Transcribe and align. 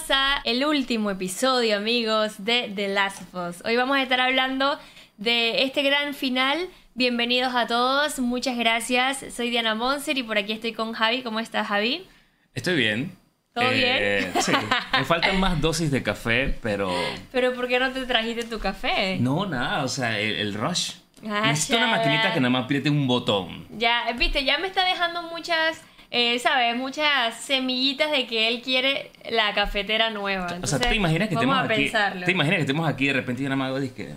bienvenidos 0.00 0.10
a 0.10 0.40
el 0.44 0.64
último 0.64 1.10
episodio, 1.10 1.76
amigos, 1.76 2.44
de 2.44 2.72
The 2.74 2.88
Last 2.88 3.22
of 3.22 3.48
Us. 3.50 3.62
Hoy 3.66 3.76
vamos 3.76 3.96
a 3.98 4.02
estar 4.02 4.18
hablando 4.20 4.78
de 5.18 5.64
este 5.64 5.82
gran 5.82 6.14
final. 6.14 6.68
Bienvenidos 6.94 7.54
a 7.54 7.66
todos, 7.66 8.18
muchas 8.18 8.56
gracias. 8.56 9.22
Soy 9.34 9.50
Diana 9.50 9.74
Monser 9.74 10.16
y 10.16 10.22
por 10.22 10.38
aquí 10.38 10.52
estoy 10.52 10.72
con 10.72 10.92
Javi. 10.94 11.22
¿Cómo 11.22 11.38
estás, 11.40 11.66
Javi? 11.68 12.06
Estoy 12.54 12.76
bien. 12.76 13.16
¿Todo 13.52 13.64
Eh, 13.72 14.32
Sí, 14.40 14.52
me 14.96 15.04
faltan 15.04 15.38
más 15.38 15.60
dosis 15.60 15.90
de 15.90 16.02
café, 16.02 16.56
pero... 16.62 16.90
Pero 17.32 17.52
¿por 17.54 17.68
qué 17.68 17.78
no 17.78 17.90
te 17.90 18.06
trajiste 18.06 18.44
tu 18.44 18.58
café? 18.58 19.18
No, 19.20 19.44
nada, 19.44 19.84
o 19.84 19.88
sea, 19.88 20.18
el, 20.18 20.36
el 20.36 20.54
rush. 20.54 20.92
Ah, 21.28 21.48
Necesito 21.48 21.76
una 21.76 21.86
ya, 21.90 21.96
maquinita 21.98 22.22
ya. 22.28 22.34
que 22.34 22.40
nada 22.40 22.50
más 22.50 22.64
apriete 22.64 22.88
un 22.88 23.06
botón. 23.06 23.66
Ya, 23.76 24.10
viste, 24.16 24.44
ya 24.44 24.56
me 24.58 24.66
está 24.68 24.84
dejando 24.86 25.22
muchas, 25.24 25.82
eh, 26.10 26.38
¿sabes? 26.38 26.76
Muchas 26.76 27.34
semillitas 27.40 28.10
de 28.10 28.26
que 28.26 28.48
él 28.48 28.62
quiere 28.62 29.10
la 29.30 29.54
cafetera 29.54 30.10
nueva. 30.10 30.44
o 30.44 30.48
sea, 30.48 30.56
Entonces, 30.56 30.80
¿te 30.88 30.94
imaginas 30.96 31.28
que 31.28 31.34
vamos 31.36 31.44
estemos 31.54 31.70
a 31.70 31.72
aquí? 31.72 31.82
pensarlo. 31.84 32.26
¿Te 32.26 32.32
imaginas 32.32 32.56
que 32.56 32.62
estemos 32.62 32.88
aquí 32.88 33.04
y 33.04 33.08
de 33.08 33.12
repente 33.14 33.42
yo 33.42 33.48
nada 33.48 33.56
más 33.56 33.80
disque... 33.80 34.14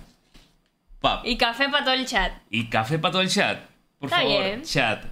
Pap. 1.00 1.26
Y 1.26 1.36
café 1.36 1.68
para 1.70 1.84
todo 1.84 1.94
el 1.96 2.06
chat. 2.06 2.32
Y 2.50 2.68
café 2.70 2.98
para 2.98 3.12
todo 3.12 3.22
el 3.22 3.30
chat. 3.30 3.60
Por 4.00 4.08
Está 4.10 4.22
favor, 4.22 4.44
bien. 4.44 4.64
chat. 4.64 5.04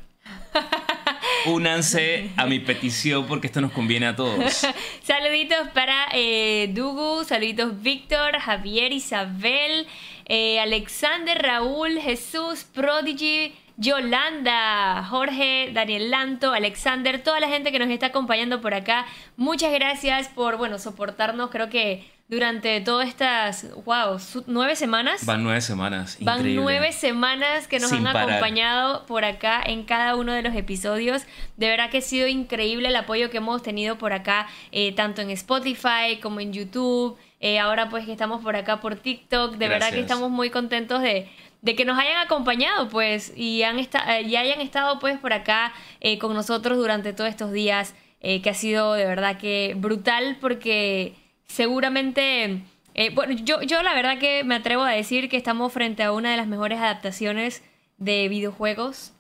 Únanse 1.46 2.30
a 2.38 2.46
mi 2.46 2.60
petición 2.60 3.26
porque 3.28 3.48
esto 3.48 3.62
nos 3.62 3.72
conviene 3.72 4.08
a 4.08 4.16
todos. 4.16 4.66
Saluditos 5.04 5.68
para 5.74 6.08
eh, 6.14 6.70
Dugu, 6.74 7.24
saluditos 7.24 7.82
Víctor, 7.82 8.38
Javier, 8.40 8.92
Isabel, 8.94 9.88
eh, 10.26 10.60
Alexander, 10.60 11.42
Raúl, 11.42 12.00
Jesús, 12.00 12.64
Prodigy, 12.64 13.54
Yolanda, 13.82 15.04
Jorge, 15.10 15.72
Daniel 15.74 16.12
Lanto, 16.12 16.54
Alexander, 16.54 17.22
toda 17.24 17.40
la 17.40 17.48
gente 17.48 17.72
que 17.72 17.80
nos 17.80 17.90
está 17.90 18.08
acompañando 18.08 18.62
por 18.62 18.76
acá. 18.76 19.08
Muchas 19.38 19.74
gracias 19.74 20.28
por, 20.28 20.58
bueno, 20.58 20.78
soportarnos. 20.78 21.50
Creo 21.50 21.68
que 21.68 22.08
durante 22.28 22.80
todas 22.82 23.10
estas, 23.10 23.74
wow, 23.84 24.20
nueve 24.46 24.76
semanas. 24.76 25.26
Van 25.26 25.44
nueve 25.44 25.62
semanas. 25.62 26.18
Van 26.22 26.38
increíble. 26.38 26.62
nueve 26.62 26.92
semanas 26.92 27.68
que 27.68 27.80
nos 27.80 27.90
Sin 27.90 28.06
han 28.06 28.14
parar. 28.14 28.30
acompañado 28.30 29.08
por 29.08 29.26
acá 29.26 29.64
en 29.66 29.84
cada 29.84 30.16
uno 30.16 30.32
de 30.32 30.44
los 30.44 30.56
episodios. 30.56 31.24
De 31.58 31.68
verdad 31.68 31.90
que 31.90 31.98
ha 31.98 32.02
sido 32.02 32.28
increíble 32.28 32.90
el 32.90 32.96
apoyo 32.96 33.32
que 33.32 33.38
hemos 33.38 33.64
tenido 33.64 33.98
por 33.98 34.14
acá, 34.14 34.48
eh, 34.72 34.94
tanto 34.94 35.24
en 35.24 35.32
Spotify 35.32 36.20
como 36.22 36.40
en 36.40 36.54
YouTube. 36.54 37.18
Eh, 37.40 37.58
ahora 37.58 37.90
pues 37.90 38.06
que 38.06 38.12
estamos 38.12 38.44
por 38.44 38.56
acá 38.56 38.80
por 38.80 38.96
TikTok. 38.96 39.56
De 39.56 39.68
verdad 39.68 39.90
que 39.90 40.02
estamos 40.02 40.30
muy 40.30 40.52
contentos 40.52 41.02
de, 41.02 41.28
de 41.62 41.76
que 41.76 41.86
nos 41.86 41.98
hayan 41.98 42.18
acompañado 42.18 42.90
pues 42.90 43.34
y, 43.36 43.64
han 43.64 43.80
eh, 43.80 43.88
y 44.26 44.36
hayan 44.36 44.62
estado 44.62 45.00
pues 45.00 45.18
por 45.20 45.32
acá 45.34 45.74
eh, 46.00 46.18
con 46.18 46.34
nosotros 46.34 46.78
durante 46.78 47.14
todos 47.14 47.30
estos 47.30 47.52
días. 47.52 47.94
eh, 48.22 48.42
que 48.42 48.52
ha 48.52 48.54
sido 48.54 48.94
de 48.94 49.06
verdad 49.06 49.38
que 49.38 49.74
brutal 49.76 50.38
porque 50.40 51.16
seguramente... 51.48 52.62
eh, 52.94 53.10
bueno, 53.14 53.34
yo, 53.34 53.62
yo 53.64 53.82
la 53.82 53.94
verdad 53.94 54.20
que 54.20 54.44
me 54.44 54.56
atrevo 54.56 54.84
a 54.84 54.92
decir 54.92 55.28
que 55.28 55.38
estamos 55.38 55.74
frente 55.74 56.04
a 56.04 56.12
una 56.12 56.32
de 56.32 56.38
las 56.38 56.48
mejores 56.48 56.80
adaptaciones 56.80 57.64
de 57.98 58.30
videojuegos. 58.30 59.14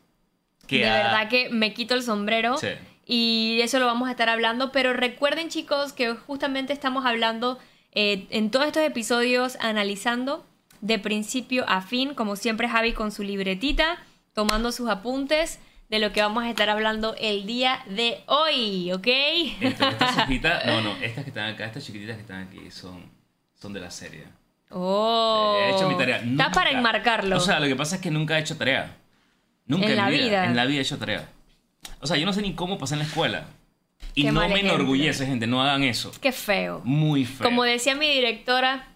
Que 0.67 0.77
de 0.85 0.89
verdad 0.89 1.27
que 1.27 1.49
me 1.49 1.73
quito 1.73 1.95
el 1.95 2.03
sombrero. 2.03 2.57
Sí. 2.57 2.69
Y 3.05 3.59
eso 3.61 3.79
lo 3.79 3.87
vamos 3.87 4.07
a 4.07 4.11
estar 4.11 4.29
hablando. 4.29 4.71
Pero 4.71 4.93
recuerden, 4.93 5.49
chicos, 5.49 5.91
que 5.91 6.13
justamente 6.13 6.71
estamos 6.71 7.05
hablando 7.05 7.59
en 7.91 8.51
todos 8.51 8.67
estos 8.67 8.83
episodios, 8.83 9.57
analizando 9.59 10.45
de 10.81 10.99
principio 10.99 11.63
a 11.67 11.81
fin, 11.81 12.13
como 12.13 12.35
siempre 12.35 12.67
Javi 12.67 12.93
con 12.93 13.11
su 13.11 13.23
libretita, 13.23 13.97
tomando 14.33 14.71
sus 14.71 14.89
apuntes 14.89 15.59
de 15.89 15.99
lo 15.99 16.13
que 16.13 16.21
vamos 16.21 16.43
a 16.43 16.49
estar 16.49 16.69
hablando 16.69 17.15
el 17.19 17.45
día 17.45 17.83
de 17.87 18.21
hoy, 18.25 18.91
¿ok? 18.91 19.07
Estas 19.61 20.17
hojitas, 20.23 20.65
no, 20.65 20.81
no, 20.81 20.95
estas 20.97 21.23
que 21.23 21.29
están 21.29 21.53
acá, 21.53 21.65
estas 21.65 21.85
chiquititas 21.85 22.15
que 22.15 22.21
están 22.21 22.47
aquí 22.47 22.71
son, 22.71 23.11
son 23.53 23.73
de 23.73 23.81
la 23.81 23.91
serie. 23.91 24.23
Oh, 24.69 25.57
He 25.59 25.75
hecho 25.75 25.89
mi 25.89 25.97
tarea. 25.97 26.17
Está 26.17 26.49
para 26.51 26.71
enmarcarlo. 26.71 27.35
O 27.35 27.39
sea, 27.41 27.59
lo 27.59 27.67
que 27.67 27.75
pasa 27.75 27.97
es 27.97 28.01
que 28.01 28.09
nunca 28.09 28.37
he 28.37 28.41
hecho 28.41 28.57
tarea. 28.57 28.95
Nunca 29.65 29.85
En 29.85 29.91
en, 29.91 29.97
la 29.97 30.09
vida. 30.09 30.45
En 30.45 30.55
la 30.55 30.65
vida 30.65 30.79
he 30.79 30.81
hecho 30.81 30.97
tarea. 30.97 31.27
O 31.99 32.07
sea, 32.07 32.17
yo 32.17 32.25
no 32.25 32.31
sé 32.31 32.41
ni 32.41 32.53
cómo 32.53 32.77
pasé 32.77 32.95
en 32.95 32.99
la 32.99 33.05
escuela. 33.05 33.47
Y 34.15 34.23
Qué 34.23 34.31
no 34.31 34.47
me 34.47 34.59
enorgullece, 34.61 35.25
gente. 35.25 35.45
No 35.45 35.61
hagan 35.61 35.83
eso. 35.83 36.11
Qué 36.21 36.31
feo. 36.31 36.81
Muy 36.85 37.25
feo. 37.25 37.45
Como 37.45 37.63
decía 37.63 37.95
mi 37.95 38.07
directora, 38.07 38.90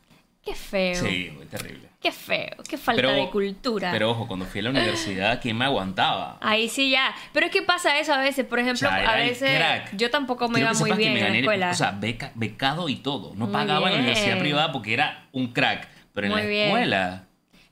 qué 0.45 0.55
feo. 0.55 0.95
Sí, 0.95 1.31
muy 1.35 1.45
terrible. 1.47 1.89
Qué 1.99 2.11
feo. 2.11 2.51
Qué 2.69 2.77
falta 2.77 3.11
de 3.11 3.29
cultura. 3.31 3.91
Pero 3.91 4.11
ojo, 4.11 4.27
cuando 4.27 4.45
fui 4.45 4.59
a 4.59 4.63
la 4.65 4.69
universidad, 4.69 5.41
¿quién 5.41 5.57
me 5.57 5.65
aguantaba? 5.65 6.37
Ahí 6.39 6.69
sí 6.69 6.91
ya. 6.91 7.15
Pero 7.33 7.47
es 7.47 7.51
que 7.51 7.63
pasa 7.63 7.97
eso 7.99 8.13
a 8.13 8.19
veces. 8.19 8.45
Por 8.45 8.59
ejemplo, 8.59 8.87
O 8.87 8.91
sea, 8.91 9.09
a 9.11 9.15
veces 9.15 9.59
yo 9.93 10.11
tampoco 10.11 10.47
me 10.47 10.59
Quiero 10.59 10.69
iba 10.71 10.79
muy 10.79 10.91
bien 10.91 11.17
en 11.17 11.45
la 11.45 11.53
el-. 11.55 11.63
O 11.63 11.73
sea, 11.73 11.91
beca- 11.99 12.31
becado 12.35 12.89
y 12.89 12.97
todo. 12.97 13.33
No 13.35 13.45
Muy 13.45 13.53
pagaba 13.53 13.87
en 13.87 13.93
la 13.95 13.99
universidad 14.01 14.37
privada 14.37 14.71
porque 14.71 14.93
era 14.93 15.27
un 15.31 15.51
crack. 15.51 15.87
Pero 16.13 16.27
en 16.27 16.33
Muy 16.33 16.41
la 16.43 16.47
bien. 16.47 16.65
escuela. 16.67 17.21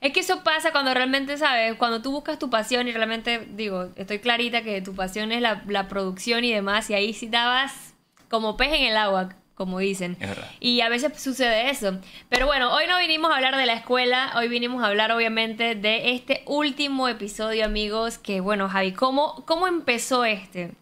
Es 0.00 0.12
que 0.12 0.20
eso 0.20 0.42
pasa 0.42 0.72
cuando 0.72 0.92
realmente, 0.92 1.38
¿sabes? 1.38 1.74
Cuando 1.76 2.02
tú 2.02 2.10
buscas 2.10 2.38
tu 2.38 2.50
pasión 2.50 2.88
y 2.88 2.92
realmente, 2.92 3.46
digo, 3.52 3.88
estoy 3.96 4.18
clarita 4.18 4.62
que 4.62 4.82
tu 4.82 4.94
pasión 4.94 5.32
es 5.32 5.40
la, 5.40 5.62
la 5.66 5.88
producción 5.88 6.44
y 6.44 6.52
demás, 6.52 6.90
y 6.90 6.94
ahí 6.94 7.14
sí 7.14 7.28
dabas 7.28 7.94
como 8.28 8.56
pez 8.58 8.68
en 8.74 8.82
el 8.82 8.96
agua, 8.98 9.30
como 9.54 9.78
dicen. 9.78 10.16
Es 10.20 10.28
verdad. 10.28 10.50
Y 10.60 10.80
a 10.80 10.88
veces 10.88 11.20
sucede 11.20 11.70
eso. 11.70 11.98
Pero 12.28 12.46
bueno, 12.46 12.74
hoy 12.74 12.84
no 12.88 12.98
vinimos 12.98 13.30
a 13.30 13.36
hablar 13.36 13.56
de 13.56 13.66
la 13.66 13.74
escuela, 13.74 14.32
hoy 14.36 14.48
vinimos 14.48 14.82
a 14.82 14.86
hablar 14.88 15.12
obviamente 15.12 15.74
de 15.74 16.10
este 16.12 16.42
último 16.46 17.08
episodio, 17.08 17.64
amigos, 17.64 18.18
que 18.18 18.40
bueno, 18.40 18.68
Javi, 18.68 18.92
¿cómo, 18.92 19.44
cómo 19.46 19.66
empezó 19.66 20.24
este? 20.24 20.72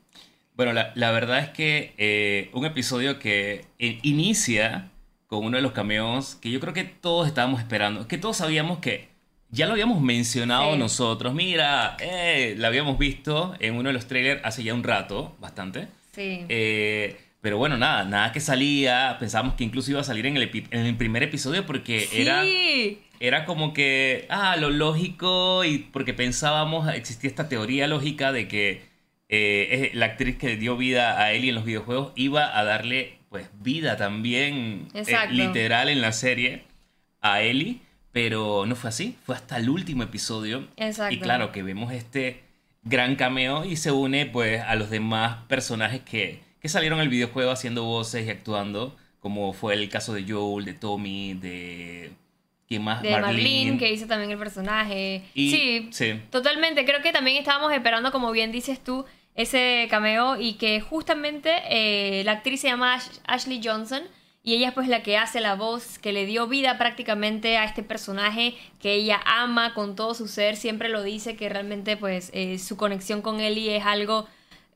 Bueno, 0.55 0.73
la, 0.73 0.93
la 0.95 1.11
verdad 1.13 1.39
es 1.39 1.49
que 1.51 1.95
eh, 1.99 2.51
un 2.53 2.65
episodio 2.67 3.19
que 3.19 3.65
eh, 3.79 3.99
inicia 4.03 4.89
con 5.27 5.45
uno 5.47 5.57
de 5.57 5.63
los 5.63 5.73
cameos 5.73 6.35
que 6.37 6.51
yo 6.51 6.61
creo 6.61 6.75
que 6.75 6.85
todos 6.85 7.27
estábamos 7.27 7.61
esperando, 7.61 8.07
que 8.07 8.19
todos 8.19 8.37
sabíamos 8.37 8.79
que 8.79 9.09
ya 9.49 9.67
lo 9.67 9.73
habíamos 9.73 10.01
mencionado 10.03 10.73
Sí. 10.75 10.79
nosotros. 10.79 11.35
Mira, 11.35 11.97
eh, 12.01 12.55
la 12.59 12.69
habíamos 12.69 12.99
visto 12.99 13.55
en 13.61 13.75
uno 13.77 13.89
de 13.89 13.93
los 13.95 14.07
trailers 14.07 14.41
hace 14.45 14.63
ya 14.63 14.73
un 14.75 14.83
rato, 14.83 15.35
bastante. 15.41 15.89
Sí. 16.15 16.45
Eh, 16.49 17.19
pero 17.43 17.59
bueno, 17.59 17.77
nada, 17.77 18.05
nada 18.05 18.33
que 18.33 18.41
salía. 18.41 19.17
Pensábamos 19.19 19.55
que 19.57 19.65
incluso 19.65 19.91
iba 19.91 20.01
a 20.01 20.05
salir 20.05 20.25
en 20.25 20.39
el, 20.39 20.51
epi- 20.51 20.67
en 20.71 20.87
el 20.87 20.97
primer 20.97 21.23
episodio 21.23 21.67
porque 21.67 22.09
era, 22.15 22.43
sí. 22.45 23.03
era 23.21 23.45
como 23.45 23.75
que, 23.75 24.27
ah, 24.31 24.57
lo 24.57 24.71
lógico 24.71 25.65
y 25.65 25.79
porque 25.79 26.15
pensábamos, 26.15 26.89
existía 26.95 27.29
esta 27.29 27.49
teoría 27.51 27.87
lógica 27.89 28.33
de 28.33 28.49
que 28.49 28.83
eh, 29.29 29.91
la 29.95 30.07
actriz 30.07 30.37
que 30.39 30.57
dio 30.57 30.77
vida 30.77 31.21
a 31.21 31.33
Ellie 31.33 31.51
en 31.51 31.57
los 31.57 31.65
videojuegos 31.65 32.13
iba 32.17 32.57
a 32.59 32.65
darle 32.65 33.19
pues 33.29 33.49
vida 33.61 33.97
también 33.97 34.89
eh, 34.95 35.05
literal 35.31 35.89
en 35.89 36.01
la 36.01 36.13
serie 36.13 36.65
a 37.23 37.41
Ellie, 37.43 37.81
pero 38.13 38.67
no 38.67 38.77
fue 38.77 38.91
así, 38.91 39.17
fue 39.25 39.35
hasta 39.35 39.57
el 39.57 39.69
último 39.71 40.03
episodio. 40.03 40.69
Exacto. 40.77 41.15
Y 41.15 41.19
claro 41.19 41.51
que 41.51 41.63
vemos 41.63 41.93
este 41.93 42.43
gran 42.85 43.17
cameo 43.17 43.65
y 43.65 43.77
se 43.77 43.91
une 43.91 44.27
pues 44.27 44.61
a 44.61 44.75
los 44.75 44.91
demás 44.91 45.39
personajes 45.49 46.03
que, 46.03 46.41
que 46.63 46.69
salieron 46.69 47.01
al 47.01 47.09
videojuego 47.09 47.51
haciendo 47.51 47.83
voces 47.85 48.27
y 48.27 48.31
actuando, 48.31 48.97
como 49.21 49.53
fue 49.53 49.75
el 49.75 49.89
caso 49.89 50.15
de 50.15 50.25
Joel, 50.27 50.65
de 50.65 50.75
Tommy, 50.75 51.35
de... 51.35 52.13
¿Quién 52.69 52.83
más? 52.85 53.03
De 53.03 53.11
Marlene, 53.11 53.77
que 53.77 53.93
hizo 53.93 54.07
también 54.07 54.31
el 54.31 54.39
personaje. 54.39 55.23
Y- 55.35 55.51
sí, 55.51 55.89
sí. 55.93 56.21
totalmente. 56.31 56.87
Creo 56.87 57.03
que 57.03 57.13
también 57.13 57.37
estábamos 57.37 57.73
esperando, 57.73 58.11
como 58.13 58.31
bien 58.31 58.51
dices 58.51 58.83
tú, 58.83 59.05
ese 59.35 59.89
cameo 59.91 60.41
y 60.41 60.55
que 60.55 60.81
justamente 60.81 61.51
eh, 61.69 62.23
la 62.25 62.33
actriz 62.33 62.61
se 62.63 62.69
llama 62.69 62.95
Ash- 62.97 63.21
Ashley 63.27 63.61
Johnson 63.63 64.03
y 64.43 64.55
ella 64.55 64.69
es 64.69 64.75
pues 64.75 64.89
la 64.89 65.03
que 65.03 65.19
hace 65.19 65.41
la 65.41 65.55
voz 65.55 65.99
que 65.99 66.13
le 66.13 66.25
dio 66.27 66.47
vida 66.49 66.79
prácticamente 66.79 67.59
a 67.59 67.65
este 67.65 67.83
personaje 67.83 68.55
que 68.81 68.95
ella 68.95 69.21
ama 69.25 69.75
con 69.75 69.95
todo 69.95 70.15
su 70.15 70.27
ser. 70.29 70.57
Siempre 70.57 70.89
lo 70.89 71.03
dice 71.03 71.37
que 71.37 71.49
realmente 71.49 71.97
pues 71.99 72.31
eh, 72.33 72.59
su 72.59 72.77
conexión 72.77 73.21
con 73.21 73.41
Ellie 73.41 73.77
es 73.77 73.85
algo 73.85 74.27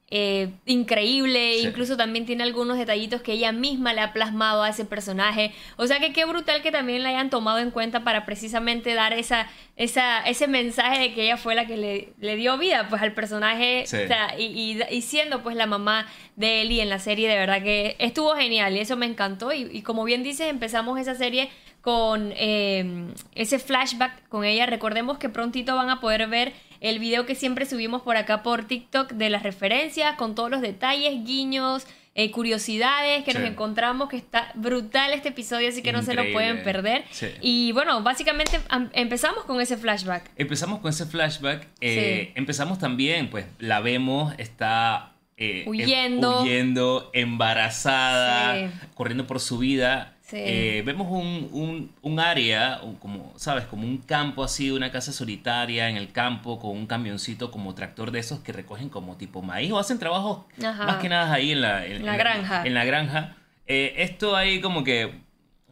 eh, 0.08 0.50
increíble, 0.66 1.58
Sí. 1.60 1.66
incluso 1.66 1.96
también 1.96 2.26
tiene 2.26 2.44
algunos 2.44 2.78
detallitos 2.78 3.22
que 3.22 3.32
ella 3.32 3.50
misma 3.50 3.92
le 3.92 4.00
ha 4.02 4.12
plasmado 4.12 4.62
a 4.62 4.68
ese 4.68 4.84
personaje. 4.84 5.52
O 5.76 5.86
sea 5.88 5.98
que 5.98 6.12
qué 6.12 6.24
brutal 6.24 6.62
que 6.62 6.70
también 6.70 7.02
la 7.02 7.08
hayan 7.08 7.28
tomado 7.28 7.58
en 7.58 7.72
cuenta 7.72 8.04
para 8.04 8.24
precisamente 8.24 8.94
dar 8.94 9.12
esa, 9.12 9.48
esa, 9.76 10.20
ese 10.20 10.46
mensaje 10.46 11.00
de 11.00 11.12
que 11.14 11.24
ella 11.24 11.36
fue 11.36 11.56
la 11.56 11.66
que 11.66 11.76
le, 11.76 12.12
le 12.20 12.36
dio 12.36 12.56
vida 12.56 12.86
pues 12.88 13.02
al 13.02 13.14
personaje 13.14 13.84
Sí. 13.86 13.96
o 13.96 14.06
sea, 14.06 14.38
y, 14.38 14.44
y- 14.44 14.80
y 14.96 15.02
siendo 15.02 15.42
pues 15.42 15.56
la 15.56 15.66
mamá 15.66 16.06
de 16.36 16.62
Ellie 16.62 16.82
en 16.82 16.88
la 16.88 17.00
serie, 17.00 17.28
de 17.28 17.36
verdad 17.36 17.62
que 17.62 17.96
estuvo 17.98 18.34
genial 18.36 18.76
y 18.76 18.80
eso 18.80 18.96
me 18.96 19.06
encantó. 19.06 19.52
Y, 19.52 19.68
y 19.72 19.82
como 19.82 20.04
bien 20.04 20.22
dices, 20.22 20.48
empezamos 20.48 21.00
esa 21.00 21.16
serie 21.16 21.50
con 21.80 22.32
eh, 22.36 23.06
ese 23.34 23.58
flashback 23.58 24.28
con 24.28 24.44
ella. 24.44 24.66
Recordemos 24.66 25.18
que 25.18 25.28
prontito 25.28 25.74
van 25.76 25.90
a 25.90 26.00
poder 26.00 26.26
ver 26.28 26.52
el 26.80 26.98
video 26.98 27.26
que 27.26 27.34
siempre 27.34 27.66
subimos 27.66 28.02
por 28.02 28.16
acá 28.16 28.42
por 28.42 28.64
TikTok 28.66 29.12
de 29.12 29.30
las 29.30 29.42
referencias, 29.42 30.16
con 30.16 30.34
todos 30.34 30.50
los 30.50 30.60
detalles, 30.60 31.24
guiños, 31.24 31.86
eh, 32.18 32.30
curiosidades 32.30 33.24
que 33.24 33.32
Sí. 33.32 33.38
nos 33.38 33.46
encontramos, 33.46 34.08
que 34.08 34.16
está 34.16 34.50
brutal 34.54 35.12
este 35.12 35.28
episodio, 35.28 35.68
así 35.68 35.82
que 35.82 35.92
no 35.92 36.02
se 36.02 36.14
lo 36.14 36.22
pueden 36.32 36.62
perder. 36.64 37.04
Sí. 37.10 37.26
Y 37.42 37.72
bueno, 37.72 38.02
básicamente 38.02 38.58
am- 38.70 38.88
empezamos 38.94 39.44
con 39.44 39.60
ese 39.60 39.76
flashback. 39.76 40.30
Empezamos 40.36 40.80
con 40.80 40.88
ese 40.88 41.04
flashback. 41.04 41.66
eh, 41.82 42.32
Empezamos 42.34 42.78
también, 42.78 43.28
pues 43.28 43.44
la 43.58 43.80
vemos, 43.80 44.32
está 44.38 45.12
eh, 45.36 45.64
em- 45.64 45.68
Huyendo. 45.68 46.42
huyendo, 46.42 47.10
embarazada, 47.12 48.70
corriendo 48.94 49.26
por 49.26 49.40
su 49.40 49.58
vida. 49.58 50.15
Sí. 50.28 50.38
Eh, 50.40 50.82
vemos 50.84 51.06
un, 51.08 51.48
un- 51.52 51.94
un 52.02 52.18
área, 52.18 52.80
un- 52.82 52.96
como, 52.96 53.32
¿sabes? 53.36 53.64
Como 53.66 53.86
un 53.86 53.98
campo 53.98 54.42
así, 54.42 54.72
una 54.72 54.90
casa 54.90 55.12
solitaria 55.12 55.88
en 55.88 55.96
el 55.96 56.10
campo 56.10 56.58
con 56.58 56.72
un 56.72 56.88
camioncito 56.88 57.52
como 57.52 57.76
tractor 57.76 58.10
de 58.10 58.18
esos 58.18 58.40
que 58.40 58.52
recogen 58.52 58.88
como 58.88 59.16
tipo 59.16 59.40
maíz 59.40 59.70
o 59.70 59.78
hacen 59.78 60.00
trabajos 60.00 60.44
Ajá. 60.64 60.84
más 60.84 60.96
que 60.96 61.08
nada 61.08 61.32
ahí 61.32 61.52
en 61.52 61.60
la, 61.60 61.86
en, 61.86 61.92
En 61.98 62.06
la 62.06 62.16
granja. 62.16 62.66
En 62.66 62.74
la 62.74 62.84
granja. 62.84 63.36
Eh, 63.68 63.94
esto 63.98 64.34
ahí 64.34 64.60
como 64.60 64.82
que, 64.82 65.14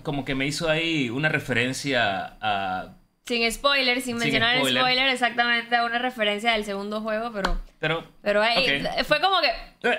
como 0.05 0.25
que 0.25 0.37
me 0.37 0.47
hizo 0.47 0.71
ahí 0.71 1.11
una 1.11 1.29
referencia 1.29 2.37
a... 2.41 2.95
Sin 3.27 3.51
spoiler, 3.51 3.97
sin 3.97 4.05
Sin 4.05 4.17
mencionar 4.19 4.59
spoiler. 4.59 4.77
el 4.77 4.83
spoiler, 4.85 5.09
exactamente 5.09 5.75
a 5.75 5.85
una 5.85 5.99
referencia 5.99 6.53
del 6.53 6.65
segundo 6.65 7.01
juego, 7.01 7.33
pero, 7.33 7.59
Pero... 7.81 8.05
pero 8.23 8.41
ahí 8.43 8.83
ok. 8.85 9.03
fue 9.05 9.21
como 9.21 9.37
que... 9.41 9.49
Eh, 9.89 9.99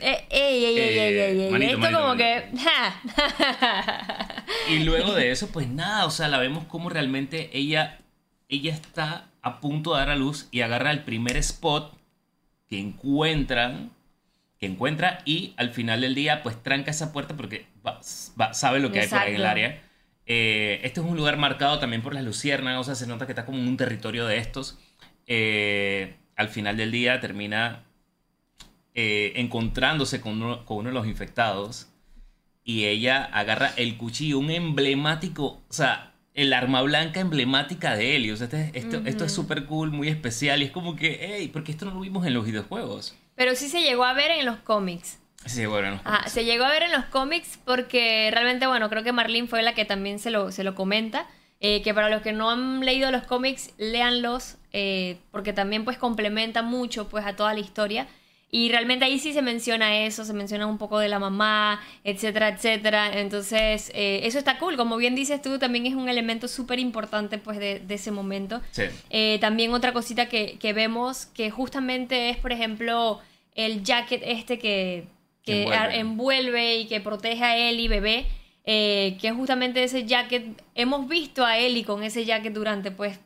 eh. 0.00 0.24
ey, 0.30 0.64
ey, 0.64 0.78
ey, 0.78 0.78
ey, 0.78 0.98
ey, 1.18 1.40
ey, 1.42 1.50
manito, 1.50 1.72
esto 1.72 1.78
manito, 1.80 1.98
como 2.00 2.14
manito. 2.14 2.24
que... 4.66 4.74
Y 4.74 4.84
luego 4.84 5.14
de 5.14 5.30
eso, 5.30 5.50
pues 5.52 5.68
nada, 5.68 6.06
o 6.06 6.10
sea, 6.10 6.28
la 6.28 6.38
vemos 6.38 6.64
como 6.64 6.88
realmente 6.90 7.50
ella, 7.52 7.98
ella 8.48 8.72
está 8.72 9.30
a 9.42 9.60
punto 9.60 9.92
de 9.94 9.98
dar 10.00 10.10
a 10.10 10.16
luz 10.16 10.48
y 10.50 10.60
agarra 10.62 10.90
el 10.90 11.02
primer 11.04 11.36
spot 11.36 11.96
que 12.68 12.78
encuentran, 12.78 13.90
que 14.58 14.66
encuentra 14.66 15.20
y 15.24 15.54
al 15.56 15.70
final 15.70 16.00
del 16.00 16.14
día, 16.14 16.42
pues 16.42 16.62
tranca 16.62 16.90
esa 16.90 17.12
puerta 17.12 17.36
porque 17.36 17.66
va- 17.86 18.00
va- 18.40 18.54
sabe 18.54 18.80
lo 18.80 18.90
que 18.90 19.00
hay 19.00 19.08
por 19.08 19.18
ahí 19.18 19.30
en 19.30 19.36
el 19.36 19.46
área. 19.46 19.82
Eh, 20.26 20.80
este 20.82 21.00
es 21.00 21.06
un 21.06 21.16
lugar 21.16 21.36
marcado 21.36 21.78
también 21.78 22.00
por 22.02 22.14
las 22.14 22.24
luciérnagas, 22.24 22.80
o 22.80 22.84
sea, 22.84 22.94
se 22.94 23.06
nota 23.06 23.26
que 23.26 23.32
está 23.32 23.44
como 23.44 23.58
en 23.58 23.68
un 23.68 23.76
territorio 23.76 24.26
de 24.26 24.38
estos. 24.38 24.78
Eh, 25.26 26.16
al 26.36 26.48
final 26.48 26.76
del 26.78 26.90
día 26.90 27.20
termina 27.20 27.83
eh, 28.94 29.32
encontrándose 29.36 30.20
con 30.20 30.40
uno, 30.42 30.64
con 30.64 30.78
uno 30.78 30.88
de 30.90 30.94
los 30.94 31.06
infectados 31.06 31.88
y 32.64 32.84
ella 32.86 33.24
agarra 33.24 33.72
el 33.76 33.96
cuchillo, 33.96 34.38
un 34.38 34.50
emblemático, 34.50 35.62
o 35.68 35.72
sea, 35.72 36.12
el 36.34 36.52
arma 36.52 36.82
blanca 36.82 37.20
emblemática 37.20 37.94
de 37.96 38.16
él. 38.16 38.26
Y, 38.26 38.30
o 38.30 38.36
sea, 38.36 38.46
este- 38.46 38.70
esto, 39.06 39.24
es 39.24 39.32
súper 39.32 39.66
cool, 39.66 39.90
muy 39.92 40.08
especial. 40.08 40.62
Y 40.62 40.66
es 40.66 40.70
como 40.70 40.96
que, 40.96 41.18
hey, 41.20 41.50
porque 41.52 41.72
esto 41.72 41.84
no 41.84 41.92
lo 41.94 42.00
vimos 42.00 42.26
en 42.26 42.34
los 42.34 42.44
videojuegos. 42.44 43.14
Pero 43.36 43.54
sí 43.54 43.68
se 43.68 43.82
llegó 43.82 44.04
a 44.04 44.14
ver 44.14 44.30
en 44.30 44.46
los 44.46 44.56
cómics. 44.58 45.18
Sí, 45.46 45.66
bueno, 45.66 45.90
no. 45.92 46.00
Ah, 46.04 46.26
se 46.28 46.44
llegó 46.44 46.64
a 46.64 46.70
ver 46.70 46.84
en 46.84 46.92
los 46.92 47.04
cómics 47.06 47.58
porque 47.66 48.30
realmente, 48.32 48.66
bueno, 48.66 48.88
creo 48.88 49.02
que 49.04 49.12
Marlene 49.12 49.46
fue 49.46 49.62
la 49.62 49.74
que 49.74 49.84
también 49.84 50.18
se 50.18 50.30
lo, 50.30 50.50
se 50.50 50.64
lo 50.64 50.74
comenta. 50.74 51.26
eh, 51.60 51.80
que 51.82 51.94
para 51.94 52.10
los 52.10 52.20
que 52.22 52.32
no 52.32 52.50
han 52.50 52.80
leído 52.80 53.10
los 53.10 53.22
cómics, 53.24 53.70
léanlos, 53.78 54.56
eh, 54.72 55.18
porque 55.30 55.52
también 55.54 55.84
pues 55.84 55.96
complementa 55.96 56.60
mucho 56.62 57.08
pues 57.08 57.24
a 57.24 57.36
toda 57.36 57.54
la 57.54 57.60
historia. 57.60 58.06
Y 58.56 58.68
realmente 58.68 59.04
ahí 59.04 59.18
sí 59.18 59.32
se 59.32 59.42
menciona 59.42 60.04
eso, 60.04 60.24
se 60.24 60.32
menciona 60.32 60.68
un 60.68 60.78
poco 60.78 61.00
de 61.00 61.08
la 61.08 61.18
mamá, 61.18 61.80
etcétera, 62.04 62.50
etcétera. 62.50 63.18
Entonces, 63.18 63.90
eh, 63.96 64.20
eso 64.22 64.38
está 64.38 64.60
cool. 64.60 64.76
Como 64.76 64.96
bien 64.96 65.16
dices 65.16 65.42
tú, 65.42 65.58
también 65.58 65.86
es 65.86 65.94
un 65.94 66.08
elemento 66.08 66.46
súper 66.46 66.78
importante 66.78 67.38
pues 67.38 67.58
de, 67.58 67.80
de 67.80 67.94
ese 67.94 68.12
momento. 68.12 68.62
Sí. 68.70 68.84
Eh, 69.10 69.38
también 69.40 69.74
otra 69.74 69.92
cosita 69.92 70.28
que, 70.28 70.56
que 70.60 70.72
vemos 70.72 71.26
que 71.26 71.50
justamente 71.50 72.30
es, 72.30 72.36
por 72.36 72.52
ejemplo, 72.52 73.18
el 73.56 73.82
jacket 73.82 74.22
este 74.24 74.60
que, 74.60 75.06
que 75.42 75.64
envuelve 75.90 76.76
y 76.76 76.86
que 76.86 77.00
protege 77.00 77.42
a 77.42 77.56
Ellie, 77.56 77.88
bebé, 77.88 78.24
eh, 78.66 79.18
que 79.20 79.32
justamente 79.32 79.82
ese 79.82 80.04
jacket, 80.04 80.44
hemos 80.76 81.08
visto 81.08 81.44
a 81.44 81.58
Ellie 81.58 81.84
con 81.84 82.04
ese 82.04 82.24
jacket 82.24 82.52
durante 82.52 82.92
pues... 82.92 83.18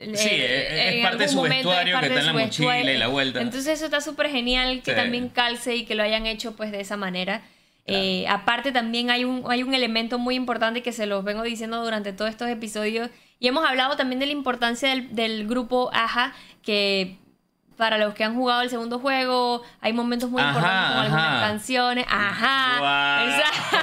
Sí, 0.00 0.28
eh, 0.30 0.98
es 0.98 1.02
parte 1.02 1.24
de 1.24 1.28
su 1.28 1.36
momento, 1.36 1.68
vestuario 1.70 1.94
parte 1.94 2.08
que 2.08 2.14
está 2.14 2.20
en 2.20 2.26
la 2.26 2.32
mochila 2.44 2.68
vestuario. 2.74 2.94
y 2.94 2.98
la 2.98 3.08
vuelta. 3.08 3.40
Entonces 3.40 3.74
eso 3.74 3.86
está 3.86 4.00
súper 4.00 4.30
genial 4.30 4.82
que 4.84 4.92
Sí. 4.92 4.96
también 4.96 5.28
calce 5.28 5.74
y 5.74 5.84
que 5.84 5.94
lo 5.96 6.02
hayan 6.04 6.26
hecho 6.26 6.54
pues 6.54 6.70
de 6.70 6.80
esa 6.80 6.96
manera. 6.96 7.42
Eh, 7.90 8.26
aparte 8.28 8.70
también 8.70 9.10
hay 9.10 9.24
un, 9.24 9.44
hay 9.50 9.62
un 9.62 9.74
elemento 9.74 10.18
muy 10.18 10.34
importante 10.34 10.82
que 10.82 10.92
se 10.92 11.06
los 11.06 11.24
vengo 11.24 11.42
diciendo 11.42 11.82
durante 11.82 12.12
todos 12.12 12.30
estos 12.30 12.48
episodios 12.48 13.08
y 13.40 13.48
hemos 13.48 13.66
hablado 13.66 13.96
también 13.96 14.20
de 14.20 14.26
la 14.26 14.32
importancia 14.32 14.90
del, 14.90 15.14
del 15.16 15.48
grupo 15.48 15.90
AHA 15.94 16.34
que 16.62 17.16
para 17.78 17.96
los 17.96 18.12
que 18.12 18.24
han 18.24 18.34
jugado 18.34 18.60
el 18.62 18.68
segundo 18.70 18.98
juego 18.98 19.62
hay 19.80 19.92
momentos 19.94 20.28
muy 20.30 20.42
Ajá, 20.42 20.50
importantes 20.50 20.88
con 20.90 20.98
algunas 21.04 21.24
ajá. 21.32 21.40
canciones. 21.48 22.06
Ajá. 22.08 23.24
Esa- 23.24 23.78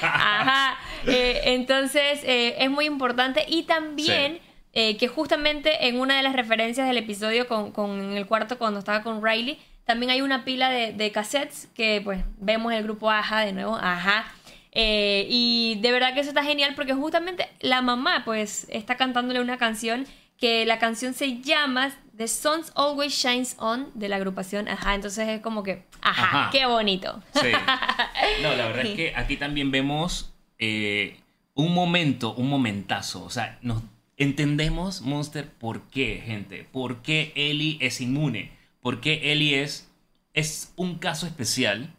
Ajá. 0.02 0.78
Eh, 1.06 1.40
entonces 1.44 2.20
eh, 2.24 2.56
es 2.58 2.70
muy 2.70 2.86
importante 2.86 3.44
y 3.48 3.62
también... 3.64 4.40
eh, 4.78 4.98
que 4.98 5.08
justamente 5.08 5.88
en 5.88 5.98
una 5.98 6.18
de 6.18 6.22
las 6.22 6.34
referencias 6.34 6.86
del 6.86 6.98
episodio 6.98 7.48
con, 7.48 7.72
con 7.72 8.12
el 8.14 8.26
cuarto 8.26 8.58
cuando 8.58 8.78
estaba 8.78 9.02
con 9.02 9.24
Riley, 9.24 9.58
también 9.86 10.10
hay 10.10 10.20
una 10.20 10.44
pila 10.44 10.68
de, 10.68 10.92
de 10.92 11.10
cassettes 11.12 11.68
que 11.74 12.02
pues 12.04 12.22
vemos 12.38 12.74
el 12.74 12.82
grupo 12.82 13.10
Aja 13.10 13.40
de 13.40 13.54
nuevo, 13.54 13.74
Ajá. 13.80 14.26
Eh, 14.72 15.26
y 15.30 15.78
de 15.80 15.92
verdad 15.92 16.12
que 16.12 16.20
eso 16.20 16.28
está 16.28 16.44
genial 16.44 16.74
porque 16.76 16.92
justamente 16.92 17.48
la 17.60 17.80
mamá 17.80 18.20
pues 18.26 18.66
está 18.68 18.98
cantándole 18.98 19.40
una 19.40 19.56
canción 19.56 20.06
que 20.36 20.66
la 20.66 20.78
canción 20.78 21.14
se 21.14 21.40
llama 21.40 21.90
The 22.14 22.28
Sun 22.28 22.60
Always 22.74 23.14
Shines 23.14 23.56
On 23.58 23.88
de 23.94 24.10
la 24.10 24.16
agrupación 24.16 24.68
Ajá. 24.68 24.94
Entonces 24.94 25.26
es 25.26 25.40
como 25.40 25.62
que, 25.62 25.86
ajá, 26.02 26.40
Ajá. 26.40 26.50
qué 26.52 26.66
bonito. 26.66 27.22
Sí. 27.32 27.48
No, 28.42 28.54
la 28.54 28.66
verdad 28.66 28.84
es 28.84 28.94
que 28.96 29.14
aquí 29.16 29.38
también 29.38 29.70
vemos 29.70 30.34
eh, 30.58 31.18
un 31.54 31.72
momento, 31.72 32.34
un 32.34 32.50
momentazo. 32.50 33.24
O 33.24 33.30
sea, 33.30 33.58
nos 33.62 33.82
entendemos, 34.16 35.02
Monster, 35.02 35.50
por 35.50 35.82
qué, 35.90 36.22
gente. 36.24 36.66
Por 36.72 37.02
qué 37.02 37.32
Ellie 37.36 37.78
es 37.80 38.00
inmune. 38.00 38.52
Por 38.80 39.00
qué 39.00 39.32
Ellie 39.32 39.62
es, 39.62 39.88
es 40.34 40.72
un 40.76 40.98
caso 40.98 41.26
especial. 41.26 41.92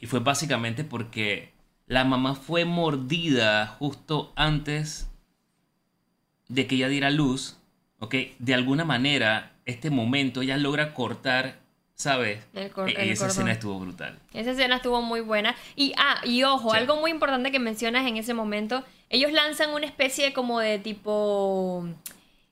Y 0.00 0.06
fue 0.06 0.20
básicamente 0.20 0.84
porque 0.84 1.50
la 1.86 2.04
mamá 2.04 2.34
fue 2.34 2.64
mordida 2.64 3.66
justo 3.78 4.32
antes 4.36 5.08
de 6.48 6.66
que 6.66 6.76
ella 6.76 6.88
diera 6.88 7.10
luz. 7.10 7.56
¿Ok? 8.00 8.14
De 8.38 8.54
alguna 8.54 8.84
manera, 8.84 9.52
este 9.64 9.88
momento 9.90 10.42
ella 10.42 10.58
logra 10.58 10.92
cortar, 10.92 11.60
¿sabes? 11.94 12.40
El 12.52 12.70
y 12.88 12.90
el 12.96 13.10
esa 13.10 13.28
escena 13.28 13.52
estuvo 13.52 13.78
brutal. 13.80 14.18
Esa 14.34 14.50
escena 14.50 14.76
estuvo 14.76 15.00
muy 15.00 15.20
buena. 15.20 15.54
Y, 15.74 15.94
ah, 15.96 16.20
y 16.24 16.42
ojo, 16.42 16.72
Sí. 16.72 16.76
algo 16.76 16.96
muy 17.00 17.10
importante 17.10 17.50
que 17.50 17.58
mencionas 17.58 18.06
en 18.06 18.18
ese 18.18 18.34
momento, 18.34 18.84
ellos 19.14 19.32
lanzan 19.32 19.70
una 19.70 19.86
especie 19.86 20.32
como 20.32 20.60
de 20.60 20.78
tipo... 20.78 21.86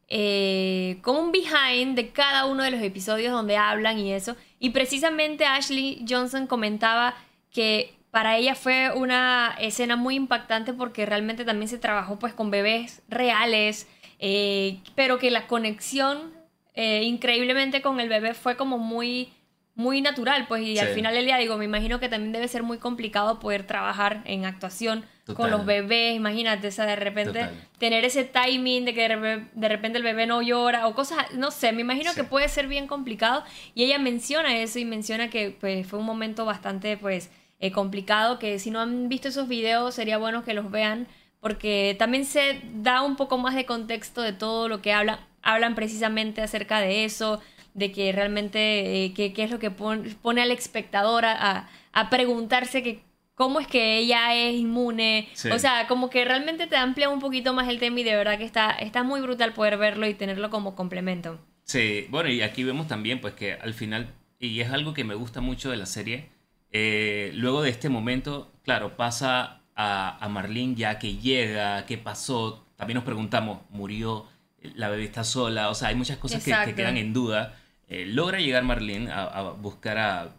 eh, 0.09 0.99
como 1.03 1.21
un 1.21 1.33
behind 1.33 1.97
de 1.97 2.11
cada 2.11 2.47
uno 2.47 2.63
de 2.63 2.71
los 2.71 2.83
episodios 2.83 3.33
donde 3.33 3.57
hablan 3.57 3.99
y 3.99 4.13
eso. 4.13 4.37
Y 4.59 4.71
precisamente 4.71 5.45
Ashley 5.45 6.05
Johnson 6.09 6.47
comentaba 6.47 7.15
que 7.51 7.95
para 8.13 8.37
ella 8.37 8.55
fue 8.55 8.93
una 8.95 9.57
escena 9.59 9.97
muy 9.97 10.17
impactante 10.17 10.73
porque 10.75 11.07
realmente 11.07 11.45
también 11.45 11.69
se 11.69 11.79
trabajó 11.79 12.19
pues 12.19 12.35
con 12.35 12.51
bebés 12.51 13.03
reales, 13.09 13.89
eh, 14.19 14.79
pero 14.95 15.19
que 15.19 15.31
la 15.31 15.47
conexión 15.47 16.33
eh, 16.75 17.03
increíblemente 17.05 17.83
con 17.83 18.01
el 18.01 18.09
bebé 18.09 18.35
fue 18.35 18.57
como 18.57 18.79
muy 18.79 19.33
muy 19.75 20.03
natural, 20.03 20.47
pues, 20.49 20.63
y 20.63 20.79
al 20.79 20.89
Sí. 20.89 20.95
final 20.95 21.15
del 21.15 21.25
día 21.25 21.39
digo, 21.39 21.57
me 21.57 21.65
imagino 21.65 21.99
que 21.99 22.09
también 22.11 22.33
debe 22.33 22.47
ser 22.49 22.63
muy 22.63 22.77
complicado 22.79 23.41
poder 23.41 23.67
trabajar 23.67 24.21
en 24.27 24.45
actuación 24.45 25.05
con 25.25 25.37
Total. 25.37 25.51
los 25.53 25.65
bebés, 25.65 26.15
imagínate, 26.15 26.67
o 26.69 26.71
sea, 26.71 26.85
de 26.85 26.97
repente 26.97 27.41
Total. 27.41 27.69
tener 27.79 28.05
ese 28.05 28.25
timing 28.25 28.85
de 28.85 28.93
que 28.93 29.09
de 29.55 29.69
repente 29.69 29.97
el 29.97 30.05
bebé 30.05 30.27
no 30.27 30.43
llora 30.43 30.87
o 30.89 30.95
cosas, 30.95 31.33
no 31.35 31.51
sé, 31.51 31.73
me 31.73 31.81
imagino 31.81 32.11
Sí. 32.11 32.17
que 32.17 32.25
puede 32.25 32.49
ser 32.49 32.67
bien 32.69 32.87
complicado 32.87 33.45
y 33.75 33.85
ella 33.85 33.99
menciona 33.99 34.59
eso 34.59 34.79
y 34.79 34.85
menciona 34.85 35.31
que 35.31 35.57
pues 35.59 35.87
fue 35.87 35.99
un 36.01 36.05
momento 36.05 36.45
bastante 36.45 36.97
pues 36.99 37.31
eh, 37.61 37.71
complicado, 37.71 38.39
que 38.41 38.59
si 38.59 38.71
no 38.73 38.81
han 38.81 39.09
visto 39.09 39.29
esos 39.29 39.47
videos 39.49 39.95
sería 39.95 40.19
bueno 40.19 40.45
que 40.45 40.53
los 40.53 40.71
vean 40.71 41.07
porque 41.41 41.95
también 41.99 42.25
se 42.25 42.61
da 42.75 43.03
un 43.03 43.17
poco 43.17 43.39
más 43.39 43.55
de 43.55 43.65
contexto 43.65 44.21
de 44.21 44.33
todo 44.33 44.69
lo 44.69 44.83
que 44.83 44.93
hablan, 44.93 45.19
hablan 45.43 45.75
precisamente 45.77 46.43
acerca 46.43 46.81
de 46.81 47.05
eso, 47.05 47.41
de 47.75 47.91
que 47.93 48.13
realmente 48.13 49.05
eh, 49.07 49.13
qué 49.15 49.33
es 49.37 49.51
lo 49.51 49.59
que 49.59 49.71
pon- 49.71 50.05
pone 50.23 50.43
al 50.43 50.51
espectador 50.51 51.25
a, 51.25 51.69
a- 51.93 52.11
preguntarse 52.11 52.83
que 52.83 53.03
cómo 53.35 53.61
es 53.61 53.67
que 53.67 53.99
ella 53.99 54.35
es 54.35 54.55
inmune, 54.55 55.29
Sí. 55.33 55.49
o 55.51 55.59
sea, 55.59 55.87
como 55.89 56.11
que 56.11 56.25
realmente 56.25 56.67
te 56.67 56.77
amplía 56.77 57.09
un 57.09 57.19
poquito 57.21 57.55
más 57.55 57.69
el 57.69 57.79
tema 57.79 58.01
y 58.01 58.05
de 58.05 58.15
verdad 58.15 58.39
que 58.39 58.45
está, 58.45 58.71
está 58.73 59.03
muy 59.03 59.21
brutal 59.21 59.53
poder 59.55 59.79
verlo 59.79 60.07
y 60.07 60.15
tenerlo 60.15 60.51
como 60.51 60.75
complemento. 60.77 61.41
Sí, 61.65 62.07
bueno, 62.11 62.29
y 62.29 62.43
aquí 62.43 62.63
vemos 62.63 62.87
también 62.89 63.21
pues 63.21 63.35
que 63.35 63.55
al 63.55 63.73
final, 63.75 64.09
y 64.39 64.61
es 64.61 64.71
algo 64.71 64.93
que 64.95 65.05
me 65.05 65.15
gusta 65.15 65.41
mucho 65.41 65.71
de 65.71 65.77
la 65.79 65.87
serie, 65.87 66.29
eh, 66.71 67.31
luego 67.35 67.63
de 67.63 67.71
este 67.71 67.89
momento, 67.89 68.53
claro, 68.65 68.97
pasa 68.97 69.61
a, 69.75 70.19
a 70.25 70.29
Marlene 70.29 70.75
ya 70.75 70.99
que 70.99 71.17
llega, 71.17 71.85
qué 71.87 71.99
pasó, 71.99 72.65
también 72.77 72.97
nos 72.97 73.05
preguntamos, 73.05 73.61
murió, 73.71 74.27
la 74.75 74.89
bebé 74.89 75.05
está 75.05 75.25
sola, 75.25 75.69
o 75.71 75.75
sea, 75.75 75.89
hay 75.89 75.95
muchas 75.95 76.19
cosas 76.19 76.45
que, 76.45 76.55
que 76.67 76.75
quedan 76.75 76.97
en 76.97 77.13
duda. 77.13 77.59
Eh, 77.93 78.07
logra 78.07 78.39
llegar 78.41 78.65
Marlene 78.65 79.11
a, 79.13 79.25
a 79.25 79.43
buscar 79.53 79.99
a, 79.99 80.35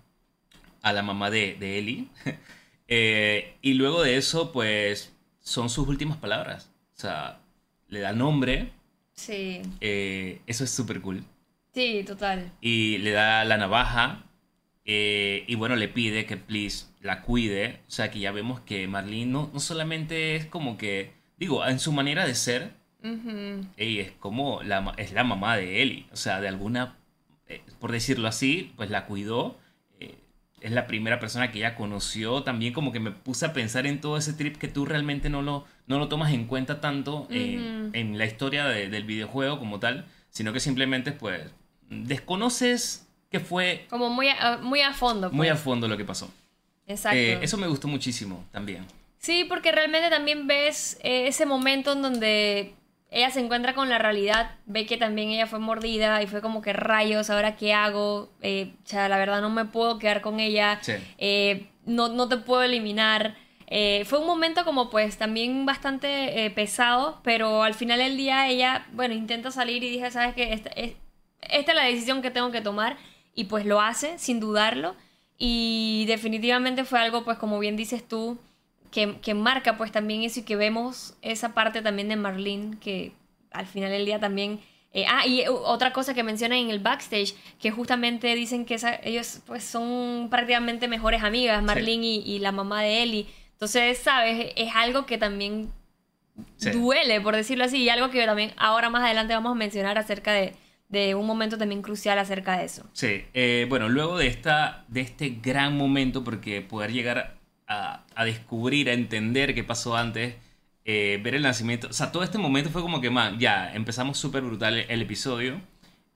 a 0.81 0.93
la 0.93 1.03
mamá 1.03 1.29
de, 1.31 1.55
de 1.60 1.79
Ellie, 1.79 2.07
Eh, 2.89 3.55
y 3.62 3.74
luego 3.75 4.03
de 4.03 4.17
eso, 4.17 4.51
pues, 4.51 5.13
son 5.39 5.69
sus 5.69 5.88
últimas 5.88 6.17
palabras, 6.17 6.72
o 6.98 7.00
sea, 7.01 7.39
le 7.89 8.01
da 8.01 8.13
nombre, 8.13 8.72
Sí, 9.13 9.62
eh, 9.81 10.41
eso 10.48 10.63
es 10.63 10.72
súper 10.72 11.01
cool 11.01 11.24
sí, 11.74 12.03
total. 12.05 12.51
y 12.62 12.98
le 13.00 13.12
da 13.12 13.43
la 13.45 13.57
navaja 13.57 14.24
Eh, 14.86 15.45
y 15.48 15.55
bueno, 15.55 15.75
le 15.77 15.88
pide 15.89 16.25
que 16.27 16.38
please 16.38 16.88
la 17.01 17.22
cuide. 17.24 17.79
O 17.88 17.91
sea, 17.91 18.12
que 18.12 18.19
ya 18.19 18.31
vemos 18.33 18.62
que 18.62 18.88
Marlene 18.88 19.27
no, 19.27 19.50
no 19.53 19.60
solamente 19.62 20.36
es 20.36 20.45
como 20.48 20.77
que, 20.77 21.13
digo, 21.38 21.65
en 21.67 21.79
su 21.79 21.91
manera 21.93 22.25
de 22.27 22.36
ser, 22.36 22.74
Ujú. 23.03 23.65
ella 23.77 24.03
es 24.03 24.12
como 24.13 24.62
la, 24.63 24.93
es 24.98 25.13
la 25.13 25.24
mamá 25.24 25.57
de 25.57 25.81
Ellie. 25.81 26.05
O 26.12 26.15
sea, 26.17 26.41
de 26.41 26.48
alguna, 26.48 26.98
eh, 27.47 27.62
por 27.79 27.91
decirlo 27.91 28.27
así, 28.27 28.73
pues 28.75 28.89
la 28.89 29.05
cuidó. 29.05 29.57
Eh, 30.00 30.15
es 30.62 30.71
la 30.71 30.88
primera 30.88 31.19
persona 31.19 31.51
que 31.51 31.59
ella 31.59 31.75
conoció. 31.75 32.43
También 32.43 32.73
como 32.73 32.91
que 32.91 33.00
me 33.00 33.12
puse 33.12 33.45
a 33.45 33.53
pensar 33.53 33.85
en 33.85 34.00
todo 34.01 34.17
ese 34.17 34.33
trip 34.33 34.57
que 34.57 34.67
tú 34.67 34.85
realmente 34.85 35.29
no 35.29 35.41
lo, 35.41 35.65
no 35.88 36.00
lo 36.00 36.07
tomas 36.07 36.33
en 36.33 36.45
cuenta 36.45 36.79
tanto 36.81 37.27
eh, 37.29 37.89
en 37.93 38.17
la 38.17 38.25
historia 38.25 38.65
de- 38.65 38.89
del 38.89 39.03
videojuego 39.03 39.59
como 39.59 39.79
tal, 39.79 40.05
sino 40.29 40.53
que 40.53 40.59
simplemente 40.59 41.12
pues 41.12 41.41
desconoces 41.89 43.07
que 43.31 43.39
fue 43.39 43.85
Como 43.89 44.09
muy 44.09 44.29
a, 44.29 44.57
muy 44.62 44.81
a 44.81 44.93
fondo. 44.93 45.31
muy 45.31 45.47
a 45.47 45.53
pues. 45.53 45.63
fondo 45.63 45.88
lo 45.88 45.97
que 45.97 46.05
pasó. 46.05 46.31
Exacto. 46.85 47.17
Eh, 47.17 47.39
eso 47.41 47.57
me 47.57 47.67
gustó 47.67 47.88
muchísimo 47.88 48.45
también. 48.51 48.85
Sí, 49.17 49.45
porque 49.47 49.71
realmente 49.71 50.09
también 50.09 50.47
ves 50.47 50.97
eh, 51.01 51.27
ese 51.27 51.45
momento 51.45 51.93
en 51.93 52.01
donde 52.01 52.73
ella 53.13 53.29
se 53.29 53.39
encuentra 53.39 53.74
con 53.74 53.89
la 53.89 53.98
realidad, 54.00 54.51
ve 54.65 54.86
que 54.86 54.98
también 54.98 55.29
ella 55.29 55.48
fue 55.48 55.60
mordida 55.60 56.22
y 56.24 56.27
fue 56.27 56.41
como 56.41 56.62
que 56.62 56.74
rayos, 56.74 57.29
ahora 57.29 57.55
qué 57.55 57.74
hago, 57.74 58.29
Eh, 58.41 58.74
o 58.84 58.88
sea, 58.88 59.08
la 59.08 59.17
verdad 59.17 59.41
no 59.41 59.50
me 59.50 59.65
puedo 59.65 60.00
quedar 60.00 60.22
con 60.22 60.39
ella, 60.39 60.79
Sí. 60.82 60.93
Eh, 61.17 61.67
no, 61.86 62.10
no 62.10 62.27
te 62.27 62.38
puedo 62.38 62.63
eliminar. 62.63 63.36
Eh, 63.67 64.03
fue 64.05 64.20
un 64.20 64.27
momento 64.27 64.65
como 64.65 64.89
pues 64.89 65.17
también 65.17 65.65
bastante 65.65 66.46
eh, 66.46 66.50
pesado, 66.51 67.20
pero 67.24 67.63
al 67.63 67.74
final 67.74 68.00
del 68.00 68.17
día 68.17 68.48
ella, 68.48 68.86
bueno, 68.93 69.13
intenta 69.13 69.51
salir 69.51 69.84
y 69.84 69.89
dije, 69.89 70.12
sabes 70.12 70.34
que 70.36 70.53
esta, 70.53 70.70
es- 70.72 70.93
esta 71.41 71.72
es 71.72 71.75
la 71.77 71.84
decisión 71.86 72.22
que 72.22 72.32
tengo 72.32 72.51
que 72.51 72.62
tomar 72.62 72.98
y 73.36 73.46
pues 73.46 73.65
lo 73.65 73.82
hace 73.82 74.17
sin 74.20 74.39
dudarlo 74.39 74.96
y 75.38 76.05
definitivamente 76.08 76.84
fue 76.86 77.00
algo 77.00 77.24
pues 77.25 77.38
como 77.38 77.60
bien 77.60 77.75
dices 77.75 78.08
tú 78.08 78.38
que, 78.93 79.15
que 79.21 79.33
marca 79.33 79.75
pues 79.75 79.91
también 79.91 80.21
eso 80.23 80.39
y 80.39 80.43
que 80.43 80.55
vemos 80.55 81.15
esa 81.21 81.53
parte 81.53 81.81
también 81.81 82.07
de 82.09 82.15
Marlene 82.15 82.77
que 82.79 83.12
al 83.51 83.65
final 83.65 83.89
del 83.89 84.05
día 84.05 84.19
también 84.19 84.59
eh, 84.93 85.05
ah 85.09 85.25
y 85.25 85.47
uh, 85.50 85.53
otra 85.53 85.91
cosa 85.91 86.13
que 86.13 86.21
mencionan 86.23 86.59
en 86.59 86.69
el 86.69 86.77
backstage 86.79 87.33
que 87.59 87.71
justamente 87.71 88.33
dicen 88.35 88.65
que 88.65 88.75
esa- 88.75 89.00
ellos 89.03 89.39
pues 89.47 89.63
son 89.63 90.27
prácticamente 90.29 90.88
mejores 90.88 91.23
amigas 91.23 91.63
Marlene 91.63 92.05
y, 92.05 92.17
y 92.23 92.39
la 92.39 92.51
mamá 92.51 92.83
de 92.83 93.01
Ellie. 93.03 93.25
Entonces 93.53 93.97
sabes 93.97 94.51
es 94.55 94.71
algo 94.75 95.05
que 95.05 95.17
también 95.17 95.71
Sí. 96.57 96.71
duele 96.71 97.21
por 97.21 97.35
decirlo 97.35 97.63
así 97.65 97.77
y 97.83 97.89
algo 97.89 98.09
que 98.09 98.25
también 98.25 98.53
ahora 98.57 98.89
más 98.89 99.03
adelante 99.03 99.33
vamos 99.35 99.51
a 99.51 99.55
mencionar 99.55 99.97
acerca 100.00 100.31
de, 100.33 100.53
de 100.89 101.13
un 101.15 101.25
momento 101.27 101.57
también 101.59 101.81
crucial 101.83 102.17
acerca 102.17 102.57
de 102.57 102.65
eso. 102.65 102.83
Sí, 102.93 103.23
eh, 103.35 103.65
bueno, 103.69 103.88
luego 103.89 104.17
de, 104.17 104.27
esta, 104.27 104.83
de 104.88 105.01
este 105.01 105.29
gran 105.41 105.77
momento, 105.77 106.23
porque 106.23 106.62
poder 106.62 106.91
llegar 106.91 107.35
a, 107.67 108.05
a 108.15 108.25
descubrir, 108.25 108.89
a 108.89 108.93
entender 108.93 109.53
qué 109.55 109.63
pasó 109.63 109.96
antes, 109.96 110.36
eh, 110.86 111.20
ver 111.24 111.36
el 111.36 111.43
nacimiento, 111.43 111.88
o 111.88 111.93
sea, 111.93 112.12
todo 112.12 112.24
este 112.24 112.38
momento 112.38 112.70
fue 112.70 112.82
como 112.82 113.01
que, 113.01 113.10
man, 113.10 113.39
ya, 113.39 113.74
empezamos 113.74 114.17
súper 114.17 114.43
brutal 114.43 114.77
el, 114.77 114.86
el 114.89 115.01
episodio, 115.01 115.62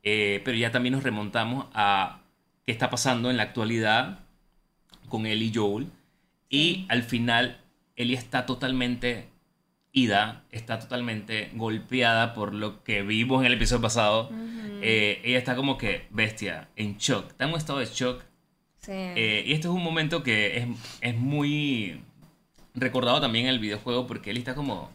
eh, 0.04 0.42
pero 0.44 0.58
ya 0.58 0.72
también 0.72 0.94
nos 0.94 1.04
remontamos 1.04 1.68
a 1.74 2.22
qué 2.66 2.72
está 2.72 2.90
pasando 2.90 3.30
en 3.30 3.38
la 3.38 3.44
actualidad 3.44 4.20
con 5.10 5.26
Ellie 5.26 5.48
y 5.48 5.54
Joel, 5.54 5.88
y 6.50 6.86
al 6.90 7.04
final 7.04 7.62
Ellie 7.96 8.16
está 8.16 8.46
totalmente 8.46 9.30
ida, 9.92 10.44
está 10.52 10.80
totalmente 10.80 11.50
golpeada 11.56 12.34
por 12.34 12.54
lo 12.54 12.84
que 12.84 13.02
vimos 13.02 13.42
en 13.42 13.48
el 13.48 13.54
episodio 13.54 13.82
pasado. 13.82 14.30
Eh, 14.82 15.22
ella 15.24 15.40
está 15.40 15.56
como 15.56 15.78
que 15.78 16.08
bestia, 16.12 16.70
en 16.76 16.98
shock, 16.98 17.32
está 17.32 17.46
en 17.46 17.52
un 17.52 17.58
estado 17.58 17.80
de 17.80 17.86
shock. 17.86 18.22
Sí 18.88 18.92
Eh, 19.16 19.44
y 19.46 19.54
este 19.54 19.68
es 19.68 19.74
un 19.74 19.84
momento 19.84 20.24
que 20.24 20.58
es, 20.58 20.66
es 21.02 21.16
muy 21.16 22.02
recordado 22.74 23.22
también 23.22 23.46
en 23.46 23.52
el 23.52 23.60
videojuego 23.60 24.08
porque 24.08 24.32
él 24.32 24.38
está 24.38 24.56
como... 24.56 24.90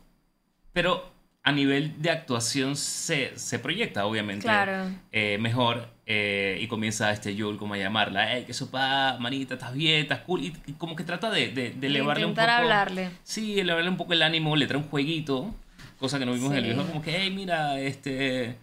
Pero 0.73 1.13
a 1.45 1.53
nivel 1.53 2.01
de 2.01 2.11
actuación 2.11 2.77
se, 2.77 3.37
se 3.37 3.59
proyecta, 3.59 4.07
obviamente. 4.07 4.45
Claro. 4.45 4.91
eh, 5.11 5.39
mejor. 5.39 5.89
eh, 6.07 6.59
y 6.61 6.67
comienza 6.69 7.11
este 7.13 7.37
Joel 7.39 7.57
como 7.57 7.75
a 7.75 7.79
llamarla. 7.79 8.35
¡Ey, 8.37 8.45
qué 8.45 8.53
sopa, 8.55 9.17
manita! 9.19 9.55
¿Estás 9.55 9.75
bien? 9.75 10.01
¿Estás 10.03 10.21
cool? 10.21 10.43
Y, 10.43 10.53
y 10.67 10.73
como 10.75 10.95
que 10.97 11.05
trata 11.05 11.31
de, 11.31 11.49
de, 11.49 11.71
de 11.71 11.87
elevarle 11.89 12.27
un 12.27 12.35
poco... 12.35 12.47
hablarle. 12.49 13.11
Sí, 13.25 13.59
elevarle 13.59 13.91
un 13.91 13.97
poco 13.97 14.13
el 14.13 14.23
ánimo, 14.23 14.55
le 14.57 14.67
trae 14.67 14.79
un 14.81 14.89
jueguito, 14.89 15.55
cosa 15.99 16.19
que 16.19 16.27
no 16.27 16.33
vimos 16.33 16.53
en 16.53 16.59
el 16.59 16.63
videojuego, 16.65 16.91
como 16.91 17.03
que, 17.03 17.17
hey, 17.19 17.31
mira, 17.31 17.81
este, 17.81 18.57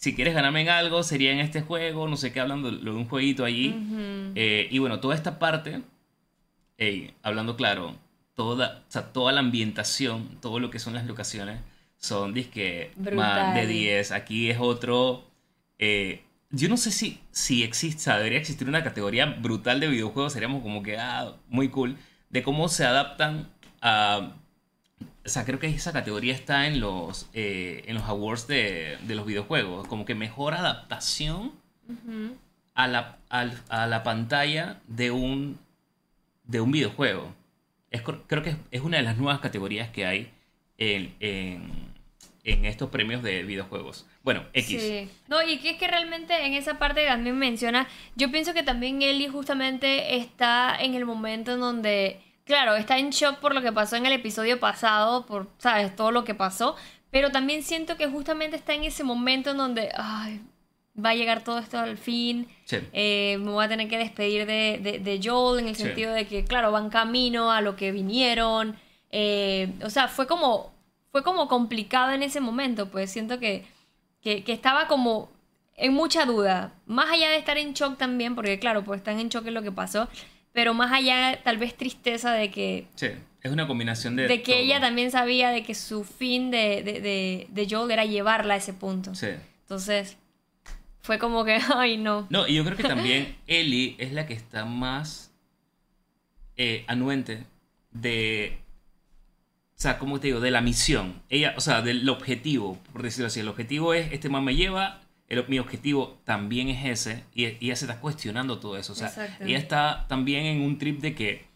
si 0.00 0.14
quieres 0.14 0.32
ganarme 0.32 0.62
en 0.62 0.70
algo, 0.70 1.02
sería 1.02 1.30
en 1.30 1.40
este 1.40 1.60
juego, 1.60 2.08
no 2.08 2.16
sé 2.16 2.32
qué, 2.32 2.40
hablando 2.40 2.70
de, 2.70 2.90
un 2.90 3.06
jueguito 3.06 3.44
allí. 3.44 3.68
Ujú. 3.68 4.32
Eh, 4.34 4.66
y 4.70 4.78
bueno, 4.78 4.98
toda 4.98 5.14
esta 5.14 5.38
parte, 5.38 5.82
ey, 6.78 7.12
hablando 7.22 7.54
claro, 7.54 7.94
toda, 8.34 8.82
o 8.88 8.90
sea, 8.90 9.12
toda 9.12 9.30
la 9.32 9.40
ambientación, 9.40 10.38
todo 10.40 10.58
lo 10.58 10.70
que 10.70 10.78
son 10.78 10.94
las 10.94 11.04
locaciones, 11.04 11.60
son 11.98 12.32
disque 12.32 12.92
man, 12.96 13.54
de 13.54 13.66
10. 13.66 14.12
Aquí 14.12 14.48
es 14.48 14.56
otro... 14.58 15.28
eh, 15.78 16.22
yo 16.48 16.70
no 16.70 16.78
sé 16.78 16.92
si, 16.92 17.20
si 17.30 17.70
sea, 17.70 18.16
debería 18.16 18.38
existir 18.38 18.66
una 18.66 18.82
categoría 18.82 19.26
brutal 19.26 19.80
de 19.80 19.88
videojuegos, 19.88 20.32
seríamos 20.32 20.62
como 20.62 20.82
que, 20.82 20.96
ah, 20.96 21.34
muy 21.48 21.68
cool, 21.68 21.98
de 22.30 22.42
cómo 22.42 22.68
se 22.70 22.86
adaptan 22.86 23.50
a... 23.82 24.32
O 25.30 25.32
sea, 25.32 25.44
creo 25.44 25.60
que 25.60 25.68
esa 25.68 25.92
categoría 25.92 26.34
está 26.34 26.66
en 26.66 26.80
los, 26.80 27.30
eh, 27.34 27.84
en 27.86 27.94
los 27.94 28.02
awards 28.02 28.48
de, 28.48 28.98
de 29.02 29.14
los 29.14 29.24
videojuegos, 29.24 29.86
como 29.86 30.04
que 30.04 30.16
mejor 30.16 30.54
adaptación 30.54 31.52
a 32.74 32.88
la, 32.88 33.18
a 33.28 33.86
la 33.86 34.02
pantalla 34.02 34.80
de 34.88 35.12
un, 35.12 35.56
de 36.42 36.60
un 36.60 36.72
videojuego. 36.72 37.32
Es, 37.92 38.02
creo 38.02 38.42
que 38.42 38.50
es, 38.50 38.56
es 38.72 38.80
una 38.80 38.96
de 38.96 39.04
las 39.04 39.18
nuevas 39.18 39.38
categorías 39.38 39.90
que 39.90 40.04
hay 40.04 40.32
en, 40.78 41.14
en, 41.20 41.70
en 42.42 42.64
estos 42.64 42.90
premios 42.90 43.22
de 43.22 43.44
videojuegos. 43.44 44.06
Bueno, 44.24 44.42
X. 44.52 44.82
Sí. 44.82 45.08
No, 45.28 45.42
y 45.42 45.58
que 45.58 45.70
es 45.70 45.78
que 45.78 45.86
realmente 45.86 46.44
en 46.44 46.54
esa 46.54 46.80
parte 46.80 47.02
que 47.02 47.06
también 47.06 47.38
menciona, 47.38 47.86
yo 48.16 48.32
pienso 48.32 48.52
que 48.52 48.64
también 48.64 49.00
Ellie 49.00 49.28
justamente 49.28 50.16
está 50.16 50.76
en 50.80 50.94
el 50.94 51.06
momento 51.06 51.52
en 51.52 51.60
donde, 51.60 52.20
claro, 52.50 52.74
está 52.76 52.98
en 52.98 53.10
shock 53.10 53.38
por 53.38 53.54
lo 53.54 53.62
que 53.62 53.72
pasó 53.72 53.96
en 53.96 54.06
el 54.06 54.12
episodio 54.12 54.58
pasado, 54.60 55.24
por, 55.26 55.48
sabes, 55.58 55.94
todo 55.94 56.10
lo 56.10 56.24
que 56.24 56.34
pasó, 56.34 56.74
pero 57.10 57.30
también 57.30 57.62
siento 57.62 57.96
que 57.96 58.06
justamente 58.08 58.56
está 58.56 58.74
en 58.74 58.84
ese 58.84 59.04
momento 59.04 59.50
en 59.50 59.56
donde, 59.56 59.90
ay, 59.96 60.40
va 61.02 61.10
a 61.10 61.14
llegar 61.14 61.42
todo 61.44 61.58
esto 61.60 61.78
al 61.78 61.96
fin, 61.96 62.48
Sí. 62.64 62.78
eh, 62.92 63.36
me 63.40 63.50
voy 63.52 63.64
a 63.64 63.68
tener 63.68 63.88
que 63.88 63.98
despedir 63.98 64.46
de, 64.46 64.78
de, 64.82 64.98
de 64.98 65.20
Joel 65.22 65.60
en 65.60 65.68
el 65.68 65.76
Sí. 65.76 65.82
sentido 65.84 66.12
de 66.12 66.26
que, 66.26 66.44
claro, 66.44 66.72
van 66.72 66.90
camino 66.90 67.50
a 67.52 67.60
lo 67.60 67.76
que 67.76 67.92
vinieron. 67.92 68.76
eh, 69.12 69.72
o 69.82 69.90
sea, 69.90 70.06
fue 70.08 70.26
como, 70.28 70.72
fue 71.10 71.22
como 71.24 71.48
complicado 71.48 72.12
en 72.12 72.22
ese 72.22 72.40
momento, 72.40 72.90
pues 72.90 73.10
siento 73.10 73.38
que, 73.40 73.64
que, 74.22 74.44
que 74.44 74.52
estaba 74.52 74.86
como 74.86 75.30
en 75.76 75.94
mucha 75.94 76.26
duda. 76.26 76.74
Más 76.86 77.10
allá 77.10 77.30
de 77.30 77.36
estar 77.36 77.56
en 77.58 77.72
shock 77.72 77.96
también, 77.96 78.34
porque 78.36 78.58
claro, 78.60 78.84
pues 78.84 78.98
están 79.00 79.18
en 79.18 79.28
shock 79.28 79.46
en 79.46 79.54
lo 79.54 79.62
que 79.62 79.72
pasó, 79.72 80.08
pero 80.52 80.74
más 80.74 80.92
allá 80.92 81.40
tal 81.42 81.58
vez 81.58 81.76
tristeza 81.76 82.32
de 82.32 82.50
que, 82.50 82.86
Sí. 82.94 83.08
Es 83.42 83.50
una 83.50 83.66
combinación 83.66 84.16
de. 84.16 84.28
de 84.28 84.42
que 84.42 84.52
todo. 84.52 84.60
ella 84.60 84.80
también 84.80 85.10
sabía 85.10 85.50
de 85.50 85.62
que 85.62 85.74
su 85.74 86.04
fin 86.04 86.50
de, 86.50 86.82
de, 86.82 87.00
de, 87.00 87.46
de 87.48 87.66
Joel 87.70 87.90
era 87.90 88.04
llevarla 88.04 88.54
a 88.54 88.56
ese 88.58 88.74
punto. 88.74 89.14
Sí. 89.14 89.28
Entonces, 89.62 90.18
fue 91.00 91.18
como 91.18 91.44
que, 91.44 91.58
ay 91.74 91.96
no. 91.96 92.26
No, 92.28 92.46
y 92.46 92.54
yo 92.54 92.64
creo 92.64 92.76
que 92.76 92.82
también 92.82 93.36
Ellie 93.46 93.96
es 93.98 94.12
la 94.12 94.26
que 94.26 94.34
está 94.34 94.64
más 94.66 95.32
eh, 96.56 96.84
anuente 96.86 97.44
de. 97.92 98.58
O 99.78 99.80
sea, 99.82 99.98
¿cómo 99.98 100.20
te 100.20 100.26
digo? 100.26 100.40
De 100.40 100.50
la 100.50 100.60
misión. 100.60 101.22
Ella, 101.30 101.54
o 101.56 101.60
sea, 101.62 101.80
del 101.80 102.06
objetivo, 102.10 102.78
por 102.92 103.02
decirlo 103.02 103.28
así. 103.28 103.40
El 103.40 103.48
objetivo 103.48 103.94
es, 103.94 104.12
este 104.12 104.28
man 104.28 104.44
me 104.44 104.54
lleva, 104.54 105.00
el- 105.30 105.48
mi 105.48 105.58
objetivo 105.58 106.18
también 106.24 106.68
es 106.68 106.84
ese. 106.84 107.24
Y, 107.34 107.46
y 107.46 107.56
ella 107.62 107.76
se 107.76 107.86
está 107.86 107.98
cuestionando 108.00 108.58
todo 108.58 108.76
eso. 108.76 108.92
O 108.92 108.96
sea, 108.96 109.08
ella 109.40 109.56
está 109.58 110.04
también 110.08 110.44
en 110.44 110.60
un 110.60 110.76
trip 110.76 111.00
de 111.00 111.14
que 111.14 111.46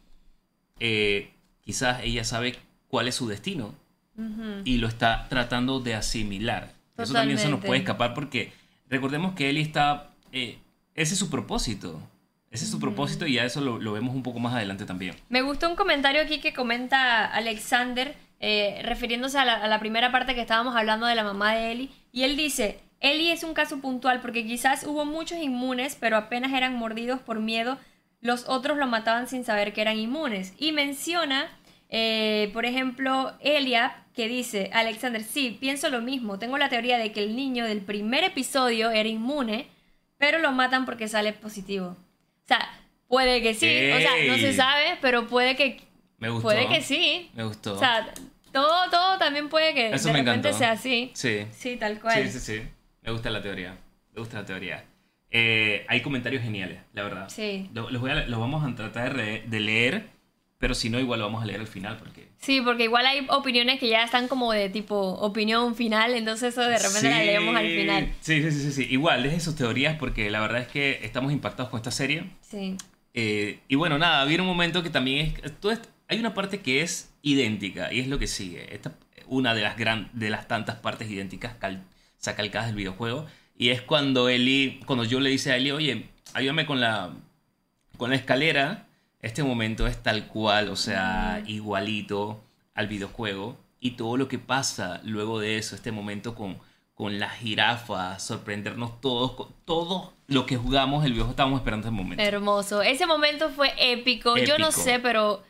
eh, 0.80 1.30
quizás 1.62 2.00
ella 2.02 2.24
sabe 2.24 2.56
cuál 2.88 3.08
es 3.08 3.14
su 3.14 3.28
destino 3.28 3.74
y 4.64 4.76
lo 4.78 4.86
está 4.86 5.26
tratando 5.28 5.80
de 5.80 5.94
asimilar. 5.96 6.70
Eso 6.96 7.12
también 7.12 7.38
se 7.38 7.48
nos 7.48 7.60
puede 7.64 7.80
escapar 7.80 8.14
porque 8.14 8.52
recordemos 8.88 9.34
que 9.34 9.50
Ellie 9.50 9.62
está... 9.62 10.10
eh, 10.32 10.58
ese 10.94 11.14
es 11.14 11.18
su 11.18 11.28
propósito. 11.30 12.00
Ese 12.52 12.64
es 12.66 12.70
su 12.70 12.78
propósito 12.78 13.26
y 13.26 13.32
ya 13.34 13.44
eso 13.44 13.60
lo, 13.60 13.80
lo 13.80 13.92
vemos 13.92 14.14
un 14.14 14.22
poco 14.22 14.38
más 14.38 14.54
adelante 14.54 14.84
también. 14.86 15.16
Me 15.28 15.42
gustó 15.42 15.68
un 15.68 15.74
comentario 15.74 16.22
aquí 16.22 16.38
que 16.38 16.52
comenta 16.52 17.24
Alexander, 17.26 18.14
eh, 18.38 18.80
refiriéndose 18.84 19.36
a 19.40 19.44
la, 19.44 19.54
a 19.54 19.66
la 19.66 19.80
primera 19.80 20.12
parte 20.12 20.36
que 20.36 20.42
estábamos 20.42 20.76
hablando 20.76 21.06
de 21.06 21.16
la 21.16 21.24
mamá 21.24 21.56
de 21.56 21.72
Ellie. 21.72 21.90
Y 22.12 22.22
él 22.22 22.36
dice, 22.36 22.78
Ellie 23.04 23.32
es 23.32 23.42
un 23.44 23.54
caso 23.54 23.80
puntual 23.80 24.20
porque 24.20 24.44
quizás 24.46 24.84
hubo 24.84 25.04
muchos 25.04 25.38
inmunes, 25.38 25.96
pero 25.98 26.16
apenas 26.16 26.52
eran 26.52 26.74
mordidos 26.74 27.20
por 27.20 27.38
miedo, 27.40 27.78
los 28.20 28.48
otros 28.48 28.78
lo 28.78 28.86
mataban 28.86 29.28
sin 29.28 29.44
saber 29.44 29.72
que 29.72 29.82
eran 29.82 29.98
inmunes. 29.98 30.54
Y 30.58 30.72
menciona, 30.72 31.48
eh, 31.90 32.50
por 32.52 32.64
ejemplo, 32.64 33.32
Elia, 33.40 33.96
que 34.14 34.28
dice, 34.28 34.70
Alexander, 34.72 35.22
sí, 35.22 35.56
pienso 35.60 35.90
lo 35.90 36.00
mismo, 36.00 36.38
tengo 36.38 36.56
la 36.58 36.68
teoría 36.68 36.98
de 36.98 37.12
que 37.12 37.20
el 37.22 37.36
niño 37.36 37.64
del 37.66 37.80
primer 37.82 38.24
episodio 38.24 38.90
era 38.90 39.08
inmune, 39.08 39.66
pero 40.18 40.38
lo 40.38 40.52
matan 40.52 40.86
porque 40.86 41.06
sale 41.08 41.32
positivo. 41.32 41.88
O 41.88 42.46
sea, 42.46 42.80
Puede 43.06 43.42
que 43.42 43.54
sí, 43.54 43.66
o 43.92 43.98
sea, 44.00 44.10
no 44.26 44.34
se 44.38 44.54
sabe, 44.54 44.96
pero 45.00 45.28
puede 45.28 45.54
que 45.54 45.80
Me 46.18 46.30
gustó. 46.30 46.42
puede 46.48 46.66
que 46.68 46.80
sí. 46.80 47.30
Me 47.34 47.44
gustó. 47.44 47.74
O 47.74 47.78
sea, 47.78 48.08
todo 48.50 48.90
todo 48.90 49.18
también 49.18 49.48
puede 49.50 49.72
que 49.74 49.94
Eso 49.94 50.08
de 50.08 50.14
me 50.14 50.18
repente 50.20 50.48
encantó. 50.48 50.58
sea 50.58 50.72
así. 50.72 51.12
sí. 51.14 51.46
Sí, 51.52 51.76
tal 51.76 52.00
cual. 52.00 52.24
Sí, 52.24 52.40
sí, 52.40 52.40
sí. 52.40 52.62
Me 53.04 53.12
gusta 53.12 53.30
la 53.30 53.42
teoría. 53.42 53.76
Me 54.14 54.20
gusta 54.20 54.40
la 54.40 54.46
teoría. 54.46 54.84
Eh, 55.30 55.84
hay 55.88 56.00
comentarios 56.00 56.42
geniales, 56.42 56.78
la 56.92 57.02
verdad. 57.02 57.28
Sí. 57.28 57.68
Lo- 57.74 57.90
Los, 57.90 58.00
voy 58.00 58.10
a- 58.12 58.26
los 58.26 58.38
vamos 58.40 58.64
a 58.64 58.74
tratar 58.74 59.16
de, 59.16 59.42
leer, 59.60 60.06
pero 60.58 60.74
si 60.74 60.88
no, 60.90 61.00
igual 61.00 61.18
lo 61.20 61.26
vamos 61.26 61.42
a 61.42 61.46
leer 61.46 61.60
al 61.60 61.66
final 61.66 61.96
porque... 61.98 62.28
Sí, 62.38 62.60
porque 62.60 62.84
igual 62.84 63.04
hay 63.06 63.26
opiniones 63.30 63.80
que 63.80 63.88
ya 63.88 64.04
están 64.04 64.28
como 64.28 64.52
de 64.52 64.68
tipo 64.68 64.96
opinión 64.96 65.74
final, 65.74 66.14
entonces 66.14 66.52
eso 66.52 66.60
de 66.62 66.78
repente 66.78 67.10
la 67.10 67.18
Sí, 67.20 67.26
leemos 67.26 67.56
al 67.56 67.66
final. 67.66 68.12
Sí, 68.20 68.42
sí, 68.42 68.50
sí, 68.52 68.60
sí, 68.60 68.72
sí. 68.72 68.86
Igual, 68.90 69.22
dejen 69.22 69.40
sus 69.40 69.56
teorías 69.56 69.96
porque 69.98 70.30
la 70.30 70.40
verdad 70.40 70.60
es 70.62 70.68
que 70.68 71.00
estamos 71.02 71.32
impactados 71.32 71.70
con 71.70 71.78
esta 71.78 71.90
serie. 71.90 72.24
Sí. 72.42 72.76
Eh, 73.14 73.58
y 73.68 73.74
bueno, 73.76 73.98
nada, 73.98 74.24
viene 74.24 74.42
un 74.42 74.48
momento 74.48 74.82
que 74.82 74.90
también 74.90 75.34
es... 75.42 75.60
todo 75.60 75.72
esto- 75.72 75.88
hay 76.06 76.18
una 76.18 76.34
parte 76.34 76.60
que 76.60 76.82
es 76.82 77.10
idéntica 77.22 77.92
y 77.92 78.00
es 78.00 78.08
lo 78.08 78.18
que 78.18 78.26
sigue. 78.26 78.72
Esta, 78.74 78.92
una 79.26 79.54
de 79.54 79.62
las, 79.62 79.76
gran, 79.76 80.10
de 80.12 80.28
las 80.30 80.46
tantas 80.46 80.76
partes 80.76 81.10
idénticas 81.10 81.54
cal, 81.54 81.82
sacalcadas 82.24 82.68
del 82.68 82.76
videojuego. 82.76 83.26
Y 83.56 83.68
es 83.70 83.82
cuando 83.82 84.28
Ellie, 84.28 84.80
cuando 84.86 85.04
yo 85.04 85.20
le 85.20 85.30
dice 85.30 85.52
a 85.52 85.56
Ellie, 85.56 85.72
oye, 85.72 86.08
ayúdame 86.32 86.66
con 86.66 86.80
la, 86.80 87.10
con 87.96 88.10
la 88.10 88.16
escalera. 88.16 88.86
Este 89.22 89.42
momento 89.42 89.86
es 89.86 90.02
tal 90.02 90.26
cual, 90.26 90.68
o 90.68 90.76
sea, 90.76 91.42
igualito 91.46 92.42
al 92.74 92.88
videojuego. 92.88 93.56
Y 93.80 93.92
todo 93.92 94.16
lo 94.16 94.28
que 94.28 94.38
pasa 94.38 95.00
luego 95.04 95.38
de 95.38 95.58
eso, 95.58 95.76
este 95.76 95.92
momento 95.92 96.34
con, 96.34 96.58
con 96.94 97.18
la 97.18 97.28
jirafa, 97.30 98.18
sorprendernos 98.18 99.00
todos, 99.00 99.32
con 99.32 99.48
todo 99.64 100.14
lo 100.26 100.46
que 100.46 100.56
jugamos, 100.56 101.04
el 101.04 101.12
videojuego 101.12 101.32
estábamos 101.32 101.60
esperando 101.60 101.86
ese 101.86 101.94
momento. 101.94 102.22
Hermoso. 102.22 102.82
Ese 102.82 103.06
momento 103.06 103.50
fue 103.50 103.72
épico. 103.78 104.36
Yo 104.38 104.58
no 104.58 104.68
Épico. 104.68 104.82
sé, 104.82 104.98
pero 105.00 105.42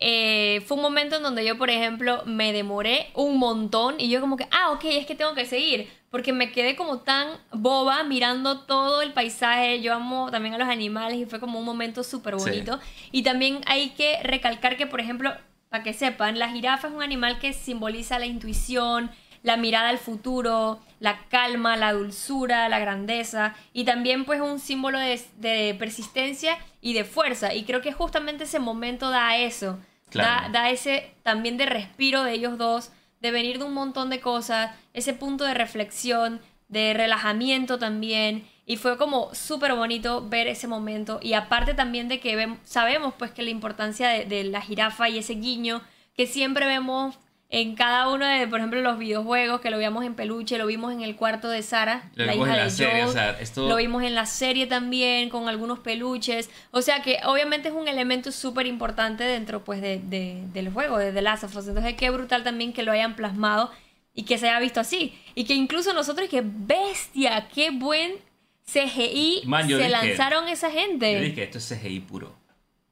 eh, 0.00 0.62
fue 0.66 0.76
un 0.78 0.82
momento 0.82 1.16
en 1.16 1.22
donde 1.22 1.44
yo, 1.44 1.56
por 1.58 1.70
ejemplo, 1.70 2.22
me 2.26 2.52
demoré 2.52 3.10
un 3.14 3.38
montón 3.38 3.96
y 4.00 4.08
yo 4.08 4.20
como 4.20 4.36
que, 4.36 4.48
ah, 4.50 4.72
ok, 4.72 4.84
es 4.86 5.06
que 5.06 5.14
tengo 5.14 5.34
que 5.34 5.46
seguir. 5.46 5.88
Porque 6.12 6.32
me 6.32 6.52
quedé 6.52 6.76
como 6.76 6.98
tan 7.00 7.26
boba 7.52 8.04
mirando 8.04 8.60
todo 8.60 9.02
el 9.02 9.12
paisaje. 9.12 9.80
Yo 9.80 9.94
amo 9.94 10.30
también 10.30 10.54
a 10.54 10.58
los 10.58 10.68
animales 10.68 11.18
y 11.18 11.24
fue 11.26 11.40
como 11.40 11.58
un 11.58 11.64
momento 11.64 12.04
súper 12.04 12.34
Sí. 12.38 12.40
bonito. 12.50 12.78
Y 13.10 13.22
también 13.24 13.62
hay 13.66 13.90
que 13.90 14.18
recalcar 14.22 14.76
que, 14.76 14.86
por 14.86 15.00
ejemplo, 15.00 15.32
para 15.70 15.82
que 15.82 15.94
sepan, 15.94 16.38
la 16.38 16.50
jirafa 16.50 16.88
es 16.88 16.94
un 16.94 17.02
animal 17.02 17.38
que 17.40 17.52
simboliza 17.54 18.18
la 18.18 18.26
intuición, 18.26 19.10
la 19.42 19.56
mirada 19.56 19.88
al 19.88 19.98
futuro, 19.98 20.78
la 21.00 21.18
calma, 21.30 21.76
la 21.76 21.92
dulzura, 21.94 22.68
la 22.68 22.78
grandeza 22.78 23.54
y 23.72 23.84
también 23.84 24.24
pues 24.24 24.40
un 24.40 24.60
símbolo 24.60 24.98
de, 25.00 25.20
de 25.38 25.74
persistencia 25.78 26.58
y 26.82 26.92
de 26.92 27.04
fuerza 27.04 27.52
y 27.54 27.64
creo 27.64 27.80
que 27.80 27.92
justamente 27.92 28.44
ese 28.44 28.60
momento 28.60 29.10
da 29.10 29.36
eso, 29.38 29.78
Claro. 30.10 30.52
da, 30.52 30.60
da 30.60 30.70
ese 30.70 31.14
también 31.22 31.56
de 31.56 31.64
respiro 31.66 32.22
de 32.22 32.34
ellos 32.34 32.56
dos, 32.58 32.92
de 33.22 33.30
venir 33.30 33.58
de 33.58 33.64
un 33.64 33.72
montón 33.72 34.10
de 34.10 34.20
cosas, 34.20 34.72
ese 34.92 35.14
punto 35.14 35.44
de 35.44 35.54
reflexión, 35.54 36.40
de 36.68 36.92
relajamiento 36.92 37.78
también 37.78 38.48
y 38.66 38.76
fue 38.76 38.96
como 38.96 39.34
súper 39.34 39.74
bonito 39.74 40.28
ver 40.28 40.48
ese 40.48 40.66
momento 40.66 41.20
y 41.22 41.34
aparte 41.34 41.74
también 41.74 42.08
de 42.08 42.18
que 42.18 42.56
sabemos 42.64 43.14
pues 43.18 43.30
que 43.30 43.42
la 43.42 43.50
importancia 43.50 44.08
de, 44.08 44.24
de 44.24 44.44
la 44.44 44.60
jirafa 44.60 45.08
y 45.08 45.18
ese 45.18 45.34
guiño 45.34 45.82
que 46.16 46.26
siempre 46.26 46.66
vemos 46.66 47.18
en 47.54 47.74
cada 47.74 48.08
uno 48.08 48.24
de, 48.24 48.48
por 48.48 48.60
ejemplo, 48.60 48.80
los 48.80 48.98
videojuegos, 48.98 49.60
que 49.60 49.68
lo 49.70 49.76
veíamos 49.76 50.04
en 50.06 50.14
peluche, 50.14 50.56
lo 50.56 50.66
vimos 50.66 50.90
en 50.90 51.02
el 51.02 51.16
cuarto 51.16 51.48
de 51.50 51.62
Sara, 51.62 52.10
Lo 52.14 52.24
la 52.24 52.34
hija 52.34 52.44
en 52.52 52.56
la 52.56 52.64
de 52.64 52.70
serie, 52.70 52.92
Joel, 52.94 53.08
o 53.08 53.12
sea, 53.12 53.30
esto- 53.40 53.68
lo 53.68 53.76
vimos 53.76 54.02
en 54.04 54.14
la 54.14 54.24
serie 54.24 54.66
también, 54.66 55.28
con 55.28 55.48
algunos 55.50 55.78
peluches, 55.80 56.48
o 56.70 56.80
sea 56.80 57.02
que 57.02 57.18
obviamente 57.26 57.68
es 57.68 57.74
un 57.74 57.88
elemento 57.88 58.32
súper 58.32 58.66
importante 58.66 59.22
dentro 59.24 59.62
pues 59.64 59.82
de, 59.82 59.98
de- 60.02 60.42
del 60.54 60.70
juego, 60.72 60.96
de 60.96 61.12
The 61.12 61.20
Last 61.20 61.44
of 61.44 61.54
Us, 61.54 61.68
entonces 61.68 61.92
qué 61.94 62.08
brutal 62.08 62.42
también 62.42 62.72
que 62.72 62.82
lo 62.82 62.90
hayan 62.90 63.16
plasmado 63.16 63.70
y 64.14 64.22
que 64.22 64.38
se 64.38 64.48
haya 64.48 64.58
visto 64.58 64.80
así, 64.80 65.14
y 65.34 65.44
que 65.44 65.52
incluso 65.54 65.92
nosotros, 65.92 66.28
que 66.30 66.42
bestia, 66.44 67.48
qué 67.54 67.70
buen 67.70 68.12
CGI 68.64 69.42
Man, 69.44 69.68
se 69.68 69.76
dije- 69.76 69.88
lanzaron 69.90 70.48
esa 70.48 70.70
gente. 70.70 71.12
Yo 71.14 71.20
dije, 71.20 71.42
esto 71.44 71.58
es 71.58 71.68
CGI 71.68 72.00
puro. 72.00 72.34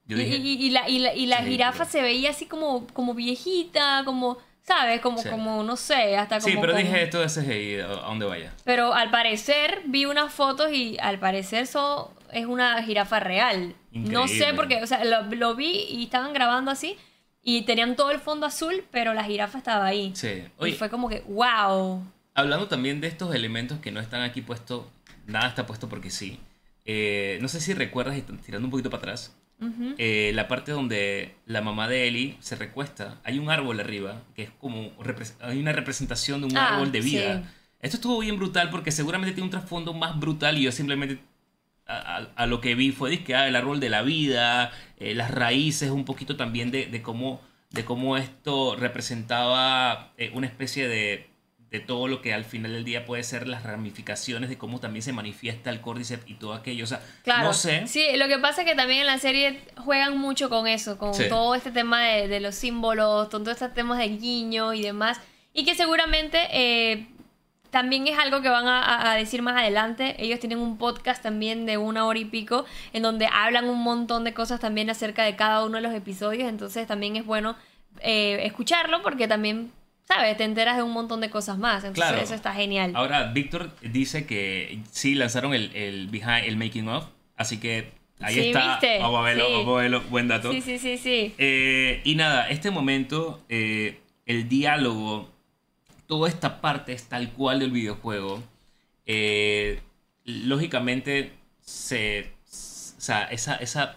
Yo 0.06 0.16
Y, 0.18 0.24
dije, 0.24 0.36
y- 0.36 0.66
y 0.66 0.70
la, 0.70 0.88
y 0.88 0.98
la, 0.98 1.14
y 1.14 1.26
la 1.26 1.38
jirafa 1.44 1.84
se 1.84 2.02
veía 2.02 2.30
así 2.30 2.46
como, 2.46 2.86
como 2.88 3.14
viejita, 3.14 4.02
como, 4.04 4.38
¿sabes? 4.62 5.00
Como, 5.00 5.18
Sí. 5.18 5.28
como 5.28 5.62
no 5.62 5.76
sé, 5.76 6.16
hasta 6.16 6.38
como... 6.40 6.52
sí, 6.52 6.58
pero 6.60 6.72
con- 6.74 6.82
dije 6.82 7.02
esto 7.02 7.22
es 7.24 7.34
CGI, 7.34 7.80
a 7.80 7.86
donde 7.86 8.26
vaya. 8.26 8.52
Pero 8.64 8.94
al 8.94 9.10
parecer 9.10 9.82
vi 9.86 10.04
unas 10.06 10.32
fotos 10.32 10.70
y 10.72 10.96
al 11.00 11.18
parecer 11.18 11.62
eso 11.64 12.14
es 12.32 12.46
una 12.46 12.82
jirafa 12.82 13.20
real. 13.20 13.74
No 13.92 14.28
sé 14.28 14.52
porque, 14.54 14.82
o 14.82 14.86
sea, 14.86 15.04
lo, 15.04 15.22
lo 15.34 15.54
vi 15.56 15.86
y 15.90 16.04
estaban 16.04 16.32
grabando 16.32 16.70
así 16.70 16.96
y 17.42 17.62
tenían 17.62 17.96
todo 17.96 18.10
el 18.12 18.20
fondo 18.20 18.46
azul, 18.46 18.84
pero 18.92 19.14
la 19.14 19.24
jirafa 19.24 19.58
estaba 19.58 19.86
ahí. 19.86 20.12
Sí. 20.14 20.44
Y 20.64 20.72
fue 20.72 20.90
como 20.90 21.08
que, 21.08 21.20
wow. 21.22 22.04
hablando 22.34 22.68
también 22.68 23.00
de 23.00 23.08
estos 23.08 23.34
elementos 23.34 23.80
que 23.80 23.90
no 23.90 23.98
están 24.00 24.22
aquí 24.22 24.42
puestos, 24.42 24.84
nada 25.26 25.48
está 25.48 25.66
puesto 25.66 25.88
porque 25.88 26.10
sí. 26.10 26.38
Eh, 26.84 27.38
no 27.42 27.48
sé 27.48 27.60
si 27.60 27.74
recuerdas, 27.74 28.16
y 28.16 28.22
tirando 28.22 28.66
un 28.66 28.70
poquito 28.70 28.90
para 28.90 29.00
atrás, 29.02 29.36
Eh, 29.98 30.32
la 30.34 30.48
parte 30.48 30.72
donde 30.72 31.34
la 31.46 31.60
mamá 31.60 31.86
de 31.88 32.08
Ellie 32.08 32.36
se 32.40 32.56
recuesta, 32.56 33.20
hay 33.24 33.38
un 33.38 33.50
árbol 33.50 33.78
arriba, 33.80 34.22
que 34.34 34.44
es 34.44 34.50
como, 34.58 34.90
hay 35.40 35.58
una 35.58 35.72
representación 35.72 36.40
de 36.40 36.46
un 36.46 36.56
Ah, 36.56 36.74
árbol 36.74 36.92
de 36.92 37.00
vida. 37.00 37.42
sí. 37.42 37.48
Esto 37.82 37.96
estuvo 37.96 38.18
bien 38.20 38.36
brutal 38.38 38.70
porque 38.70 38.90
seguramente 38.92 39.32
tiene 39.34 39.44
un 39.46 39.50
trasfondo 39.50 39.92
más 39.94 40.18
brutal 40.18 40.58
y 40.58 40.62
yo 40.62 40.72
simplemente 40.72 41.18
a, 41.86 42.16
a- 42.18 42.28
a 42.36 42.46
lo 42.46 42.60
que 42.60 42.74
vi 42.74 42.92
fue 42.92 43.22
que 43.24 43.34
ah, 43.34 43.48
el 43.48 43.56
árbol 43.56 43.80
de 43.80 43.88
la 43.90 44.02
vida, 44.02 44.70
eh, 44.98 45.14
las 45.14 45.30
raíces, 45.30 45.90
un 45.90 46.04
poquito 46.04 46.36
también 46.36 46.70
de, 46.70 46.86
de 46.86 47.02
cómo, 47.02 47.40
de 47.70 47.84
cómo 47.84 48.16
esto 48.16 48.76
representaba 48.76 50.12
eh, 50.18 50.30
una 50.34 50.46
especie 50.46 50.88
de, 50.88 51.29
de 51.70 51.78
todo 51.80 52.08
lo 52.08 52.20
que 52.20 52.34
al 52.34 52.44
final 52.44 52.72
del 52.72 52.84
día 52.84 53.04
puede 53.04 53.22
ser 53.22 53.46
las 53.46 53.62
ramificaciones 53.62 54.50
de 54.50 54.58
cómo 54.58 54.80
también 54.80 55.02
se 55.02 55.12
manifiesta 55.12 55.70
el 55.70 55.80
Cordyceps 55.80 56.28
y 56.28 56.34
todo 56.34 56.52
aquello. 56.54 56.82
O 56.84 56.86
sea, 56.86 57.00
Claro. 57.22 57.44
no 57.44 57.52
sé. 57.54 57.86
Sí, 57.86 58.04
lo 58.16 58.26
que 58.26 58.38
pasa 58.38 58.62
es 58.62 58.68
que 58.68 58.74
también 58.74 59.00
en 59.00 59.06
la 59.06 59.18
serie 59.18 59.60
juegan 59.76 60.18
mucho 60.18 60.48
con 60.50 60.66
eso, 60.66 60.98
con 60.98 61.14
Sí. 61.14 61.24
todo 61.28 61.54
este 61.54 61.70
tema 61.70 62.02
de, 62.02 62.26
de 62.28 62.40
los 62.40 62.54
símbolos, 62.56 63.28
con 63.28 63.44
todos 63.44 63.56
estos 63.60 63.72
temas 63.74 63.98
de 63.98 64.08
guiño 64.08 64.74
y 64.74 64.82
demás. 64.82 65.20
Y 65.52 65.64
que 65.64 65.74
seguramente 65.76 66.38
eh, 66.50 67.06
también 67.70 68.08
es 68.08 68.18
algo 68.18 68.42
que 68.42 68.48
van 68.48 68.66
a 68.66 69.14
decir 69.14 69.42
más 69.42 69.56
adelante. 69.56 70.16
Ellos 70.18 70.40
tienen 70.40 70.58
un 70.58 70.76
podcast 70.76 71.22
también 71.22 71.66
de 71.66 71.78
una 71.78 72.04
hora 72.04 72.18
y 72.18 72.24
pico, 72.24 72.64
en 72.92 73.02
donde 73.04 73.28
hablan 73.32 73.68
un 73.68 73.78
montón 73.80 74.24
de 74.24 74.34
cosas 74.34 74.58
también 74.58 74.90
acerca 74.90 75.22
de 75.22 75.36
cada 75.36 75.64
uno 75.64 75.76
de 75.76 75.82
los 75.82 75.94
episodios. 75.94 76.48
Entonces 76.48 76.88
también 76.88 77.14
es 77.14 77.24
bueno 77.24 77.54
eh, 78.00 78.40
escucharlo 78.44 79.02
porque 79.02 79.28
también, 79.28 79.70
¿sabes? 80.12 80.36
Te 80.36 80.44
enteras 80.44 80.76
de 80.76 80.82
un 80.82 80.92
montón 80.92 81.20
de 81.20 81.30
cosas 81.30 81.56
más. 81.58 81.84
Entonces 81.84 82.04
Claro. 82.10 82.22
eso 82.22 82.34
está 82.34 82.52
genial. 82.52 82.92
Ahora, 82.94 83.32
Víctor 83.32 83.70
dice 83.82 84.26
que 84.26 84.80
sí 84.90 85.14
lanzaron 85.14 85.54
el, 85.54 85.74
el 85.74 86.08
behind, 86.08 86.44
el 86.46 86.56
making 86.56 86.88
of, 86.88 87.04
así 87.36 87.58
que 87.58 87.92
ahí 88.20 88.34
Sí, 88.34 88.40
está. 88.48 88.72
¿viste? 88.80 88.98
Vamos 88.98 89.20
a 89.20 89.22
verlo, 89.22 89.46
Sí. 89.46 89.52
vamos 89.52 89.78
a 89.78 89.82
verlo, 89.82 90.00
buen 90.10 90.28
dato. 90.28 90.52
Sí, 90.52 90.60
sí, 90.60 90.78
sí, 90.78 90.98
sí. 90.98 91.34
Eh, 91.38 92.00
y 92.04 92.14
nada, 92.16 92.48
este 92.48 92.70
momento, 92.70 93.42
eh, 93.48 94.00
el 94.26 94.48
diálogo, 94.48 95.30
toda 96.06 96.28
esta 96.28 96.60
parte 96.60 96.92
es 96.92 97.04
tal 97.08 97.30
cual 97.30 97.60
del 97.60 97.70
videojuego. 97.70 98.42
Eh, 99.06 99.80
lógicamente, 100.24 101.32
se, 101.60 102.32
o 102.98 103.00
sea, 103.00 103.24
esa, 103.24 103.54
esa, 103.56 103.96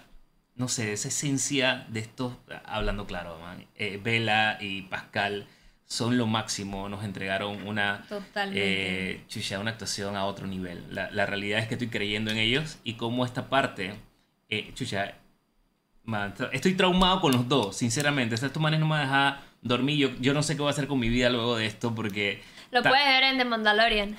no 0.55 0.67
sé, 0.67 0.93
esa 0.93 1.07
esencia 1.07 1.85
de 1.89 1.99
estos, 2.01 2.33
hablando 2.65 3.05
claro, 3.07 3.37
man, 3.39 3.65
eh, 3.75 3.99
Bella 4.01 4.57
y 4.61 4.83
Pascal 4.83 5.47
son 5.93 6.17
lo 6.17 6.25
máximo, 6.25 6.89
nos 6.89 7.03
entregaron 7.03 7.67
una, 7.67 8.03
eh, 8.51 9.21
chucha, 9.27 9.59
una 9.59 9.69
actuación 9.71 10.15
a 10.15 10.25
otro 10.25 10.47
nivel. 10.47 10.83
La, 10.89 11.11
la 11.11 11.27
realidad 11.27 11.59
es 11.59 11.67
que 11.67 11.75
estoy 11.75 11.89
creyendo 11.89 12.31
en 12.31 12.37
ellos 12.37 12.79
y 12.83 12.93
cómo 12.93 13.25
esta 13.25 13.47
parte, 13.47 13.93
eh, 14.49 14.71
chucha, 14.73 15.13
man, 16.03 16.33
estoy 16.51 16.73
traumado 16.73 17.21
con 17.21 17.31
los 17.31 17.47
dos, 17.47 17.77
sinceramente. 17.77 18.33
Estos 18.33 18.57
manes 18.59 18.79
no 18.79 18.87
me 18.87 18.97
dejan 18.97 19.37
dormir. 19.61 19.97
Yo, 19.99 20.09
yo 20.19 20.33
no 20.33 20.41
sé 20.41 20.55
qué 20.55 20.63
voy 20.63 20.69
a 20.69 20.71
hacer 20.71 20.87
con 20.87 20.99
mi 20.99 21.09
vida 21.09 21.29
luego 21.29 21.57
de 21.57 21.67
esto 21.67 21.93
porque... 21.93 22.41
Lo 22.71 22.81
puedes 22.81 23.05
ver 23.05 23.23
en 23.25 23.37
The 23.37 23.45
Mandalorian. 23.45 24.17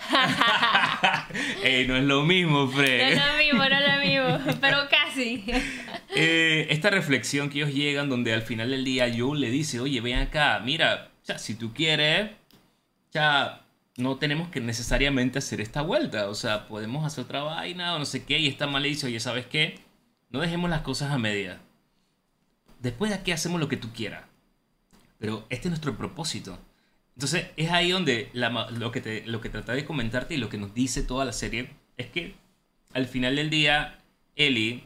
Ey, 1.65 1.89
no 1.89 1.97
es 1.97 2.05
lo 2.05 2.23
mismo, 2.23 2.67
no 2.67 2.69
Fred. 2.71 3.15
es 3.15 3.19
lo 3.19 3.37
mismo, 3.37 3.69
no 3.69 3.77
es 3.77 3.93
lo 3.93 4.01
mismo, 4.01 4.55
pero 4.61 4.79
casi. 4.89 5.45
Eh, 6.15 6.69
esta 6.71 6.91
reflexión 6.91 7.51
que 7.51 7.59
ellos 7.59 7.75
llegan 7.75 8.09
donde 8.09 8.33
al 8.33 8.43
final 8.43 8.71
del 8.71 8.85
día 8.85 9.13
Joe 9.13 9.37
le 9.37 9.51
dice, 9.51 9.81
oye, 9.81 10.01
ven 10.01 10.21
acá, 10.21 10.61
mira, 10.65 11.11
ya, 11.25 11.39
si 11.39 11.55
tú 11.55 11.73
quieres, 11.73 12.31
ya 13.13 13.65
no 13.97 14.17
tenemos 14.17 14.49
que 14.49 14.61
necesariamente 14.61 15.39
hacer 15.39 15.61
esta 15.61 15.83
vuelta, 15.83 16.29
o 16.29 16.35
sea, 16.35 16.67
podemos 16.67 17.05
hacer 17.07 17.25
otra 17.25 17.43
vaina 17.43 17.95
o 17.95 17.99
no 17.99 18.05
sé 18.05 18.25
qué, 18.25 18.39
y 18.39 18.49
esta 18.49 18.67
mal 18.67 18.83
le 18.83 18.89
dice, 18.89 19.07
oye, 19.07 19.21
¿sabes 19.21 19.47
qué? 19.47 19.81
No 20.31 20.41
dejemos 20.41 20.71
las 20.71 20.83
cosas 20.83 21.13
a 21.13 21.19
media. 21.19 21.61
Después 22.81 23.11
de 23.11 23.17
aquí 23.19 23.33
hacemos 23.33 23.61
lo 23.61 23.69
que 23.69 23.77
tú 23.77 23.93
quieras. 23.93 24.25
Pero 25.19 25.47
este 25.49 25.69
es 25.69 25.71
nuestro 25.71 25.97
propósito. 25.97 26.59
Entonces 27.15 27.47
es 27.57 27.71
ahí 27.71 27.91
donde 27.93 28.31
la 28.33 28.51
lo, 28.71 28.91
que 28.91 29.01
te, 29.01 29.25
lo 29.27 29.41
que 29.41 29.49
trata 29.49 29.73
de 29.73 29.85
comentarte 29.85 30.35
y 30.35 30.39
lo 30.39 30.49
que 30.49 30.59
nos 30.59 30.75
dice 30.75 31.03
toda 31.03 31.25
la 31.25 31.33
serie 31.33 31.71
es 31.97 32.09
que 32.09 32.35
al 32.93 33.07
final 33.07 33.37
del 33.37 33.51
día 33.51 34.01
Ellie 34.35 34.85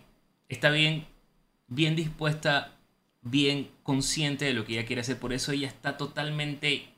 está 0.49 0.71
bien 0.71 1.07
bien 1.69 1.95
dispuesta, 1.95 2.78
bien 3.23 3.71
consciente 3.83 4.45
de 4.45 4.53
lo 4.53 4.65
que 4.65 4.75
ella 4.75 4.87
quiere 4.87 5.03
hacer. 5.03 5.19
Por 5.19 5.33
eso 5.33 5.53
ella 5.53 5.69
está 5.69 5.97
totalmente, 5.97 6.89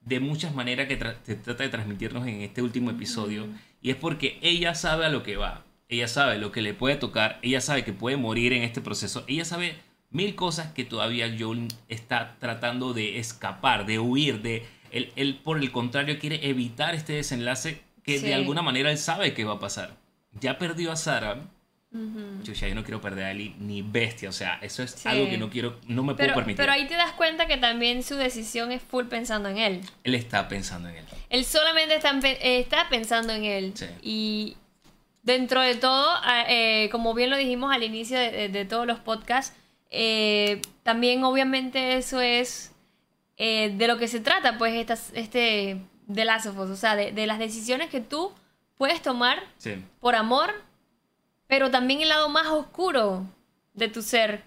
de 0.00 0.20
muchas 0.20 0.54
maneras, 0.54 0.86
que 0.86 0.96
trata 0.96 1.62
de 1.62 1.68
transmitirnos 1.68 2.26
en 2.26 2.42
este 2.42 2.62
último 2.62 2.90
episodio. 2.90 3.46
Y 3.82 3.90
es 3.90 3.96
porque 3.96 4.38
ella 4.42 4.74
sabe 4.74 5.06
a 5.06 5.10
lo 5.10 5.22
que 5.22 5.36
va. 5.36 5.64
Ella 5.88 6.08
sabe 6.08 6.38
lo 6.38 6.50
que 6.52 6.62
le 6.62 6.74
puede 6.74 6.96
tocar. 6.96 7.38
Ella 7.42 7.60
sabe 7.60 7.84
que 7.84 7.92
puede 7.92 8.16
morir 8.16 8.52
en 8.52 8.62
este 8.62 8.80
proceso. 8.80 9.24
Ella 9.28 9.44
sabe 9.44 9.76
mil 10.10 10.34
cosas 10.34 10.72
que 10.72 10.84
todavía 10.84 11.34
Joel 11.38 11.68
está 11.88 12.36
tratando 12.38 12.92
de 12.92 13.18
escapar, 13.18 13.86
de 13.86 13.98
huir, 13.98 14.42
de... 14.42 14.66
Él, 14.90 15.40
por 15.44 15.58
el 15.58 15.72
contrario 15.72 16.18
quiere 16.18 16.48
evitar 16.48 16.94
este 16.94 17.12
desenlace 17.12 17.82
que 18.02 18.20
de 18.20 18.34
alguna 18.34 18.62
manera 18.62 18.90
él 18.90 18.98
sabe 18.98 19.34
que 19.34 19.44
va 19.44 19.54
a 19.54 19.58
pasar. 19.58 19.96
Ya 20.40 20.58
perdió 20.58 20.92
a 20.92 20.96
Sara. 20.96 21.42
Yo 22.42 22.52
ya 22.52 22.74
no 22.74 22.82
quiero 22.82 23.00
perder 23.00 23.24
a 23.24 23.30
Ellie 23.32 23.54
ni 23.58 23.82
bestia, 23.82 24.28
o 24.28 24.32
sea, 24.32 24.58
eso 24.62 24.82
es 24.82 25.04
algo 25.06 25.28
que 25.28 25.38
no 25.38 25.50
quiero, 25.50 25.78
no 25.86 26.02
me 26.02 26.14
puedo 26.14 26.34
permitir. 26.34 26.56
Pero 26.56 26.72
ahí 26.72 26.86
te 26.86 26.94
das 26.94 27.12
cuenta 27.12 27.46
que 27.46 27.56
también 27.56 28.02
su 28.02 28.16
decisión 28.16 28.72
es 28.72 28.82
full 28.82 29.06
pensando 29.06 29.48
en 29.48 29.58
él. 29.58 29.80
Él 30.04 30.14
está 30.14 30.48
pensando 30.48 30.88
en 30.88 30.96
él. 30.96 31.04
Él 31.30 31.44
solamente 31.44 31.96
está, 31.96 32.10
está 32.20 32.88
pensando 32.88 33.32
en 33.32 33.44
él. 33.44 33.74
Y 34.02 34.56
dentro 35.22 35.60
de 35.60 35.74
todo, 35.74 36.08
eh, 36.48 36.88
como 36.92 37.14
bien 37.14 37.30
lo 37.30 37.36
dijimos 37.36 37.74
al 37.74 37.82
inicio 37.82 38.18
de 38.18 38.66
todos 38.68 38.86
los 38.86 39.00
podcasts, 39.00 39.56
eh, 39.90 40.60
también 40.82 41.24
obviamente 41.24 41.96
eso 41.96 42.20
es 42.20 42.72
eh, 43.36 43.72
de 43.76 43.86
lo 43.86 43.98
que 43.98 44.08
se 44.08 44.20
trata, 44.20 44.58
pues, 44.58 44.74
estas, 44.74 45.10
este, 45.14 45.80
de 46.06 46.24
Last 46.24 46.46
o 46.46 46.76
sea, 46.76 46.96
de, 46.96 47.26
las 47.26 47.38
decisiones 47.38 47.90
que 47.90 48.00
tú 48.00 48.32
puedes 48.76 49.02
tomar 49.02 49.42
por 50.00 50.14
amor, 50.14 50.52
pero 51.46 51.70
también 51.70 52.00
el 52.00 52.08
lado 52.08 52.28
más 52.28 52.46
oscuro 52.48 53.26
de 53.74 53.88
tu 53.88 54.02
ser 54.02 54.42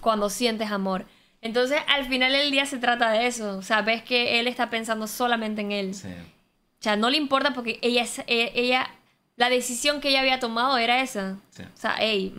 cuando 0.00 0.30
sientes 0.30 0.70
amor. 0.70 1.06
Entonces, 1.42 1.80
al 1.88 2.06
final 2.06 2.32
del 2.32 2.50
día 2.50 2.66
se 2.66 2.78
trata 2.78 3.10
de 3.10 3.26
eso, 3.26 3.58
o 3.58 3.62
sea, 3.62 3.82
ves 3.82 4.02
que 4.02 4.40
él 4.40 4.48
está 4.48 4.70
pensando 4.70 5.06
solamente 5.06 5.60
en 5.60 5.72
él. 5.72 5.90
O 5.90 6.82
sea, 6.82 6.96
no 6.96 7.10
le 7.10 7.16
importa 7.16 7.52
porque 7.52 7.78
ella, 7.82 8.04
e, 8.26 8.52
ella, 8.54 8.90
la 9.36 9.48
decisión 9.48 10.00
que 10.00 10.08
ella 10.08 10.20
había 10.20 10.40
tomado 10.40 10.76
era 10.78 11.02
esa. 11.02 11.38
O 11.58 11.78
sea, 11.78 11.96
hey, 11.98 12.34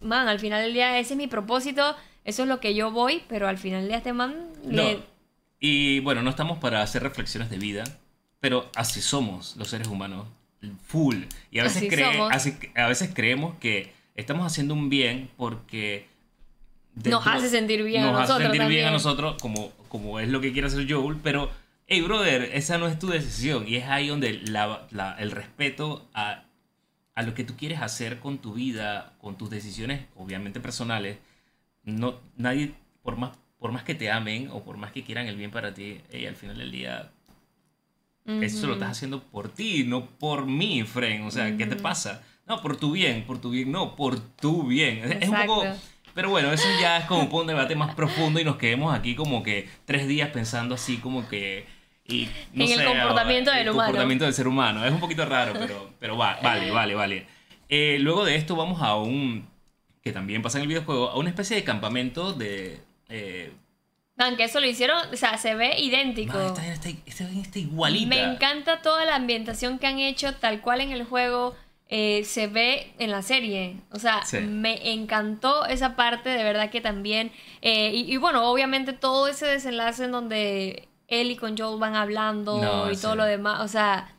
man, 0.00 0.28
al 0.28 0.38
final 0.38 0.62
del 0.62 0.72
día 0.72 0.98
ese 0.98 1.14
es 1.14 1.16
mi 1.16 1.26
propósito, 1.26 1.96
eso 2.24 2.42
es 2.42 2.48
lo 2.48 2.60
que 2.60 2.74
yo 2.74 2.90
voy, 2.90 3.22
pero 3.28 3.48
al 3.48 3.58
final 3.58 3.80
del 3.82 3.88
día 3.88 3.98
este 3.98 4.12
man... 4.12 4.48
Y 5.58 6.00
bueno, 6.00 6.22
no 6.22 6.30
estamos 6.30 6.58
para 6.58 6.82
hacer 6.82 7.02
reflexiones 7.02 7.50
de 7.50 7.58
vida, 7.58 7.84
pero 8.40 8.70
así 8.74 9.02
somos 9.02 9.56
los 9.56 9.68
seres 9.68 9.88
humanos, 9.88 10.26
full. 10.86 11.16
Y 11.50 11.58
a 11.58 11.64
veces, 11.64 11.90
a 12.74 12.88
veces 12.88 13.10
creemos 13.14 13.56
que 13.58 13.92
estamos 14.14 14.46
haciendo 14.46 14.74
un 14.74 14.88
bien 14.88 15.30
porque... 15.36 16.06
nos 17.04 17.26
hace 17.26 17.48
sentir 17.48 17.82
bien 17.82 18.02
a 18.02 18.12
nosotros. 18.12 18.28
Nos 18.28 18.40
hace 18.40 18.50
sentir 18.50 18.68
bien 18.68 18.86
a 18.86 18.90
nosotros, 18.90 19.36
como, 19.40 19.72
como 19.88 20.20
es 20.20 20.28
lo 20.28 20.40
que 20.40 20.52
quiere 20.52 20.68
hacer 20.68 20.90
Joel, 20.90 21.18
pero, 21.22 21.50
hey, 21.86 22.00
brother, 22.02 22.50
esa 22.54 22.78
no 22.78 22.86
es 22.86 22.98
tu 22.98 23.08
decisión. 23.08 23.66
Y 23.66 23.76
es 23.76 23.86
ahí 23.86 24.08
donde 24.08 24.28
el 24.30 25.30
respeto 25.30 26.08
a 26.14 26.44
a 27.20 27.22
lo 27.22 27.34
que 27.34 27.44
tú 27.44 27.54
quieres 27.54 27.82
hacer 27.82 28.18
con 28.18 28.38
tu 28.38 28.54
vida, 28.54 29.12
con 29.20 29.36
tus 29.36 29.50
decisiones, 29.50 30.06
obviamente 30.16 30.58
personales, 30.58 31.18
no, 31.84 32.18
nadie, 32.36 32.72
por 33.02 33.18
más, 33.18 33.36
por 33.58 33.72
más 33.72 33.82
que 33.82 33.94
te 33.94 34.10
amen 34.10 34.48
o 34.50 34.62
por 34.62 34.78
más 34.78 34.90
que 34.92 35.04
quieran 35.04 35.26
el 35.26 35.36
bien 35.36 35.50
para 35.50 35.74
ti, 35.74 36.00
y 36.12 36.24
al 36.24 36.34
final 36.34 36.56
del 36.56 36.70
día, 36.72 37.10
eso 38.42 38.66
lo 38.66 38.74
estás 38.74 38.90
haciendo 38.90 39.22
por 39.22 39.48
ti, 39.48 39.84
no 39.84 40.06
por 40.06 40.46
mí, 40.46 40.82
friend. 40.84 41.26
O 41.26 41.30
sea, 41.30 41.56
¿qué 41.56 41.66
te 41.66 41.76
pasa? 41.76 42.22
No, 42.46 42.60
por 42.62 42.76
tu 42.76 42.92
bien, 42.92 43.24
por 43.24 43.40
tu 43.40 43.50
bien, 43.50 43.70
no, 43.70 43.96
por 43.96 44.18
tu 44.18 44.66
bien. 44.66 45.18
Es 45.20 45.28
un 45.28 45.36
poco... 45.46 45.64
Pero 46.12 46.28
bueno, 46.28 46.52
eso 46.52 46.66
ya 46.80 46.98
es 46.98 47.04
como 47.04 47.22
un 47.22 47.46
debate 47.46 47.76
más 47.76 47.94
profundo 47.94 48.40
y 48.40 48.44
nos 48.44 48.56
quedemos 48.56 48.92
aquí 48.92 49.14
como 49.14 49.44
que 49.44 49.68
tres 49.84 50.08
días 50.08 50.30
pensando 50.30 50.74
así 50.74 50.96
como 50.96 51.28
que 51.28 51.66
en 52.12 52.28
el 52.54 52.84
comportamiento 52.84 53.50
del 53.52 53.70
humano. 53.70 53.86
comportamiento 53.86 54.24
del 54.24 54.34
ser 54.34 54.48
humano. 54.48 54.84
Es 54.84 54.92
un 54.92 55.00
poquito 55.00 55.24
raro, 55.24 55.52
pero, 55.58 55.90
pero 55.98 56.16
vale, 56.16 56.70
vale, 56.70 56.94
vale. 56.94 57.26
Eh, 57.68 57.98
luego 58.00 58.24
de 58.24 58.34
esto 58.34 58.56
vamos 58.56 58.82
a 58.82 58.96
un, 58.96 59.46
que 60.02 60.12
también 60.12 60.42
pasa 60.42 60.58
en 60.58 60.62
el 60.62 60.68
videojuego, 60.68 61.10
a 61.10 61.16
una 61.16 61.28
especie 61.28 61.56
de 61.56 61.64
campamento 61.64 62.32
de... 62.32 62.80
Eh, 63.08 63.52
aunque 64.24 64.44
eso 64.44 64.60
lo 64.60 64.66
hicieron, 64.66 64.98
o 65.12 65.16
sea, 65.16 65.38
se 65.38 65.54
ve 65.54 65.80
idéntico. 65.80 66.38
está, 66.40 66.66
está, 66.66 67.58
igualita. 67.58 68.08
Me 68.08 68.22
encanta 68.22 68.82
toda 68.82 69.04
la 69.04 69.16
ambientación 69.16 69.78
que 69.78 69.86
han 69.86 69.98
hecho, 69.98 70.34
tal 70.34 70.60
cual 70.60 70.80
en 70.80 70.92
el 70.92 71.04
juego 71.04 71.54
eh, 71.88 72.22
se 72.24 72.46
ve 72.46 72.92
en 72.98 73.10
la 73.10 73.22
serie. 73.22 73.76
O 73.90 73.98
sea, 73.98 74.22
me 74.48 74.92
encantó 74.92 75.66
esa 75.66 75.96
parte, 75.96 76.28
de 76.28 76.44
verdad 76.44 76.70
que 76.70 76.80
también. 76.80 77.32
y, 77.62 78.16
bueno, 78.16 78.50
obviamente 78.50 78.92
todo 78.92 79.28
ese 79.28 79.46
desenlace 79.46 80.04
en 80.04 80.12
donde 80.12 80.88
él 81.08 81.30
y 81.30 81.36
con 81.36 81.56
Joel 81.58 81.78
van 81.78 81.96
hablando 81.96 82.88
y 82.90 82.96
todo 82.96 83.16
lo 83.16 83.24
demás. 83.24 83.60
O 83.62 83.68
sea, 83.68 84.14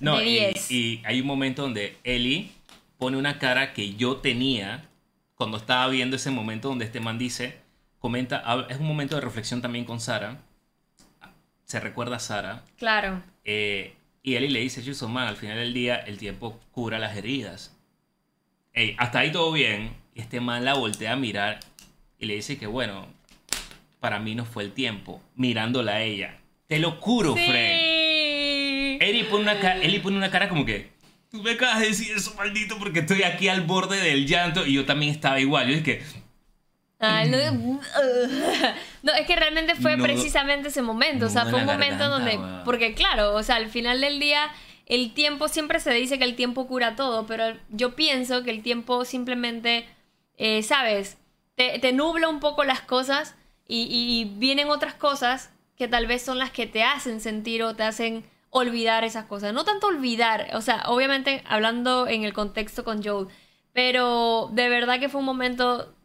no, 0.00 0.18
de 0.18 0.54
Y, 0.68 1.00
hay 1.04 1.20
un 1.20 1.26
momento 1.26 1.62
donde 1.62 1.96
Ellie 2.04 2.50
pone 2.98 3.16
una 3.16 3.38
cara 3.38 3.72
que 3.72 3.94
yo 3.94 4.16
tenía 4.16 4.88
cuando 5.34 5.56
estaba 5.56 5.88
viendo 5.88 6.16
ese 6.16 6.30
momento 6.30 6.68
donde 6.68 6.86
este 6.86 7.00
man 7.00 7.18
dice, 7.18 7.58
comenta, 8.06 8.44
es 8.68 8.78
un 8.78 8.86
momento 8.86 9.16
de 9.16 9.20
reflexión 9.20 9.60
también 9.60 9.84
con 9.84 9.98
Sara. 9.98 10.38
Se 11.64 11.80
recuerda 11.80 12.16
a 12.16 12.20
Sara. 12.20 12.62
Claro. 12.78 13.20
Eh, 13.44 13.96
y 14.22 14.36
Ellie 14.36 14.48
le 14.48 14.60
dice, 14.60 14.80
Jason 14.84 15.12
man, 15.12 15.26
al 15.26 15.34
final 15.34 15.56
del 15.56 15.74
día 15.74 15.96
el 15.96 16.16
tiempo 16.16 16.60
cura 16.70 17.00
las 17.00 17.16
heridas. 17.16 17.76
Ey, 18.72 18.94
hasta 18.98 19.18
ahí 19.18 19.32
todo 19.32 19.50
bien. 19.50 19.90
Y 20.14 20.20
este 20.20 20.40
man 20.40 20.64
la 20.64 20.74
voltea 20.74 21.14
a 21.14 21.16
mirar 21.16 21.58
y 22.16 22.26
le 22.26 22.36
dice 22.36 22.56
que 22.58 22.68
bueno, 22.68 23.08
para 23.98 24.20
mí 24.20 24.36
no 24.36 24.44
fue 24.44 24.62
el 24.62 24.70
tiempo, 24.70 25.20
mirándola 25.34 25.94
a 25.94 26.02
ella. 26.02 26.38
Te 26.68 26.78
lo 26.78 26.92
juro, 26.92 27.34
sí. 27.34 27.44
Fred. 27.44 29.02
Eli 29.02 29.24
pone, 29.24 29.50
una 29.50 30.00
pone 30.00 30.16
una 30.16 30.30
cara 30.30 30.48
como 30.48 30.64
que, 30.64 30.92
tú 31.28 31.42
me 31.42 31.50
acabas 31.50 31.80
de 31.80 31.88
decir 31.88 32.16
eso, 32.16 32.36
maldito, 32.36 32.78
porque 32.78 33.00
estoy 33.00 33.24
aquí 33.24 33.48
al 33.48 33.62
borde 33.62 34.00
del 34.00 34.28
llanto 34.28 34.64
y 34.64 34.74
yo 34.74 34.84
también 34.84 35.10
estaba 35.10 35.40
igual. 35.40 35.66
Yo 35.66 35.74
es 35.74 35.82
que... 36.98 37.50
no, 39.02 39.12
es 39.12 39.26
que 39.26 39.36
realmente 39.36 39.74
fue 39.74 39.96
precisamente 39.96 40.68
ese 40.68 40.82
momento, 40.82 41.26
o 41.26 41.30
sea, 41.30 41.46
fue 41.46 41.60
un 41.60 41.66
momento 41.66 42.08
donde, 42.08 42.38
porque 42.64 42.94
claro, 42.94 43.34
o 43.34 43.42
sea, 43.42 43.56
al 43.56 43.68
final 43.68 44.00
del 44.00 44.18
día 44.18 44.50
el 44.86 45.12
tiempo 45.14 45.48
siempre 45.48 45.80
se 45.80 45.92
dice 45.92 46.18
que 46.18 46.24
el 46.24 46.36
tiempo 46.36 46.66
cura 46.66 46.96
todo, 46.96 47.26
pero 47.26 47.56
yo 47.70 47.96
pienso 47.96 48.42
que 48.44 48.50
el 48.50 48.62
tiempo 48.62 49.04
simplemente, 49.04 49.86
eh, 50.38 50.62
sabes, 50.62 51.18
te, 51.56 51.78
te, 51.80 51.92
nubla 51.92 52.28
un 52.28 52.40
poco 52.40 52.64
las 52.64 52.80
cosas 52.82 53.34
y, 53.68 54.32
vienen 54.36 54.70
otras 54.70 54.94
cosas 54.94 55.50
que 55.76 55.88
tal 55.88 56.06
vez 56.06 56.22
son 56.22 56.38
las 56.38 56.50
que 56.50 56.66
te 56.66 56.84
hacen 56.84 57.20
sentir 57.20 57.62
o 57.64 57.74
te 57.74 57.82
hacen 57.82 58.24
olvidar 58.50 59.04
esas 59.04 59.24
cosas. 59.26 59.52
No 59.52 59.64
tanto 59.64 59.88
olvidar, 59.88 60.50
o 60.54 60.62
sea, 60.62 60.84
obviamente 60.86 61.42
hablando 61.46 62.06
en 62.06 62.22
el 62.22 62.32
contexto 62.32 62.84
con 62.84 63.02
Joel, 63.02 63.26
pero 63.72 64.50
de 64.52 64.68
verdad 64.68 65.00
que 65.00 65.08
fue 65.08 65.18
un 65.18 65.26
momento 65.26 65.95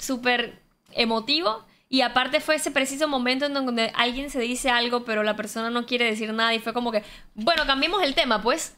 súper 0.00 0.60
emotivo. 0.92 1.64
Y 1.88 2.02
aparte 2.02 2.40
fue 2.40 2.54
ese 2.54 2.70
preciso 2.70 3.08
momento 3.08 3.46
en 3.46 3.54
donde 3.54 3.92
alguien 3.94 4.30
se 4.30 4.40
dice 4.40 4.70
algo, 4.70 5.04
pero 5.04 5.22
la 5.22 5.34
persona 5.36 5.70
no 5.70 5.86
quiere 5.86 6.04
decir 6.04 6.32
nada. 6.32 6.54
Y 6.54 6.60
fue 6.60 6.72
como 6.72 6.92
que, 6.92 7.02
bueno, 7.34 7.66
cambiemos 7.66 8.02
el 8.02 8.14
tema, 8.14 8.42
pues. 8.42 8.76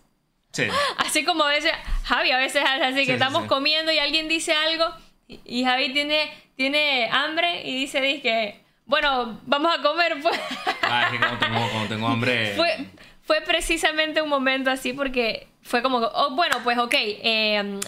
Sí. 0.52 0.64
Así 0.98 1.24
como 1.24 1.44
a 1.44 1.48
veces, 1.48 1.72
Javi, 2.04 2.30
a 2.30 2.38
veces 2.38 2.62
así 2.82 3.06
que 3.06 3.14
estamos 3.14 3.46
comiendo 3.46 3.90
y 3.90 3.98
alguien 3.98 4.28
dice 4.28 4.52
algo 4.52 4.84
y 5.26 5.64
Javi 5.64 5.94
tiene 5.94 6.30
tiene 6.56 7.08
hambre 7.10 7.66
y 7.66 7.74
dice, 7.74 8.00
que 8.20 8.60
bueno, 8.86 9.40
vamos 9.46 9.78
a 9.78 9.82
comer. 9.82 10.16
Pues. 10.22 10.38
Ah, 10.82 11.04
es 11.04 11.12
que 11.12 11.18
cuando 11.18 11.88
tengo, 11.88 12.06
hambre... 12.06 12.52
Fue, 12.56 12.86
fue 13.22 13.40
precisamente 13.40 14.20
un 14.20 14.28
momento 14.28 14.70
así 14.70 14.92
porque 14.92 15.48
fue 15.62 15.82
como, 15.82 15.98
oh, 15.98 16.30
bueno, 16.34 16.58
pues 16.62 16.76
ok, 16.78 16.94
eh, 16.94 17.80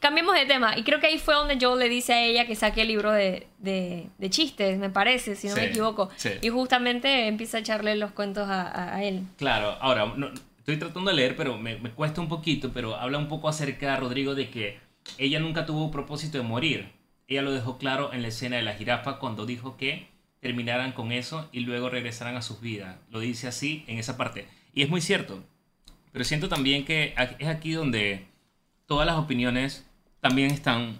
cambiemos 0.00 0.34
de 0.34 0.46
tema. 0.46 0.76
Y 0.76 0.82
creo 0.82 1.00
que 1.00 1.06
ahí 1.06 1.18
fue 1.18 1.34
donde 1.34 1.58
Joel 1.60 1.78
le 1.78 1.88
dice 1.88 2.12
a 2.12 2.22
ella 2.22 2.46
que 2.46 2.54
saque 2.54 2.82
el 2.82 2.88
libro 2.88 3.12
de, 3.12 3.46
de, 3.58 4.30
chistes, 4.30 4.78
me 4.78 4.90
parece, 4.90 5.36
si 5.36 5.48
no 5.48 5.54
me 5.54 5.66
equivoco. 5.66 6.10
Y 6.42 6.48
justamente 6.48 7.26
empieza 7.26 7.58
a 7.58 7.60
echarle 7.60 7.96
los 7.96 8.12
cuentos 8.12 8.48
a, 8.48 8.94
a 8.94 9.04
él. 9.04 9.22
Claro, 9.36 9.76
ahora, 9.80 10.12
estoy 10.58 10.76
tratando 10.76 11.10
de 11.10 11.16
leer, 11.16 11.36
pero 11.36 11.56
me, 11.56 11.76
me, 11.76 11.90
cuesta 11.90 12.20
un 12.20 12.28
poquito, 12.28 12.72
pero 12.72 12.96
habla 12.96 13.18
un 13.18 13.28
poco 13.28 13.48
acerca, 13.48 13.96
Rodrigo, 13.96 14.34
de 14.34 14.50
que 14.50 14.78
ella 15.16 15.40
nunca 15.40 15.66
tuvo 15.66 15.90
propósito 15.90 16.38
de 16.38 16.44
morir. 16.44 16.92
Ella 17.26 17.42
lo 17.42 17.52
dejó 17.52 17.78
claro 17.78 18.12
en 18.12 18.22
la 18.22 18.28
escena 18.28 18.56
de 18.56 18.62
la 18.62 18.74
jirafa 18.74 19.18
cuando 19.18 19.46
dijo 19.46 19.76
que 19.76 20.08
terminaran 20.40 20.92
con 20.92 21.12
eso 21.12 21.48
y 21.52 21.60
luego 21.60 21.90
regresaran 21.90 22.36
a 22.36 22.42
sus 22.42 22.60
vidas. 22.60 22.96
Lo 23.10 23.20
dice 23.20 23.48
así 23.48 23.84
en 23.86 23.98
esa 23.98 24.16
parte. 24.16 24.46
Y 24.72 24.82
es 24.82 24.88
muy 24.88 25.00
cierto. 25.00 25.42
Pero 26.12 26.24
siento 26.24 26.48
también 26.48 26.84
que 26.84 27.14
es 27.38 27.48
aquí 27.48 27.72
donde 27.72 28.26
todas 28.86 29.06
las 29.06 29.16
opiniones 29.16 29.87
también 30.20 30.50
están, 30.50 30.98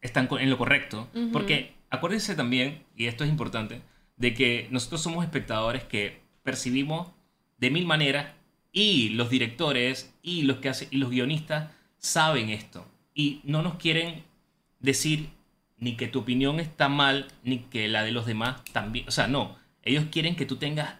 están 0.00 0.28
en 0.38 0.50
lo 0.50 0.58
correcto. 0.58 1.08
Porque 1.32 1.74
acuérdense 1.90 2.34
también, 2.34 2.84
y 2.96 3.06
esto 3.06 3.24
es 3.24 3.30
importante, 3.30 3.82
de 4.16 4.34
que 4.34 4.68
nosotros 4.70 5.02
somos 5.02 5.24
espectadores 5.24 5.84
que 5.84 6.20
percibimos 6.42 7.08
de 7.58 7.70
mil 7.70 7.86
maneras 7.86 8.32
y 8.72 9.10
los 9.10 9.30
directores 9.30 10.14
y 10.22 10.42
los, 10.42 10.58
que 10.58 10.68
hacen, 10.68 10.88
y 10.90 10.98
los 10.98 11.10
guionistas 11.10 11.70
saben 11.98 12.50
esto. 12.50 12.86
Y 13.14 13.40
no 13.44 13.62
nos 13.62 13.74
quieren 13.76 14.24
decir 14.80 15.30
ni 15.78 15.96
que 15.96 16.08
tu 16.08 16.20
opinión 16.20 16.60
está 16.60 16.88
mal, 16.88 17.28
ni 17.42 17.60
que 17.60 17.88
la 17.88 18.02
de 18.02 18.12
los 18.12 18.26
demás 18.26 18.64
también. 18.72 19.06
O 19.08 19.10
sea, 19.10 19.28
no. 19.28 19.56
Ellos 19.82 20.06
quieren 20.10 20.36
que 20.36 20.46
tú 20.46 20.56
tengas 20.56 20.96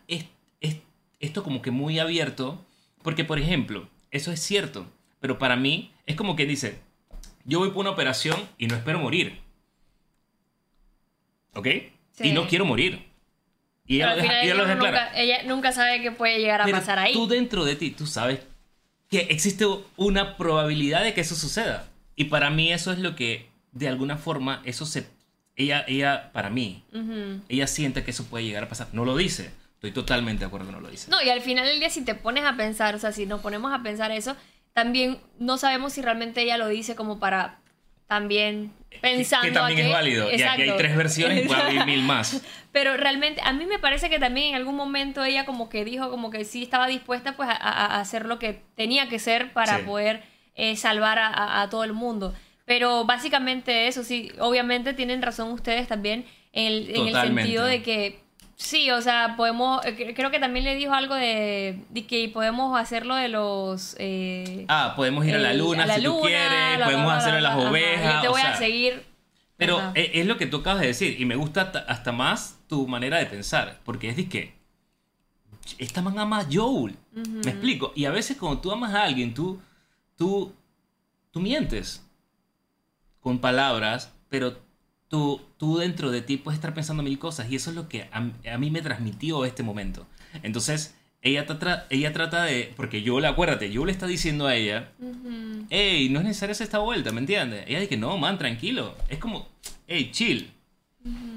esto 1.20 1.42
como 1.42 1.62
que 1.62 1.70
muy 1.70 1.98
abierto. 1.98 2.64
Porque, 3.02 3.24
por 3.24 3.38
ejemplo, 3.38 3.88
eso 4.10 4.32
es 4.32 4.40
cierto. 4.40 4.86
Pero 5.20 5.38
para 5.38 5.56
mí 5.56 5.92
es 6.06 6.16
como 6.16 6.36
que 6.36 6.46
dice, 6.46 6.80
yo 7.48 7.58
voy 7.60 7.70
por 7.70 7.78
una 7.78 7.90
operación 7.90 8.36
y 8.58 8.66
no 8.66 8.76
espero 8.76 8.98
morir. 8.98 9.40
¿Ok? 11.54 11.66
Y 12.20 12.32
no 12.32 12.46
quiero 12.46 12.66
morir. 12.66 13.08
Y 13.86 13.96
ella, 13.96 14.16
lo, 14.54 14.66
nunca, 14.66 15.10
ella 15.14 15.42
nunca 15.44 15.72
sabe 15.72 16.02
qué 16.02 16.12
puede 16.12 16.38
llegar 16.38 16.60
a 16.60 16.66
pasar 16.66 16.98
ahí. 16.98 17.14
Tú 17.14 17.26
dentro 17.26 17.64
de 17.64 17.74
ti, 17.74 17.90
tú 17.90 18.06
sabes 18.06 18.40
que 19.08 19.20
existe 19.30 19.64
una 19.96 20.36
probabilidad 20.36 21.02
de 21.02 21.14
que 21.14 21.22
eso 21.22 21.34
suceda. 21.34 21.88
Y 22.14 22.24
para 22.24 22.50
mí 22.50 22.70
eso 22.70 22.92
es 22.92 22.98
lo 22.98 23.16
que, 23.16 23.48
de 23.72 23.88
alguna 23.88 24.18
forma, 24.18 24.60
eso 24.66 24.84
se... 24.84 25.08
Ella, 25.56 25.84
ella 25.88 26.30
para 26.32 26.50
mí, 26.50 26.84
ella 27.48 27.66
siente 27.66 28.04
que 28.04 28.10
eso 28.10 28.26
puede 28.26 28.44
llegar 28.44 28.64
a 28.64 28.68
pasar. 28.68 28.88
No 28.92 29.06
lo 29.06 29.16
dice. 29.16 29.50
Estoy 29.76 29.92
totalmente 29.92 30.40
de 30.40 30.46
acuerdo 30.46 30.66
que 30.66 30.72
no 30.72 30.80
lo 30.80 30.90
dice. 30.90 31.10
No, 31.10 31.22
y 31.22 31.30
al 31.30 31.40
final 31.40 31.64
del 31.64 31.80
día, 31.80 31.88
si 31.88 32.04
te 32.04 32.14
pones 32.14 32.44
a 32.44 32.56
pensar, 32.56 32.94
o 32.94 32.98
sea, 32.98 33.10
si 33.10 33.24
nos 33.24 33.40
ponemos 33.40 33.72
a 33.72 33.82
pensar 33.82 34.10
eso, 34.10 34.36
también 34.78 35.18
no 35.40 35.58
sabemos 35.58 35.94
si 35.94 36.02
realmente 36.02 36.40
ella 36.40 36.56
lo 36.56 36.68
dice 36.68 36.94
como 36.94 37.18
para 37.18 37.58
también 38.06 38.72
pensando. 39.00 39.48
Que, 39.48 39.52
también 39.52 39.86
es 39.86 39.92
válido. 39.92 40.30
Y 40.30 40.40
aquí 40.40 40.62
hay 40.62 40.76
tres 40.76 40.96
versiones 40.96 41.48
puede 41.48 41.60
haber 41.60 41.84
mil 41.84 42.04
más. 42.04 42.40
Pero 42.72 42.96
realmente, 42.96 43.40
a 43.42 43.52
mí 43.52 43.66
me 43.66 43.80
parece 43.80 44.08
que 44.08 44.20
también 44.20 44.50
en 44.50 44.54
algún 44.54 44.76
momento 44.76 45.24
ella 45.24 45.44
como 45.44 45.68
que 45.68 45.84
dijo 45.84 46.10
como 46.10 46.30
que 46.30 46.44
sí 46.44 46.62
estaba 46.62 46.86
dispuesta 46.86 47.34
pues 47.34 47.48
a, 47.50 47.98
hacer 47.98 48.24
lo 48.24 48.38
que 48.38 48.62
tenía 48.76 49.08
que 49.08 49.18
ser 49.18 49.52
para 49.52 49.80
poder 49.80 50.22
eh, 50.54 50.76
salvar 50.76 51.18
a, 51.20 51.66
todo 51.72 51.82
el 51.82 51.92
mundo. 51.92 52.32
Pero 52.64 53.04
básicamente 53.04 53.88
eso 53.88 54.04
sí, 54.04 54.30
obviamente 54.38 54.94
tienen 54.94 55.22
razón 55.22 55.50
ustedes 55.50 55.88
también 55.88 56.24
en 56.52 56.66
el, 56.66 56.94
en 56.94 57.08
el 57.08 57.14
sentido 57.14 57.64
de 57.64 57.82
que 57.82 58.20
Sí, 58.58 58.90
o 58.90 59.00
sea, 59.00 59.34
podemos, 59.36 59.86
eh, 59.86 60.14
creo 60.16 60.32
que 60.32 60.40
también 60.40 60.64
le 60.64 60.74
dijo 60.74 60.92
algo 60.92 61.14
de, 61.14 61.84
que 62.08 62.28
podemos 62.28 62.78
hacerlo 62.78 63.14
de 63.14 63.28
los... 63.28 63.94
Eh, 64.00 64.64
ah, 64.66 64.94
podemos 64.96 65.24
ir 65.24 65.36
a 65.36 65.38
la 65.38 65.54
luna 65.54 65.86
si 65.94 66.02
tú 66.02 66.20
quieres, 66.22 66.84
podemos 66.84 67.12
hacerlo 67.12 67.36
de 67.36 67.42
las 67.42 67.56
ovejas. 67.56 68.14
Yo 68.16 68.20
te 68.20 68.28
voy 68.28 68.40
a 68.40 68.56
seguir. 68.56 69.06
Pero 69.56 69.92
e, 69.94 70.10
es, 70.20 70.26
lo 70.26 70.36
que 70.36 70.46
tú 70.46 70.58
acabas 70.58 70.80
de 70.80 70.88
decir 70.88 71.20
y 71.20 71.24
me 71.24 71.36
gusta 71.36 71.72
hasta 71.86 72.10
más 72.10 72.58
tu 72.66 72.88
manera 72.88 73.18
de 73.18 73.26
pensar, 73.26 73.78
porque 73.84 74.08
es 74.08 74.16
de 74.16 74.28
que 74.28 74.54
esta 75.78 76.02
man 76.02 76.18
ama 76.18 76.40
a 76.40 76.46
Joel, 76.50 76.96
me 77.12 77.52
explico, 77.52 77.92
y 77.94 78.06
a 78.06 78.10
veces 78.10 78.36
cuando 78.36 78.60
tú 78.60 78.72
amas 78.72 78.92
a 78.92 79.04
alguien, 79.04 79.34
tú, 79.34 79.62
tú, 80.16 80.52
tú 81.30 81.38
mientes 81.38 82.04
con 83.20 83.38
palabras, 83.38 84.12
pero 84.28 84.58
tú, 85.08 85.40
tú 85.56 85.78
dentro 85.78 86.10
de 86.10 86.22
ti 86.22 86.36
puedes 86.36 86.58
estar 86.58 86.74
pensando 86.74 87.02
mil 87.02 87.18
cosas 87.18 87.50
y 87.50 87.56
eso 87.56 87.70
es 87.70 87.76
lo 87.76 87.88
que 87.88 88.08
a, 88.12 88.58
mí 88.58 88.70
me 88.70 88.82
transmitió 88.82 89.44
este 89.44 89.62
momento. 89.62 90.06
Entonces, 90.42 90.94
ella, 91.22 91.46
ella 91.90 92.12
trata 92.12 92.44
de, 92.44 92.72
porque 92.76 93.02
yo 93.02 93.20
le 93.20 93.26
acuérdate, 93.26 93.70
yo 93.70 93.84
le 93.84 93.92
está 93.92 94.06
diciendo 94.06 94.46
a 94.46 94.54
ella, 94.54 94.92
hey, 95.70 96.08
no 96.10 96.20
es 96.20 96.26
necesario 96.26 96.52
hacer 96.52 96.66
esta 96.66 96.78
vuelta, 96.78 97.10
¿me 97.12 97.20
entiendes? 97.20 97.64
Ella 97.66 97.80
dice, 97.80 97.96
no, 97.96 98.16
man, 98.18 98.38
tranquilo. 98.38 98.94
Es 99.08 99.18
como, 99.18 99.48
hey, 99.86 100.10
chill. 100.12 100.52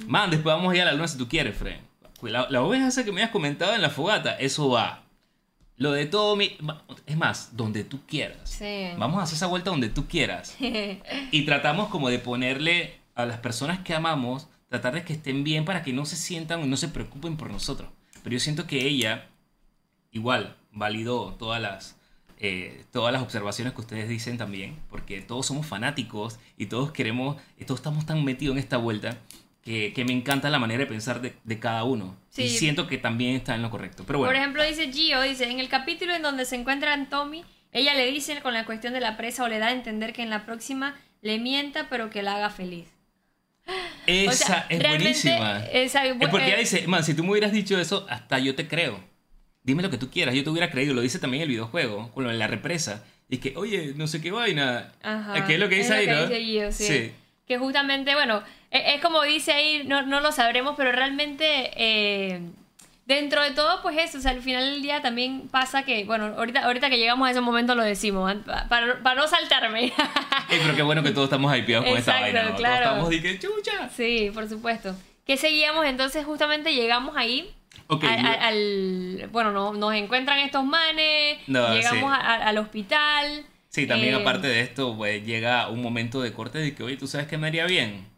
Man, 0.07 0.29
después 0.29 0.55
vamos 0.55 0.73
a 0.73 0.75
ir 0.75 0.81
a 0.81 0.85
la 0.85 0.93
luna 0.93 1.07
si 1.07 1.17
tú 1.17 1.27
quieres, 1.27 1.55
Fred. 1.55 1.77
La, 2.23 2.47
la 2.49 2.61
oveja 2.61 2.87
esa 2.87 3.03
que 3.03 3.11
me 3.11 3.23
has 3.23 3.31
comentado 3.31 3.73
en 3.73 3.81
la 3.81 3.89
fogata, 3.89 4.35
eso 4.35 4.69
va. 4.69 5.03
Lo 5.77 5.93
de 5.93 6.05
todo 6.05 6.35
mi... 6.35 6.57
Es 7.07 7.17
más, 7.17 7.57
donde 7.57 7.83
tú 7.83 8.01
quieras. 8.05 8.61
Vamos 8.99 9.19
a 9.19 9.23
hacer 9.23 9.37
esa 9.37 9.47
vuelta 9.47 9.71
donde 9.71 9.89
tú 9.89 10.05
quieras. 10.07 10.55
y 11.31 11.41
tratamos 11.43 11.89
como 11.89 12.09
de 12.09 12.19
ponerle 12.19 13.00
a 13.15 13.25
las 13.25 13.39
personas 13.39 13.79
que 13.79 13.93
amamos, 13.93 14.47
tratar 14.69 14.93
de 14.93 15.03
que 15.03 15.13
estén 15.13 15.43
bien 15.43 15.65
para 15.65 15.83
que 15.83 15.93
no 15.93 16.05
se 16.05 16.15
sientan 16.15 16.63
y 16.63 16.67
no 16.67 16.77
se 16.77 16.87
preocupen 16.87 17.37
por 17.37 17.51
nosotros. 17.51 17.89
Pero 18.23 18.33
yo 18.33 18.39
siento 18.39 18.67
que 18.67 18.87
ella, 18.87 19.29
igual, 20.11 20.55
validó 20.71 21.33
todas 21.35 21.61
las, 21.61 21.97
eh, 22.37 22.85
todas 22.91 23.11
las 23.11 23.21
observaciones 23.21 23.73
que 23.73 23.81
ustedes 23.81 24.07
dicen 24.07 24.37
también, 24.37 24.77
porque 24.89 25.21
todos 25.21 25.45
somos 25.45 25.65
fanáticos 25.65 26.39
y 26.57 26.67
todos 26.67 26.91
queremos, 26.91 27.37
y 27.59 27.65
todos 27.65 27.79
estamos 27.79 28.05
tan 28.05 28.23
metidos 28.23 28.53
en 28.53 28.59
esta 28.59 28.77
vuelta 28.77 29.17
que, 29.63 30.03
me 30.05 30.13
encanta 30.13 30.49
la 30.49 30.59
manera 30.59 30.79
de 30.79 30.87
pensar 30.87 31.21
de, 31.21 31.59
cada 31.59 31.83
uno. 31.83 32.17
Y 32.35 32.49
siento 32.49 32.87
que 32.87 32.97
también 32.97 33.35
está 33.35 33.55
en 33.55 33.61
lo 33.61 33.69
correcto. 33.69 34.03
Pero 34.07 34.19
bueno. 34.19 34.29
Por 34.29 34.35
ejemplo, 34.35 34.63
dice 34.63 34.91
Gio, 34.91 35.21
dice, 35.21 35.49
en 35.49 35.59
el 35.59 35.69
capítulo 35.69 36.15
en 36.15 36.21
donde 36.21 36.45
se 36.45 36.55
encuentran 36.55 37.09
Tommy, 37.09 37.43
ella 37.71 37.93
le 37.93 38.11
dice 38.11 38.41
con 38.41 38.53
la 38.53 38.65
cuestión 38.65 38.93
de 38.93 38.99
la 39.01 39.17
presa 39.17 39.43
o 39.43 39.47
le 39.47 39.59
da 39.59 39.67
a 39.67 39.71
entender 39.71 40.13
que 40.13 40.23
en 40.23 40.29
la 40.29 40.45
próxima 40.45 40.95
le 41.21 41.39
mienta, 41.39 41.87
pero 41.89 42.09
que 42.09 42.23
la 42.23 42.35
haga 42.35 42.49
feliz. 42.49 42.87
Esa 44.07 44.65
es 44.69 44.87
buenísima. 44.87 45.63
es 45.71 45.93
porque 46.29 46.47
ella 46.47 46.57
dice, 46.57 46.87
man, 46.87 47.03
si 47.03 47.13
tú 47.13 47.23
me 47.23 47.31
hubieras 47.31 47.51
dicho 47.51 47.79
eso, 47.79 48.05
hasta 48.09 48.39
yo 48.39 48.55
te 48.55 48.67
creo. 48.67 48.99
Dime 49.63 49.83
lo 49.83 49.91
que 49.91 49.97
tú 49.97 50.09
quieras, 50.09 50.33
yo 50.33 50.43
te 50.43 50.49
hubiera 50.49 50.71
creído. 50.71 50.93
Lo 50.93 51.01
dice 51.01 51.19
también 51.19 51.43
el 51.43 51.49
videojuego, 51.49 52.11
con 52.13 52.23
lo 52.23 52.31
la 52.31 52.47
represa. 52.47 53.05
Y 53.29 53.37
que, 53.37 53.53
oye, 53.55 53.93
no 53.95 54.07
sé 54.07 54.21
qué 54.21 54.31
vaina. 54.31 54.91
Ajá, 55.01 55.45
¿Qué 55.45 55.53
es 55.53 55.59
lo 55.59 55.69
que 55.69 55.75
dice 55.75 55.93
ahí, 55.93 56.07
no? 56.07 56.71
sí. 56.71 57.11
Que 57.47 57.57
justamente, 57.57 58.13
bueno, 58.13 58.43
e, 58.71 58.95
es, 58.95 59.01
como 59.01 59.21
dice 59.23 59.51
ahí, 59.51 59.83
no, 59.85 60.05
no, 60.05 60.21
lo 60.21 60.31
sabremos, 60.31 60.75
pero 60.77 60.91
realmente 60.91 61.71
eh, 61.75 62.41
dentro 63.15 63.41
de 63.41 63.51
todo, 63.51 63.81
pues 63.81 63.97
eso, 63.97 64.17
o 64.17 64.21
sea, 64.21 64.31
al 64.31 64.41
final 64.41 64.71
del 64.71 64.81
día 64.81 65.01
también 65.01 65.49
pasa 65.49 65.83
que, 65.83 66.05
bueno, 66.05 66.33
ahorita, 66.37 66.61
ahorita 66.61 66.89
que 66.89 66.97
llegamos 66.97 67.27
a 67.27 67.31
ese 67.31 67.41
momento 67.41 67.75
lo 67.75 67.83
decimos, 67.83 68.33
para, 68.69 69.03
para 69.03 69.15
no 69.15 69.27
saltarme. 69.27 69.91
Pero 70.49 70.75
qué 70.75 70.81
bueno 70.81 71.03
que 71.03 71.11
todos 71.11 71.25
estamos 71.25 71.55
hypeados 71.55 71.85
con 71.85 71.97
esta 71.97 72.19
vaina. 72.19 72.55
Claro. 72.55 72.55
Todos 72.55 72.79
estamos 72.79 73.09
de 73.09 73.21
que 73.21 73.39
chucha. 73.39 73.89
Sí, 73.89 74.31
por 74.33 74.47
supuesto. 74.47 74.95
¿Qué 75.25 75.37
seguíamos? 75.37 75.85
Entonces, 75.85 76.25
justamente 76.25 76.73
llegamos 76.73 77.15
ahí. 77.17 77.53
al, 77.89 79.27
bueno, 79.31 79.51
no, 79.51 79.73
nos 79.73 79.93
encuentran 79.93 80.39
estos 80.39 80.63
manes, 80.63 81.39
llegamos 81.47 82.17
al 82.17 82.57
hospital. 82.57 83.45
Sí, 83.69 83.87
también 83.87 84.15
eh, 84.15 84.21
aparte 84.21 84.47
de 84.47 84.61
esto, 84.61 84.95
pues 84.97 85.25
llega 85.25 85.69
un 85.69 85.81
momento 85.81 86.21
de 86.21 86.33
corte 86.33 86.59
de 86.59 86.75
que, 86.75 86.83
oye, 86.83 86.97
¿tú 86.97 87.07
sabes 87.07 87.27
qué 87.27 87.37
me 87.37 87.47
haría 87.47 87.65
bien? 87.65 88.10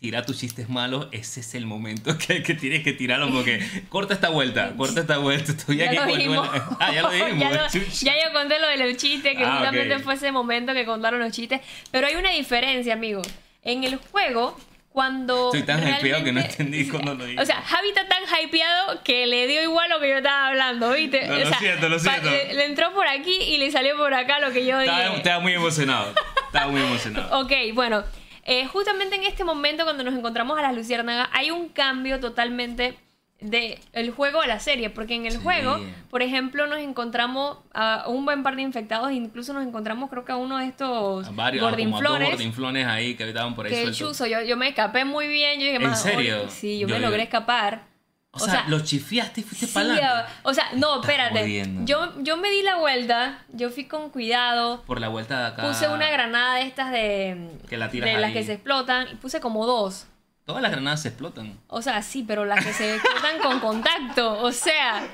Tira 0.00 0.24
tus 0.24 0.38
chistes 0.38 0.68
malos, 0.68 1.08
ese 1.10 1.40
es 1.40 1.54
el 1.54 1.66
momento 1.66 2.16
que, 2.18 2.42
que 2.42 2.54
tienes 2.54 2.84
que 2.84 2.92
tirarlo 2.92 3.32
porque 3.32 3.60
corta 3.88 4.14
esta 4.14 4.28
vuelta, 4.28 4.72
corta 4.76 5.00
esta 5.00 5.18
vuelta. 5.18 5.52
Estoy 5.52 5.78
ya 5.78 5.90
aquí 5.90 6.24
lo 6.24 6.42
Ah, 6.42 6.92
ya 6.92 7.02
lo 7.02 7.10
dijimos. 7.10 8.00
ya, 8.00 8.14
yo 8.14 8.32
conté 8.32 8.60
lo 8.60 8.68
del 8.68 8.96
chiste, 8.96 9.34
que 9.34 9.44
ah, 9.44 9.56
justamente 9.56 9.98
fue 9.98 10.14
ese 10.14 10.30
momento 10.30 10.72
que 10.72 10.84
contaron 10.84 11.20
los 11.20 11.32
chistes. 11.32 11.60
Pero 11.90 12.06
hay 12.06 12.14
una 12.14 12.30
diferencia, 12.30 12.94
amigo. 12.94 13.22
En 13.64 13.82
el 13.82 13.96
juego, 13.96 14.56
cuando. 14.92 15.46
Estoy 15.46 15.64
tan 15.64 15.80
hypeado 15.80 16.22
que 16.22 16.32
no 16.32 16.40
entendí 16.40 16.88
cuando 16.90 17.16
lo 17.16 17.24
dije. 17.24 17.40
O 17.40 17.44
sea, 17.44 17.60
Javi 17.62 17.88
está 17.88 18.06
tan 18.06 18.22
hypeado 18.22 19.02
que 19.02 19.26
le 19.26 19.48
dio 19.48 19.62
igual 19.62 19.90
lo 19.90 19.98
que 19.98 20.10
yo 20.10 20.18
estaba 20.18 20.46
hablando, 20.46 20.92
¿viste? 20.92 21.26
lo 21.26 21.54
siento, 21.54 21.88
lo 21.88 21.98
siento. 21.98 22.30
Le, 22.30 22.66
entró 22.66 22.94
por 22.94 23.08
aquí 23.08 23.34
y 23.34 23.58
le 23.58 23.72
salió 23.72 23.96
por 23.96 24.14
acá 24.14 24.38
lo 24.38 24.52
que 24.52 24.64
yo 24.64 24.78
dije. 24.78 25.16
Estaba 25.16 25.40
muy 25.40 25.54
emocionado. 25.54 26.14
Estaba 26.46 26.70
muy 26.70 26.80
emocionado. 26.80 27.40
ok, 27.40 27.52
bueno. 27.74 28.04
Eh, 28.50 28.66
justamente 28.66 29.14
en 29.14 29.24
este 29.24 29.44
momento, 29.44 29.84
cuando 29.84 30.02
nos 30.02 30.14
encontramos 30.14 30.58
a 30.58 30.62
las 30.62 30.74
luciérnagas, 30.74 31.28
hay 31.32 31.50
un 31.50 31.68
cambio 31.68 32.18
totalmente 32.18 32.96
de 33.42 33.78
el 33.92 34.10
juego 34.10 34.40
a 34.40 34.46
la 34.46 34.58
serie, 34.58 34.88
porque 34.88 35.14
en 35.14 35.26
el 35.26 35.36
juego, 35.36 35.78
por 36.08 36.22
ejemplo, 36.22 36.66
nos 36.66 36.78
encontramos 36.78 37.58
a 37.74 38.04
un 38.08 38.24
buen 38.24 38.42
par 38.42 38.56
de 38.56 38.62
infectados, 38.62 39.12
incluso 39.12 39.52
nos 39.52 39.66
encontramos 39.66 40.08
creo 40.08 40.24
que 40.24 40.32
a 40.32 40.36
uno 40.36 40.56
de 40.56 40.64
estos 40.64 41.36
varios, 41.36 41.62
gordinflones, 41.62 42.30
gordinflones 42.30 42.86
ahí 42.86 43.16
que 43.16 43.24
habitaban 43.24 43.54
por 43.54 43.66
ahí 43.66 43.72
que 43.72 43.92
chuzo, 43.92 44.24
yo, 44.24 44.40
yo 44.40 44.56
me 44.56 44.68
escapé 44.68 45.04
muy 45.04 45.28
bien, 45.28 45.60
yo 45.60 45.66
dije, 45.66 45.84
¿En 45.84 45.94
serio? 45.94 46.48
sí, 46.48 46.78
yo, 46.78 46.88
me 46.88 47.00
logré 47.00 47.24
escapar. 47.24 47.82
O, 48.30 48.38
sea, 48.40 48.66
los 48.68 48.84
chifiaste 48.84 49.40
y 49.40 49.44
fuiste 49.44 49.66
para 49.68 49.86
adelante. 49.86 50.32
O 50.42 50.52
sea, 50.52 50.70
no, 50.74 51.00
espérate. 51.00 51.66
Yo, 51.84 52.12
yo 52.22 52.36
me 52.36 52.50
di 52.50 52.62
la 52.62 52.76
vuelta, 52.76 53.42
yo 53.48 53.70
fui 53.70 53.86
con 53.86 54.10
cuidado. 54.10 54.82
Por 54.82 55.00
la 55.00 55.08
vuelta 55.08 55.40
de 55.40 55.46
acá. 55.46 55.62
Puse 55.62 55.88
una 55.88 56.10
granada 56.10 56.56
de 56.56 56.62
estas 56.62 56.92
de. 56.92 57.50
Que 57.68 57.78
la 57.78 57.90
tiras 57.90 58.10
De 58.10 58.18
las 58.18 58.32
que 58.32 58.44
se 58.44 58.54
explotan. 58.54 59.08
Y 59.10 59.14
puse 59.16 59.40
como 59.40 59.66
dos. 59.66 60.06
Todas 60.44 60.62
las 60.62 60.70
granadas 60.70 61.02
se 61.02 61.08
explotan. 61.08 61.58
O 61.68 61.82
sea, 61.82 62.02
sí, 62.02 62.24
pero 62.26 62.44
las 62.44 62.64
que 62.64 62.72
se 62.72 62.96
explotan 62.96 63.38
con 63.38 63.60
contacto. 63.60 64.42
O 64.42 64.52
sea, 64.52 65.06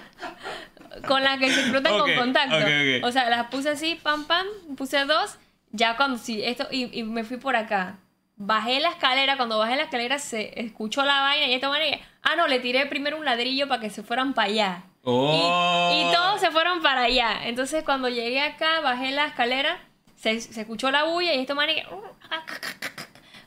con 1.06 1.22
las 1.22 1.38
que 1.38 1.50
se 1.50 1.60
explotan 1.60 1.98
con 1.98 2.14
contacto. 2.14 3.06
O 3.06 3.12
sea, 3.12 3.30
las 3.30 3.46
puse 3.46 3.70
así, 3.70 3.94
pam, 4.02 4.24
pam. 4.26 4.46
Puse 4.76 5.04
dos. 5.04 5.36
Ya 5.70 5.96
cuando 5.96 6.18
sí, 6.18 6.42
esto. 6.44 6.66
Y, 6.70 6.98
y 6.98 7.04
me 7.04 7.22
fui 7.22 7.36
por 7.36 7.54
acá 7.54 7.96
bajé 8.36 8.80
la 8.80 8.90
escalera, 8.90 9.36
cuando 9.36 9.58
bajé 9.58 9.76
la 9.76 9.84
escalera 9.84 10.18
se 10.18 10.60
escuchó 10.60 11.04
la 11.04 11.20
vaina 11.20 11.46
y 11.46 11.54
esta 11.54 11.68
manera, 11.68 11.98
ah, 12.24 12.36
no, 12.36 12.46
le 12.46 12.58
tiré 12.58 12.86
primero 12.86 13.16
un 13.16 13.24
ladrillo 13.24 13.68
para 13.68 13.80
que 13.80 13.90
se 13.90 14.02
fueran 14.02 14.34
para 14.34 14.48
allá. 14.48 14.82
Oh. 15.02 15.92
Y, 15.94 16.12
todos 16.14 16.40
se 16.40 16.50
fueron 16.50 16.82
para 16.82 17.02
allá. 17.02 17.46
Entonces 17.46 17.84
cuando 17.84 18.08
llegué 18.08 18.40
acá, 18.40 18.80
bajé 18.80 19.12
la 19.12 19.26
escalera, 19.26 19.78
se, 20.16 20.32
escuchó 20.32 20.90
la 20.90 21.04
bulla 21.04 21.34
y 21.34 21.40
esta 21.40 21.54
manera... 21.54 21.88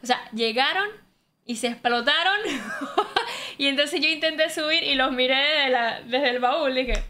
O 0.03 0.05
sea, 0.05 0.21
llegaron 0.31 0.87
y 1.45 1.55
se 1.55 1.67
explotaron. 1.67 2.37
y 3.57 3.67
entonces 3.67 3.99
yo 3.99 4.07
intenté 4.07 4.49
subir 4.49 4.83
y 4.83 4.95
los 4.95 5.11
miré 5.11 5.35
desde, 5.35 5.69
la, 5.69 6.01
desde 6.01 6.29
el 6.29 6.39
baúl. 6.39 6.75
Dije... 6.75 7.03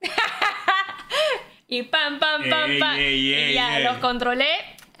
y 1.68 1.82
pam, 1.82 2.18
pam, 2.18 2.48
pam, 2.48 2.78
pam. 2.78 2.98
y 2.98 3.52
ya 3.52 3.80
los 3.80 3.98
controlé 3.98 4.48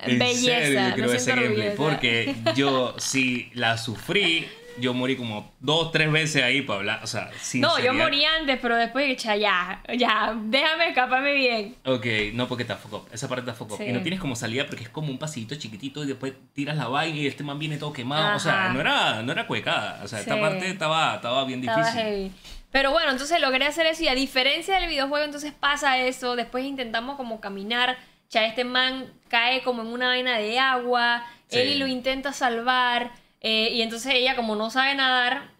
En 0.00 0.18
belleza. 0.18 0.90
serio, 0.90 1.06
yo 1.06 1.12
ese 1.12 1.18
siento 1.20 1.42
orgullosa. 1.42 1.76
Porque 1.76 2.34
yo, 2.54 2.94
si 2.98 3.50
la 3.54 3.78
sufrí, 3.78 4.48
yo 4.80 4.94
morí 4.94 5.16
como 5.16 5.52
dos, 5.60 5.92
tres 5.92 6.10
veces 6.10 6.42
ahí 6.42 6.62
para 6.62 6.78
hablar. 6.80 7.00
O 7.02 7.06
sea, 7.06 7.30
sin 7.40 7.60
No, 7.60 7.78
yo 7.78 7.92
morí 7.94 8.24
antes, 8.24 8.58
pero 8.60 8.76
después 8.76 9.06
dije, 9.06 9.38
ya, 9.40 9.82
ya, 9.96 10.36
déjame 10.44 10.88
escaparme 10.88 11.34
bien. 11.34 11.76
Ok, 11.84 12.06
no 12.34 12.48
porque 12.48 12.64
te 12.64 12.72
afocó. 12.72 13.06
Esa 13.12 13.28
parte 13.28 13.44
te 13.44 13.50
afocó. 13.50 13.76
Sí. 13.76 13.84
Y 13.84 13.92
no 13.92 14.00
tienes 14.00 14.20
como 14.20 14.36
salida 14.36 14.66
porque 14.66 14.84
es 14.84 14.90
como 14.90 15.10
un 15.10 15.18
pasillito 15.18 15.54
chiquitito 15.54 16.04
y 16.04 16.06
después 16.06 16.32
tiras 16.52 16.76
la 16.76 16.88
vaina 16.88 17.16
y 17.18 17.26
este 17.26 17.44
man 17.44 17.58
viene 17.58 17.76
todo 17.76 17.92
quemado. 17.92 18.36
O 18.36 18.40
sea, 18.40 18.70
no 18.72 18.80
era, 18.80 19.22
no 19.22 19.32
era 19.32 19.46
cuecada. 19.46 20.00
O 20.04 20.08
sea, 20.08 20.20
esta 20.20 20.40
parte 20.40 20.70
estaba, 20.70 21.16
estaba 21.16 21.44
bien 21.44 21.60
difícil. 21.60 21.82
Estaba 21.82 22.02
heavy. 22.02 22.32
Pero 22.70 22.92
bueno, 22.92 23.10
entonces 23.10 23.40
logré 23.40 23.64
hacer 23.66 23.86
eso 23.86 24.02
y 24.02 24.08
a 24.08 24.14
diferencia 24.14 24.78
del 24.78 24.88
videojuego, 24.88 25.24
entonces 25.24 25.52
pasa 25.58 25.98
eso. 25.98 26.36
Después 26.36 26.64
intentamos 26.64 27.16
como 27.16 27.40
caminar. 27.40 27.96
Ya 28.30 28.44
este 28.44 28.64
man 28.64 29.10
cae 29.28 29.62
como 29.62 29.82
en 29.82 29.88
una 29.88 30.08
vaina 30.08 30.36
de 30.36 30.58
agua. 30.58 31.24
Sí. 31.48 31.60
Él 31.60 31.78
lo 31.78 31.86
intenta 31.86 32.32
salvar. 32.32 33.10
Eh, 33.40 33.70
y 33.72 33.82
entonces 33.82 34.12
ella, 34.14 34.36
como 34.36 34.56
no 34.56 34.70
sabe 34.70 34.94
nadar, 34.94 35.50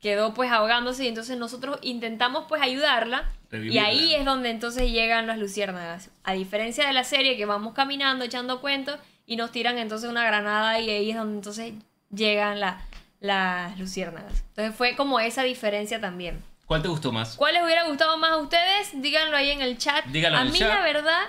quedó 0.00 0.34
pues 0.34 0.50
ahogándose. 0.50 1.04
Y 1.04 1.08
entonces 1.08 1.36
nosotros 1.38 1.78
intentamos 1.82 2.44
pues 2.48 2.62
ayudarla. 2.62 3.30
Y 3.52 3.78
ahí 3.78 4.14
es 4.14 4.24
donde 4.24 4.50
entonces 4.50 4.90
llegan 4.90 5.26
las 5.26 5.38
luciérnagas. 5.38 6.10
A 6.24 6.34
diferencia 6.34 6.86
de 6.86 6.92
la 6.92 7.04
serie 7.04 7.36
que 7.36 7.46
vamos 7.46 7.72
caminando, 7.74 8.24
echando 8.24 8.60
cuentos 8.60 8.98
y 9.26 9.36
nos 9.36 9.52
tiran 9.52 9.78
entonces 9.78 10.10
una 10.10 10.24
granada 10.24 10.78
y 10.80 10.90
ahí 10.90 11.10
es 11.10 11.16
donde 11.16 11.36
entonces 11.36 11.72
llegan 12.14 12.60
la- 12.60 12.80
las 13.20 13.78
luciérnagas. 13.78 14.44
Entonces 14.50 14.74
fue 14.74 14.94
como 14.96 15.18
esa 15.18 15.42
diferencia 15.44 16.00
también. 16.00 16.42
¿Cuál 16.66 16.82
te 16.82 16.88
gustó 16.88 17.10
más? 17.12 17.34
¿Cuál 17.36 17.54
les 17.54 17.62
hubiera 17.64 17.84
gustado 17.88 18.18
más 18.18 18.32
a 18.32 18.36
ustedes? 18.36 18.90
Díganlo 18.92 19.36
ahí 19.36 19.50
en 19.50 19.62
el 19.62 19.78
chat. 19.78 20.04
Díganlo 20.06 20.38
a 20.38 20.40
en 20.42 20.46
el 20.48 20.52
mí 20.52 20.58
chat. 20.58 20.68
la 20.68 20.80
verdad, 20.82 21.22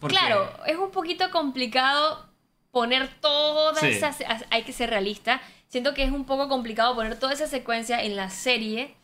¿Por 0.00 0.10
claro, 0.10 0.52
es 0.66 0.76
un 0.76 0.90
poquito 0.90 1.30
complicado 1.30 2.26
poner 2.70 3.08
todas 3.20 3.78
Sí. 3.80 3.86
esas... 3.88 4.18
Hay 4.50 4.62
que 4.62 4.72
ser 4.72 4.90
realista. 4.90 5.40
Siento 5.68 5.94
que 5.94 6.02
es 6.04 6.10
un 6.12 6.24
poco 6.24 6.48
complicado 6.48 6.94
poner 6.94 7.18
toda 7.18 7.32
esa 7.32 7.46
secuencia 7.46 8.02
en 8.02 8.16
la 8.16 8.30
serie. 8.30 8.94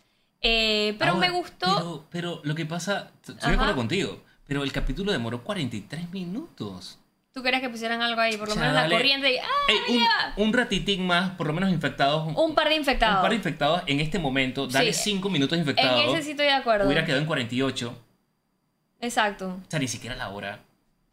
eh, 0.43 0.95
pero 0.99 1.13
Ahora, 1.15 1.29
me 1.29 1.33
gustó... 1.37 1.67
Pero, 1.67 2.05
pero 2.11 2.41
lo 2.45 2.55
que 2.55 2.67
pasa, 2.67 3.11
estoy 3.27 3.37
de 3.37 3.55
acuerdo 3.55 3.75
contigo, 3.75 4.23
pero 4.47 4.63
el 4.63 4.71
capítulo 4.73 5.11
demoró 5.11 5.43
43 5.43 6.11
minutos. 6.11 6.99
Tú 7.33 7.43
querías 7.43 7.61
que 7.61 7.69
pusieran 7.69 8.01
algo 8.01 8.21
ahí, 8.21 8.37
por 8.37 8.49
lo 8.49 8.55
menos 8.57 8.73
la 8.75 8.89
corriente 8.89 9.33
y... 9.35 9.37
¡Ah, 9.39 9.45
Ey, 9.69 9.97
un, 10.39 10.45
un 10.47 10.53
ratitín 10.55 11.07
más, 11.07 11.31
por 11.33 11.47
lo 11.47 11.53
menos 11.53 11.71
infectados. 11.71 12.33
Un 12.37 12.55
par 12.55 12.69
de 12.69 12.77
infectados. 12.77 13.17
Un 13.17 13.23
par 13.23 13.31
de 13.31 13.37
infectados 13.37 13.83
en 13.87 14.01
este 14.01 14.19
momento. 14.19 14.67
Dale 14.67 14.93
Sí. 14.93 15.11
5 15.11 15.29
minutos 15.31 15.55
En 15.57 15.61
infectados. 15.63 16.15
ese 16.15 16.23
sí 16.23 16.31
estoy 16.31 16.47
de 16.47 16.53
acuerdo. 16.53 16.87
Hubiera 16.87 17.05
quedado 17.05 17.21
en 17.21 17.27
48. 17.27 18.03
Exacto. 19.01 19.61
O 19.67 19.71
sea, 19.71 19.79
ni 19.79 19.89
siquiera 19.89 20.17
la 20.17 20.31
hora 20.31 20.61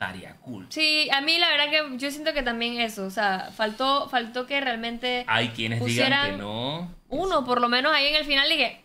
estaría 0.05 0.35
cool. 0.37 0.65
Sí, 0.69 1.09
a 1.11 1.21
mí 1.21 1.37
la 1.39 1.49
verdad 1.49 1.69
que 1.69 1.97
yo 1.97 2.11
siento 2.11 2.33
que 2.33 2.43
también 2.43 2.79
eso, 2.79 3.05
o 3.05 3.09
sea, 3.09 3.49
faltó, 3.55 4.07
faltó 4.09 4.45
que 4.47 4.59
realmente 4.61 5.25
Hay 5.27 5.49
quienes 5.49 5.83
digan 5.83 6.31
que 6.31 6.37
no. 6.37 6.91
uno, 7.09 7.45
por 7.45 7.61
lo 7.61 7.69
menos 7.69 7.93
ahí 7.93 8.07
en 8.07 8.15
el 8.15 8.25
final 8.25 8.47
dije, 8.49 8.81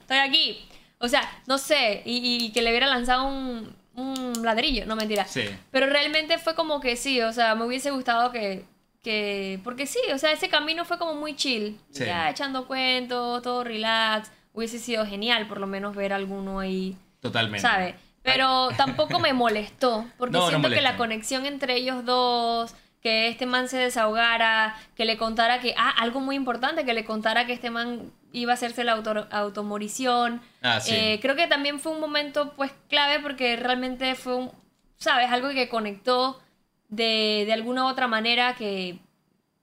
estoy 0.00 0.18
aquí. 0.18 0.64
O 0.98 1.08
sea, 1.08 1.22
no 1.46 1.58
sé, 1.58 2.02
y, 2.04 2.44
y 2.44 2.52
que 2.52 2.62
le 2.62 2.70
hubiera 2.70 2.86
lanzado 2.86 3.26
un, 3.26 3.74
un 3.96 4.32
ladrillo, 4.44 4.86
no 4.86 4.94
mentira. 4.96 5.24
Sí. 5.26 5.42
Pero 5.70 5.86
realmente 5.86 6.38
fue 6.38 6.54
como 6.54 6.80
que 6.80 6.96
sí, 6.96 7.20
o 7.20 7.32
sea, 7.32 7.54
me 7.54 7.64
hubiese 7.64 7.90
gustado 7.90 8.30
que, 8.30 8.64
que 9.02 9.58
porque 9.64 9.86
sí, 9.86 9.98
o 10.14 10.18
sea, 10.18 10.30
ese 10.32 10.48
camino 10.48 10.84
fue 10.84 10.98
como 10.98 11.14
muy 11.14 11.34
chill. 11.34 11.78
Sí. 11.90 12.04
Ya 12.04 12.30
echando 12.30 12.66
cuentos, 12.66 13.42
todo 13.42 13.64
relax. 13.64 14.30
Hubiese 14.54 14.78
sido 14.78 15.04
genial 15.06 15.48
por 15.48 15.58
lo 15.58 15.66
menos 15.66 15.96
ver 15.96 16.12
alguno 16.12 16.60
ahí. 16.60 16.96
Totalmente. 17.20 17.66
¿Sabe? 17.66 17.94
Pero 18.22 18.68
tampoco 18.76 19.18
me 19.18 19.32
molestó, 19.32 20.06
porque 20.16 20.32
No, 20.32 20.44
no 20.44 20.48
siento 20.48 20.70
que 20.70 20.80
la 20.80 20.96
conexión 20.96 21.44
entre 21.44 21.74
ellos 21.74 22.04
dos, 22.04 22.74
que 23.02 23.28
este 23.28 23.46
man 23.46 23.68
se 23.68 23.78
desahogara, 23.78 24.76
que 24.94 25.04
le 25.04 25.16
contara 25.16 25.58
que, 25.58 25.74
ah, 25.76 25.90
algo 25.98 26.20
muy 26.20 26.36
importante, 26.36 26.84
que 26.84 26.94
le 26.94 27.04
contara 27.04 27.46
que 27.46 27.52
este 27.52 27.70
man 27.70 28.12
iba 28.32 28.52
a 28.52 28.54
hacerse 28.54 28.84
la 28.84 28.92
auto, 28.92 29.26
automorición. 29.30 30.40
Ah, 30.62 30.80
sí. 30.80 30.94
Eh, 30.94 31.18
creo 31.20 31.34
que 31.34 31.48
también 31.48 31.80
fue 31.80 31.92
un 31.92 32.00
momento 32.00 32.54
pues 32.54 32.72
clave 32.88 33.18
porque 33.20 33.56
realmente 33.56 34.14
fue 34.14 34.36
un, 34.36 34.52
¿sabes? 34.98 35.30
Algo 35.30 35.48
que 35.50 35.68
conectó 35.68 36.40
de, 36.88 37.42
de 37.44 37.52
alguna 37.52 37.84
u 37.84 37.88
otra 37.88 38.06
manera 38.06 38.54
que 38.54 39.00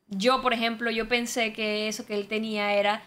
yo, 0.10 0.42
por 0.42 0.54
ejemplo, 0.54 0.92
yo 0.92 1.08
pensé 1.08 1.54
que 1.54 1.88
eso 1.88 2.06
que 2.06 2.16
él 2.16 2.28
tenía 2.28 2.74
era 2.74 3.04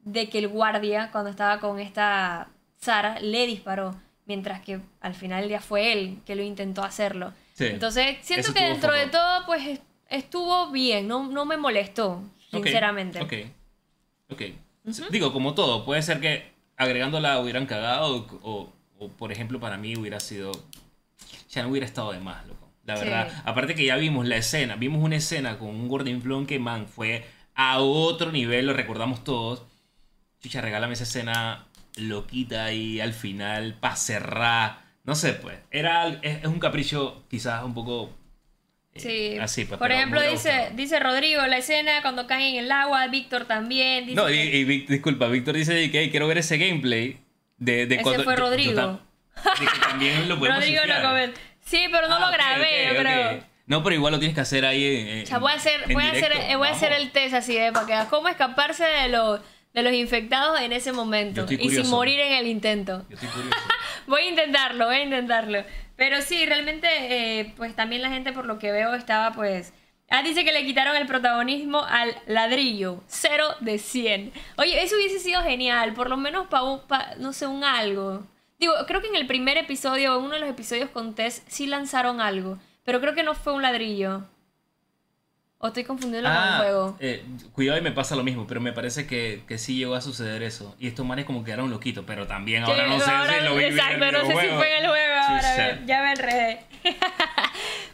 de 0.00 0.28
que 0.30 0.38
el 0.38 0.48
guardia, 0.48 1.10
cuando 1.12 1.28
estaba 1.30 1.60
con 1.60 1.80
esta 1.80 2.48
Sara, 2.78 3.18
le 3.20 3.46
disparó, 3.46 4.00
mientras 4.26 4.60
que 4.60 4.80
al 5.00 5.14
final 5.14 5.40
del 5.40 5.48
día 5.48 5.60
fue 5.60 5.92
él 5.92 6.18
que 6.26 6.34
lo 6.36 6.42
intentó 6.42 6.82
hacerlo. 6.84 7.32
Sí. 7.54 7.66
Entonces, 7.66 8.18
siento 8.22 8.52
que 8.52 8.64
dentro 8.64 8.92
de 8.92 9.06
foco. 9.06 9.12
todo, 9.12 9.46
pues 9.46 9.66
est- 9.66 9.82
estuvo 10.10 10.70
bien, 10.70 11.08
no, 11.08 11.26
no 11.30 11.44
me 11.46 11.56
molestó, 11.56 12.22
sinceramente. 12.50 13.20
Ok. 13.22 13.32
Ok. 14.30 14.42
Digo, 15.10 15.32
como 15.32 15.54
todo, 15.54 15.84
puede 15.84 16.02
ser 16.02 16.20
que 16.20 16.52
agregándola 16.76 17.40
hubieran 17.40 17.66
cagado 17.66 18.26
o, 18.42 18.72
o- 18.98 19.08
por 19.08 19.32
ejemplo, 19.32 19.58
para 19.60 19.76
mí 19.76 19.96
hubiera 19.96 20.20
sido... 20.20 20.52
Ya 21.50 21.62
no 21.62 21.68
hubiera 21.70 21.86
estado 21.86 22.12
de 22.12 22.20
más, 22.20 22.46
loco. 22.46 22.68
La 22.84 22.96
Sí. 22.96 23.04
verdad. 23.04 23.42
Aparte 23.44 23.74
que 23.74 23.84
ya 23.86 23.96
vimos 23.96 24.26
la 24.26 24.36
escena, 24.36 24.76
vimos 24.76 25.02
una 25.02 25.16
escena 25.16 25.58
con 25.58 25.68
un 25.70 25.88
Gordon 25.88 26.20
Flon 26.22 26.46
que, 26.46 26.58
man, 26.58 26.86
fue 26.86 27.24
a 27.54 27.78
otro 27.80 28.30
nivel, 28.32 28.66
lo 28.66 28.72
recordamos 28.74 29.24
todos. 29.24 29.62
Chucha, 30.40 30.60
regálame 30.60 30.92
esa 30.94 31.04
escena 31.04 31.66
loquita 31.96 32.72
y 32.72 33.00
al 33.00 33.12
final, 33.12 33.74
para 33.80 33.96
cerrar. 33.96 34.84
No 35.04 35.14
sé, 35.14 35.32
pues. 35.32 35.56
Era, 35.70 36.08
es, 36.22 36.38
es 36.40 36.46
un 36.46 36.58
capricho 36.60 37.24
quizás 37.28 37.62
un 37.64 37.74
poco... 37.74 38.14
eh, 38.94 39.00
Sí. 39.00 39.38
Así, 39.38 39.64
pues, 39.64 39.78
Por 39.78 39.92
ejemplo, 39.92 40.20
dice, 40.20 40.70
dice 40.74 40.98
Rodrigo, 41.00 41.46
la 41.46 41.58
escena 41.58 42.02
cuando 42.02 42.26
caen 42.26 42.54
en 42.56 42.64
el 42.64 42.72
agua, 42.72 43.06
Víctor 43.08 43.44
también. 43.46 44.04
Dice 44.06 44.16
No, 44.16 44.30
y, 44.30 44.34
y 44.38 44.64
Vic- 44.64 44.88
disculpa, 44.88 45.28
Víctor 45.28 45.54
dice 45.56 45.90
que 45.90 46.10
quiero 46.10 46.26
ver 46.28 46.38
ese 46.38 46.58
gameplay 46.58 47.18
de, 47.58 47.86
de 47.86 47.94
Ese 47.96 48.02
cuando... 48.02 48.24
fue 48.24 48.34
yo- 48.34 48.38
yo 48.40 48.46
Rodrigo. 48.50 49.00
también 49.80 50.28
lo 50.28 50.38
podemos 50.38 50.58
Rodrigo 50.60 50.82
lo 50.86 51.02
comenta. 51.02 51.40
Sí, 51.64 51.86
pero 51.90 52.08
no 52.08 52.16
Ah, 52.16 52.26
lo 52.26 52.32
grabé, 52.32 52.90
ok, 52.90 52.96
pero... 52.96 53.36
ok. 53.38 53.42
No, 53.66 53.82
pero 53.82 53.96
igual 53.96 54.12
lo 54.12 54.18
tienes 54.20 54.34
que 54.34 54.40
hacer 54.40 54.64
ahí 54.64 54.84
en, 54.84 55.08
en- 55.08 55.22
O 55.24 55.26
sea, 55.26 55.38
voy 55.38 55.50
a 55.52 55.56
hacer, 55.56 55.82
en 55.88 55.92
voy 55.94 56.04
a 56.04 56.10
hacer, 56.12 56.30
directo. 56.32 56.52
eh, 56.52 56.56
voy 56.56 56.68
a 56.68 56.70
hacer 56.70 56.90
Vamos. 56.90 57.04
el 57.06 57.10
test 57.12 57.34
así 57.34 57.54
de 57.56 57.72
para 57.72 57.86
que 58.04 58.08
cómo 58.10 58.28
escaparse 58.28 58.84
de 58.84 59.08
los 59.08 59.40
de 59.76 59.82
los 59.82 59.92
infectados 59.92 60.58
en 60.60 60.72
ese 60.72 60.90
momento 60.92 61.44
y 61.50 61.68
sin 61.68 61.88
morir 61.90 62.18
en 62.18 62.32
el 62.32 62.46
intento. 62.46 63.04
Yo 63.10 63.14
estoy 63.14 63.28
curioso. 63.28 63.58
Voy 64.06 64.22
a 64.22 64.28
intentarlo, 64.30 64.86
voy 64.86 64.94
a 64.94 65.02
intentarlo. 65.02 65.64
Pero 65.96 66.22
sí, 66.22 66.46
realmente, 66.46 66.86
eh, 66.88 67.52
pues 67.56 67.74
también 67.74 68.02
la 68.02 68.08
gente 68.08 68.32
por 68.32 68.46
lo 68.46 68.58
que 68.58 68.70
veo 68.70 68.94
estaba 68.94 69.32
pues... 69.32 69.72
Ah, 70.08 70.22
dice 70.22 70.44
que 70.44 70.52
le 70.52 70.64
quitaron 70.64 70.94
el 70.94 71.06
protagonismo 71.06 71.82
al 71.82 72.14
ladrillo. 72.26 73.02
Cero 73.08 73.48
de 73.58 73.78
100. 73.78 74.32
Oye, 74.58 74.80
eso 74.80 74.94
hubiese 74.94 75.18
sido 75.18 75.42
genial. 75.42 75.92
Por 75.94 76.08
lo 76.08 76.16
menos 76.16 76.46
para, 76.46 77.16
no 77.16 77.32
sé, 77.32 77.48
un 77.48 77.64
algo. 77.64 78.24
Digo, 78.60 78.72
creo 78.86 79.02
que 79.02 79.08
en 79.08 79.16
el 79.16 79.26
primer 79.26 79.58
episodio, 79.58 80.20
uno 80.20 80.34
de 80.34 80.40
los 80.40 80.48
episodios 80.48 80.88
con 80.90 81.16
Tess, 81.16 81.42
sí 81.48 81.66
lanzaron 81.66 82.20
algo. 82.20 82.58
Pero 82.84 83.00
creo 83.00 83.16
que 83.16 83.24
no 83.24 83.34
fue 83.34 83.52
un 83.54 83.62
ladrillo. 83.62 84.22
O 85.58 85.68
estoy 85.68 85.84
confundiendo 85.84 86.28
con 86.28 86.36
el 86.36 86.42
Ah, 86.44 86.58
juego. 86.58 86.96
eh, 87.00 87.24
cuidado 87.52 87.78
y 87.78 87.82
me 87.82 87.90
pasa 87.92 88.14
lo 88.14 88.22
mismo, 88.22 88.46
pero 88.46 88.60
me 88.60 88.72
parece 88.72 89.06
que, 89.06 89.42
que 89.48 89.56
sí 89.56 89.74
llegó 89.76 89.94
a 89.94 90.02
suceder 90.02 90.42
eso. 90.42 90.76
Y 90.78 90.86
estos 90.86 91.06
manes 91.06 91.24
como 91.24 91.44
quedaron 91.44 91.70
loquitos, 91.70 92.04
pero 92.06 92.26
también 92.26 92.64
ahora 92.64 92.84
Sí, 92.84 92.90
no 92.90 93.00
sé 93.00 93.10
ahora- 93.10 93.38
si 93.38 93.44
lo 93.44 93.56
vi 93.56 93.64
Exacto, 93.64 93.94
en 93.94 94.00
no 94.00 94.06
el 94.06 94.26
sé 94.26 94.26
si 94.26 94.32
juego. 94.34 94.56
fue 94.58 94.68
en 94.78 94.84
el 94.84 94.90
juego 94.90 95.14
ahora, 95.14 95.80
ya 95.86 96.02
me 96.02 96.12
enredé. 96.12 96.60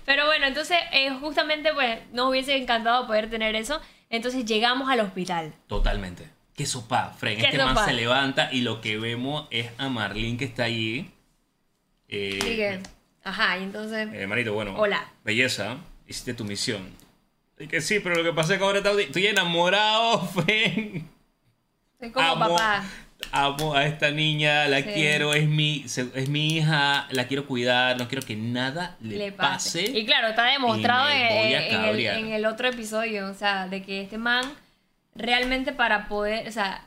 Pero 0.05 0.27
bueno, 0.27 0.47
entonces 0.47 0.77
eh, 0.93 1.11
justamente 1.21 1.73
pues 1.73 2.01
nos 2.13 2.29
hubiese 2.31 2.57
encantado 2.57 3.07
poder 3.07 3.31
tener 3.31 3.55
eso. 3.55 3.81
Entonces 4.11 4.45
llegamos 4.45 4.91
al 4.91 4.99
hospital. 5.01 5.55
Totalmente. 5.69 6.29
Qué 6.57 6.67
sopa, 6.67 7.15
Fren. 7.17 7.39
Qué 7.39 7.47
Este 7.47 7.59
man 7.59 7.77
se 7.85 7.93
levanta 7.95 8.53
y 8.53 8.63
lo 8.63 8.81
que 8.81 8.99
vemos 8.99 9.47
es 9.51 9.71
a 9.79 9.89
Marlene 9.89 10.37
que 10.37 10.45
está 10.45 10.65
allí. 10.65 11.11
Eh, 12.09 12.39
Sigue. 12.43 12.81
Ajá, 13.25 13.57
y 13.59 13.63
entonces... 13.63 14.09
Eh, 14.13 14.27
Marito, 14.27 14.53
bueno. 14.53 14.75
Hola. 14.77 15.07
Belleza, 15.25 15.77
hiciste 16.09 16.35
tu 16.35 16.45
misión. 16.45 16.83
Y 17.63 17.69
que 17.69 17.81
sí, 17.81 18.01
pero 18.01 18.17
lo 18.17 18.25
que 18.25 18.33
pasa 18.33 18.55
es 18.55 18.59
que 18.59 18.65
ahora 18.65 18.79
estoy, 18.79 19.05
estoy 19.05 19.27
enamorado, 19.29 20.21
Fen. 20.47 21.09
soy 22.01 22.11
como 22.11 22.27
amo, 22.27 22.49
papá. 22.57 22.85
amo 23.31 23.75
a 23.75 23.87
esta 23.87 24.11
niña, 24.11 24.67
la 24.67 24.79
Sí. 24.79 24.91
quiero, 24.95 25.33
es 25.35 25.47
mi, 25.49 25.85
es 25.87 26.29
mi 26.29 26.57
hija, 26.57 27.07
la 27.11 27.29
quiero 27.29 27.47
cuidar, 27.47 27.99
no 27.99 28.09
quiero 28.09 28.27
que 28.27 28.35
nada 28.37 28.97
le, 29.01 29.17
Le 29.17 29.33
pase. 29.33 29.83
pase. 29.85 29.99
Y 29.99 30.05
claro, 30.05 30.29
está 30.29 30.45
demostrado 30.47 31.09
en, 31.09 31.21
en- 31.23 31.63
el, 31.63 31.71
cabrear. 31.71 32.19
en 32.19 32.33
el 32.33 32.47
otro 32.47 32.69
episodio. 32.69 33.29
O 33.31 33.35
sea, 33.35 33.69
de 33.69 33.83
que 33.83 34.03
este 34.03 34.19
man 34.19 34.45
realmente 35.15 35.73
para 35.73 36.09
poder... 36.09 36.49
O 36.49 36.53
sea, 36.53 36.85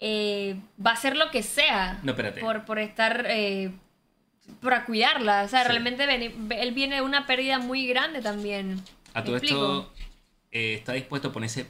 eh, 0.00 0.56
va 0.84 0.90
a 0.90 0.94
hacer 0.94 1.16
lo 1.16 1.30
que 1.30 1.42
sea. 1.42 1.98
No, 2.02 2.10
espérate. 2.12 2.40
Por, 2.40 2.64
por 2.66 2.78
estar... 2.78 3.24
eh, 3.28 3.70
para 4.60 4.84
cuidarla. 4.84 5.44
O 5.44 5.48
sea, 5.48 5.62
Sí. 5.62 5.68
realmente 5.68 6.04
él 6.04 6.72
viene 6.72 6.96
de 6.96 7.02
una 7.02 7.26
pérdida 7.26 7.58
muy 7.58 7.86
grande 7.86 8.20
también. 8.20 8.82
A 9.14 9.20
¿Me 9.20 9.26
todo 9.26 9.36
explico? 9.36 9.78
esto, 9.90 9.92
eh, 10.50 10.74
está 10.74 10.92
dispuesto 10.92 11.28
a 11.28 11.32
ponerse 11.32 11.66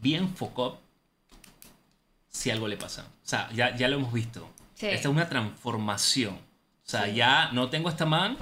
bien 0.00 0.34
foco 0.34 0.80
si 2.28 2.50
algo 2.50 2.68
le 2.68 2.76
pasa. 2.76 3.06
O 3.24 3.28
sea, 3.28 3.50
ya, 3.52 3.74
ya 3.76 3.88
lo 3.88 3.96
hemos 3.96 4.12
visto. 4.12 4.48
Sí. 4.74 4.86
Esta 4.86 5.08
es 5.08 5.14
una 5.14 5.28
transformación. 5.28 6.34
O 6.34 6.90
sea, 6.90 7.06
Sí. 7.06 7.14
ya 7.14 7.50
no 7.52 7.68
tengo 7.68 7.88
esta 7.88 8.06
man, 8.06 8.36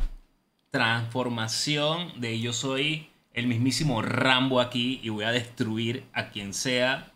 transformación 0.70 2.20
de 2.20 2.38
yo 2.40 2.52
soy 2.52 3.10
el 3.32 3.46
mismísimo 3.46 4.02
Rambo 4.02 4.60
aquí 4.60 5.00
y 5.02 5.08
voy 5.08 5.24
a 5.24 5.30
destruir 5.32 6.04
a 6.12 6.30
quien 6.30 6.54
sea. 6.54 7.12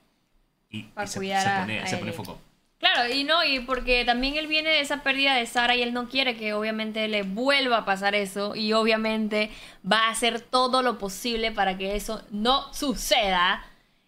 Y, 0.70 0.88
se, 1.06 1.18
pone, 1.18 1.86
se 1.86 1.96
pone 1.96 2.12
foco. 2.12 2.40
Claro, 2.81 3.12
y 3.12 3.24
no, 3.24 3.45
y 3.45 3.61
porque 3.61 4.05
también 4.07 4.37
él 4.37 4.47
viene 4.47 4.70
de 4.70 4.81
esa 4.81 5.03
pérdida 5.03 5.35
de 5.35 5.45
Sara 5.47 5.76
y 5.76 5.83
él 5.83 5.93
no 5.93 6.09
quiere 6.09 6.37
que 6.37 6.55
obviamente 6.55 7.07
le 7.09 7.22
vuelva 7.24 7.76
a 7.78 7.85
pasar 7.85 8.14
eso 8.14 8.57
y 8.57 8.72
obviamente 8.72 9.51
va 9.91 10.07
a 10.07 10.11
hacer 10.11 10.41
todo 10.41 10.83
lo 10.83 10.97
posible 10.99 11.53
para 11.53 11.76
que 11.76 11.95
eso 11.95 12.22
no 12.31 12.72
suceda. 12.72 13.62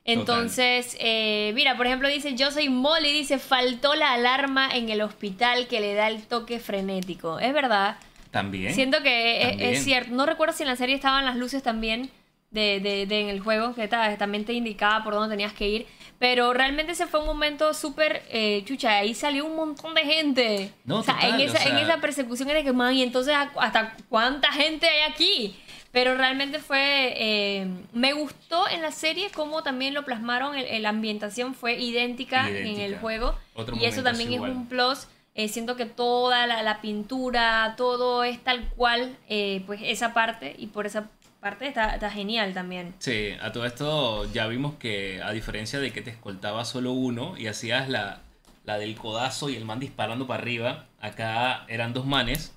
Entonces, 0.06 0.96
eh, 1.00 1.52
mira, 1.54 1.76
por 1.76 1.86
ejemplo, 1.86 2.08
dice, 2.08 2.34
yo 2.34 2.50
soy 2.50 2.68
Molly, 2.70 3.12
dice, 3.12 3.38
faltó 3.38 3.94
la 3.94 4.12
alarma 4.14 4.68
en 4.74 4.88
el 4.88 5.02
hospital 5.02 5.68
que 5.68 5.78
le 5.80 5.94
da 5.94 6.08
el 6.08 6.22
toque 6.26 6.58
frenético. 6.58 7.38
Es 7.38 7.52
verdad. 7.52 7.96
También. 8.30 8.74
Siento 8.74 9.02
que 9.02 9.42
es, 9.42 9.48
También. 9.50 9.74
es 9.74 9.84
cierto. 9.84 10.12
No 10.14 10.24
recuerdo 10.26 10.54
si 10.54 10.62
en 10.62 10.70
la 10.70 10.76
serie 10.76 10.94
estaban 10.94 11.24
las 11.26 11.36
luces 11.36 11.62
también 11.62 12.10
de, 12.50 12.80
de- 12.80 13.06
de 13.06 13.20
en 13.20 13.28
el 13.28 13.40
juego, 13.40 13.74
que 13.74 13.86
ta- 13.86 14.16
también 14.16 14.44
te 14.46 14.54
indicaba 14.54 15.04
por 15.04 15.12
dónde 15.14 15.34
tenías 15.36 15.52
que 15.52 15.68
ir. 15.68 15.86
Pero 16.22 16.52
realmente 16.52 16.92
ese 16.92 17.08
fue 17.08 17.18
un 17.18 17.26
momento 17.26 17.74
súper 17.74 18.22
eh, 18.30 18.62
chucha. 18.64 18.98
Ahí 18.98 19.12
salió 19.12 19.44
un 19.44 19.56
montón 19.56 19.92
de 19.92 20.02
gente. 20.02 20.72
No, 20.84 21.00
o 21.00 21.02
sea, 21.02 21.14
total, 21.16 21.34
en, 21.40 21.48
esa, 21.48 21.58
o 21.58 21.62
sea- 21.62 21.72
en 21.72 21.78
esa 21.78 21.96
persecución 22.00 22.48
era 22.48 22.62
que, 22.62 22.72
man, 22.72 22.94
y 22.94 23.02
entonces 23.02 23.34
¿hasta 23.58 23.96
cuánta 24.08 24.52
gente 24.52 24.86
hay 24.88 25.10
aquí? 25.10 25.56
Pero 25.90 26.14
realmente 26.16 26.60
fue. 26.60 27.12
eh, 27.16 27.66
me 27.92 28.12
gustó 28.12 28.68
en 28.68 28.82
la 28.82 28.92
serie 28.92 29.30
cómo 29.34 29.64
también 29.64 29.94
lo 29.94 30.04
plasmaron. 30.04 30.54
el- 30.54 30.86
ambientación 30.86 31.56
fue 31.56 31.80
idéntica, 31.80 32.48
en 32.48 32.78
el 32.78 32.98
juego. 32.98 33.34
Otro 33.54 33.74
y 33.74 33.84
eso 33.84 34.04
también 34.04 34.28
es 34.28 34.36
igual. 34.36 34.52
un 34.52 34.68
plus. 34.68 35.08
Eh, 35.34 35.48
siento 35.48 35.74
que 35.74 35.86
toda 35.86 36.46
la, 36.46 36.62
la 36.62 36.80
pintura, 36.80 37.74
todo 37.76 38.22
es 38.22 38.38
tal 38.44 38.68
cual, 38.76 39.16
eh, 39.28 39.64
pues 39.66 39.80
esa 39.82 40.14
parte, 40.14 40.54
y 40.56 40.68
por 40.68 40.86
esa 40.86 41.10
parte 41.42 41.66
está, 41.66 41.94
está 41.94 42.08
genial 42.10 42.54
también. 42.54 42.94
Sí, 43.00 43.30
a 43.42 43.50
todo 43.52 43.66
esto 43.66 44.32
ya 44.32 44.46
vimos 44.46 44.76
que 44.76 45.20
a 45.22 45.32
diferencia 45.32 45.80
de 45.80 45.92
que 45.92 46.00
te 46.00 46.10
escoltaba 46.10 46.64
solo 46.64 46.92
uno 46.92 47.36
y 47.36 47.48
hacías 47.48 47.88
la, 47.88 48.20
la 48.64 48.78
del 48.78 48.94
codazo 48.94 49.50
y 49.50 49.56
el 49.56 49.64
man 49.64 49.80
disparando 49.80 50.26
para 50.26 50.40
arriba, 50.42 50.86
acá 51.00 51.64
eran 51.68 51.92
dos 51.92 52.06
manes 52.06 52.54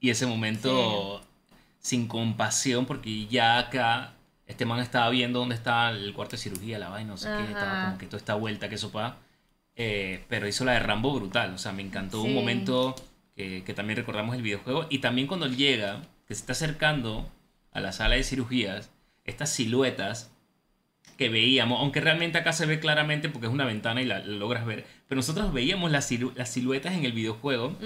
y 0.00 0.10
ese 0.10 0.26
momento 0.26 1.22
sin 1.80 2.06
compasión 2.08 2.84
porque 2.84 3.26
ya 3.26 3.58
acá 3.58 4.12
este 4.46 4.64
man 4.66 4.78
estaba 4.80 5.08
viendo 5.10 5.38
dónde 5.40 5.54
estaba 5.54 5.90
el 5.90 6.12
cuarto 6.12 6.32
de 6.36 6.42
cirugía, 6.42 6.78
la 6.78 6.90
vaina, 6.90 7.10
no 7.12 7.16
sé 7.16 7.28
qué, 7.28 7.34
Ajá. 7.42 7.50
estaba 7.52 7.84
como 7.86 7.98
que 7.98 8.06
toda 8.06 8.18
esta 8.18 8.34
vuelta 8.34 8.68
que 8.68 8.76
sopa, 8.78 9.16
eh, 9.76 10.24
pero 10.28 10.46
hizo 10.46 10.64
la 10.64 10.72
de 10.72 10.80
Rambo 10.80 11.14
brutal, 11.14 11.54
o 11.54 11.58
sea, 11.58 11.72
me 11.72 11.82
encantó 11.82 12.20
Sí. 12.22 12.28
un 12.28 12.34
momento 12.34 12.94
que, 13.34 13.62
que 13.64 13.74
también 13.74 13.96
recordamos 13.96 14.36
el 14.36 14.42
videojuego 14.42 14.86
y 14.90 14.98
también 14.98 15.26
cuando 15.26 15.46
él 15.46 15.56
llega, 15.56 16.02
que 16.28 16.34
se 16.34 16.40
está 16.40 16.52
acercando 16.52 17.28
a 17.76 17.80
la 17.80 17.92
sala 17.92 18.16
de 18.16 18.24
cirugías, 18.24 18.90
estas 19.24 19.50
siluetas 19.52 20.32
que 21.16 21.28
veíamos, 21.28 21.80
aunque 21.80 22.00
realmente 22.00 22.38
acá 22.38 22.52
se 22.52 22.66
ve 22.66 22.78
claramente 22.78 23.28
porque 23.28 23.46
es 23.46 23.52
una 23.52 23.64
ventana 23.64 24.02
y 24.02 24.04
la, 24.04 24.18
la 24.18 24.36
logras 24.36 24.66
ver, 24.66 24.84
pero 25.08 25.16
nosotros 25.16 25.52
veíamos 25.52 25.90
las, 25.90 26.10
silu- 26.10 26.34
las 26.34 26.50
siluetas 26.50 26.94
en 26.94 27.04
el 27.04 27.12
videojuego. 27.12 27.76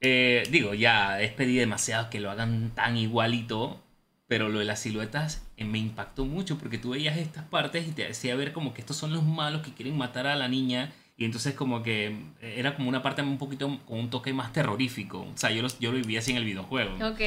Eh, 0.00 0.44
digo, 0.50 0.74
ya 0.74 1.20
es 1.20 1.32
pedir 1.32 1.60
demasiado 1.60 2.08
que 2.10 2.20
lo 2.20 2.30
hagan 2.30 2.70
tan 2.74 2.96
igualito, 2.96 3.82
pero 4.28 4.48
lo 4.48 4.58
de 4.60 4.64
las 4.64 4.80
siluetas 4.80 5.42
eh, 5.56 5.64
me 5.64 5.78
impactó 5.78 6.24
mucho 6.24 6.56
porque 6.58 6.78
tú 6.78 6.90
veías 6.90 7.18
estas 7.18 7.44
partes 7.44 7.86
y 7.86 7.92
te 7.92 8.06
hacía 8.06 8.34
ver 8.36 8.52
como 8.52 8.72
que 8.72 8.80
estos 8.80 8.96
son 8.96 9.12
los 9.12 9.22
malos 9.24 9.62
que 9.62 9.72
quieren 9.74 9.96
matar 9.98 10.26
a 10.26 10.36
la 10.36 10.48
niña 10.48 10.92
y 11.20 11.26
entonces 11.26 11.52
como 11.54 11.82
que 11.82 12.06
eh, 12.40 12.54
era 12.56 12.74
como 12.74 12.88
una 12.88 13.02
parte 13.02 13.20
un 13.20 13.36
poquito 13.36 13.78
con 13.86 13.98
un 14.00 14.08
toque 14.08 14.32
más 14.32 14.54
terrorífico. 14.54 15.18
O 15.20 15.36
sea, 15.36 15.50
yo 15.50 15.60
lo, 15.60 15.68
yo 15.78 15.92
lo 15.92 15.98
viví 15.98 16.16
así 16.16 16.30
en 16.30 16.38
el 16.38 16.44
videojuego. 16.46 16.94
Ok. 17.06 17.20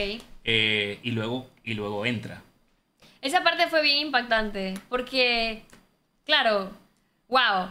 Eh, 0.44 1.00
y, 1.04 1.12
luego, 1.12 1.48
y 1.64 1.76
luego 1.76 2.04
entra. 2.06 2.41
Esa 3.22 3.44
parte 3.44 3.68
fue 3.68 3.84
bien 3.84 4.00
impactante, 4.08 4.74
porque, 4.89 5.62
claro, 6.26 6.72
wow. 7.30 7.70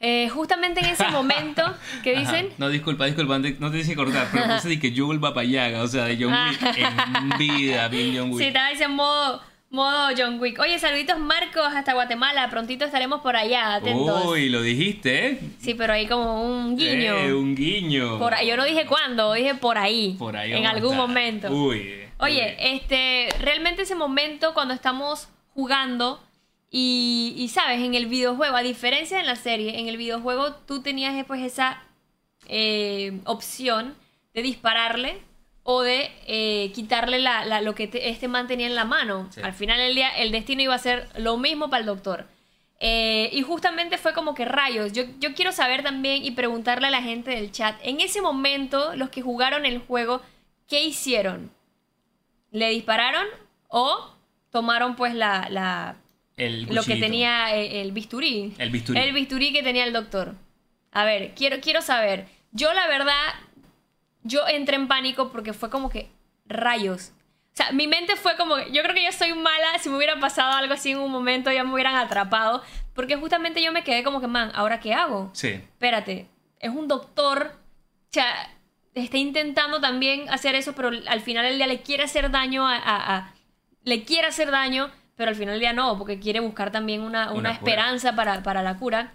Eh, 0.00 0.28
justamente 0.28 0.80
en 0.80 0.86
ese 0.86 1.08
momento, 1.08 1.62
¿qué 2.04 2.14
dicen? 2.18 2.46
Ajá. 2.48 2.54
No, 2.58 2.68
disculpa, 2.68 3.06
disculpa, 3.06 3.38
no 3.38 3.70
te- 3.70 3.76
dice 3.78 3.94
cortar, 3.96 4.28
pero 4.32 4.46
puse 4.56 4.68
de 4.68 4.78
que 4.78 4.92
Joel 4.94 5.18
Papayaga, 5.18 5.80
o 5.82 5.86
sea, 5.88 6.04
de 6.04 6.18
John 6.22 6.34
Wick 6.50 6.76
en 6.76 7.38
vida, 7.38 7.88
bien 7.88 8.14
John 8.18 8.28
Sí, 8.32 8.34
Wick. 8.34 8.46
estaba 8.48 8.70
en 8.72 8.90
modo, 8.90 9.42
modo 9.72 10.10
John 10.16 10.38
Wick. 10.38 10.58
Oye, 10.60 10.78
saluditos 10.78 11.18
Marcos 11.18 11.72
hasta 11.74 11.94
Guatemala, 11.94 12.48
prontito 12.50 12.84
estaremos 12.84 13.22
por 13.22 13.36
allá, 13.36 13.74
atentos. 13.74 14.26
Uy, 14.26 14.50
lo 14.50 14.60
dijiste, 14.60 15.26
¿eh? 15.26 15.40
Sí, 15.58 15.74
pero 15.74 15.94
ahí 15.94 16.06
como 16.06 16.42
un 16.42 16.76
guiño. 16.76 17.16
Eh, 17.16 17.34
un 17.34 17.56
guiño. 17.56 18.18
Por 18.18 18.34
yo 18.44 18.56
no 18.56 18.64
dije 18.64 18.86
cuándo, 18.86 19.32
dije 19.32 19.54
por 19.54 19.78
ahí. 19.78 20.14
Por 20.18 20.36
ahí 20.36 20.52
En 20.52 20.66
algún 20.66 20.96
momento. 20.96 21.50
Uy. 21.50 22.00
Oye, 22.18 22.56
uy. 22.58 22.66
este, 22.66 23.28
realmente 23.40 23.82
ese 23.82 23.94
momento 23.94 24.52
cuando 24.52 24.74
estamos 24.74 25.28
jugando 25.54 26.22
y, 26.70 27.34
y, 27.36 27.48
sabes, 27.48 27.80
en 27.80 27.94
el 27.94 28.06
videojuego, 28.06 28.56
a 28.56 28.62
diferencia 28.62 29.18
de 29.18 29.24
la 29.24 29.36
serie, 29.36 29.78
en 29.80 29.88
el 29.88 29.96
videojuego 29.96 30.54
tú 30.54 30.82
tenías 30.82 31.14
después 31.14 31.40
esa 31.42 31.82
eh, 32.46 33.20
opción 33.24 33.94
de 34.34 34.42
dispararle 34.42 35.22
o 35.64 35.82
de 35.82 36.10
eh, 36.26 36.72
quitarle 36.74 37.18
la, 37.20 37.44
la- 37.44 37.60
lo 37.60 37.74
que 37.74 37.86
te- 37.86 38.08
este 38.08 38.26
man 38.28 38.46
tenía 38.46 38.66
en 38.66 38.74
la 38.74 38.84
mano. 38.84 39.28
Sí. 39.32 39.40
Al 39.42 39.52
final 39.54 39.78
del 39.78 39.94
día 39.94 40.10
el 40.16 40.32
destino 40.32 40.62
iba 40.62 40.74
a 40.74 40.78
ser 40.78 41.08
lo 41.16 41.36
mismo 41.38 41.70
para 41.70 41.80
el 41.80 41.86
doctor. 41.86 42.26
Eh, 42.80 43.30
y 43.32 43.42
justamente 43.42 43.96
fue 43.96 44.12
como 44.12 44.34
que 44.34 44.44
rayos. 44.44 44.92
Yo, 44.92 45.04
yo 45.20 45.34
quiero 45.34 45.52
saber 45.52 45.84
también 45.84 46.24
y 46.24 46.32
preguntarle 46.32 46.88
a 46.88 46.90
la 46.90 47.00
gente 47.02 47.30
del 47.30 47.52
chat, 47.52 47.76
en 47.84 48.00
ese 48.00 48.20
momento 48.20 48.96
los 48.96 49.08
que 49.10 49.22
jugaron 49.22 49.64
el 49.64 49.78
juego, 49.78 50.20
¿qué 50.68 50.82
hicieron? 50.82 51.52
¿Le 52.50 52.68
dispararon 52.70 53.24
o 53.68 54.10
tomaron 54.50 54.96
pues 54.96 55.14
la, 55.14 55.46
la- 55.48 55.96
El 56.36 56.64
lo 56.74 56.82
que 56.82 56.96
tenía 56.96 57.54
el, 57.54 57.72
el 57.86 57.92
bisturí? 57.92 58.52
El 58.58 58.70
bisturí. 58.70 58.98
El 58.98 59.12
bisturí 59.12 59.52
que 59.52 59.62
tenía 59.62 59.84
el 59.84 59.92
doctor. 59.92 60.34
A 60.90 61.04
ver, 61.04 61.34
quiero, 61.36 61.60
quiero 61.60 61.82
saber. 61.82 62.26
Yo 62.50 62.72
la 62.74 62.86
verdad, 62.88 63.14
yo 64.24 64.46
entré 64.48 64.76
en 64.76 64.88
pánico 64.88 65.30
porque 65.30 65.52
fue 65.52 65.70
como 65.70 65.88
que 65.90 66.10
rayos. 66.46 67.12
O 67.52 67.54
sea, 67.56 67.72
mi 67.72 67.86
mente 67.86 68.16
fue 68.16 68.36
como, 68.36 68.56
que- 68.56 68.72
yo 68.72 68.82
creo 68.82 68.94
que 68.94 69.04
yo 69.04 69.12
soy 69.12 69.34
mala, 69.34 69.78
si 69.78 69.88
me 69.90 69.96
hubiera 69.96 70.18
pasado 70.18 70.52
algo 70.52 70.72
así 70.74 70.92
en 70.92 70.98
un 70.98 71.10
momento 71.12 71.50
ya 71.52 71.64
me 71.64 71.72
hubieran 71.74 71.96
atrapado, 71.96 72.62
porque 72.94 73.16
justamente 73.16 73.62
yo 73.62 73.72
me 73.72 73.84
quedé 73.84 74.02
como 74.02 74.20
que, 74.20 74.26
man, 74.26 74.50
¿ahora 74.54 74.80
qué 74.80 74.94
hago? 74.94 75.30
Sí. 75.34 75.48
espérate, 75.48 76.28
es 76.60 76.70
un 76.70 76.88
doctor, 76.88 77.52
o 77.54 78.12
sea, 78.12 78.48
está 78.94 79.18
intentando 79.18 79.80
también 79.80 80.28
hacer 80.30 80.54
eso, 80.54 80.74
pero 80.74 80.90
al 81.06 81.20
final 81.20 81.44
del 81.44 81.56
día 81.56 81.66
le 81.66 81.82
quiere 81.82 82.04
hacer 82.04 82.30
daño 82.30 82.66
a, 82.66 82.76
a- 82.76 83.16
a- 83.16 83.34
le 83.84 84.04
quiere 84.04 84.28
hacer 84.28 84.50
daño, 84.50 84.90
pero 85.16 85.28
al 85.30 85.34
final 85.36 85.54
del 85.54 85.60
día 85.60 85.72
no, 85.74 85.98
porque 85.98 86.18
quiere 86.20 86.40
buscar 86.40 86.70
también 86.70 87.02
una, 87.02 87.32
una, 87.32 87.50
esperanza 87.52 88.14
para, 88.14 88.42
para 88.42 88.62
la 88.62 88.78
cura. 88.78 89.12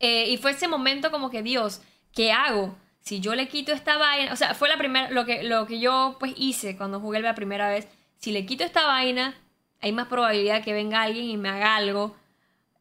Eh, 0.00 0.30
y 0.30 0.36
fue 0.38 0.50
ese 0.50 0.66
momento 0.66 1.10
como 1.12 1.30
que, 1.30 1.42
Dios, 1.42 1.80
¿qué 2.12 2.32
hago? 2.32 2.74
Si 3.02 3.20
yo 3.20 3.34
le 3.34 3.48
quito 3.48 3.72
esta 3.72 3.98
vaina, 3.98 4.32
o 4.32 4.36
sea, 4.36 4.54
fue 4.54 4.68
la 4.68 4.76
primera, 4.76 5.10
lo 5.10 5.24
que, 5.26 5.42
lo 5.42 5.66
que 5.66 5.80
yo 5.80 6.16
pues 6.20 6.32
hice 6.36 6.76
cuando 6.76 7.00
jugué 7.00 7.20
la 7.20 7.34
primera 7.34 7.68
vez, 7.68 7.88
si 8.18 8.30
le 8.32 8.46
quito 8.46 8.64
esta 8.64 8.86
vaina, 8.86 9.34
hay 9.80 9.92
más 9.92 10.06
probabilidad 10.06 10.62
que 10.62 10.72
venga 10.72 11.02
alguien 11.02 11.24
y 11.24 11.36
me 11.36 11.48
haga 11.48 11.76
algo. 11.76 12.16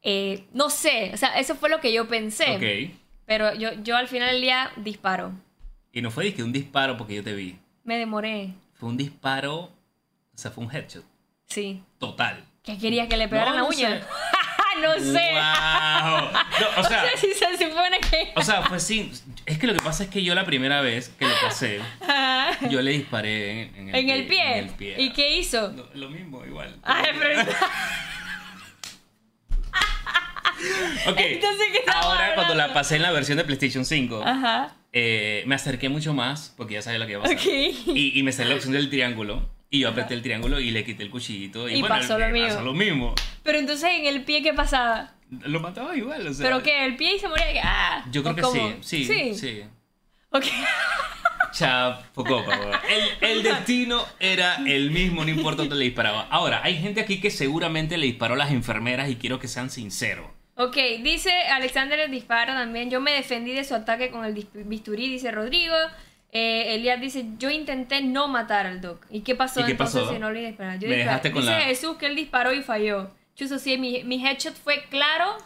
Eh, 0.03 0.45
no 0.53 0.69
sé, 0.69 1.11
o 1.13 1.17
sea, 1.17 1.39
eso 1.39 1.55
fue 1.55 1.69
lo 1.69 1.80
que 1.82 1.91
yo 1.91 2.07
pensé. 2.07 2.55
Ok. 2.55 2.95
Pero 3.26 3.53
yo, 3.55 3.74
yo 3.82 3.97
al 3.97 4.07
final 4.07 4.32
del 4.32 4.41
día 4.41 4.72
disparo. 4.78 5.32
Y 5.91 6.01
no 6.01 6.11
fue 6.11 6.34
que 6.34 6.43
un 6.43 6.51
disparo 6.51 6.97
porque 6.97 7.15
yo 7.15 7.24
te 7.24 7.34
vi. 7.34 7.57
Me 7.84 7.97
demoré. 7.97 8.53
Fue 8.74 8.89
un 8.89 8.97
disparo. 8.97 9.59
O 10.34 10.38
sea, 10.38 10.51
fue 10.51 10.63
un 10.63 10.72
headshot. 10.72 11.03
Sí. 11.47 11.84
Total. 11.97 12.45
¿Qué 12.63 12.78
querías 12.78 13.07
que 13.07 13.17
le 13.17 13.28
pegaran 13.28 13.55
No, 13.57 13.63
la 13.63 13.67
uña? 13.69 14.01
sé. 14.74 14.82
no 14.82 14.93
sé. 15.13 15.32
¡Wow! 15.34 16.32
No, 16.32 16.82
o 16.82 16.84
sea, 16.88 17.03
si 17.17 17.28
se 17.34 17.57
supone 17.69 17.99
que. 18.09 18.32
o 18.36 18.41
sea, 18.41 18.61
fue 18.63 18.80
sin. 18.80 19.11
Es 19.45 19.57
que 19.59 19.67
lo 19.67 19.74
que 19.74 19.80
pasa 19.82 20.03
es 20.03 20.09
que 20.09 20.24
yo 20.24 20.34
la 20.36 20.45
primera 20.45 20.82
vez 20.82 21.09
que 21.17 21.26
lo 21.28 21.34
pasé, 21.41 21.82
yo 22.69 22.82
le 22.82 22.91
disparé 22.91 23.61
en, 23.63 23.76
en 23.76 23.89
el, 23.89 23.95
en 23.95 24.09
el 24.09 24.28
pie. 24.28 24.57
En 24.59 24.67
el 24.67 24.74
pie. 24.76 24.95
¿Y 24.97 25.11
qué 25.13 25.38
hizo? 25.38 25.72
No, 25.72 25.84
lo 25.93 26.09
mismo, 26.09 26.45
igual. 26.45 26.78
Ay, 26.84 27.05
pero- 27.19 27.41
Ok. 31.07 31.17
Entonces, 31.17 31.67
¿qué 31.72 31.80
Ahora, 31.91 32.36
cuando 32.36 32.53
la 32.53 32.63
hablando? 32.65 32.74
pasé 32.76 32.95
en 32.97 33.01
la 33.01 33.11
versión 33.11 33.38
de 33.38 33.43
PlayStation 33.45 33.84
5, 33.84 34.22
Ajá. 34.24 34.76
eh, 34.93 35.43
me 35.47 35.55
acerqué 35.55 35.89
mucho 35.89 36.13
más 36.13 36.53
porque 36.55 36.76
ya 36.76 36.82
sabía 36.84 36.99
lo 36.99 37.05
que 37.07 37.13
iba 37.13 37.22
a 37.22 37.24
pasar. 37.24 37.38
Ok. 37.38 37.45
Y, 37.95 38.11
y 38.19 38.24
me 38.24 38.32
salió 38.32 38.51
la 38.51 38.55
opción 38.57 38.74
del 38.74 38.89
triángulo. 38.89 39.49
Y 39.74 39.80
yo 39.80 39.89
apreté 39.89 40.13
el 40.13 40.22
triángulo 40.22 40.59
y 40.59 40.69
le 40.69 40.84
quité 40.84 41.01
el 41.03 41.09
cuchillito. 41.09 41.67
Y, 41.69 41.76
Y 41.76 41.80
bueno, 41.80 41.95
pasó 41.95 42.19
lo 42.19 42.28
mismo. 42.30 42.47
Pasó 42.49 42.61
lo 42.61 42.74
mismo. 42.74 43.15
Pero 43.41 43.57
entonces 43.57 43.89
en 43.93 44.05
el 44.05 44.24
pie, 44.26 44.43
¿qué 44.43 44.53
pasaba? 44.53 45.13
Lo 45.45 45.61
mataba 45.61 45.95
igual, 45.95 46.28
o 46.28 46.34
sea. 46.34 46.45
¿Pero 46.45 46.61
qué? 46.61 46.86
¿El 46.86 46.97
pie 46.97 47.15
y 47.15 47.19
se 47.19 47.30
moría? 47.30 47.61
Ah, 47.63 48.05
Yo 48.11 48.22
creo 48.22 48.34
¿o 48.34 48.36
que 48.36 48.41
cómo? 48.41 48.74
sí. 48.82 49.05
Sí, 49.05 49.34
sí. 49.34 49.63
Ok. 50.30 50.45
Chapocopa, 51.51 52.82
el, 52.89 53.30
el 53.30 53.43
destino 53.43 54.05
era 54.19 54.55
el 54.65 54.91
mismo, 54.91 55.24
no 55.26 55.32
importa 55.32 55.61
dónde 55.63 55.76
le 55.76 55.86
disparaba. 55.86 56.28
Ahora, 56.30 56.61
hay 56.63 56.78
gente 56.78 57.01
aquí 57.01 57.19
que 57.19 57.30
seguramente 57.30 57.97
le 57.97 58.05
disparó 58.05 58.36
a 58.36 58.38
las 58.38 58.51
enfermeras 58.51 59.09
y 59.09 59.15
quiero 59.15 59.39
que 59.39 59.47
sean 59.47 59.69
sinceros. 59.69 60.28
Ok, 60.55 60.76
dice 61.01 61.32
Alexander 61.49 61.99
el 61.99 62.11
disparo 62.11 62.53
también. 62.53 62.89
Yo 62.89 63.01
me 63.01 63.11
defendí 63.11 63.51
de 63.53 63.63
su 63.63 63.74
ataque 63.74 64.11
con 64.11 64.24
el 64.26 64.34
bisturí, 64.65 65.09
dice 65.09 65.32
Rodrigo. 65.32 65.76
Eh, 66.34 66.75
Elias 66.75 67.01
dice, 67.01 67.25
yo 67.38 67.49
intenté 67.49 68.01
no 68.01 68.27
matar 68.29 68.65
al 68.65 68.79
Duke. 68.79 69.05
¿Y 69.09 69.21
qué 69.21 69.36
pasó 69.36 69.59
¿Y 69.59 69.65
qué 69.65 69.71
entonces 69.71 70.01
pasó? 70.01 70.13
si 70.13 70.19
no 70.19 70.32
le 70.32 70.45
disparé? 70.47 70.79
Yo 70.79 70.88
Me 70.88 70.95
disparé. 70.95 71.03
dejaste 71.03 71.32
con 71.32 71.41
dice 71.41 71.53
la- 71.53 71.61
Jesús 71.65 71.97
que 71.97 72.05
él 72.05 72.15
disparó 72.15 72.53
y 72.53 72.61
falló. 72.61 73.11
Chuso, 73.36 73.59
sí, 73.59 73.77
mi, 73.77 74.03
mi 74.05 74.25
headshot 74.25 74.53
fue 74.55 74.86
claro 74.89 75.38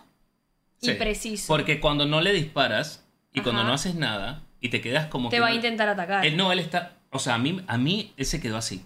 y 0.81 0.88
Sí, 0.88 0.93
preciso. 0.93 1.47
Porque 1.47 1.79
cuando 1.79 2.05
no 2.05 2.21
le 2.21 2.33
disparas 2.33 3.03
y 3.33 3.41
cuando 3.41 3.63
no 3.63 3.73
haces 3.73 3.95
nada 3.95 4.43
y 4.61 4.69
te 4.69 4.79
quedas 4.81 5.07
como 5.07 5.29
Te 5.29 5.38
que 5.38 5.39
va 5.39 5.47
a 5.47 5.53
intentar 5.53 5.89
atacar. 5.89 6.25
Él 6.25 6.38
no, 6.38 6.51
él 6.51 6.59
está, 6.59 6.93
o 7.09 7.17
sea, 7.19 7.36
a 7.36 7.38
mí 7.39 7.61
a 7.67 7.77
mí 7.77 8.13
él 8.17 8.25
se 8.25 8.39
quedó 8.39 8.57
así. 8.57 8.86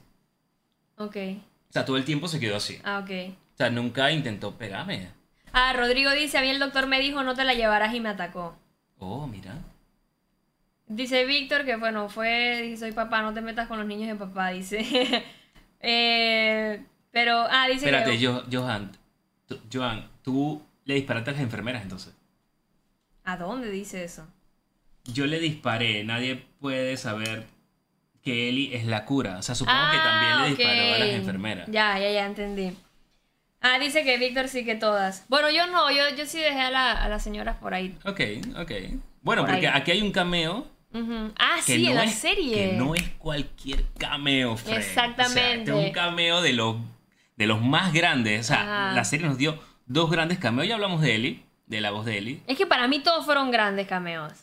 Ok. 0.97 1.15
O 1.69 1.71
sea, 1.73 1.85
todo 1.85 1.97
el 1.97 2.05
tiempo 2.05 2.27
se 2.27 2.39
quedó 2.39 2.55
así. 2.55 2.79
Ah, 2.83 2.99
ok. 3.03 3.11
O 3.53 3.57
sea, 3.57 3.69
nunca 3.69 4.11
intentó 4.11 4.55
pegarme. 4.57 5.09
Ah, 5.51 5.73
Rodrigo 5.73 6.11
dice, 6.11 6.37
a 6.37 6.41
mí 6.41 6.49
el 6.49 6.59
doctor 6.59 6.87
me 6.87 6.99
dijo 6.99 7.23
no 7.23 7.35
te 7.35 7.43
la 7.43 7.53
llevarás 7.53 7.93
y 7.93 7.99
me 7.99 8.09
atacó. 8.09 8.55
Oh, 8.99 9.27
mira. 9.27 9.55
Dice 10.89 11.23
Víctor 11.25 11.63
que 11.65 11.75
bueno, 11.77 12.09
fue, 12.09 12.61
dice, 12.63 12.77
soy 12.77 12.91
papá, 12.91 13.21
no 13.21 13.33
te 13.33 13.41
metas 13.41 13.67
con 13.67 13.77
los 13.77 13.87
niños 13.87 14.07
de 14.09 14.15
papá, 14.15 14.49
dice. 14.49 15.23
Eh, 15.81 16.83
pero, 17.11 17.45
ah, 17.49 17.67
dice 17.69 17.85
Espérate, 17.85 18.17
que... 18.17 18.25
Johan, 18.53 18.91
tú- 19.47 19.61
Johan, 19.71 20.09
tú 20.21 20.61
le 20.83 20.95
disparaste 20.95 21.29
a 21.29 21.33
las 21.33 21.41
enfermeras 21.41 21.83
entonces. 21.83 22.13
¿A 23.23 23.37
dónde 23.37 23.71
dice 23.71 24.03
eso? 24.03 24.27
Yo 25.05 25.25
le 25.25 25.39
disparé, 25.39 26.03
nadie 26.03 26.35
puede 26.59 26.97
saber 26.97 27.45
que 28.21 28.49
Eli 28.49 28.73
es 28.73 28.85
la 28.85 29.05
cura. 29.05 29.37
O 29.37 29.41
sea, 29.41 29.55
supongo 29.55 29.79
que 29.91 29.97
Ah, 29.97 30.03
también 30.03 30.35
le 30.37 30.51
ok. 30.51 30.57
disparó 30.57 30.93
a 30.95 30.97
las 30.97 31.09
enfermeras. 31.09 31.67
Ya, 31.71 31.97
ya, 31.97 32.11
ya 32.11 32.25
entendí. 32.25 32.75
Ah, 33.61 33.79
dice 33.79 34.03
que 34.03 34.17
Víctor 34.17 34.49
sí 34.49 34.65
que 34.65 34.75
todas. 34.75 35.25
Bueno, 35.29 35.49
yo 35.49 35.65
no, 35.67 35.89
yo, 35.91 36.09
yo 36.17 36.25
sí 36.25 36.39
dejé 36.39 36.59
a, 36.59 36.71
la- 36.71 36.91
a 36.91 37.07
las 37.07 37.23
señoras 37.23 37.55
por 37.55 37.73
ahí. 37.73 37.97
Ok, 38.03 38.19
ok. 38.57 38.71
Bueno, 39.21 39.43
Por 39.43 39.51
porque 39.51 39.67
ahí. 39.69 39.79
aquí 39.81 39.91
hay 39.91 40.01
un 40.01 40.11
cameo 40.11 40.67
Ah, 41.37 41.57
que, 41.65 41.75
sí, 41.75 41.83
no 41.83 41.89
en 41.91 41.95
la 41.95 42.03
es, 42.05 42.15
serie. 42.15 42.71
que 42.71 42.73
no 42.77 42.95
es 42.95 43.03
cualquier 43.19 43.85
cameo, 43.97 44.57
Fred. 44.57 44.77
Exactamente. 44.77 45.31
O 45.31 45.33
sea, 45.33 45.53
este 45.55 45.71
es 45.81 45.87
un 45.87 45.91
cameo 45.91 46.41
de 46.41 46.53
los, 46.53 46.77
de 47.35 47.47
los 47.47 47.61
más 47.61 47.93
grandes. 47.93 48.41
O 48.45 48.47
sea, 48.53 48.61
Ajá. 48.87 48.93
la 48.95 49.03
serie 49.03 49.27
nos 49.27 49.37
dio 49.37 49.59
dos 49.85 50.09
grandes 50.09 50.39
cameos. 50.39 50.67
Ya 50.67 50.75
hablamos 50.75 51.01
de 51.01 51.15
Eli, 51.15 51.43
de 51.67 51.81
la 51.81 51.91
voz 51.91 52.05
de 52.05 52.17
Eli. 52.17 52.41
Es 52.47 52.57
que 52.57 52.65
para 52.65 52.87
mí 52.87 52.99
todos 52.99 53.23
fueron 53.25 53.51
grandes 53.51 53.87
cameos. 53.87 54.33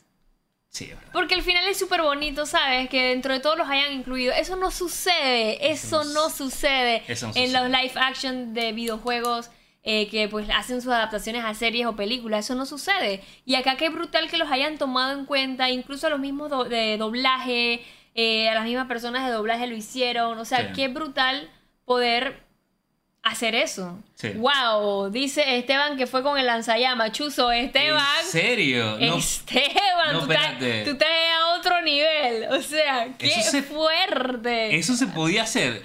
Sí, 0.70 0.84
es 0.84 0.90
verdad. 0.90 1.08
Porque 1.12 1.34
el 1.34 1.42
final 1.42 1.66
es 1.68 1.78
súper 1.78 2.02
bonito, 2.02 2.44
¿sabes? 2.46 2.88
Que 2.90 3.08
dentro 3.08 3.32
de 3.32 3.40
todos 3.40 3.56
los 3.56 3.68
hayan 3.68 3.92
incluido. 3.92 4.32
Eso 4.34 4.56
no 4.56 4.70
sucede. 4.70 5.70
Eso 5.72 6.02
Eso 6.02 6.04
no 6.12 6.24
no 6.24 6.30
su- 6.30 6.50
sucede 6.50 7.02
eso 7.08 7.26
no 7.28 7.32
en 7.34 7.48
sucede. 7.48 7.60
los 7.60 7.70
live 7.70 7.92
action 7.96 8.54
de 8.54 8.72
videojuegos 8.72 9.50
eh, 9.88 10.08
que 10.08 10.28
pues 10.28 10.48
hacen 10.50 10.82
sus 10.82 10.92
adaptaciones 10.92 11.44
a 11.44 11.54
series 11.54 11.86
o 11.86 11.94
películas. 11.96 12.44
Eso 12.44 12.54
no 12.56 12.66
sucede. 12.66 13.22
Y 13.46 13.54
acá 13.54 13.76
qué 13.76 13.88
brutal 13.88 14.28
que 14.28 14.36
los 14.36 14.50
hayan 14.50 14.76
tomado 14.78 15.18
en 15.18 15.24
cuenta. 15.26 15.70
Incluso 15.70 16.08
a 16.08 16.10
los 16.10 16.18
mismos 16.18 16.50
do- 16.50 16.64
de 16.64 16.98
doblaje, 16.98 17.84
eh, 18.14 18.48
a 18.48 18.54
las 18.54 18.64
mismas 18.64 18.88
personas 18.88 19.24
de 19.26 19.32
doblaje 19.32 19.66
lo 19.68 19.76
hicieron. 19.76 20.38
O 20.38 20.44
sea, 20.44 20.58
Sí. 20.68 20.72
qué 20.74 20.88
brutal 20.88 21.48
poder 21.84 22.44
hacer 23.22 23.54
eso. 23.56 23.98
Sí. 24.14 24.30
Wow, 24.36 25.10
dice 25.10 25.56
Esteban 25.58 25.96
que 25.96 26.06
fue 26.06 26.22
con 26.22 26.36
el 26.38 26.46
lanzallamas. 26.46 27.12
Chuzo, 27.12 27.50
Esteban. 27.52 28.04
¿En 28.22 28.26
serio? 28.28 28.96
No, 29.00 29.16
Esteban, 29.18 30.12
no, 30.12 30.20
tú, 30.26 30.32
estás, 30.32 30.58
tú 30.84 30.90
estás 30.92 31.08
a 31.08 31.56
otro 31.58 31.82
nivel. 31.82 32.44
O 32.52 32.62
sea, 32.62 33.08
qué 33.18 33.26
Eso 33.28 33.50
se- 33.50 33.62
fuerte. 33.62 34.76
eso 34.76 34.94
se 34.96 35.06
podía 35.08 35.42
hacer. 35.44 35.82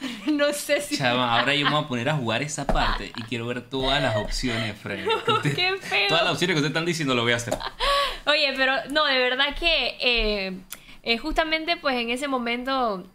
No 0.32 0.52
sé 0.52 0.80
si. 0.80 0.96
Chama, 0.96 1.38
ahora 1.38 1.54
yo 1.54 1.64
me 1.66 1.72
voy 1.72 1.84
a 1.84 1.88
poner 1.88 2.08
a 2.08 2.14
jugar 2.14 2.42
esa 2.42 2.66
parte 2.66 3.12
y 3.16 3.22
quiero 3.24 3.46
ver 3.46 3.62
todas 3.68 4.02
las 4.02 4.16
opciones, 4.16 4.76
Fred. 4.78 5.06
Usted- 5.06 5.54
Qué 5.56 5.76
feo. 5.80 6.08
Todas 6.08 6.24
las 6.24 6.32
opciones 6.32 6.54
que 6.54 6.58
ustedes 6.60 6.70
están 6.70 6.86
diciendo 6.86 7.14
lo 7.14 7.22
voy 7.22 7.32
a 7.32 7.36
hacer. 7.36 7.54
Oye, 8.26 8.52
pero 8.56 8.74
no, 8.90 9.04
de 9.04 9.18
verdad 9.18 9.54
que 9.58 9.96
eh, 10.00 10.58
eh, 11.02 11.18
justamente 11.18 11.76
pues 11.76 11.96
en 11.96 12.10
ese 12.10 12.28
momento 12.28 13.06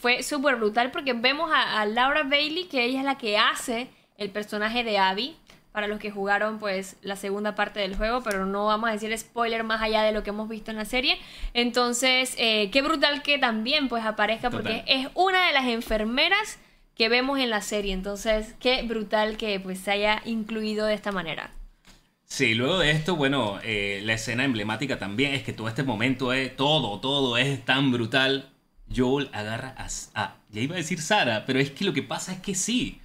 fue 0.00 0.22
súper 0.22 0.56
brutal 0.56 0.90
porque 0.90 1.12
vemos 1.12 1.50
a, 1.52 1.80
a 1.80 1.86
Laura 1.86 2.22
Bailey, 2.24 2.64
que 2.68 2.84
ella 2.84 3.00
es 3.00 3.04
la 3.04 3.18
que 3.18 3.36
hace 3.38 3.88
el 4.16 4.30
personaje 4.30 4.84
de 4.84 4.98
Abby. 4.98 5.36
Para 5.78 5.86
los 5.86 6.00
que 6.00 6.10
jugaron 6.10 6.58
pues 6.58 6.96
la 7.02 7.14
segunda 7.14 7.54
parte 7.54 7.78
del 7.78 7.94
juego, 7.94 8.20
pero 8.24 8.46
no 8.46 8.66
vamos 8.66 8.90
a 8.90 8.92
decir 8.94 9.16
spoiler 9.16 9.62
más 9.62 9.80
allá 9.80 10.02
de 10.02 10.10
lo 10.10 10.24
que 10.24 10.30
hemos 10.30 10.48
visto 10.48 10.72
en 10.72 10.76
la 10.76 10.84
serie. 10.84 11.16
Entonces, 11.54 12.34
eh, 12.36 12.68
qué 12.72 12.82
brutal 12.82 13.22
que 13.22 13.38
también 13.38 13.88
pues 13.88 14.04
aparezca 14.04 14.50
porque 14.50 14.78
Total. 14.80 14.84
es 14.88 15.06
una 15.14 15.46
de 15.46 15.52
las 15.52 15.66
enfermeras 15.68 16.58
que 16.96 17.08
vemos 17.08 17.38
en 17.38 17.50
la 17.50 17.60
serie. 17.60 17.92
Entonces, 17.92 18.56
qué 18.58 18.82
brutal 18.82 19.36
que 19.36 19.60
pues 19.60 19.78
se 19.78 19.92
haya 19.92 20.20
incluido 20.24 20.84
de 20.84 20.94
esta 20.94 21.12
manera. 21.12 21.52
Sí, 22.24 22.54
luego 22.54 22.80
de 22.80 22.90
esto, 22.90 23.14
bueno, 23.14 23.60
eh, 23.62 24.00
la 24.02 24.14
escena 24.14 24.44
emblemática 24.44 24.98
también 24.98 25.32
es 25.32 25.44
que 25.44 25.52
todo 25.52 25.68
este 25.68 25.84
momento 25.84 26.32
es, 26.32 26.56
todo, 26.56 26.98
todo 26.98 27.36
es 27.38 27.64
tan 27.64 27.92
brutal. 27.92 28.50
Joel 28.92 29.30
agarra 29.32 29.76
a, 29.78 29.86
a- 30.20 30.36
ya 30.50 30.60
iba 30.60 30.74
a 30.74 30.78
decir 30.78 31.00
Sara, 31.00 31.44
pero 31.46 31.60
es 31.60 31.70
que 31.70 31.84
lo 31.84 31.92
que 31.92 32.02
pasa 32.02 32.32
es 32.32 32.40
que 32.40 32.56
sí. 32.56 33.00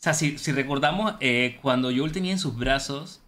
O 0.00 0.02
sea, 0.02 0.14
si, 0.14 0.38
si 0.38 0.52
recordamos, 0.52 1.14
eh, 1.20 1.58
cuando 1.60 1.90
Joel 1.94 2.10
tenía 2.10 2.32
en 2.32 2.38
sus 2.38 2.56
brazos 2.56 3.20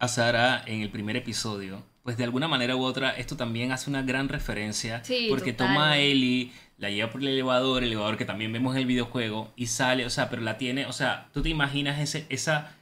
a 0.00 0.08
Sara 0.08 0.60
en 0.66 0.82
el 0.82 0.90
primer 0.90 1.16
episodio, 1.16 1.84
pues 2.02 2.16
de 2.16 2.24
alguna 2.24 2.48
manera 2.48 2.74
u 2.74 2.82
otra 2.82 3.10
esto 3.10 3.36
también 3.36 3.70
hace 3.70 3.88
una 3.88 4.02
gran 4.02 4.28
referencia. 4.28 5.04
Sí, 5.04 5.26
porque 5.28 5.52
total. 5.52 5.68
toma 5.68 5.90
a 5.92 5.98
Ellie, 5.98 6.50
la 6.78 6.90
lleva 6.90 7.12
por 7.12 7.20
el 7.20 7.28
elevador, 7.28 7.84
el 7.84 7.90
elevador 7.90 8.16
que 8.16 8.24
también 8.24 8.52
vemos 8.52 8.74
en 8.74 8.80
el 8.80 8.86
videojuego, 8.86 9.52
y 9.54 9.66
sale, 9.66 10.04
o 10.04 10.10
sea, 10.10 10.28
pero 10.28 10.42
la 10.42 10.58
tiene, 10.58 10.86
o 10.86 10.92
sea, 10.92 11.28
tú 11.32 11.42
te 11.42 11.48
imaginas 11.48 12.00
ese, 12.00 12.26
esa, 12.28 12.74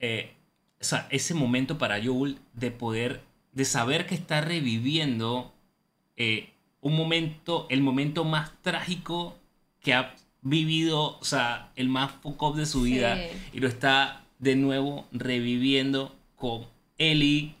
eh, 0.00 0.32
o 0.80 0.84
sea, 0.84 1.06
ese 1.10 1.34
momento 1.34 1.78
para 1.78 2.02
Joel 2.02 2.40
de 2.52 2.72
poder, 2.72 3.22
de 3.52 3.64
saber 3.64 4.06
que 4.06 4.16
está 4.16 4.40
reviviendo 4.40 5.54
eh, 6.16 6.50
un 6.80 6.96
momento, 6.96 7.68
el 7.70 7.80
momento 7.80 8.24
más 8.24 8.60
trágico 8.60 9.38
que 9.80 9.94
ha 9.94 10.16
vivido, 10.44 11.18
o 11.18 11.24
sea, 11.24 11.70
el 11.74 11.88
más 11.88 12.12
fuck 12.22 12.40
up 12.42 12.54
de 12.56 12.66
su 12.66 12.82
vida, 12.82 13.16
Sí. 13.16 13.36
y 13.54 13.60
lo 13.60 13.66
está 13.68 14.22
de 14.38 14.54
nuevo 14.56 15.06
reviviendo 15.10 16.14
con 16.36 16.66
Ellie, 16.98 17.54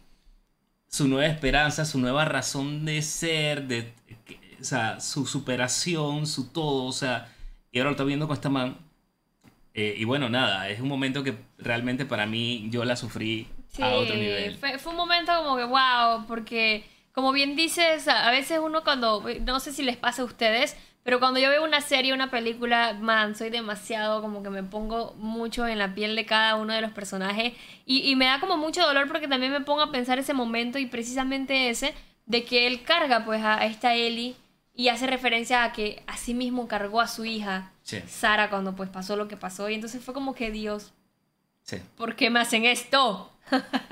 su 0.86 1.08
nueva 1.08 1.26
esperanza, 1.26 1.84
su 1.84 1.98
nueva 1.98 2.24
razón 2.24 2.84
de 2.84 3.02
ser, 3.02 3.66
de, 3.66 3.92
que- 4.26 4.38
o 4.60 4.64
sea, 4.64 5.00
su 5.00 5.26
superación, 5.26 6.26
su 6.26 6.48
todo, 6.52 6.84
o 6.84 6.92
sea, 6.92 7.32
y 7.72 7.78
ahora 7.78 7.90
lo 7.90 7.94
está 7.94 8.04
viendo 8.04 8.26
con 8.28 8.34
esta 8.34 8.48
man. 8.50 8.76
Eh, 9.74 9.96
y 9.98 10.04
bueno, 10.04 10.28
nada, 10.28 10.68
es 10.68 10.80
un 10.80 10.86
momento 10.88 11.24
que 11.24 11.34
realmente 11.58 12.04
para 12.06 12.26
mí 12.26 12.68
yo 12.70 12.84
la 12.84 12.94
sufrí 12.94 13.48
Sí, 13.72 13.82
a 13.82 13.88
otro 13.94 14.14
nivel. 14.14 14.56
Fue, 14.56 14.78
fue 14.78 14.92
un 14.92 14.98
momento 14.98 15.32
como 15.42 15.56
que 15.56 15.64
wow, 15.64 16.26
porque 16.28 16.84
como 17.12 17.32
bien 17.32 17.56
dices, 17.56 18.06
a 18.06 18.28
a 18.28 18.30
veces 18.30 18.60
uno 18.62 18.84
cuando, 18.84 19.24
no 19.44 19.58
sé 19.58 19.72
si 19.72 19.82
les 19.82 19.96
pasa 19.96 20.22
a 20.22 20.26
ustedes, 20.26 20.76
pero 21.04 21.20
cuando 21.20 21.38
yo 21.38 21.50
veo 21.50 21.62
una 21.62 21.80
serie, 21.80 22.12
una 22.12 22.30
película, 22.30 22.94
man, 22.94 23.36
soy 23.36 23.50
demasiado 23.50 24.20
como 24.20 24.42
que 24.42 24.50
me 24.50 24.64
pongo 24.64 25.14
mucho 25.18 25.66
en 25.68 25.78
la 25.78 25.94
piel 25.94 26.16
de 26.16 26.26
cada 26.26 26.56
uno 26.56 26.72
de 26.72 26.80
los 26.80 26.90
personajes. 26.90 27.52
Y, 27.86 28.10
y 28.10 28.16
me 28.16 28.24
da 28.24 28.40
como 28.40 28.56
mucho 28.56 28.82
dolor 28.82 29.06
porque 29.06 29.28
también 29.28 29.52
me 29.52 29.60
pongo 29.60 29.82
a 29.82 29.92
pensar 29.92 30.18
ese 30.18 30.34
momento 30.34 30.78
y 30.78 30.86
precisamente 30.86 31.68
ese 31.68 31.94
de 32.26 32.44
que 32.44 32.66
él 32.66 32.82
carga 32.82 33.24
pues 33.24 33.42
a, 33.42 33.58
a 33.60 33.66
esta 33.66 33.94
Ellie 33.94 34.34
y 34.74 34.88
hace 34.88 35.06
referencia 35.06 35.62
a 35.62 35.72
que 35.72 36.02
así 36.06 36.34
mismo 36.34 36.66
cargó 36.66 37.00
a 37.00 37.06
su 37.06 37.24
hija 37.24 37.70
Sí, 37.84 38.00
Sara 38.08 38.48
cuando 38.48 38.74
pues 38.74 38.88
pasó 38.88 39.14
lo 39.14 39.28
que 39.28 39.36
pasó. 39.36 39.68
Y 39.68 39.74
entonces 39.74 40.02
fue 40.02 40.14
como 40.14 40.34
que 40.34 40.50
Dios, 40.50 40.94
sí, 41.62 41.76
¿por 41.96 42.16
qué 42.16 42.30
me 42.30 42.40
hacen 42.40 42.64
esto? 42.64 43.30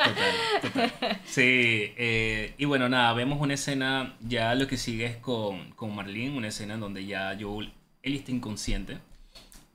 Total, 0.02 0.42
total. 0.60 0.92
Sí, 1.24 1.92
eh, 1.96 2.54
y 2.58 2.64
bueno, 2.64 2.88
nada, 2.88 3.12
vemos 3.14 3.40
una 3.40 3.54
escena, 3.54 4.16
ya 4.20 4.54
lo 4.54 4.66
que 4.66 4.76
sigue 4.76 5.06
es 5.06 5.16
con, 5.18 5.72
con 5.72 5.94
Marlene, 5.94 6.36
una 6.36 6.48
escena 6.48 6.74
en 6.74 6.80
donde 6.80 7.06
ya 7.06 7.36
Joel, 7.40 7.72
él 8.02 8.14
está 8.14 8.30
inconsciente. 8.32 8.98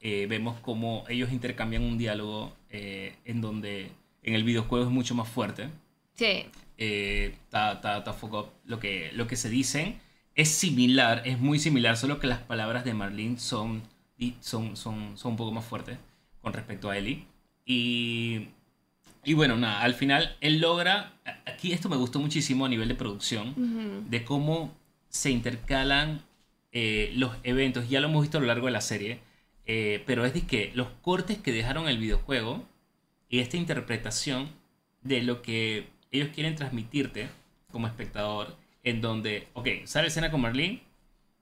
Eh, 0.01 0.27
vemos 0.29 0.59
cómo 0.61 1.05
ellos 1.09 1.31
intercambian 1.31 1.83
un 1.83 1.97
diálogo 1.97 2.55
eh, 2.69 3.15
en 3.25 3.41
donde 3.41 3.91
en 4.23 4.35
el 4.35 4.43
videojuego 4.43 4.85
es 4.85 4.91
mucho 4.91 5.15
más 5.15 5.27
fuerte. 5.27 5.69
Sí. 6.13 6.45
eh, 6.77 7.35
fuck 7.51 8.33
up, 8.33 8.49
lo 8.65 8.79
que, 8.79 9.11
lo 9.13 9.27
que 9.27 9.35
se 9.35 9.49
dicen 9.49 9.99
es 10.35 10.49
similar, 10.49 11.23
es 11.25 11.39
muy 11.39 11.59
similar, 11.59 11.97
solo 11.97 12.19
que 12.19 12.27
las 12.27 12.39
palabras 12.39 12.85
de 12.85 12.93
Marlene 12.93 13.39
son, 13.39 13.81
son, 14.39 14.75
son, 14.77 15.17
son 15.17 15.31
un 15.31 15.37
poco 15.37 15.51
más 15.51 15.65
fuertes 15.65 15.97
con 16.41 16.53
respecto 16.53 16.89
a 16.89 16.97
Ellie. 16.97 17.25
Y, 17.65 18.49
y 19.27 19.33
bueno, 19.33 19.57
nada, 19.57 19.81
al 19.81 19.93
final 19.93 20.37
él 20.39 20.61
logra, 20.61 21.11
aquí 21.45 21.73
esto 21.73 21.89
me 21.89 21.97
gustó 21.97 22.17
muchísimo 22.17 22.65
a 22.65 22.69
nivel 22.69 22.87
de 22.87 22.95
producción, 22.95 24.09
de 24.09 24.23
cómo 24.23 24.73
se 25.09 25.31
intercalan 25.31 26.21
eh, 26.71 27.11
los 27.13 27.35
eventos, 27.43 27.89
ya 27.89 27.99
lo 27.99 28.07
hemos 28.07 28.21
visto 28.21 28.37
a 28.37 28.41
lo 28.41 28.47
largo 28.47 28.67
de 28.67 28.71
la 28.71 28.79
serie, 28.79 29.19
eh, 29.65 30.01
pero 30.05 30.25
es 30.25 30.33
de 30.33 30.43
que 30.47 30.71
los 30.75 30.87
cortes 31.01 31.39
que 31.39 31.51
dejaron 31.51 31.89
el 31.89 31.97
videojuego 31.97 32.65
y 33.27 33.39
esta 33.39 33.57
interpretación 33.57 34.47
de 35.01 35.21
lo 35.23 35.41
que 35.41 35.89
ellos 36.11 36.29
quieren 36.33 36.55
transmitirte 36.55 37.27
como 37.69 37.87
espectador, 37.87 38.55
en 38.85 39.01
donde, 39.01 39.49
ok, 39.55 39.67
sale 39.83 40.07
escena 40.07 40.31
con 40.31 40.39
Marlene, 40.39 40.83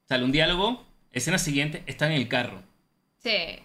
sale 0.10 0.24
un 0.24 0.32
diálogo, 0.32 0.84
escena 1.12 1.38
siguiente, 1.38 1.84
está 1.86 2.08
en 2.08 2.14
el 2.14 2.30
carro. 2.30 2.64
Sí. 3.20 3.60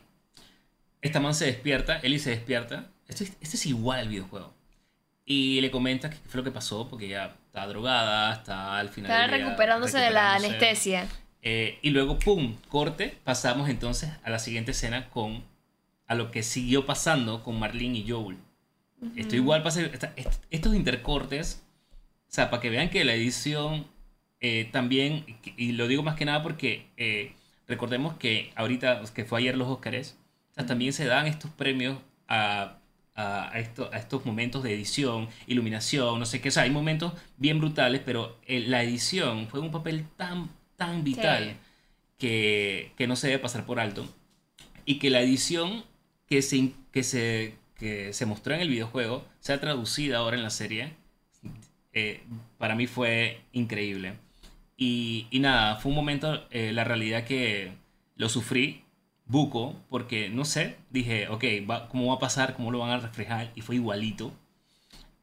Esta 1.01 1.21
man 1.21 1.35
se 1.35 1.47
despierta, 1.47 2.01
Ellie 2.01 2.19
se 2.19 2.29
despierta. 2.29 2.90
Esto 3.11 3.25
es, 3.25 3.33
esto 3.41 3.57
es 3.57 3.67
igual 3.67 4.01
al 4.01 4.09
videojuego. 4.09 4.55
y 5.27 5.61
le 5.61 5.71
comenta 5.71 6.11
qué 6.11 6.17
fue 6.27 6.39
lo 6.39 6.45
que 6.45 6.51
pasó, 6.51 6.89
porque 6.89 7.07
ella 7.07 7.37
está 7.47 7.67
drogada, 7.67 8.33
está 8.35 8.79
al 8.79 8.89
final. 8.89 9.11
Del 9.13 9.31
día 9.39 9.47
recuperándose 9.47 9.99
de 9.99 10.11
la 10.11 10.33
recuperándose. 10.39 10.47
anestesia. 10.67 11.09
Eh, 11.43 11.79
y 11.83 11.91
luego, 11.91 12.19
¡pum! 12.19 12.57
Corte. 12.69 13.17
Pasamos 13.23 13.69
entonces 13.69 14.11
a 14.25 14.31
la 14.31 14.39
siguiente 14.41 14.73
escena 14.73 15.09
con 15.11 15.43
a 16.09 16.15
lo 16.17 16.31
que 16.33 16.43
siguió 16.43 16.85
pasando 16.87 17.45
con 17.45 17.59
Marlene 17.61 17.99
y 17.99 18.11
Joel. 18.11 18.39
Esto 19.17 19.37
igual 19.37 19.63
pasa. 19.63 19.81
esta- 19.83 20.13
est- 20.17 20.43
estos 20.51 20.75
intercortes, 20.75 21.63
o 22.29 22.33
sea, 22.33 22.51
para 22.51 22.61
que 22.61 22.69
vean 22.71 22.91
que 22.91 23.05
la 23.05 23.15
edición 23.15 23.87
eh, 24.41 24.69
también, 24.73 25.25
y 25.57 25.73
lo 25.73 25.87
digo 25.87 26.03
más 26.03 26.17
que 26.17 26.25
nada 26.25 26.43
porque 26.43 26.87
eh, 26.97 27.35
recordemos 27.69 28.15
que 28.19 28.53
ahorita, 28.57 29.01
que 29.15 29.25
fue 29.25 29.39
ayer 29.41 29.57
los 29.57 29.69
Óscares, 29.69 30.19
o 30.51 30.55
sea, 30.55 30.67
también 30.67 30.93
se 30.93 31.05
dan 31.05 31.27
estos 31.29 31.51
premios 31.53 31.99
a, 32.27 32.79
a, 33.21 33.53
a 33.53 33.59
esto- 33.61 33.91
a 33.93 33.99
estos 33.99 34.25
momentos 34.27 34.63
de 34.63 34.75
edición, 34.75 35.29
iluminación, 35.47 36.19
no 36.19 36.27
sé 36.27 36.41
qué, 36.41 36.49
o 36.49 36.53
sea, 36.53 36.63
hay 36.65 36.71
momentos 36.71 37.13
bien 37.37 37.59
brutales, 37.59 38.01
pero 38.05 38.39
eh, 38.47 38.61
la 38.61 38.83
edición 38.83 39.47
fue 39.49 39.61
un 39.61 39.71
papel 39.71 40.07
tan, 40.17 40.49
tan 40.77 41.05
vital 41.05 41.45
Sí. 41.51 41.57
que, 42.19 42.93
que 42.97 43.07
no 43.07 43.17
se 43.17 43.29
debe 43.29 43.39
pasar 43.39 43.65
por 43.67 43.81
alto. 43.81 44.07
Y 44.85 44.99
que 44.99 45.11
la 45.11 45.21
edición 45.21 45.85
que 46.29 46.43
se, 46.43 46.73
que 46.93 47.03
se, 47.03 47.55
que 47.79 48.13
se 48.13 48.27
mostró 48.27 48.55
en 48.55 48.61
el 48.61 48.69
videojuego 48.69 49.25
sea 49.41 49.61
traducida 49.61 50.19
ahora 50.19 50.37
en 50.37 50.43
la 50.43 50.51
serie, 50.51 50.93
eh, 51.93 52.23
para 52.59 52.75
mí 52.75 52.87
fue 52.87 53.41
increíble. 53.53 54.15
Y, 54.77 55.27
y 55.31 55.41
nada, 55.41 55.77
fue 55.77 55.91
un 55.91 55.97
momento, 55.97 56.47
eh, 56.51 56.73
la 56.73 56.85
realidad 56.85 57.25
que 57.25 57.73
lo 58.17 58.29
sufrí, 58.29 58.85
buco, 59.31 59.75
porque 59.89 60.29
no 60.29 60.45
sé, 60.45 60.77
dije, 60.91 61.29
ok, 61.29 61.45
va- 61.71 61.89
¿cómo 61.89 62.09
va 62.09 62.15
a 62.15 62.19
pasar? 62.19 62.55
¿Cómo 62.55 62.71
lo 62.71 62.81
van 62.81 62.91
a 62.91 62.99
reflejar? 62.99 63.51
Y 63.55 63.61
fue 63.63 63.77
igualito. 63.77 64.33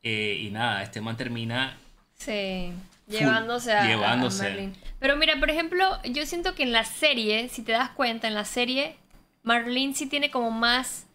Eh, 0.04 0.40
y 0.44 0.50
nada, 0.52 0.84
este 0.84 1.02
man 1.02 1.18
termina 1.18 1.78
Sí, 2.16 2.72
Full, 3.08 3.18
llevándose 3.18 3.74
a, 3.74 3.84
a 3.84 3.88
llevándose. 3.88 4.44
Marlene. 4.44 4.74
Pero 5.00 5.16
mira, 5.18 5.40
por 5.40 5.50
ejemplo, 5.50 5.84
yo 6.06 6.26
siento 6.26 6.56
que 6.56 6.64
en 6.64 6.72
la 6.72 6.86
serie, 6.86 7.50
si 7.50 7.62
te 7.64 7.72
das 7.74 7.90
cuenta, 7.92 8.28
en 8.28 8.34
la 8.34 8.46
serie, 8.46 8.96
Marlene 9.44 9.94
sí 9.94 10.08
tiene 10.08 10.32
como 10.32 10.52
más, 10.52 11.06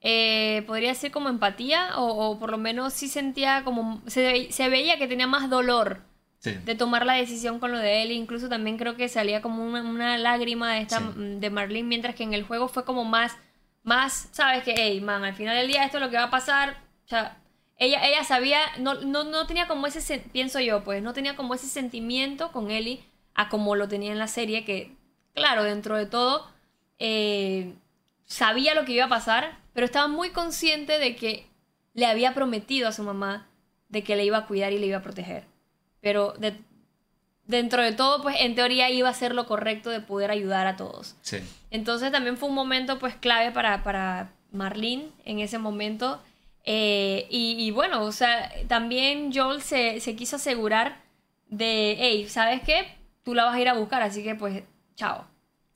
eh, 0.00 0.64
podría 0.66 0.94
ser 0.94 1.10
como 1.10 1.28
empatía, 1.28 1.98
o, 1.98 2.30
o 2.30 2.38
por 2.38 2.50
lo 2.50 2.58
menos 2.58 2.94
sí 2.94 3.08
sentía 3.08 3.62
como, 3.64 4.00
se, 4.06 4.50
se 4.50 4.68
veía 4.68 4.98
que 4.98 5.06
tenía 5.08 5.26
más 5.26 5.50
dolor 5.50 6.02
Sí. 6.40 6.52
de 6.64 6.74
tomar 6.74 7.04
la 7.04 7.12
decisión 7.14 7.60
con 7.60 7.70
lo 7.70 7.78
de 7.78 8.02
él, 8.02 8.12
incluso 8.12 8.48
también 8.48 8.78
creo 8.78 8.96
que 8.96 9.08
salía 9.10 9.42
como 9.42 9.62
una, 9.62 9.82
una 9.82 10.16
lágrima 10.16 10.72
de 10.72 10.80
esta 10.80 10.98
Sí. 10.98 11.04
de 11.38 11.50
Marlene, 11.50 11.86
mientras 11.86 12.14
que 12.14 12.22
en 12.24 12.32
el 12.32 12.44
juego 12.44 12.66
fue 12.66 12.84
como 12.86 13.04
más, 13.04 13.36
más, 13.82 14.28
sabes 14.32 14.64
que, 14.64 14.74
hey, 14.76 15.00
man, 15.02 15.22
al 15.22 15.34
final 15.34 15.54
del 15.56 15.68
día 15.68 15.84
esto 15.84 15.98
es 15.98 16.02
lo 16.02 16.08
que 16.10 16.16
va 16.16 16.24
a 16.24 16.30
pasar, 16.30 16.82
o 17.04 17.08
sea, 17.08 17.36
ella, 17.76 18.06
ella 18.06 18.24
sabía, 18.24 18.58
no, 18.78 18.94
no, 18.94 19.24
no 19.24 19.46
tenía 19.46 19.66
como 19.68 19.86
ese, 19.86 20.18
pienso 20.32 20.60
yo, 20.60 20.82
pues, 20.82 21.02
no 21.02 21.12
tenía 21.12 21.36
como 21.36 21.54
ese 21.54 21.66
sentimiento 21.66 22.52
con 22.52 22.70
Ellie 22.70 23.04
a 23.34 23.48
como 23.50 23.76
lo 23.76 23.88
tenía 23.88 24.10
en 24.12 24.18
la 24.18 24.26
serie, 24.26 24.64
que, 24.64 24.96
claro, 25.34 25.62
dentro 25.62 25.96
de 25.96 26.06
todo, 26.06 26.46
eh, 26.98 27.74
sabía 28.24 28.74
lo 28.74 28.84
que 28.86 28.92
iba 28.92 29.04
a 29.04 29.08
pasar, 29.08 29.58
pero 29.74 29.84
estaba 29.84 30.08
muy 30.08 30.30
consciente 30.30 30.98
de 30.98 31.16
que 31.16 31.46
le 31.92 32.06
había 32.06 32.32
prometido 32.32 32.88
a 32.88 32.92
su 32.92 33.02
mamá 33.02 33.46
de 33.90 34.02
que 34.04 34.16
le 34.16 34.24
iba 34.24 34.38
a 34.38 34.46
cuidar 34.46 34.72
y 34.72 34.78
le 34.78 34.86
iba 34.86 34.98
a 34.98 35.02
proteger. 35.02 35.49
Pero 36.00 36.32
de- 36.38 36.56
dentro 37.46 37.82
de 37.82 37.92
todo, 37.92 38.22
pues 38.22 38.36
en 38.40 38.54
teoría 38.54 38.90
iba 38.90 39.08
a 39.08 39.14
ser 39.14 39.34
lo 39.34 39.46
correcto 39.46 39.90
de 39.90 40.00
poder 40.00 40.30
ayudar 40.30 40.66
a 40.66 40.76
todos. 40.76 41.16
Sí. 41.22 41.38
Entonces 41.70 42.12
también 42.12 42.36
fue 42.36 42.48
un 42.48 42.54
momento 42.54 42.98
pues 42.98 43.14
clave 43.16 43.50
para, 43.52 43.82
para 43.82 44.32
Marlene 44.52 45.08
en 45.24 45.40
ese 45.40 45.58
momento. 45.58 46.20
Eh, 46.64 47.26
y, 47.30 47.56
y 47.58 47.70
bueno, 47.70 48.02
o 48.02 48.12
sea, 48.12 48.52
también 48.68 49.32
Joel 49.34 49.62
se, 49.62 50.00
se 50.00 50.14
quiso 50.14 50.36
asegurar 50.36 51.00
de, 51.48 51.96
hey, 51.98 52.26
¿sabes 52.28 52.60
qué? 52.62 52.86
Tú 53.24 53.34
la 53.34 53.44
vas 53.44 53.54
a 53.56 53.60
ir 53.60 53.68
a 53.68 53.74
buscar, 53.74 54.02
así 54.02 54.22
que 54.22 54.34
pues, 54.34 54.62
chao, 54.94 55.26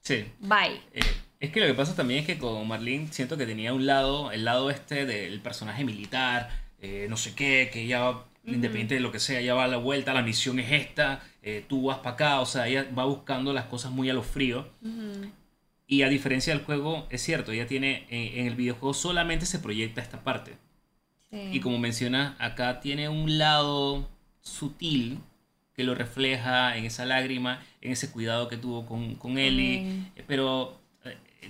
Sí. 0.01 0.27
bye. 0.41 0.81
Eh, 0.93 1.01
es 1.41 1.51
que 1.51 1.61
lo 1.61 1.67
que 1.67 1.75
pasa 1.75 1.95
también 1.97 2.21
es 2.21 2.27
que 2.27 2.39
con 2.39 2.67
Marlene 2.69 3.09
siento 3.13 3.37
que 3.37 3.47
tenía 3.47 3.73
un 3.75 3.87
lado, 3.87 4.31
el 4.31 4.45
lado 4.45 4.71
este 4.71 5.05
del 5.07 5.41
personaje 5.41 5.85
militar, 5.85 6.49
eh, 6.85 7.07
no 7.09 7.17
sé 7.17 7.35
qué, 7.35 7.71
que 7.73 7.83
ella, 7.85 8.01
va, 8.01 8.27
independiente 8.45 8.95
de 8.95 9.01
lo 9.01 9.11
que 9.11 9.19
sea, 9.19 9.41
ella 9.41 9.55
va 9.55 9.65
a 9.65 9.69
la 9.69 9.79
vuelta, 9.79 10.13
la 10.13 10.21
misión 10.21 10.59
es 10.59 10.71
esta, 10.71 11.23
eh, 11.43 11.65
tú 11.67 11.85
vas 11.87 11.99
para 11.99 12.11
acá, 12.11 12.41
o 12.41 12.47
sea, 12.47 12.69
ella 12.69 12.87
va 12.97 13.07
buscando 13.07 13.55
las 13.55 13.65
cosas 13.65 13.91
muy 13.91 14.11
a 14.11 14.13
lo 14.13 14.23
frío. 14.23 14.69
Y 15.87 16.03
a 16.03 16.11
diferencia 16.11 16.55
del 16.55 16.63
juego, 16.63 17.07
es 17.09 17.23
cierto, 17.23 17.53
ella 17.53 17.67
tiene, 17.67 18.05
en, 18.11 18.41
en 18.41 18.47
el 18.49 18.55
videojuego 18.55 18.93
solamente 18.93 19.47
se 19.47 19.61
proyecta 19.61 20.03
esta 20.03 20.23
parte. 20.23 20.53
Sí. 21.31 21.39
Y 21.53 21.61
como 21.61 21.79
mencionas, 21.79 22.35
acá 22.39 22.81
tiene 22.81 23.09
un 23.09 23.39
lado 23.39 24.07
sutil 24.43 25.21
que 25.75 25.85
lo 25.85 25.95
refleja 25.95 26.77
en 26.77 26.85
esa 26.85 27.07
lágrima, 27.07 27.63
en 27.81 27.93
ese 27.93 28.11
cuidado 28.11 28.49
que 28.49 28.59
tuvo 28.59 28.85
con, 28.85 29.15
con 29.15 29.39
Ellie, 29.39 30.03
eh, 30.17 30.25
pero 30.27 30.73
eh, 30.73 30.84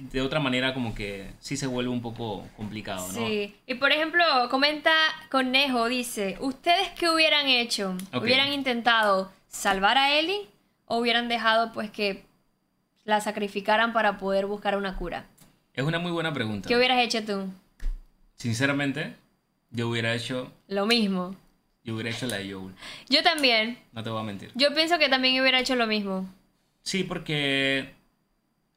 de 0.00 0.20
otra 0.20 0.40
manera 0.40 0.74
como 0.74 0.94
que 0.94 1.30
sí 1.40 1.56
se 1.56 1.66
vuelve 1.66 1.90
un 1.90 2.02
poco 2.02 2.46
complicado, 2.56 3.06
¿no? 3.08 3.26
Sí, 3.26 3.54
y 3.66 3.74
por 3.74 3.92
ejemplo, 3.92 4.22
comenta 4.50 4.92
Conejo, 5.30 5.88
dice, 5.88 6.36
¿ustedes 6.40 6.90
qué 6.98 7.08
hubieran 7.10 7.46
hecho? 7.48 7.96
¿Hubieran 8.12 8.52
intentado 8.52 9.32
salvar 9.48 9.98
a 9.98 10.12
Ellie 10.18 10.46
o 10.86 10.98
hubieran 10.98 11.28
dejado 11.28 11.72
pues 11.72 11.90
que 11.90 12.24
la 13.04 13.20
sacrificaran 13.20 13.92
para 13.92 14.18
poder 14.18 14.46
buscar 14.46 14.76
una 14.76 14.96
cura? 14.96 15.26
Es 15.74 15.84
una 15.84 15.98
muy 15.98 16.12
buena 16.12 16.32
pregunta. 16.32 16.68
¿Qué 16.68 16.76
hubieras 16.76 16.98
hecho 17.00 17.24
tú? 17.24 17.48
Sinceramente, 18.36 19.14
yo 19.70 19.88
hubiera 19.88 20.14
hecho, 20.14 20.52
Lo 20.68 20.86
mismo. 20.86 21.34
yo 21.84 21.94
hubiera 21.94 22.10
hecho 22.10 22.26
la 22.26 22.36
de 22.38 22.52
Joel, 22.52 22.74
Yo 23.08 23.22
también. 23.22 23.78
no 23.92 24.02
te 24.02 24.10
voy 24.10 24.20
a 24.20 24.24
mentir. 24.24 24.50
Yo 24.54 24.74
pienso 24.74 24.98
que 24.98 25.08
también 25.08 25.40
hubiera 25.40 25.58
hecho 25.60 25.74
lo 25.76 25.86
mismo. 25.86 26.28
Sí, 26.82 27.02
porque, 27.04 27.94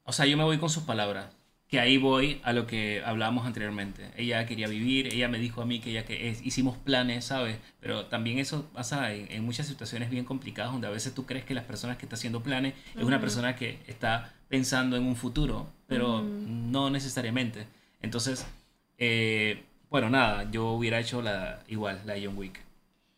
o 0.08 0.12
sea, 0.12 0.26
yo 0.26 0.36
me 0.36 0.44
voy 0.44 0.58
con 0.58 0.70
sus 0.70 0.82
palabras. 0.84 1.26
Que 1.68 1.78
ahí 1.80 1.98
voy 1.98 2.40
a 2.44 2.54
lo 2.54 2.66
que 2.66 3.02
hablábamos 3.04 3.46
anteriormente. 3.46 4.10
Ella 4.16 4.46
quería 4.46 4.68
vivir, 4.68 5.12
ella 5.12 5.28
me 5.28 5.38
dijo 5.38 5.60
a 5.60 5.66
mí 5.66 5.80
que 5.80 5.90
ella 5.90 6.06
que 6.06 6.30
es- 6.30 6.40
hicimos 6.44 6.78
planes, 6.78 7.26
¿sabes? 7.26 7.58
Pero 7.78 8.06
también 8.06 8.38
eso 8.38 8.64
pasa 8.72 9.12
en, 9.12 9.30
en 9.30 9.44
muchas 9.44 9.66
situaciones 9.66 10.08
bien 10.08 10.24
complicadas 10.24 10.72
donde 10.72 10.86
a 10.86 10.90
veces 10.90 11.14
tú 11.14 11.26
crees 11.26 11.44
que 11.44 11.52
las 11.52 11.64
personas 11.64 11.98
que 11.98 12.06
está 12.06 12.16
haciendo 12.16 12.42
planes 12.42 12.72
es 12.96 13.04
una 13.04 13.20
persona 13.20 13.54
que 13.54 13.78
está 13.86 14.32
pensando 14.48 14.96
en 14.96 15.04
un 15.04 15.14
futuro, 15.14 15.70
pero 15.86 16.22
no 16.22 16.88
necesariamente. 16.88 17.66
Entonces, 18.00 18.46
eh, 18.96 19.62
bueno, 19.90 20.08
nada, 20.08 20.50
yo 20.50 20.70
hubiera 20.70 20.98
hecho 20.98 21.20
la 21.20 21.62
igual, 21.68 22.00
la 22.06 22.14
de 22.14 22.24
John 22.26 22.38
Wick. 22.38 22.60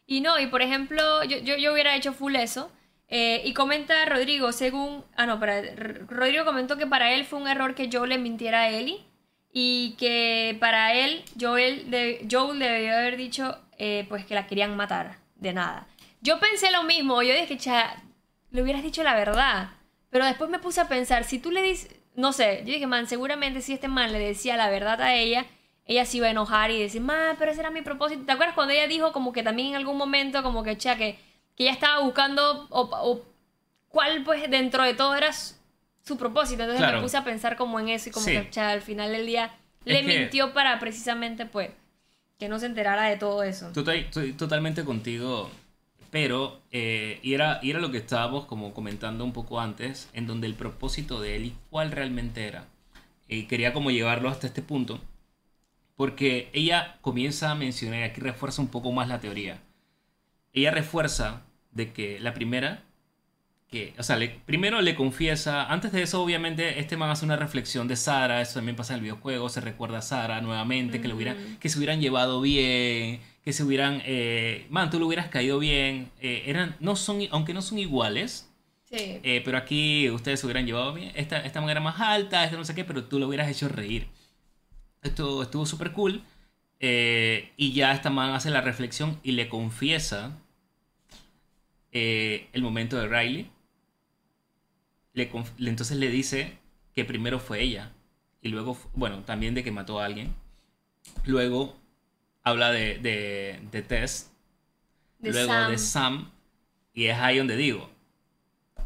Y 0.09 0.23
no, 0.23 0.41
y 0.41 0.49
por 0.49 0.61
ejemplo, 0.63 1.23
yo, 1.23 1.39
yo, 1.39 1.57
yo 1.57 1.73
hubiera 1.73 1.95
hecho 1.95 2.13
full 2.13 2.35
eso. 2.35 2.73
Eh, 3.11 3.43
y 3.45 3.53
comenta 3.53 4.05
Rodrigo, 4.07 4.53
según... 4.53 5.05
Ah, 5.17 5.27
no, 5.27 5.41
para, 5.41 5.63
Rodrigo 6.09 6.45
comentó 6.45 6.77
que 6.77 6.87
para 6.87 7.13
él 7.13 7.25
fue 7.25 7.41
un 7.41 7.49
error 7.49 7.75
que 7.75 7.91
Joel 7.93 8.11
le 8.11 8.19
mintiera 8.19 8.61
a 8.61 8.69
Ellie. 8.69 9.05
Y 9.53 9.97
que 9.99 10.57
para 10.61 10.95
él, 10.95 11.25
Joel, 11.39 11.91
de, 11.91 12.27
Joel 12.31 12.61
debió 12.61 12.97
haber 12.97 13.17
dicho 13.17 13.59
eh, 13.79 14.07
pues 14.09 14.25
que 14.25 14.37
la 14.37 14.47
querían 14.47 14.77
matar. 14.77 15.19
De 15.35 15.53
nada. 15.53 15.89
Yo 16.21 16.39
pensé 16.39 16.71
lo 16.71 16.85
mismo. 16.85 17.21
Yo 17.23 17.35
dije, 17.35 17.57
cha, 17.57 17.97
le 18.51 18.63
hubieras 18.63 18.85
dicho 18.85 19.03
la 19.03 19.17
verdad. 19.17 19.71
Pero 20.11 20.25
después 20.25 20.49
me 20.49 20.61
puse 20.61 20.81
a 20.81 20.89
pensar, 20.89 21.25
si 21.25 21.39
tú 21.39 21.51
le 21.51 21.63
dices... 21.63 21.97
No 22.15 22.33
sé, 22.33 22.59
yo 22.67 22.73
dije, 22.73 22.87
man, 22.87 23.07
seguramente 23.07 23.61
si 23.61 23.73
este 23.73 23.89
man 23.89 24.13
le 24.13 24.19
decía 24.19 24.57
la 24.57 24.69
verdad 24.69 25.01
a 25.01 25.15
ella, 25.15 25.47
ella 25.87 26.05
se 26.05 26.19
iba 26.19 26.27
a 26.27 26.31
enojar 26.31 26.71
y 26.71 26.81
decir, 26.81 27.01
man, 27.01 27.37
pero 27.39 27.53
ese 27.53 27.61
era 27.61 27.71
mi 27.71 27.83
propósito. 27.83 28.25
¿Te 28.27 28.33
acuerdas 28.33 28.55
cuando 28.55 28.75
ella 28.75 28.89
dijo 28.89 29.13
como 29.13 29.33
que 29.33 29.43
también 29.45 29.69
en 29.69 29.77
algún 29.77 29.97
momento, 29.97 30.43
como 30.43 30.63
que, 30.65 30.77
cha, 30.77 30.97
que, 30.97 31.19
que 31.61 31.65
ella 31.65 31.75
estaba 31.75 32.03
buscando 32.03 32.67
o, 32.71 32.81
o 32.91 33.23
cuál 33.89 34.25
pues 34.25 34.51
dentro 34.51 34.83
de 34.83 34.95
todo 34.95 35.15
era 35.15 35.31
su, 35.35 35.57
su 36.03 36.17
propósito? 36.17 36.63
Entonces 36.63 36.79
Claro. 36.81 36.97
me 36.97 37.03
puse 37.03 37.19
a 37.19 37.23
pensar 37.25 37.57
como 37.57 37.79
en 37.79 37.91
eso 37.91 38.09
y 38.09 38.13
como 38.13 38.25
Sí. 38.25 38.33
que, 38.33 38.49
cha, 38.49 38.71
al 38.71 38.81
final 38.81 39.13
del 39.13 39.27
día 39.27 39.53
Es 39.85 39.93
le 39.93 40.03
mintió 40.03 40.55
para 40.55 40.79
precisamente 40.79 41.45
pues 41.45 41.69
que 42.39 42.49
no 42.49 42.59
se 42.59 42.65
enterara 42.65 43.03
de 43.11 43.19
todo 43.19 43.43
eso. 43.43 43.71
Estoy 43.77 44.33
totalmente 44.33 44.87
contigo, 44.87 45.51
pero, 46.11 46.63
eh, 46.71 47.21
y, 47.23 47.35
era, 47.35 47.61
y 47.63 47.69
era 47.69 47.79
lo 47.79 47.91
que 47.91 47.99
estábamos 47.99 48.47
como 48.47 48.73
comentando 48.73 49.23
un 49.23 49.35
poco 49.35 49.61
antes, 49.61 50.09
en 50.15 50.27
donde 50.27 50.47
el 50.47 50.55
propósito 50.55 51.21
de 51.21 51.37
Ellie, 51.37 51.53
¿cuál 51.69 51.93
realmente 51.93 52.47
era? 52.47 52.65
Y 53.29 53.43
quería 53.45 53.75
como 53.75 53.91
llevarlo 53.91 54.31
hasta 54.31 54.47
este 54.47 54.63
punto, 54.63 54.99
porque 55.95 56.49
ella 56.55 56.97
comienza 57.03 57.51
a 57.51 57.55
mencionar, 57.55 58.01
y 58.01 58.05
aquí 58.05 58.23
refuerza 58.23 58.63
un 58.63 58.69
poco 58.69 58.91
más 58.93 59.09
la 59.09 59.21
teoría, 59.21 59.59
ella 60.55 60.71
refuerza 60.71 61.43
de 61.73 61.93
que 61.93 62.19
la 62.21 62.35
primera, 62.35 62.83
que, 63.69 63.95
o 63.99 64.03
sea, 64.03 64.17
le- 64.17 64.41
primero 64.47 64.81
le 64.81 64.95
confiesa, 64.95 65.71
antes 65.71 65.93
de 65.93 66.03
eso 66.03 66.23
obviamente 66.23 66.81
este 66.81 66.97
man 66.97 67.11
hace 67.11 67.25
una 67.25 67.37
reflexión 67.37 67.87
de 67.89 67.97
Sara, 67.97 68.41
eso 68.41 68.55
también 68.55 68.77
pasa 68.77 68.95
en 68.95 68.99
el 68.99 69.03
videojuego, 69.03 69.49
se 69.49 69.61
recuerda 69.61 69.99
a 69.99 70.03
Sara 70.03 70.41
nuevamente, 70.41 71.01
que, 71.01 71.07
le 71.09 71.15
hubieran, 71.15 71.37
que 71.61 71.69
se 71.69 71.79
hubieran 71.79 72.01
llevado 72.01 72.41
bien, 72.41 73.21
que 73.45 73.53
se 73.53 73.63
hubieran, 73.63 74.03
eh, 74.05 74.67
man, 74.71 74.91
tú 74.91 74.99
le 74.99 75.05
hubieras 75.05 75.29
caído 75.29 75.59
bien, 75.61 76.11
eh, 76.21 76.43
eran, 76.47 76.77
no 76.81 76.97
son, 76.97 77.21
aunque 77.31 77.55
no 77.55 77.63
son 77.63 77.79
iguales, 77.79 78.47
Sí. 78.85 78.97
eh, 79.23 79.41
pero 79.45 79.57
aquí 79.57 80.11
ustedes 80.11 80.41
se 80.41 80.47
hubieran 80.47 80.67
llevado 80.67 80.93
bien, 80.93 81.13
esta, 81.15 81.39
esta 81.39 81.61
manera 81.61 81.79
más 81.81 82.01
alta, 82.01 82.43
esta 82.45 82.57
no 82.57 82.65
sé 82.65 82.75
qué, 82.75 82.85
pero 82.85 83.05
tú 83.05 83.21
lo 83.21 83.29
hubieras 83.29 83.49
hecho 83.49 83.69
reír. 83.69 84.09
Esto 85.03 85.43
estuvo 85.45 85.65
súper 85.65 85.93
cool. 85.93 86.23
Eh, 86.81 87.53
y 87.57 87.73
ya 87.73 87.93
esta 87.93 88.11
man 88.11 88.31
hace 88.33 88.51
la 88.51 88.63
reflexión 88.63 89.21
y 89.23 89.33
le 89.33 89.49
confiesa 89.49 90.33
eh, 91.93 92.49
el 92.53 92.63
momento 92.63 92.97
de 92.99 93.09
Riley. 93.09 93.51
Le 95.13 95.31
entonces 95.59 95.97
le 95.97 96.09
dice 96.09 96.59
que 96.95 97.05
primero 97.05 97.39
fue 97.39 97.61
ella. 97.63 97.91
Y 98.43 98.49
luego, 98.49 98.79
bueno, 98.95 99.21
también 99.25 99.55
de 99.55 99.63
que 99.65 99.71
mató 99.73 100.01
a 100.01 100.05
alguien. 100.07 100.35
Luego 101.25 101.77
habla 102.43 102.71
de, 102.73 102.99
de, 102.99 103.61
de 103.71 103.83
Tess. 103.83 104.33
De 105.19 105.31
luego 105.33 105.53
Sam. 105.53 105.71
de 105.71 105.79
Sam. 105.79 106.31
Y 106.95 107.07
es 107.07 107.19
ahí 107.19 107.39
donde 107.39 107.57
digo. 107.57 107.91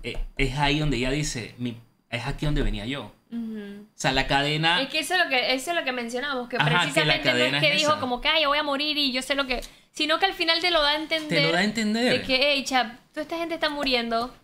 eh, 0.03 0.17
es 0.37 0.59
ahí 0.59 0.79
donde 0.81 0.97
ella 0.97 1.11
dice, 1.11 1.55
mi- 1.59 1.77
es 2.11 2.27
aquí 2.27 2.47
donde 2.47 2.63
venía 2.63 2.87
yo. 2.87 3.13
O 3.33 3.87
sea, 3.97 4.13
la 4.13 4.27
cadena... 4.29 4.81
Es 4.83 4.89
que 4.91 5.01
eso 5.01 5.15
es 5.15 5.25
lo 5.25 5.29
que, 5.29 5.55
eso 5.55 5.71
es 5.73 5.77
lo 5.77 5.83
que 5.85 5.91
mencionamos, 5.93 6.49
que 6.49 6.57
Ajá, 6.57 6.69
que 6.69 6.77
precisamente 6.77 7.33
no 7.33 7.57
es 7.57 7.61
que 7.63 7.73
es 7.73 7.79
dijo 7.79 7.91
esa. 7.93 8.01
como 8.01 8.21
que 8.21 8.29
ay, 8.29 8.43
yo 8.45 8.49
voy 8.49 8.59
a 8.59 8.63
morir 8.63 8.97
y 8.97 9.11
yo 9.13 9.23
sé 9.23 9.35
lo 9.35 9.47
que. 9.47 9.61
Sino 9.95 10.19
que 10.19 10.27
al 10.27 10.35
final 10.35 10.61
te 10.61 10.71
lo 10.71 10.83
da 10.83 10.91
a 10.91 10.97
entender. 10.97 11.39
Te 11.41 11.47
lo 11.47 11.53
da 11.53 11.61
a 11.61 11.65
entender. 11.65 12.13
De 12.21 12.23
que, 12.27 12.37
hey, 12.53 12.65
cha, 12.65 12.99
toda 13.13 13.23
esta 13.23 13.39
gente 13.39 13.55
está 13.55 13.69
muriendo. 13.71 14.35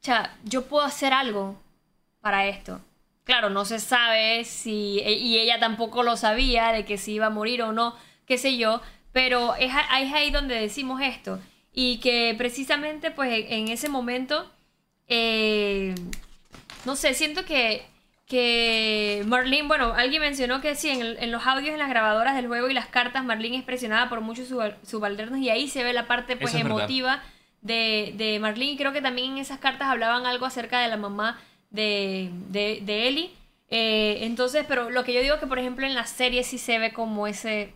Cha, 0.00 0.34
yo 0.44 0.64
puedo 0.66 0.84
hacer 0.84 1.12
algo 1.12 1.60
para 2.20 2.46
esto. 2.46 2.80
Claro, 3.24 3.50
no 3.50 3.64
se 3.66 3.78
sabe 3.78 4.44
si. 4.44 5.00
e- 5.00 5.12
Y 5.12 5.38
ella 5.38 5.60
tampoco 5.60 6.02
lo 6.02 6.16
sabía 6.16 6.72
de 6.72 6.84
que 6.86 6.96
si 6.98 7.12
iba 7.12 7.26
a 7.26 7.30
morir 7.30 7.62
o 7.62 7.72
no, 7.72 7.94
qué 8.26 8.38
sé 8.38 8.56
yo. 8.56 8.80
Pero 9.12 9.54
es, 9.56 9.70
es 9.72 10.12
ahí 10.12 10.30
donde 10.30 10.54
decimos 10.58 11.00
esto. 11.02 11.38
Y 11.72 11.98
que 11.98 12.34
precisamente, 12.38 13.10
pues, 13.10 13.30
en- 13.46 13.52
en 13.52 13.68
ese 13.68 13.88
momento. 13.88 14.50
eh, 15.06 15.94
no 16.86 16.96
sé, 16.96 17.12
siento 17.14 17.44
que, 17.44 17.84
que 18.26 19.22
Marlene, 19.26 19.68
bueno, 19.68 19.92
alguien 19.94 20.22
mencionó 20.22 20.60
que 20.60 20.74
sí, 20.74 20.88
en, 20.90 21.00
el- 21.02 21.18
en 21.18 21.30
los 21.30 21.46
audios, 21.46 21.72
en 21.74 21.78
las 21.78 21.90
grabadoras 21.90 22.34
del 22.34 22.46
juego 22.48 22.68
y 22.70 22.74
las 22.74 22.86
cartas, 22.86 23.24
Marlene 23.24 23.58
es 23.58 23.64
presionada 23.64 24.08
por 24.08 24.20
muchos 24.22 24.50
subal- 24.50 24.76
subalternos 24.86 25.38
y 25.40 25.50
ahí 25.50 25.68
se 25.68 25.84
ve 25.84 25.92
la 25.92 26.06
parte 26.06 26.36
pues 26.36 26.54
es 26.54 26.60
emotiva 26.60 27.22
de, 27.60 28.14
de 28.16 28.38
Marlene. 28.40 28.72
Y 28.72 28.76
creo 28.76 28.92
que 28.92 29.02
también 29.02 29.32
en 29.32 29.38
esas 29.38 29.58
cartas 29.58 29.88
hablaban 29.88 30.24
algo 30.26 30.46
acerca 30.46 30.80
de 30.80 30.88
la 30.88 30.96
mamá 30.96 31.38
de, 31.70 32.30
de, 32.48 32.80
de 32.82 33.08
Ellie. 33.08 33.30
Eh, 33.68 34.18
entonces, 34.22 34.64
pero 34.68 34.90
lo 34.90 35.04
que 35.04 35.12
yo 35.12 35.20
digo 35.20 35.38
que, 35.38 35.46
por 35.46 35.58
ejemplo, 35.58 35.84
en 35.86 35.94
la 35.94 36.06
serie 36.06 36.44
sí 36.44 36.58
se 36.58 36.78
ve 36.78 36.92
como 36.92 37.26
ese, 37.26 37.72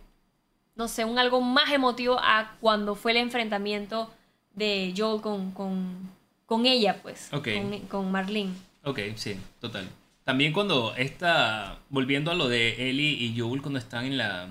no 0.75 0.87
sé, 0.87 1.05
un 1.05 1.19
algo 1.19 1.41
más 1.41 1.71
emotivo 1.71 2.17
a 2.19 2.55
cuando 2.59 2.95
fue 2.95 3.11
el 3.11 3.17
enfrentamiento 3.17 4.11
de 4.53 4.93
Joel 4.97 5.21
con, 5.21 5.51
con, 5.51 6.09
con 6.45 6.65
ella, 6.65 6.97
pues, 7.01 7.29
Ok. 7.33 7.49
con, 7.55 7.79
con 7.87 8.11
Marlene. 8.11 8.53
Ok, 8.83 8.99
sí, 9.15 9.35
total. 9.59 9.87
También 10.29 10.53
cuando 10.53 10.93
está, 10.95 11.79
volviendo 11.89 12.29
a 12.29 12.35
lo 12.35 12.47
de 12.47 12.87
Ellie 12.87 13.13
y 13.13 13.35
Joel 13.35 13.63
cuando 13.63 13.79
están 13.79 14.05
en 14.05 14.19
la, 14.19 14.47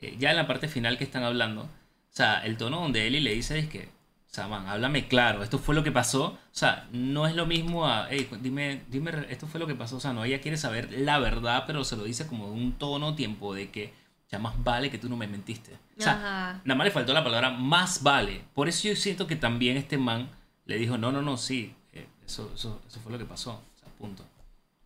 eh, 0.00 0.14
ya 0.20 0.30
en 0.30 0.36
la 0.36 0.46
parte 0.46 0.68
final 0.68 0.98
que 0.98 1.02
están 1.02 1.24
hablando, 1.24 1.62
o 1.62 1.68
sea, 2.10 2.46
el 2.46 2.56
tono 2.56 2.80
donde 2.80 3.08
Ellie 3.08 3.20
le 3.20 3.34
dice 3.34 3.58
es 3.58 3.66
que, 3.66 3.88
o 3.88 4.32
sea, 4.32 4.46
man, 4.46 4.68
háblame 4.68 5.08
claro, 5.08 5.42
esto 5.42 5.58
fue 5.58 5.74
lo 5.74 5.82
que 5.82 5.90
pasó, 5.90 6.26
o 6.26 6.38
sea, 6.52 6.86
no 6.92 7.26
es 7.26 7.34
lo 7.34 7.44
mismo 7.44 7.88
a, 7.88 8.06
hey, 8.08 8.28
dime, 8.40 8.82
dime, 8.86 9.26
esto 9.30 9.48
fue 9.48 9.58
lo 9.58 9.66
que 9.66 9.74
pasó, 9.74 9.96
o 9.96 10.00
sea, 10.00 10.12
no, 10.12 10.22
ella 10.22 10.40
quiere 10.40 10.56
saber 10.56 10.92
la 10.92 11.18
verdad, 11.18 11.64
pero 11.66 11.82
se 11.82 11.96
lo 11.96 12.04
dice 12.04 12.28
como 12.28 12.46
de 12.46 12.52
un 12.52 12.74
tono, 12.74 13.16
tiempo 13.16 13.52
de 13.52 13.68
que 13.72 13.92
ya 14.30 14.38
más 14.38 14.62
vale 14.62 14.92
que 14.92 14.98
tú 14.98 15.08
no 15.08 15.16
me 15.16 15.26
mentiste. 15.26 15.76
O 15.98 16.02
sea, 16.02 16.12
Ajá. 16.12 16.60
nada 16.64 16.78
más 16.78 16.84
le 16.84 16.92
faltó 16.92 17.12
la 17.12 17.24
palabra 17.24 17.50
más 17.50 18.04
vale. 18.04 18.44
Por 18.54 18.68
eso 18.68 18.86
yo 18.86 18.94
siento 18.94 19.26
que 19.26 19.34
también 19.34 19.76
este 19.76 19.98
man 19.98 20.28
le 20.66 20.78
dijo, 20.78 20.98
no, 20.98 21.10
no, 21.10 21.20
no, 21.20 21.36
sí, 21.36 21.74
eh, 21.94 22.06
eso, 22.24 22.52
eso, 22.54 22.80
eso 22.86 23.00
fue 23.00 23.10
lo 23.10 23.18
que 23.18 23.24
pasó. 23.24 23.54
O 23.74 23.78
sea, 23.80 23.88
punto. 23.98 24.24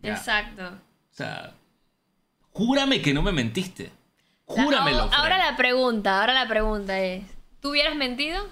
Ya. 0.05 0.15
Exacto. 0.15 0.67
O 0.69 1.15
sea, 1.17 1.53
júrame 2.53 3.01
que 3.03 3.13
no 3.15 3.23
me 3.23 3.33
mentiste. 3.33 3.91
Júramelo. 4.47 5.07
La- 5.11 5.17
ahora 5.17 5.39
la 5.39 5.57
pregunta, 5.57 6.21
ahora 6.21 6.35
la 6.35 6.47
pregunta 6.49 7.01
es, 7.01 7.25
¿tú 7.61 7.71
hubieras 7.71 7.97
mentido? 7.97 8.47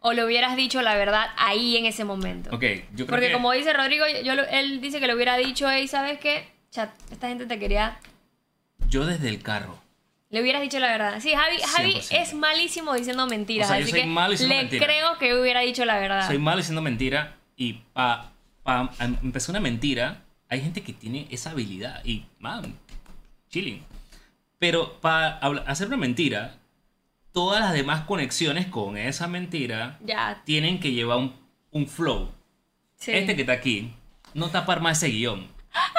¿O 0.00 0.12
le 0.12 0.24
hubieras 0.24 0.56
dicho 0.56 0.82
la 0.82 0.96
verdad 0.96 1.28
ahí 1.38 1.76
en 1.78 1.86
ese 1.86 2.04
momento? 2.04 2.50
Ok, 2.54 2.62
yo 2.94 3.06
creo 3.06 3.06
Porque 3.06 3.28
que... 3.28 3.32
como 3.32 3.52
dice 3.52 3.72
Rodrigo, 3.72 4.04
yo, 4.22 4.32
él 4.34 4.80
dice 4.82 5.00
que 5.00 5.06
le 5.06 5.14
hubiera 5.14 5.36
dicho, 5.36 5.70
hey, 5.70 5.88
¿sabes 5.88 6.18
qué? 6.18 6.46
Chat, 6.70 6.90
esta 7.10 7.28
gente 7.28 7.46
te 7.46 7.58
quería... 7.58 7.98
Yo 8.88 9.06
desde 9.06 9.28
el 9.30 9.42
carro. 9.42 9.78
Le 10.28 10.42
hubieras 10.42 10.60
dicho 10.60 10.78
la 10.78 10.88
verdad. 10.88 11.20
Sí, 11.20 11.32
Javi, 11.32 11.56
Javi 11.62 11.94
100%. 11.94 12.20
es 12.20 12.34
malísimo 12.34 12.92
diciendo 12.92 13.26
mentiras. 13.26 13.68
O 13.68 13.70
sea, 13.70 13.78
yo 13.78 13.84
así 13.84 13.92
soy 13.92 14.00
que 14.00 14.06
malo 14.06 14.32
diciendo 14.32 14.54
le 14.56 14.60
mentiras. 14.62 14.84
creo 14.86 15.18
que 15.18 15.40
hubiera 15.40 15.60
dicho 15.60 15.84
la 15.84 15.98
verdad. 15.98 16.26
Soy 16.26 16.38
malo 16.38 16.58
diciendo 16.58 16.82
mentira 16.82 17.36
y 17.56 17.74
para 17.94 18.32
empezar 19.22 19.50
una 19.52 19.60
mentira, 19.60 20.23
hay 20.54 20.60
gente 20.62 20.82
que 20.82 20.92
tiene 20.92 21.26
esa 21.30 21.50
habilidad 21.50 22.04
y, 22.04 22.24
man, 22.38 22.74
chilling. 23.50 23.82
Pero 24.58 24.94
para 25.00 25.38
hacer 25.66 25.88
una 25.88 25.96
mentira, 25.96 26.56
todas 27.32 27.60
las 27.60 27.72
demás 27.72 28.02
conexiones 28.02 28.66
con 28.66 28.96
esa 28.96 29.26
mentira 29.26 29.98
Ya, 30.04 30.42
tienen 30.44 30.80
que 30.80 30.92
llevar 30.92 31.18
un, 31.18 31.34
un 31.70 31.86
flow. 31.86 32.30
sí. 32.96 33.12
Este 33.12 33.34
que 33.36 33.42
está 33.42 33.52
aquí, 33.52 33.92
no 34.32 34.48
tapar 34.48 34.80
más 34.80 34.98
ese 35.02 35.12
guion. 35.12 35.46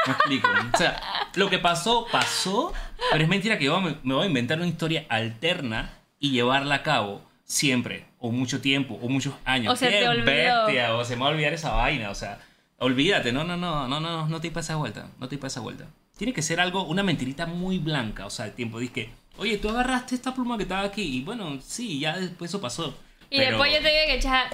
Me 0.08 0.14
explico. 0.14 0.48
O 0.74 0.78
sea, 0.78 1.02
lo 1.36 1.50
que 1.50 1.60
pasó, 1.60 2.08
pasó, 2.12 2.72
pero 3.12 3.24
es 3.24 3.30
mentira 3.30 3.58
que 3.58 3.66
yo 3.66 3.80
me, 3.82 3.98
me 4.04 4.14
voy 4.14 4.24
a 4.24 4.28
inventar 4.28 4.58
una 4.58 4.68
historia 4.68 5.06
alterna 5.10 5.94
y 6.20 6.32
llevarla 6.32 6.76
a 6.76 6.84
cabo 6.84 7.22
siempre, 7.44 8.06
o 8.20 8.32
mucho 8.32 8.62
tiempo, 8.62 8.98
o 9.02 9.10
muchos 9.10 9.34
años. 9.44 9.74
O 9.74 9.76
se 9.76 9.90
¡Qué 9.90 10.00
te 10.00 10.22
bestia! 10.22 10.96
O 10.96 11.04
se 11.04 11.16
me 11.18 11.24
va 11.24 11.28
a 11.28 11.32
olvidar 11.32 11.54
esa 11.54 11.72
vaina, 11.74 12.10
o 12.10 12.16
sea, 12.16 12.40
olvídate, 12.78 13.32
no, 13.32 13.44
no, 13.44 13.58
no, 13.58 13.88
no, 13.88 14.00
no, 14.00 14.28
no 14.28 14.42
te 14.42 14.50
para 14.52 14.62
esa 14.62 14.76
vuelta, 14.76 15.10
no 15.20 15.28
te 15.28 15.38
para 15.38 15.48
esa 15.48 15.60
vuelta. 15.62 15.86
Tiene 16.18 16.34
que 16.34 16.42
ser 16.42 16.60
algo, 16.60 16.84
una 16.84 17.04
mentirita 17.04 17.46
muy 17.46 17.78
blanca, 17.80 18.26
o 18.26 18.30
sea, 18.30 18.46
el 18.46 18.54
tiempo, 18.54 18.80
dices 18.80 18.94
que, 18.94 19.10
oye, 19.38 19.58
tú 19.58 19.70
agarraste 19.70 20.16
esta 20.16 20.34
pluma 20.34 20.58
que 20.58 20.64
estaba 20.64 20.84
aquí, 20.84 21.02
y 21.18 21.22
bueno, 21.24 21.60
sí, 21.62 22.00
ya 22.00 22.18
después 22.18 22.52
eso 22.52 22.62
pasó. 22.62 22.98
Y 23.30 23.38
pero- 23.38 23.58
después 23.58 23.74
yo 23.74 23.82
te 23.82 23.90
dije 23.90 24.06
que, 24.08 24.20
cha, 24.20 24.50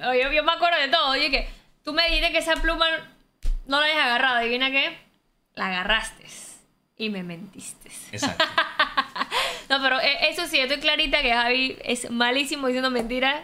yo, 0.00 0.32
yo 0.32 0.42
me 0.44 0.52
acuerdo 0.52 0.80
de 0.80 0.88
todo. 0.88 1.10
Oye, 1.10 1.30
que 1.30 1.48
tú 1.84 1.92
me 1.92 2.04
dijiste 2.08 2.32
que 2.32 2.38
esa 2.38 2.54
pluma 2.56 2.86
no 3.66 3.78
la 3.78 3.86
habías 3.86 4.04
agarrado. 4.04 4.36
Adivina 4.36 4.70
qué? 4.70 4.98
La 5.54 5.66
agarraste. 5.66 6.24
Y 6.96 7.10
me 7.10 7.22
mentiste. 7.22 7.90
Exacto. 8.12 8.44
No, 9.70 9.80
pero 9.82 9.98
eh, 9.98 10.28
eso 10.28 10.46
sí, 10.46 10.58
estoy 10.58 10.78
clarita 10.78 11.22
que 11.22 11.32
Javi 11.32 11.76
es 11.82 12.10
malísimo 12.10 12.66
diciendo 12.66 12.90
mentiras. 12.90 13.40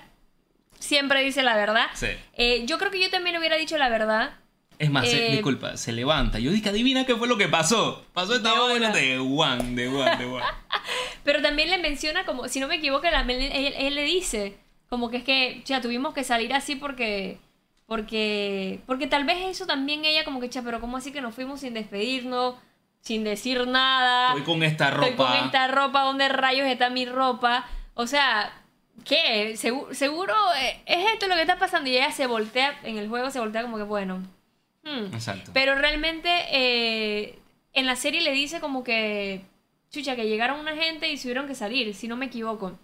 Siempre 0.80 1.22
dice 1.22 1.42
la 1.44 1.54
verdad. 1.54 1.86
Sí. 1.94 2.08
Eh, 2.34 2.64
yo 2.66 2.78
creo 2.78 2.90
que 2.90 2.98
yo 3.00 3.08
también 3.10 3.36
hubiera 3.38 3.56
dicho 3.56 3.78
la 3.78 3.88
verdad. 3.88 4.32
Es 4.80 4.90
más, 4.90 5.06
se- 5.08 5.28
Eh, 5.28 5.32
disculpa, 5.32 5.76
se 5.76 5.92
levanta. 5.92 6.38
Yo 6.40 6.50
dije, 6.50 6.70
adivina 6.70 7.04
qué 7.06 7.14
fue 7.14 7.28
lo 7.28 7.36
que 7.38 7.46
pasó. 7.48 8.04
Pasó 8.14 8.34
esta 8.34 8.52
vaina 8.58 8.90
de 8.90 9.18
one, 9.18 9.74
de 9.76 9.88
one, 9.88 10.16
de 10.16 10.24
one. 10.24 10.44
Pero 11.22 11.42
también 11.42 11.70
le 11.70 11.78
menciona 11.78 12.24
como, 12.24 12.48
si 12.48 12.58
no 12.60 12.66
me 12.66 12.76
equivoco, 12.76 13.06
él, 13.06 13.14
él- 13.30 13.74
él 13.76 13.94
le 13.94 14.02
dice 14.04 14.58
como 14.88 15.08
que 15.10 15.18
es 15.18 15.22
que, 15.24 15.62
ya 15.64 15.80
tuvimos 15.80 16.14
que 16.14 16.24
salir 16.24 16.52
así 16.52 16.74
porque, 16.74 17.38
porque, 17.86 18.80
porque 18.86 19.06
tal 19.06 19.24
vez 19.24 19.38
eso 19.46 19.66
también 19.66 20.04
ella 20.04 20.24
como 20.24 20.40
que, 20.40 20.48
cha, 20.48 20.62
pero 20.62 20.80
¿cómo 20.80 20.96
así 20.96 21.12
que 21.12 21.20
nos 21.20 21.34
fuimos 21.34 21.60
sin 21.60 21.74
despedirnos, 21.74 22.54
sin 23.00 23.22
decir 23.24 23.66
nada? 23.66 24.28
Estoy 24.28 24.44
con 24.44 24.62
esta 24.62 24.90
ropa. 24.90 25.06
Estoy 25.08 25.26
con 25.26 25.36
esta 25.46 25.68
ropa, 25.68 26.02
¿dónde 26.02 26.28
rayos 26.28 26.66
está 26.66 26.88
mi 26.90 27.04
ropa? 27.04 27.66
O 27.94 28.06
sea, 28.06 28.52
¿qué? 29.04 29.52
Segu- 29.54 29.92
seguro 29.92 30.34
eh, 30.58 30.80
es 30.86 31.12
esto 31.12 31.26
lo 31.28 31.34
que 31.34 31.42
está 31.42 31.58
pasando 31.58 31.88
y 31.90 31.96
ella 31.96 32.12
se 32.12 32.26
voltea, 32.26 32.78
en 32.84 32.98
el 32.98 33.08
juego 33.08 33.30
se 33.30 33.40
voltea 33.40 33.62
como 33.62 33.76
que, 33.76 33.82
bueno. 33.84 34.22
hmm. 34.84 35.12
Exacto. 35.14 35.50
Pero 35.54 35.74
realmente 35.74 36.28
eh, 36.50 37.38
en 37.72 37.86
la 37.86 37.96
serie 37.96 38.20
le 38.20 38.32
dice 38.32 38.60
como 38.60 38.82
que, 38.84 39.42
chucha, 39.90 40.16
que 40.16 40.28
llegaron 40.28 40.60
una 40.60 40.74
gente 40.76 41.10
y 41.10 41.18
tuvieron 41.18 41.46
que 41.46 41.54
salir, 41.54 41.94
si 41.94 42.08
no 42.08 42.16
me 42.16 42.26
equivoco. 42.26 42.78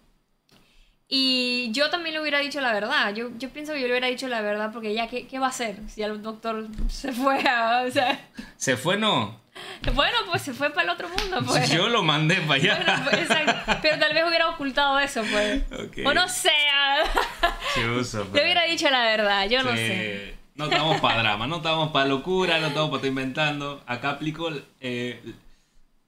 Y 1.09 1.71
yo 1.71 1.89
también 1.89 2.15
le 2.15 2.21
hubiera 2.21 2.41
dicho 2.41 2.61
la 2.61 2.73
verdad. 2.73 3.15
Yo, 3.15 3.31
yo 3.39 3.49
pienso 3.51 3.73
que 3.73 3.81
yo 3.81 3.87
le 3.87 3.93
hubiera 3.93 4.09
dicho 4.09 4.27
la 4.27 4.41
verdad 4.41 4.73
porque 4.73 4.93
ya, 4.93 5.07
¿qué, 5.07 5.29
qué 5.29 5.39
va 5.39 5.47
a 5.47 5.51
hacer? 5.51 5.79
Si 5.89 6.03
el 6.03 6.21
doctor 6.21 6.67
se 6.89 7.13
fue 7.13 7.39
a... 7.49 7.85
O 7.87 7.91
sea, 7.93 8.19
¿Se 8.57 8.77
fue 8.77 8.97
no? 8.97 9.41
bueno, 9.95 10.17
pues 10.31 10.43
se 10.43 10.53
fue 10.53 10.71
para 10.71 10.85
el 10.85 10.91
otro 10.91 11.09
mundo, 11.09 11.39
pues. 11.47 11.71
Yo 11.71 11.89
lo 11.89 12.03
mandé 12.03 12.37
para 12.43 12.55
allá. 12.55 12.83
Bueno, 12.85 13.11
pues, 13.11 13.23
exacto. 13.23 13.79
Pero 13.83 13.99
tal 13.99 14.15
vez 14.15 14.25
hubiera 14.27 14.49
ocultado 14.49 14.99
eso, 14.99 15.23
pues. 15.31 15.63
Ok. 15.73 15.99
O 16.05 16.15
no 16.15 16.29
sé. 16.29 16.51
Chuzo, 17.75 18.29
Le 18.33 18.43
hubiera 18.43 18.65
dicho 18.65 18.89
la 18.91 19.05
verdad, 19.05 19.49
yo 19.49 19.63
no 19.63 19.73
sé. 19.75 20.37
No 20.55 20.65
estamos 20.65 21.01
para 21.01 21.19
drama, 21.19 21.47
no 21.47 21.57
estamos 21.57 21.91
para 21.91 22.07
locura, 22.07 22.59
no 22.61 22.69
estamos 22.69 22.89
para 22.89 22.97
estar 22.97 23.09
inventando. 23.09 23.83
Acá 23.87 24.11
aplico 24.11 24.51
eh, 24.81 25.23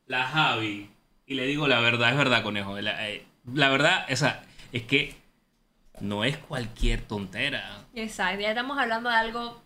la 0.06 0.24
Javi 0.24 0.90
y 1.26 1.34
le 1.34 1.44
digo 1.44 1.68
la 1.68 1.80
verdad, 1.80 2.10
es 2.10 2.16
verdad, 2.16 2.42
conejo. 2.42 2.80
La, 2.80 3.08
eh, 3.08 3.26
la 3.52 3.68
verdad, 3.68 4.06
esa, 4.08 4.42
es 4.72 4.82
que 4.84 5.14
no 6.00 6.24
es 6.24 6.38
cualquier 6.38 7.02
tontera. 7.02 7.84
Exacto, 7.94 8.40
ya 8.40 8.50
estamos 8.50 8.78
hablando 8.78 9.10
de 9.10 9.16
algo 9.16 9.60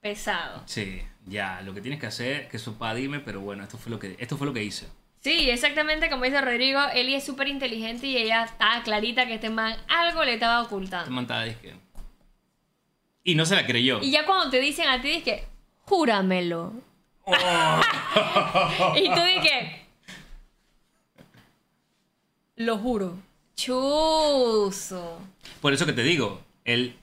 pesado. 0.00 0.62
Sí, 0.64 1.02
ya, 1.26 1.60
lo 1.62 1.74
que 1.74 1.80
tienes 1.80 2.00
que 2.00 2.06
hacer, 2.06 2.48
que 2.48 2.58
su 2.58 2.74
papá 2.74 2.94
dime, 2.94 3.20
pero 3.20 3.40
bueno, 3.40 3.62
esto 3.64 3.76
fue 3.78 3.90
lo 3.90 3.98
que, 3.98 4.16
esto 4.18 4.36
fue 4.36 4.46
lo 4.46 4.52
que 4.52 4.62
hice. 4.64 4.86
Sí, 5.20 5.50
exactamente 5.50 6.08
como 6.08 6.24
dice 6.24 6.40
Rodrigo, 6.40 6.80
Eli 6.94 7.14
es 7.16 7.24
súper 7.24 7.48
inteligente 7.48 8.06
y 8.06 8.16
ella 8.16 8.44
estaba 8.44 8.82
clarita 8.84 9.26
que 9.26 9.34
este 9.34 9.50
man 9.50 9.76
algo 9.88 10.22
le 10.24 10.34
estaba 10.34 10.62
Esta 10.62 10.66
ocultando. 10.74 11.10
mantada 11.10 11.44
disque. 11.44 11.74
Y 13.24 13.34
no 13.34 13.44
se 13.44 13.56
la 13.56 13.66
creyó. 13.66 14.00
Y 14.00 14.12
ya 14.12 14.24
cuando 14.24 14.50
te 14.50 14.60
dicen 14.60 14.86
a 14.88 15.02
ti, 15.02 15.22
que, 15.22 15.44
júramelo. 15.82 16.72
Oh. 17.24 17.32
Y 18.96 19.08
tú 19.12 19.20
dices, 19.20 19.64
Lo 22.54 22.78
juro. 22.78 23.18
Chuzo. 23.56 25.20
Por 25.60 25.72
eso 25.72 25.86
que 25.86 25.92
te 25.92 26.02
digo, 26.02 26.40
él 26.64 26.96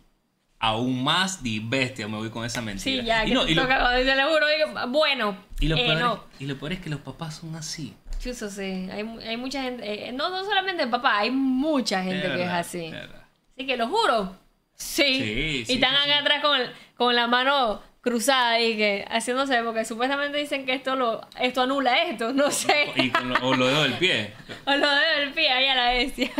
aún 0.63 1.03
más 1.03 1.43
de 1.43 1.59
bestia 1.61 2.07
me 2.07 2.15
voy 2.15 2.29
con 2.29 2.45
esa 2.45 2.61
mentira. 2.61 3.01
Sí, 3.01 3.05
ya, 3.05 3.25
y 3.25 3.27
que 3.27 3.33
no, 3.33 3.45
y 3.45 3.53
lo, 3.53 3.63
toca 3.63 3.99
lo 3.99 4.29
juro, 4.29 4.47
digo, 4.47 4.87
bueno, 4.87 5.37
y 5.59 5.67
lo 5.67 5.75
eh, 5.75 5.85
peor 5.85 5.99
no. 5.99 6.23
y 6.39 6.45
lo 6.45 6.57
peor 6.57 6.71
es 6.71 6.79
que 6.79 6.89
los 6.89 7.01
papás 7.01 7.35
son 7.35 7.53
así. 7.57 7.93
Chuzo, 8.17 8.49
sí. 8.49 8.87
Hay, 8.89 9.05
hay 9.27 9.35
mucha 9.35 9.61
gente, 9.61 10.07
eh, 10.07 10.13
no, 10.13 10.29
no 10.29 10.45
solamente 10.45 10.83
el 10.83 10.89
papá, 10.89 11.19
hay 11.19 11.31
mucha 11.31 12.01
gente 12.01 12.29
De 12.29 12.35
que 12.35 12.43
es 12.43 12.47
verdad, 12.47 12.59
así. 12.59 12.77
de 12.79 12.91
verdad. 12.91 13.23
Así 13.57 13.67
que 13.67 13.75
lo 13.75 13.89
juro. 13.89 14.37
Sí. 14.75 15.03
Sí, 15.03 15.63
sí, 15.65 15.73
y 15.73 15.75
están 15.75 15.95
acá 15.95 16.19
atrás 16.19 16.41
con, 16.41 16.57
con 16.95 17.13
la 17.13 17.27
mano 17.27 17.81
cruzada 17.99 18.61
y 18.61 18.77
que 18.77 19.05
haciéndose, 19.09 19.61
porque 19.63 19.83
supuestamente 19.83 20.37
dicen 20.37 20.65
que 20.65 20.75
esto 20.75 20.95
lo 20.95 21.27
esto 21.41 21.61
anula 21.63 22.03
esto, 22.03 22.31
no 22.31 22.49
sé. 22.51 22.93
Y 22.95 23.09
con 23.09 23.27
lo, 23.27 23.35
o 23.49 23.53
lo 23.53 23.67
dedo 23.67 23.83
del 23.83 23.93
pie. 23.95 24.33
O 24.65 24.71
lo 24.71 24.89
debe 24.89 25.23
el 25.23 25.33
pie 25.33 25.49
ahí 25.49 25.67
a 25.67 25.75
la 25.75 25.89
bestia. 25.91 26.31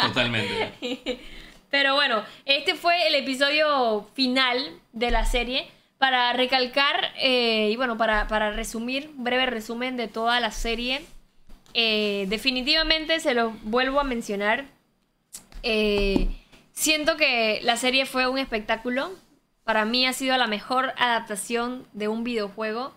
Totalmente. 0.00 1.18
Pero 1.70 1.94
bueno, 1.94 2.24
este 2.44 2.74
fue 2.74 3.06
el 3.06 3.14
episodio 3.14 4.08
final 4.14 4.58
de 4.92 5.10
la 5.10 5.24
serie. 5.24 5.68
Para 5.98 6.32
recalcar, 6.32 7.12
eh, 7.18 7.68
y 7.70 7.76
bueno, 7.76 7.98
para, 7.98 8.26
para 8.26 8.52
resumir, 8.52 9.10
breve 9.16 9.44
resumen 9.46 9.96
de 9.98 10.08
toda 10.08 10.40
la 10.40 10.50
serie. 10.50 11.02
eh, 11.74 12.24
definitivamente 12.28 13.20
se 13.20 13.34
lo 13.34 13.50
vuelvo 13.62 14.00
a 14.00 14.04
mencionar. 14.04 14.64
eh, 15.62 16.28
siento 16.72 17.16
que 17.16 17.60
la 17.62 17.76
serie 17.76 18.06
fue 18.06 18.26
un 18.28 18.38
espectáculo. 18.38 19.12
Para 19.64 19.84
mí 19.84 20.06
ha 20.06 20.12
sido 20.14 20.36
la 20.38 20.46
mejor 20.46 20.94
adaptación 20.96 21.86
de 21.92 22.08
un 22.08 22.24
videojuego. 22.24 22.94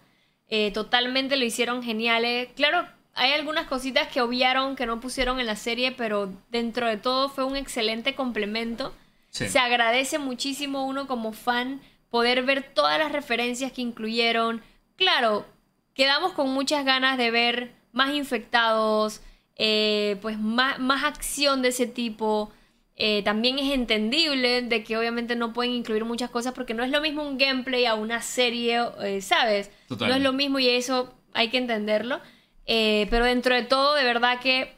Totalmente 0.74 1.36
lo 1.36 1.45
hicieron 1.45 1.82
geniales. 1.84 2.49
Claro, 2.55 2.88
hay 3.16 3.32
algunas 3.32 3.68
cositas 3.68 4.07
que 4.07 4.22
obviaron, 4.22 4.76
que 4.76 4.86
no 4.86 4.99
pusieron 4.99 5.39
en 5.39 5.45
la 5.45 5.55
serie, 5.55 5.91
pero 5.91 6.32
dentro 6.49 6.88
de 6.88 6.97
todo 6.97 7.30
fue 7.30 7.43
un 7.43 7.55
excelente 7.55 8.16
complemento. 8.16 8.93
Sí. 9.30 9.49
Se 9.49 9.59
agradece 9.59 10.20
muchísimo 10.20 10.86
uno 10.86 11.07
como 11.07 11.34
fan 11.34 11.82
poder 12.09 12.43
ver 12.43 12.64
todas 12.74 12.99
las 12.99 13.11
referencias 13.11 13.72
que 13.72 13.82
incluyeron. 13.82 14.61
Claro, 14.95 15.45
quedamos 15.93 16.34
con 16.34 16.49
muchas 16.49 16.86
ganas 16.86 17.18
de 17.18 17.32
ver 17.32 17.72
más 17.91 18.14
infectados, 18.14 19.22
eh, 19.55 20.18
pues 20.22 20.39
más, 20.39 20.80
más 20.80 21.03
acción 21.03 21.61
de 21.61 21.70
ese 21.70 21.88
tipo. 21.88 22.51
Eh, 22.95 23.24
también 23.24 23.57
es 23.57 23.74
entendible 23.74 24.61
de 24.61 24.84
que 24.84 24.97
obviamente 24.97 25.36
no 25.36 25.53
pueden 25.53 25.72
incluir 25.72 26.05
muchas 26.05 26.30
cosas 26.30 26.53
porque 26.53 26.76
no 26.76 26.84
es 26.84 26.91
lo 26.91 27.01
mismo 27.01 27.24
un 27.24 27.38
gameplay 27.38 27.86
a 27.86 27.95
una 27.95 28.22
serie, 28.22 28.80
eh, 29.01 29.22
¿sabes? 29.22 29.72
Total. 29.88 30.09
No 30.09 30.16
es 30.16 30.22
lo 30.22 30.34
mismo 30.34 30.59
y 30.59 30.70
eso 30.70 31.14
hay 31.34 31.49
que 31.49 31.57
entenderlo. 31.57 32.22
Eh, 32.66 33.07
pero 33.09 33.26
dentro 33.26 33.55
de 33.55 33.64
todo, 33.64 33.95
de 33.95 34.03
verdad 34.03 34.39
que 34.39 34.74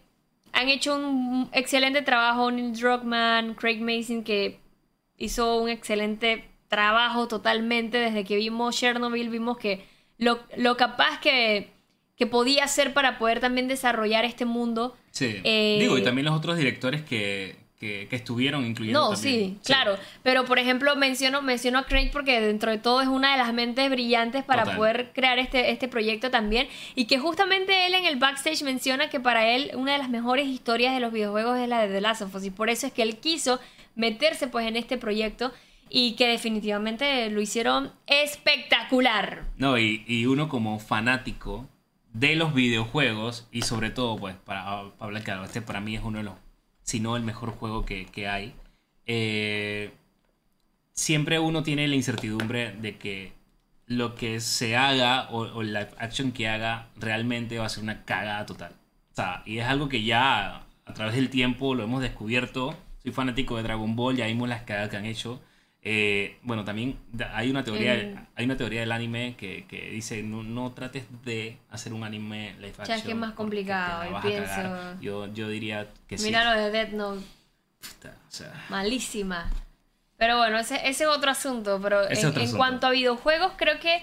han 0.53 0.69
hecho 0.69 0.95
un 0.95 1.49
excelente 1.51 2.01
trabajo. 2.01 2.49
Neil 2.51 2.73
Druckmann, 2.73 3.55
Craig 3.55 3.79
Mason, 3.81 4.23
que 4.23 4.59
hizo 5.17 5.57
un 5.57 5.69
excelente 5.69 6.45
trabajo 6.67 7.27
totalmente. 7.27 7.97
Desde 7.97 8.23
que 8.23 8.37
vimos 8.37 8.75
Chernobyl, 8.77 9.29
vimos 9.29 9.57
que 9.57 9.85
lo, 10.17 10.39
lo 10.57 10.77
capaz 10.77 11.19
que, 11.19 11.71
que 12.15 12.25
podía 12.25 12.63
hacer 12.63 12.93
para 12.93 13.17
poder 13.17 13.39
también 13.39 13.67
desarrollar 13.67 14.25
este 14.25 14.45
mundo. 14.45 14.95
Sí. 15.11 15.41
Eh, 15.43 15.77
Digo, 15.79 15.97
y 15.97 16.03
también 16.03 16.25
los 16.25 16.35
otros 16.35 16.57
directores 16.57 17.03
que, 17.03 17.57
que, 17.79 18.07
que 18.09 18.15
estuvieron 18.15 18.65
incluyendo. 18.65 18.99
No, 18.99 19.13
también. 19.13 19.51
sí, 19.51 19.59
claro. 19.65 19.97
Pero 20.23 20.45
por 20.45 20.59
ejemplo, 20.59 20.95
menciono, 20.95 21.41
menciono 21.41 21.79
a 21.79 21.83
Craig 21.85 22.09
porque 22.11 22.39
dentro 22.39 22.71
de 22.71 22.77
todo 22.77 23.01
es 23.01 23.07
una 23.07 23.31
de 23.31 23.37
las 23.37 23.53
mentes 23.53 23.89
brillantes 23.89 24.43
para 24.43 24.63
Total. 24.63 24.77
poder 24.77 25.11
crear 25.13 25.39
este, 25.39 25.71
este 25.71 25.87
proyecto 25.87 26.31
también. 26.31 26.67
Y 26.95 27.05
que 27.05 27.19
justamente 27.19 27.87
él 27.87 27.95
en 27.95 28.05
el 28.05 28.15
backstage 28.17 28.63
menciona 28.63 29.09
que 29.09 29.19
para 29.19 29.47
él 29.49 29.71
una 29.75 29.93
de 29.93 29.97
las 29.97 30.09
mejores 30.09 30.47
historias 30.47 30.93
de 30.93 30.99
los 30.99 31.11
videojuegos 31.11 31.57
es 31.57 31.67
la 31.67 31.81
de 31.81 31.93
The 31.93 32.01
Last 32.01 32.21
of 32.21 32.33
Us. 32.35 32.45
Y 32.45 32.51
por 32.51 32.69
eso 32.69 32.87
es 32.87 32.93
que 32.93 33.01
él 33.01 33.17
quiso 33.17 33.59
meterse 33.95 34.47
pues 34.47 34.67
en 34.67 34.75
este 34.75 34.97
proyecto. 34.97 35.51
Y 35.87 36.13
que 36.13 36.27
definitivamente 36.27 37.29
lo 37.29 37.41
hicieron 37.41 37.91
espectacular. 38.07 39.43
No, 39.57 39.77
y, 39.77 40.03
y 40.07 40.25
uno 40.25 40.49
como 40.49 40.79
fanático 40.79 41.67
de 42.13 42.35
los 42.35 42.53
videojuegos, 42.53 43.47
y 43.51 43.61
sobre 43.63 43.89
todo, 43.91 44.15
pues, 44.17 44.35
para, 44.35 44.63
para 44.65 44.91
hablar 44.99 45.23
claro, 45.23 45.43
este 45.43 45.61
para 45.61 45.81
mí 45.81 45.95
es 45.95 46.01
uno 46.03 46.17
de 46.17 46.23
los, 46.23 46.33
si 46.85 46.99
no 46.99 47.17
el 47.17 47.23
mejor 47.23 47.49
juego 47.49 47.83
que, 47.83 48.05
que 48.05 48.27
hay, 48.27 48.53
eh, 49.07 49.91
siempre 50.93 51.39
uno 51.39 51.63
tiene 51.63 51.87
la 51.87 51.95
incertidumbre 51.95 52.71
de 52.73 52.97
que 52.97 53.33
lo 53.87 54.15
que 54.15 54.39
se 54.39 54.77
haga 54.77 55.29
o, 55.31 55.39
o 55.41 55.63
la 55.63 55.89
acción 55.97 56.31
que 56.31 56.47
haga 56.47 56.89
realmente 56.95 57.57
va 57.59 57.65
a 57.65 57.69
ser 57.69 57.83
una 57.83 58.05
cagada 58.05 58.45
total. 58.45 58.73
O 59.11 59.15
sea, 59.15 59.41
y 59.45 59.57
es 59.57 59.65
algo 59.65 59.89
que 59.89 60.03
ya 60.03 60.65
a 60.85 60.93
través 60.93 61.15
del 61.15 61.29
tiempo 61.29 61.73
lo 61.75 61.83
hemos 61.83 62.01
descubierto. 62.01 62.77
Soy 63.01 63.11
fanático 63.11 63.57
de 63.57 63.63
Dragon 63.63 63.95
Ball, 63.95 64.15
ya 64.15 64.27
vimos 64.27 64.47
las 64.47 64.61
cagadas 64.61 64.89
que 64.89 64.97
han 64.97 65.05
hecho. 65.05 65.41
Eh, 65.87 66.39
bueno, 66.41 66.65
también 66.65 66.97
hay 67.33 67.51
una 67.51 67.63
teoría, 67.63 67.93
Mm. 67.93 68.25
hay 68.35 68.45
una 68.45 68.57
teoría 68.57 68.79
del 68.79 68.91
anime 68.91 69.35
que, 69.37 69.65
que 69.67 69.91
dice 69.91 70.23
no, 70.23 70.41
no 70.41 70.71
trates 70.71 71.05
de 71.23 71.59
hacer 71.69 71.93
un 71.93 72.03
anime 72.03 72.53
live 72.55 72.69
action. 72.69 72.87
Ya 72.87 72.95
es 72.95 73.03
que 73.03 73.11
es 73.11 73.17
más 73.17 73.33
complicado, 73.33 74.11
vas 74.11 74.25
a 74.25 74.27
pienso- 74.27 74.47
cagar. 74.47 74.99
Yo, 74.99 75.31
yo 75.33 75.47
diría 75.47 75.87
que 76.07 76.17
sí. 76.17 76.25
Mira 76.25 76.43
lo 76.55 76.59
de 76.59 76.71
Death 76.71 76.89
Note. 76.93 77.23
Puta, 77.79 78.15
o 78.27 78.31
sea, 78.31 78.65
Malísima. 78.69 79.47
Pero 80.17 80.37
bueno, 80.37 80.57
ese, 80.57 80.75
ese 80.87 81.03
es 81.03 81.09
otro 81.09 81.29
asunto. 81.29 81.79
Pero 81.83 82.01
en, 82.09 82.17
otro 82.17 82.29
en 82.29 82.37
asunto. 82.37 82.57
cuanto 82.57 82.87
a 82.87 82.89
videojuegos, 82.89 83.51
creo 83.55 83.79
que 83.79 84.01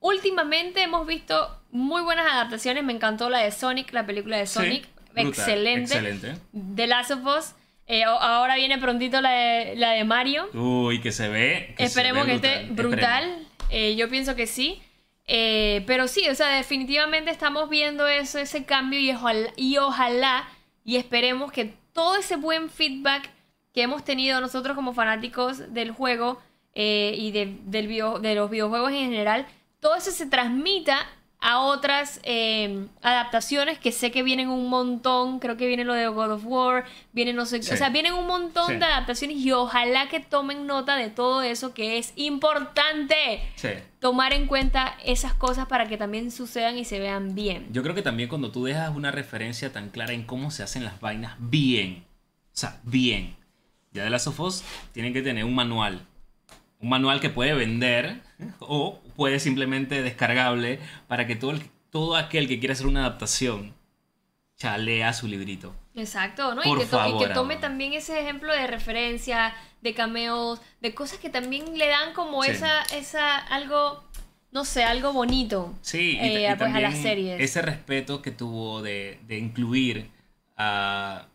últimamente 0.00 0.82
hemos 0.82 1.06
visto 1.06 1.60
muy 1.70 2.02
buenas 2.02 2.26
adaptaciones. 2.32 2.82
Me 2.82 2.92
encantó 2.92 3.28
la 3.30 3.38
de 3.38 3.52
Sonic, 3.52 3.92
la 3.92 4.04
película 4.06 4.36
de 4.38 4.46
Sonic. 4.46 4.84
Sí, 4.84 4.90
brutal, 5.12 5.28
excelente. 5.28 5.82
excelente. 5.94 6.34
The 6.74 6.86
Last 6.86 7.10
of 7.12 7.24
Us. 7.24 7.54
Eh, 7.92 8.04
ahora 8.04 8.54
viene 8.54 8.78
prontito 8.78 9.20
la 9.20 9.30
de, 9.30 9.74
la 9.76 9.90
de 9.90 10.04
Mario. 10.04 10.48
Uy, 10.54 11.00
que 11.00 11.10
se 11.10 11.28
ve. 11.28 11.74
que 11.76 11.88
se 11.88 11.88
Esperemos 11.88 12.24
que 12.24 12.34
esté 12.34 12.66
brutal. 12.70 13.46
Eh, 13.68 13.96
yo 13.96 14.08
pienso 14.08 14.36
que 14.36 14.46
sí. 14.46 14.80
Eh, 15.26 15.82
pero 15.86 16.06
sí, 16.08 16.28
o 16.28 16.34
sea, 16.34 16.48
definitivamente 16.56 17.30
estamos 17.30 17.68
viendo 17.68 18.06
eso, 18.08 18.38
ese 18.38 18.64
cambio 18.64 18.98
y 18.98 19.10
ojalá, 19.12 19.50
y 19.56 19.76
ojalá 19.78 20.48
y 20.84 20.96
esperemos 20.96 21.52
que 21.52 21.72
todo 21.92 22.16
ese 22.16 22.36
buen 22.36 22.70
feedback 22.70 23.28
que 23.72 23.82
hemos 23.82 24.04
tenido 24.04 24.40
nosotros 24.40 24.74
como 24.74 24.92
fanáticos 24.92 25.72
del 25.72 25.92
juego 25.92 26.40
eh, 26.74 27.14
y 27.16 27.30
de, 27.32 27.56
del 27.64 27.86
video- 27.86 28.18
de 28.18 28.34
los 28.34 28.50
videojuegos 28.50 28.90
en 28.92 29.10
general, 29.10 29.46
todo 29.80 29.94
eso 29.96 30.10
se 30.10 30.26
transmita 30.26 31.06
a 31.42 31.60
otras 31.60 32.20
eh, 32.22 32.86
adaptaciones 33.00 33.78
que 33.78 33.92
sé 33.92 34.10
que 34.10 34.22
vienen 34.22 34.48
un 34.50 34.68
montón, 34.68 35.38
creo 35.38 35.56
que 35.56 35.66
viene 35.66 35.84
lo 35.84 35.94
de 35.94 36.06
God 36.08 36.32
of 36.32 36.42
War, 36.44 36.84
viene 37.12 37.32
no 37.32 37.46
sé, 37.46 37.62
Sí. 37.62 37.72
o 37.72 37.76
sea, 37.78 37.88
vienen 37.88 38.12
un 38.12 38.26
montón 38.26 38.66
Sí. 38.68 38.76
de 38.76 38.84
adaptaciones 38.84 39.38
y 39.38 39.50
ojalá 39.52 40.08
que 40.08 40.20
tomen 40.20 40.66
nota 40.66 40.96
de 40.96 41.08
todo 41.08 41.40
eso 41.42 41.72
que 41.72 41.96
es 41.96 42.12
importante 42.16 43.42
Sí. 43.56 43.68
tomar 44.00 44.32
en 44.32 44.46
cuenta 44.46 44.94
esas 45.04 45.32
cosas 45.34 45.66
para 45.66 45.86
que 45.88 45.96
también 45.96 46.30
sucedan 46.30 46.76
y 46.78 46.84
se 46.84 46.98
vean 46.98 47.34
bien. 47.34 47.68
Yo 47.72 47.82
creo 47.82 47.94
que 47.94 48.02
también 48.02 48.28
cuando 48.28 48.50
tú 48.50 48.64
dejas 48.64 48.94
una 48.94 49.10
referencia 49.10 49.72
tan 49.72 49.88
clara 49.90 50.12
en 50.12 50.24
cómo 50.24 50.50
se 50.50 50.62
hacen 50.62 50.84
las 50.84 51.00
vainas 51.00 51.36
bien, 51.38 52.04
o 52.52 52.56
sea, 52.56 52.78
bien. 52.82 53.36
Ya 53.92 54.04
de 54.04 54.10
las 54.10 54.26
Us 54.26 54.62
tienen 54.92 55.12
que 55.12 55.22
tener 55.22 55.44
un 55.44 55.54
manual. 55.54 56.06
Un 56.80 56.88
manual 56.90 57.20
que 57.20 57.28
puede 57.28 57.54
vender 57.54 58.20
o 58.60 59.00
puede 59.20 59.38
simplemente 59.38 60.00
descargable 60.00 60.78
para 61.06 61.26
que 61.26 61.36
todo, 61.36 61.50
el- 61.50 61.62
todo 61.90 62.16
aquel 62.16 62.48
que 62.48 62.58
quiera 62.58 62.72
hacer 62.72 62.86
una 62.86 63.00
adaptación 63.00 63.74
ya 64.56 64.78
lea 64.78 65.12
su 65.12 65.28
librito. 65.28 65.74
Exacto, 65.94 66.54
¿no? 66.54 66.62
Por 66.62 66.78
y, 66.78 66.80
que 66.80 66.86
to- 66.86 66.96
y 66.96 67.00
favor, 67.10 67.28
que 67.28 67.34
tome 67.34 67.54
amor. 67.54 67.60
también 67.60 67.92
ese 67.92 68.18
ejemplo 68.18 68.50
de 68.54 68.66
referencia, 68.66 69.54
de 69.82 69.92
cameos, 69.92 70.62
de 70.80 70.94
cosas 70.94 71.18
que 71.18 71.28
también 71.28 71.76
le 71.76 71.88
dan 71.88 72.14
como 72.14 72.42
Sí. 72.44 72.52
esa, 72.52 72.80
esa, 72.96 73.36
algo, 73.36 74.02
no 74.52 74.64
sé, 74.64 74.84
algo 74.84 75.12
bonito. 75.12 75.74
Sí, 75.82 76.12
y, 76.12 76.18
eh, 76.18 76.26
y 76.28 76.36
pues, 76.38 76.52
a 76.52 76.56
también 76.56 76.82
las 76.84 76.96
series. 76.96 77.40
ese 77.42 77.60
respeto 77.60 78.22
que 78.22 78.30
tuvo 78.30 78.80
de, 78.80 79.20
de 79.26 79.36
incluir 79.36 80.10
a, 80.56 81.26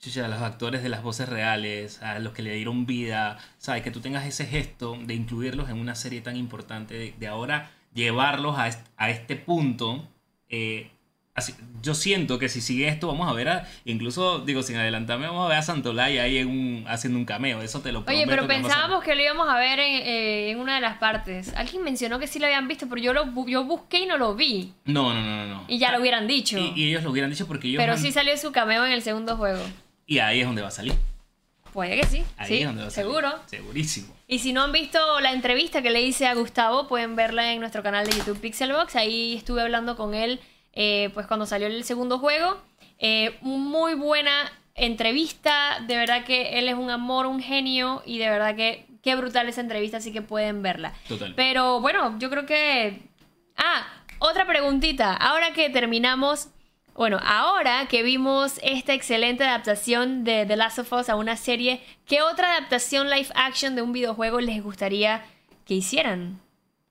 chucha, 0.00 0.24
a 0.24 0.28
los 0.28 0.40
actores 0.42 0.82
de 0.82 0.88
las 0.88 1.02
voces 1.02 1.28
reales, 1.28 2.00
a 2.02 2.18
los 2.20 2.32
que 2.32 2.42
le 2.42 2.54
dieron 2.54 2.86
vida, 2.86 3.38
¿sabes? 3.58 3.82
Que 3.82 3.90
tú 3.90 4.00
tengas 4.00 4.24
ese 4.26 4.46
gesto 4.46 4.96
de 5.02 5.14
incluirlos 5.14 5.68
en 5.70 5.78
una 5.78 5.94
serie 5.94 6.20
tan 6.20 6.36
importante, 6.36 6.94
de, 6.94 7.14
de 7.18 7.26
ahora 7.26 7.70
llevarlos 7.94 8.58
a, 8.58 8.68
est- 8.68 8.86
a 8.96 9.10
este 9.10 9.34
punto. 9.36 10.08
eh, 10.50 10.90
así- 11.34 11.54
yo 11.82 11.94
siento 11.94 12.38
que 12.38 12.48
si 12.48 12.60
sigue 12.60 12.88
esto, 12.88 13.06
vamos 13.06 13.28
a 13.30 13.32
ver 13.32 13.48
a, 13.48 13.68
incluso, 13.84 14.38
digo, 14.40 14.62
sin 14.62 14.76
adelantarme, 14.76 15.26
vamos 15.26 15.44
a 15.46 15.48
ver 15.48 15.58
a 15.58 15.62
Santolaya 15.62 16.22
ahí 16.22 16.38
en 16.38 16.48
un- 16.48 16.84
haciendo 16.88 17.18
un 17.18 17.24
cameo, 17.24 17.60
eso 17.62 17.80
te 17.80 17.92
lo 17.92 18.04
prometo. 18.04 18.22
Oye, 18.24 18.26
pero 18.30 18.42
que 18.48 18.54
pensábamos 18.54 19.04
que 19.04 19.14
lo 19.14 19.22
íbamos 19.22 19.48
a 19.48 19.56
ver 19.58 19.78
en, 19.78 19.94
eh, 20.06 20.50
en 20.50 20.58
una 20.58 20.76
de 20.76 20.80
las 20.80 20.96
partes. 20.98 21.52
Alguien 21.54 21.82
mencionó 21.84 22.18
que 22.18 22.26
sí 22.28 22.38
lo 22.38 22.46
habían 22.46 22.66
visto, 22.68 22.88
pero 22.88 23.00
yo 23.02 23.12
lo 23.12 23.26
bu- 23.26 23.48
yo 23.48 23.64
busqué 23.64 24.00
y 24.00 24.06
no 24.06 24.16
lo 24.16 24.34
vi. 24.36 24.72
No, 24.84 25.12
no, 25.12 25.20
no, 25.22 25.46
no. 25.46 25.54
no. 25.54 25.64
Y 25.68 25.78
ya 25.78 25.92
lo 25.92 26.00
hubieran 26.00 26.26
dicho. 26.26 26.56
Y, 26.58 26.72
y 26.74 26.88
ellos 26.88 27.02
lo 27.04 27.10
hubieran 27.10 27.30
dicho 27.30 27.46
porque 27.46 27.68
ellos 27.68 27.78
pero 27.80 27.92
han- 27.92 27.98
sí 27.98 28.10
salió 28.12 28.36
su 28.36 28.50
cameo 28.52 28.84
en 28.86 28.92
el 28.92 29.02
segundo 29.02 29.36
juego. 29.36 29.60
Y 30.08 30.18
ahí 30.20 30.40
es 30.40 30.46
donde 30.46 30.62
va 30.62 30.68
a 30.68 30.72
salir. 30.72 30.94
Puede 31.72 32.00
que 32.00 32.06
sí. 32.06 32.24
Ahí 32.38 32.48
sí, 32.48 32.58
es 32.60 32.66
donde 32.66 32.82
va 32.82 32.88
a 32.88 32.90
salir. 32.90 33.10
seguro. 33.10 33.30
Segurísimo. 33.44 34.16
Y 34.26 34.38
si 34.38 34.54
no 34.54 34.62
han 34.62 34.72
visto 34.72 35.20
la 35.20 35.32
entrevista 35.32 35.82
que 35.82 35.90
le 35.90 36.00
hice 36.00 36.26
a 36.26 36.34
Gustavo, 36.34 36.88
pueden 36.88 37.14
verla 37.14 37.52
en 37.52 37.60
nuestro 37.60 37.82
canal 37.82 38.06
de 38.06 38.16
YouTube 38.16 38.40
Pixelbox. 38.40 38.96
Ahí 38.96 39.36
estuve 39.36 39.60
hablando 39.60 39.96
con 39.96 40.14
él, 40.14 40.40
eh, 40.72 41.10
pues 41.12 41.26
cuando 41.26 41.44
salió 41.44 41.66
el 41.66 41.84
segundo 41.84 42.18
juego. 42.18 42.58
Eh, 42.98 43.36
muy 43.42 43.94
buena 43.94 44.50
entrevista, 44.74 45.84
de 45.86 45.96
verdad 45.96 46.24
que 46.24 46.58
él 46.58 46.68
es 46.68 46.74
un 46.74 46.90
amor, 46.90 47.26
un 47.26 47.40
genio 47.40 48.02
y 48.06 48.18
de 48.18 48.30
verdad 48.30 48.56
que 48.56 48.86
qué 49.02 49.14
brutal 49.14 49.46
esa 49.48 49.60
entrevista, 49.60 49.98
así 49.98 50.10
que 50.10 50.22
pueden 50.22 50.62
verla. 50.62 50.94
Total. 51.06 51.34
Pero 51.34 51.80
bueno, 51.80 52.18
yo 52.18 52.30
creo 52.30 52.46
que... 52.46 53.02
Ah, 53.56 53.86
otra 54.20 54.46
preguntita. 54.46 55.14
Ahora 55.14 55.52
que 55.52 55.68
terminamos, 55.68 56.48
bueno, 56.98 57.20
ahora 57.22 57.86
que 57.88 58.02
vimos 58.02 58.58
esta 58.62 58.92
excelente 58.92 59.44
adaptación 59.44 60.24
de 60.24 60.44
The 60.46 60.56
Last 60.56 60.80
of 60.80 60.92
Us 60.92 61.08
a 61.08 61.14
una 61.14 61.36
serie, 61.36 61.80
¿qué 62.06 62.22
otra 62.22 62.56
adaptación 62.56 63.08
live 63.08 63.28
action 63.36 63.76
de 63.76 63.82
un 63.82 63.92
videojuego 63.92 64.40
les 64.40 64.60
gustaría 64.62 65.24
que 65.64 65.74
hicieran? 65.74 66.40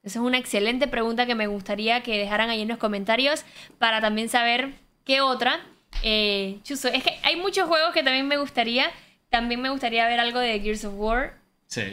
Esa 0.04 0.20
es 0.20 0.26
una 0.26 0.38
excelente 0.38 0.88
pregunta 0.88 1.26
que 1.26 1.36
me 1.36 1.48
gustaría 1.48 2.04
que 2.04 2.18
dejaran 2.18 2.50
ahí 2.50 2.62
en 2.62 2.70
los 2.70 2.78
comentarios 2.78 3.44
para 3.80 4.00
también 4.00 4.30
saber 4.30 4.76
qué 5.04 5.20
otra. 5.20 5.60
Eh, 6.04 6.60
chuso, 6.64 6.88
es 6.88 7.04
que 7.04 7.20
hay 7.24 7.36
muchos 7.36 7.68
juegos 7.68 7.94
que 7.94 8.02
también 8.02 8.30
me 8.30 8.38
gustaría. 8.38 8.90
También 9.30 9.62
me 9.62 9.70
gustaría 9.70 10.08
ver 10.08 10.22
algo 10.22 10.40
de 10.40 10.58
Gears 10.62 10.86
of 10.86 10.94
War. 10.96 11.34
Sí. 11.66 11.82
A 11.82 11.86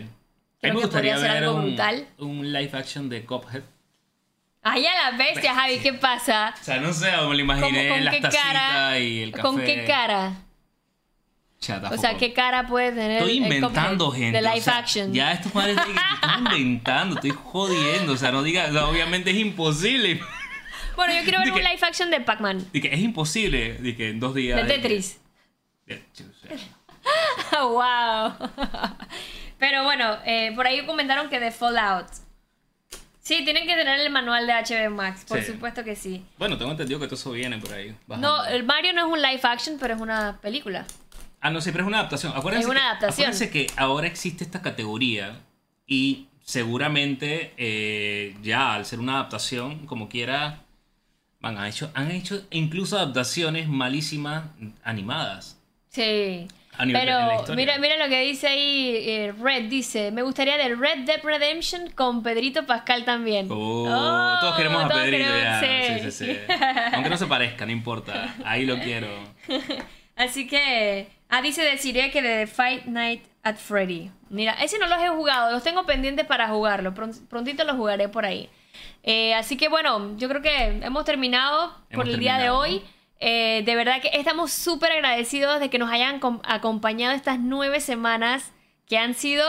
Creo 0.61 0.75
mí 0.75 0.81
me 0.81 0.87
gustaría 0.87 1.19
ver 1.19 1.31
algo 1.33 1.55
un, 1.57 1.63
brutal. 1.65 2.07
un 2.19 2.53
live 2.53 2.71
action 2.79 3.09
de 3.09 3.25
Cuphead. 3.25 3.63
Ay, 4.67 4.87
a 4.87 5.11
la 5.11 5.17
bestia, 5.19 5.55
Javi, 5.55 5.79
¿qué 5.79 5.93
pasa? 5.93 6.55
O 6.61 6.65
sea, 6.65 6.79
no 6.81 6.93
sé, 6.93 7.11
me 7.11 7.17
lo 7.19 7.23
¿Cómo- 7.29 7.35
imaginé 7.35 7.89
¿Con 7.91 8.05
las 8.05 8.15
qué 8.15 8.21
cara? 8.23 8.99
y 8.99 9.23
el 9.23 9.31
café. 9.33 9.43
¿Con 9.43 9.61
qué 9.63 9.85
cara? 9.85 10.33
O 11.91 11.97
sea, 11.97 12.19
¿qué 12.19 12.35
cara 12.35 12.67
puede 12.67 12.91
tener 12.93 13.19
Estoy 13.23 13.39
inventando, 13.39 14.11
gente. 14.11 14.39
de 14.41 14.47
o 14.47 14.51
live 14.51 14.61
sea, 14.63 14.79
action? 14.79 15.13
Ya 15.15 15.33
estos 15.33 15.51
padres 15.53 15.79
estoy 15.79 15.95
inventando, 16.39 17.15
estoy 17.15 17.31
jodiendo. 17.31 18.13
O 18.13 18.17
sea, 18.19 18.33
no 18.33 18.43
digas, 18.43 18.69
o 18.71 18.73
sea, 18.75 18.87
obviamente 18.87 19.31
es 19.31 19.37
imposible. 19.37 20.21
Bueno, 20.97 21.15
yo 21.15 21.23
quiero 21.23 21.39
ver 21.41 21.53
un 21.53 21.59
live 21.59 21.79
action 21.81 22.11
de 22.11 22.21
Pac-Man. 22.21 22.67
Que 22.73 22.89
es 22.93 23.01
imposible 23.01 23.79
que 23.97 24.11
en 24.11 24.21
dos 24.21 24.35
días. 24.35 24.57
De 24.57 24.65
Tetris. 24.75 25.21
de- 25.87 26.03
wow. 27.63 28.33
Pero 29.59 29.85
bueno, 29.85 30.19
eh, 30.27 30.53
por 30.55 30.67
ahí 30.67 30.85
comentaron 30.85 31.29
que 31.31 31.41
de 31.41 31.51
Fallout. 31.51 32.07
Sí, 33.25 33.43
tienen 33.43 33.67
que 33.67 33.75
tener 33.75 34.01
el 34.01 34.11
manual 34.11 34.47
de 34.47 34.53
HBO 34.53 34.91
Max, 34.91 35.25
por 35.27 35.41
Sí. 35.41 35.53
supuesto 35.53 35.83
que 35.83 35.97
sí. 35.97 36.23
Bueno, 36.39 36.59
tengo 36.59 36.71
entendido 36.73 37.01
que 37.01 37.07
todo 37.07 37.15
eso 37.15 37.31
viene 37.33 37.57
por 37.59 37.73
ahí. 37.73 37.97
bajando. 38.07 38.29
No, 38.29 38.45
el 38.45 38.65
Mario 38.65 38.93
no 38.93 39.07
es 39.07 39.13
un 39.13 39.23
live 39.23 39.41
action, 39.43 39.79
pero 39.81 39.95
es 39.95 40.01
una 40.01 40.39
película. 40.43 40.85
Ah, 41.41 41.51
no, 41.51 41.61
siempre 41.63 41.83
es 41.83 41.87
una 41.89 42.01
adaptación. 42.01 42.33
Acuérdense 42.37 42.67
Es 42.67 42.71
una 42.71 42.81
que- 42.81 42.87
adaptación. 42.87 43.29
Acuérdense 43.29 43.51
que 43.51 43.67
ahora 43.79 44.07
existe 44.07 44.45
esta 44.45 44.61
categoría 44.61 45.41
y 45.87 46.27
seguramente 46.45 47.55
eh, 47.57 48.37
ya 48.43 48.75
al 48.75 48.85
ser 48.85 48.99
una 49.01 49.15
adaptación, 49.15 49.87
como 49.87 50.11
quiera, 50.11 50.61
man, 51.41 51.57
han 51.57 51.67
hecho, 51.67 51.91
han 51.95 52.11
hecho 52.11 52.43
incluso 52.51 52.99
adaptaciones 52.99 53.69
malísimas 53.69 54.45
animadas. 54.85 55.59
Sí. 55.89 56.47
A 56.77 56.85
nivel- 56.85 57.03
en 57.03 57.09
la 57.09 57.17
Pero 57.27 57.35
historia. 57.41 57.55
mira, 57.57 57.79
mira 57.79 57.97
lo 58.05 58.09
que 58.11 58.21
dice 58.23 58.49
ahí 58.49 58.97
eh, 59.07 59.33
Red, 59.41 59.65
dice, 59.65 60.11
me 60.11 60.23
gustaría 60.23 60.57
de 60.57 60.75
Red 60.75 61.05
Dead 61.07 61.21
Redemption 61.23 61.91
con 61.91 62.23
Pedrito 62.23 62.67
Pascal 62.67 63.05
también. 63.05 63.47
Oh, 63.51 63.85
Oh, 63.89 64.41
todos 64.41 64.57
queremos 64.57 64.85
a 64.85 64.89
todos 64.89 65.03
Pedrito 65.03 65.25
queremos- 65.33 65.43
ya. 65.43 65.61
sí. 65.61 66.11
Sí, 66.11 66.11
sí, 66.11 66.25
sí. 66.27 66.39
Aunque 66.93 67.11
no 67.11 67.17
se 67.17 67.27
parezca, 67.27 67.65
no 67.67 67.73
importa. 67.73 68.35
Ahí 68.45 68.65
lo 68.67 68.79
quiero. 68.79 69.09
Así 70.17 70.47
que, 70.47 71.09
ah, 71.29 71.43
dice 71.43 71.63
deciré 71.63 72.11
que 72.11 72.23
de 72.23 72.47
Fight 72.47 72.85
Night 72.87 73.23
at 73.43 73.57
Freddy. 73.57 74.11
Mira, 74.31 74.53
ese 74.55 74.79
no 74.79 74.87
los 74.87 75.01
he 75.03 75.09
jugado, 75.09 75.53
los 75.53 75.63
tengo 75.63 75.85
pendientes 75.87 76.25
para 76.27 76.49
jugarlo. 76.49 76.95
Pron- 76.95 77.27
prontito 77.29 77.65
los 77.65 77.77
jugaré 77.77 78.09
por 78.09 78.25
ahí. 78.25 78.49
Eh, 79.03 79.35
así 79.35 79.57
que 79.57 79.69
bueno, 79.69 80.17
yo 80.17 80.29
creo 80.29 80.43
que 80.43 80.81
hemos 80.83 81.05
terminado 81.05 81.77
por 81.93 82.09
el 82.09 82.19
día 82.19 82.39
de 82.39 82.51
hoy. 82.51 82.83
Eh, 83.27 83.63
de 83.65 83.75
verdad 83.75 84.03
que 84.03 84.11
estamos 84.13 84.53
súper 84.53 84.93
agradecidos 84.93 85.59
de 85.59 85.71
que 85.71 85.79
nos 85.79 85.91
hayan 85.91 86.21
com- 86.21 86.43
acompañado 86.45 87.15
estas 87.15 87.39
nueve 87.41 87.81
semanas 87.81 88.53
que 88.87 88.99
han 88.99 89.15
sido 89.15 89.45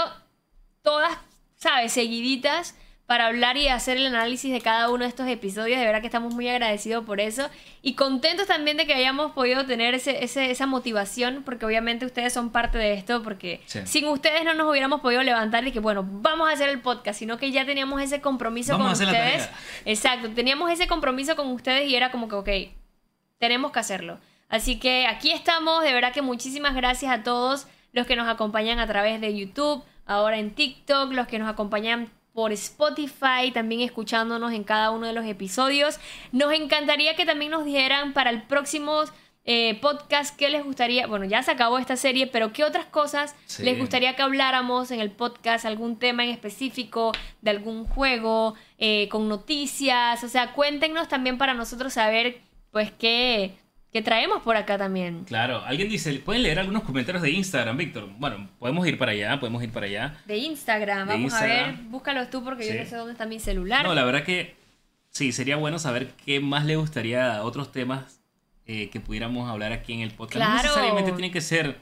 todas, 0.82 1.12
¿sabes? 1.58 1.92
Seguiditas 1.92 2.76
para 3.06 3.28
hablar 3.28 3.58
y 3.58 3.68
hacer 3.68 3.98
el 3.98 4.06
análisis 4.08 4.52
de 4.54 4.62
cada 4.62 4.90
uno 4.90 5.04
de 5.04 5.10
estos 5.10 5.28
episodios. 5.28 5.78
De 5.78 5.86
verdad 5.86 6.00
que 6.00 6.08
estamos 6.08 6.34
muy 6.34 6.48
agradecidos 6.48 7.04
por 7.06 7.20
eso. 7.20 7.50
Y 7.84 7.94
contentos 7.96 8.48
también 8.48 8.78
de 8.78 8.88
que 8.88 8.94
hayamos 8.94 9.34
podido 9.34 9.66
tener 9.66 9.94
ese, 9.94 10.24
ese- 10.24 10.50
esa 10.52 10.66
motivación, 10.68 11.44
porque 11.44 11.66
obviamente 11.66 12.06
ustedes 12.06 12.32
son 12.34 12.52
parte 12.52 12.78
de 12.78 12.94
esto, 12.94 13.22
porque 13.24 13.62
Sí. 13.66 13.82
sin 13.86 14.08
ustedes 14.08 14.44
no 14.46 14.54
nos 14.54 14.72
hubiéramos 14.72 15.02
podido 15.02 15.22
levantar 15.22 15.68
y 15.68 15.72
que, 15.74 15.80
bueno, 15.82 16.04
vamos 16.10 16.50
a 16.50 16.54
hacer 16.54 16.70
el 16.70 16.80
podcast, 16.80 17.20
sino 17.20 17.38
que 17.38 17.52
ya 17.52 17.66
teníamos 17.66 18.02
ese 18.02 18.22
compromiso 18.22 18.78
Vamos 18.78 18.98
con 19.00 19.08
ustedes. 19.08 19.50
Exacto, 19.84 20.30
teníamos 20.32 20.72
ese 20.72 20.88
compromiso 20.88 21.36
con 21.36 21.48
ustedes 21.52 21.90
y 21.90 21.96
era 21.96 22.10
como 22.10 22.28
que, 22.30 22.36
ok, 22.36 22.50
tenemos 23.46 23.72
que 23.72 23.80
hacerlo. 23.80 24.18
Así 24.50 24.80
que 24.80 25.08
aquí 25.08 25.32
estamos, 25.32 25.84
de 25.84 25.94
verdad 25.94 26.14
que 26.14 26.22
muchísimas 26.22 26.76
gracias 26.76 27.12
a 27.12 27.24
todos 27.24 27.68
los 27.94 28.06
que 28.08 28.16
nos 28.16 28.28
acompañan 28.28 28.80
a 28.80 28.88
través 28.88 29.22
de 29.22 29.36
YouTube, 29.38 29.84
ahora 30.06 30.38
en 30.38 30.54
TikTok, 30.54 31.12
los 31.14 31.28
que 31.28 31.40
nos 31.40 31.50
acompañan 31.50 32.10
por 32.34 32.52
Spotify, 32.52 33.52
también 33.54 33.82
escuchándonos 33.82 34.52
en 34.52 34.64
cada 34.64 34.92
uno 34.92 35.08
de 35.08 35.14
los 35.14 35.26
episodios. 35.26 36.00
Nos 36.32 36.52
encantaría 36.54 37.16
que 37.16 37.26
también 37.26 37.52
nos 37.52 37.64
dijeran 37.66 38.14
para 38.14 38.30
el 38.30 38.44
próximo 38.44 39.04
eh, 39.48 39.80
podcast 39.80 40.36
qué 40.36 40.50
les 40.50 40.64
gustaría, 40.66 41.06
bueno, 41.08 41.24
ya 41.26 41.44
se 41.44 41.52
acabó 41.52 41.78
esta 41.78 41.96
serie, 41.96 42.26
pero 42.28 42.52
qué 42.52 42.64
otras 42.64 42.86
cosas 42.88 43.36
Sí. 43.46 43.62
les 43.64 43.78
gustaría 43.78 44.16
que 44.16 44.24
habláramos 44.24 44.90
en 44.90 45.00
el 45.00 45.12
podcast, 45.12 45.66
algún 45.66 45.98
tema 46.00 46.24
en 46.24 46.32
específico, 46.32 47.12
de 47.42 47.52
algún 47.52 47.86
juego, 47.86 48.56
eh, 48.80 49.08
con 49.10 49.30
noticias, 49.30 50.24
o 50.24 50.30
sea, 50.30 50.54
cuéntenos 50.54 51.08
también 51.08 51.38
para 51.38 51.54
nosotros 51.54 51.94
saber, 51.94 52.42
pues, 52.76 52.92
qué, 52.92 53.54
qué 53.94 54.02
traemos 54.02 54.42
por 54.44 54.58
acá 54.58 54.78
también. 54.78 55.24
Claro, 55.24 55.64
alguien 55.66 55.88
dice, 55.88 56.12
¿pueden 56.16 56.44
leer 56.44 56.60
algunos 56.60 56.84
comentarios 56.84 57.22
de 57.24 57.32
Instagram, 57.32 57.78
Víctor? 57.78 58.10
Bueno, 58.18 58.50
podemos 58.60 58.86
ir 58.86 58.98
para 58.98 59.14
allá, 59.14 59.40
podemos 59.40 59.64
ir 59.64 59.72
para 59.72 59.86
allá. 59.86 60.18
De 60.26 60.36
Instagram, 60.36 61.08
De 61.08 61.14
vamos 61.14 61.34
a 61.34 61.46
ver, 61.46 61.74
búscalos 61.88 62.30
tú 62.30 62.44
porque 62.44 62.64
Sí. 62.64 62.74
yo 62.74 62.84
no 62.84 62.90
sé 62.90 62.96
dónde 62.98 63.14
está 63.14 63.26
mi 63.26 63.40
celular. 63.40 63.86
No, 63.86 63.94
la 63.96 64.04
verdad 64.04 64.24
que 64.24 64.56
sí, 65.10 65.32
sería 65.32 65.56
bueno 65.56 65.80
saber 65.80 66.10
qué 66.26 66.42
más 66.42 66.66
le 66.66 66.76
gustaría, 66.76 67.42
otros 67.44 67.72
temas 67.72 68.20
eh, 68.66 68.90
que 68.90 69.00
pudiéramos 69.00 69.50
hablar 69.50 69.72
aquí 69.72 69.94
en 69.94 70.02
el 70.02 70.12
podcast. 70.12 70.44
No 70.44 70.52
Claro. 70.52 70.64
necesariamente 70.68 71.12
tiene 71.14 71.32
que 71.32 71.40
ser, 71.40 71.78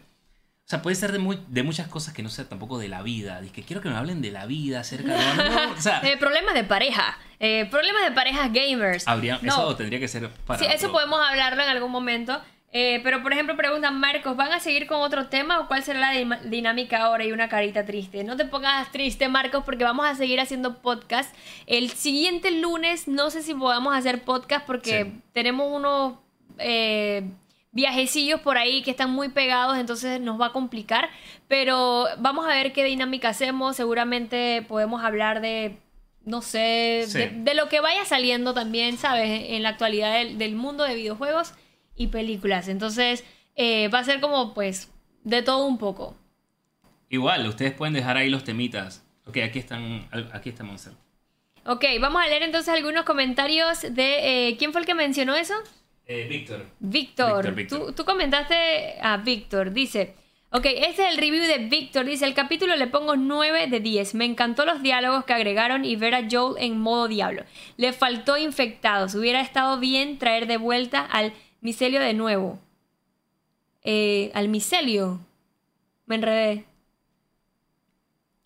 o 0.66 0.70
sea, 0.70 0.82
puede 0.82 0.96
ser 0.96 1.12
de, 1.12 1.20
muy- 1.20 1.40
de 1.50 1.62
muchas 1.64 1.88
cosas 1.88 2.14
que 2.14 2.24
no 2.24 2.30
sea 2.30 2.48
tampoco 2.48 2.78
de 2.80 2.88
la 2.88 3.02
vida. 3.02 3.42
Dice 3.42 3.54
que 3.54 3.64
quiero 3.64 3.82
que 3.82 3.90
me 3.90 3.96
hablen 3.96 4.22
de 4.22 4.32
la 4.32 4.46
vida, 4.46 4.80
acerca 4.80 5.14
de... 5.14 5.50
no, 5.50 5.74
o 5.78 5.82
sea, 5.82 6.00
Eh, 6.04 6.18
problemas 6.18 6.54
de 6.54 6.64
pareja, 6.64 7.18
eh, 7.40 7.68
problemas 7.70 8.04
de 8.06 8.12
parejas 8.12 8.52
gamers. 8.54 9.08
habría, 9.08 9.40
No. 9.42 9.54
eso 9.54 9.76
tendría 9.76 10.00
que 10.00 10.08
ser 10.08 10.30
para... 10.48 10.60
Sí, 10.60 10.66
eso 10.66 10.88
otro- 10.88 10.92
podemos 10.94 11.20
hablarlo 11.28 11.62
en 11.64 11.70
algún 11.70 11.92
momento. 11.92 12.42
Eh, 12.76 13.02
pero, 13.04 13.22
por 13.22 13.32
ejemplo, 13.34 13.56
preguntan, 13.56 14.00
Marcos, 14.00 14.36
¿van 14.36 14.52
a 14.52 14.60
seguir 14.60 14.88
con 14.88 15.00
otro 15.02 15.28
tema 15.28 15.60
o 15.60 15.68
cuál 15.68 15.84
será 15.84 16.00
la 16.00 16.40
dinámica 16.46 17.04
ahora? 17.04 17.24
Y 17.24 17.32
una 17.32 17.48
carita 17.48 17.86
triste. 17.86 18.24
No 18.24 18.36
te 18.36 18.46
pongas 18.46 18.92
triste, 18.92 19.28
Marcos, 19.30 19.64
porque 19.64 19.84
vamos 19.84 20.08
a 20.08 20.16
seguir 20.16 20.40
haciendo 20.40 20.82
podcast. 20.82 21.36
El 21.68 21.92
siguiente 21.92 22.50
lunes, 22.50 23.08
no 23.08 23.30
sé 23.30 23.44
si 23.44 23.54
podamos 23.54 23.96
hacer 23.96 24.24
podcast 24.24 24.66
porque 24.66 25.04
Sí. 25.04 25.22
tenemos 25.34 25.68
unos 25.72 26.14
eh, 26.58 27.30
viajecillos 27.74 28.40
por 28.40 28.58
ahí 28.58 28.82
que 28.84 28.92
están 28.92 29.12
muy 29.12 29.30
pegados, 29.30 29.78
entonces 29.78 30.22
nos 30.22 30.40
va 30.40 30.48
a 30.48 30.52
complicar. 30.54 31.10
Pero 31.48 32.06
vamos 32.20 32.46
a 32.46 32.50
ver 32.50 32.72
qué 32.72 32.84
dinámica 32.86 33.30
hacemos. 33.30 33.76
Seguramente 33.76 34.64
podemos 34.68 35.04
hablar 35.04 35.42
de 35.42 35.78
no 36.26 36.42
sé, 36.42 37.04
Sí. 37.10 37.18
de, 37.18 37.30
de 37.34 37.54
lo 37.54 37.68
que 37.68 37.82
vaya 37.82 38.06
saliendo 38.06 38.54
también, 38.54 38.98
¿sabes? 38.98 39.42
En 39.50 39.62
la 39.62 39.70
actualidad 39.70 40.14
del, 40.14 40.38
del 40.38 40.56
mundo 40.56 40.86
de 40.86 40.96
videojuegos 40.96 41.54
y 41.98 42.08
películas. 42.08 42.70
Entonces, 42.70 43.26
eh, 43.58 43.90
va 43.90 44.00
a 44.00 44.04
ser 44.06 44.22
como, 44.22 44.54
pues, 44.54 44.90
de 45.26 45.42
todo 45.42 45.66
un 45.66 45.78
poco. 45.78 46.16
Igual, 47.10 47.46
ustedes 47.46 47.74
pueden 47.74 47.94
dejar 47.94 48.16
ahí 48.16 48.30
los 48.30 48.46
temitas. 48.46 49.04
Ok, 49.26 49.38
aquí 49.44 49.60
están, 49.60 50.08
aquí 50.32 50.48
está 50.50 50.64
Monster. 50.64 50.94
Ok, 51.66 51.84
vamos 52.00 52.22
a 52.24 52.28
leer 52.28 52.44
entonces 52.44 52.74
algunos 52.74 53.04
comentarios 53.04 53.82
de... 53.82 54.50
eh, 54.50 54.58
¿Quién 54.58 54.72
fue 54.72 54.80
el 54.82 54.88
que 54.88 54.96
mencionó 54.96 55.36
eso? 55.36 55.54
Eh, 56.06 56.28
Víctor. 56.28 56.66
Víctor. 56.80 57.36
Víctor, 57.36 57.56
Víctor. 57.56 57.80
Tú, 57.88 57.94
tú 57.94 58.06
comentaste 58.06 59.00
a 59.02 59.18
Víctor, 59.18 59.72
dice... 59.72 60.16
Ok, 60.56 60.68
este 60.68 61.08
es 61.08 61.14
el 61.14 61.18
review 61.18 61.42
de 61.48 61.68
Víctor. 61.68 62.06
Dice, 62.06 62.26
el 62.26 62.36
capítulo 62.36 62.76
le 62.76 62.86
pongo 62.86 63.16
9 63.16 63.66
de 63.66 63.80
10. 63.80 64.14
Me 64.14 64.26
encantó 64.26 64.66
los 64.66 64.84
diálogos 64.84 65.26
que 65.26 65.34
agregaron 65.34 65.84
y 65.84 65.96
ver 65.96 66.14
a 66.14 66.28
Joel 66.30 66.64
en 66.64 66.80
modo 66.80 67.08
diablo. 67.08 67.44
Le 67.78 67.92
faltó 67.92 68.38
infectados. 68.38 69.16
Hubiera 69.16 69.42
estado 69.42 69.80
bien 69.80 70.20
traer 70.20 70.46
de 70.46 70.58
vuelta 70.58 71.02
al 71.02 71.34
micelio 71.62 72.00
de 72.00 72.14
nuevo. 72.14 72.60
Eh, 73.82 74.30
al 74.36 74.48
micelio. 74.48 75.22
Me 76.06 76.16
enredé. 76.16 76.66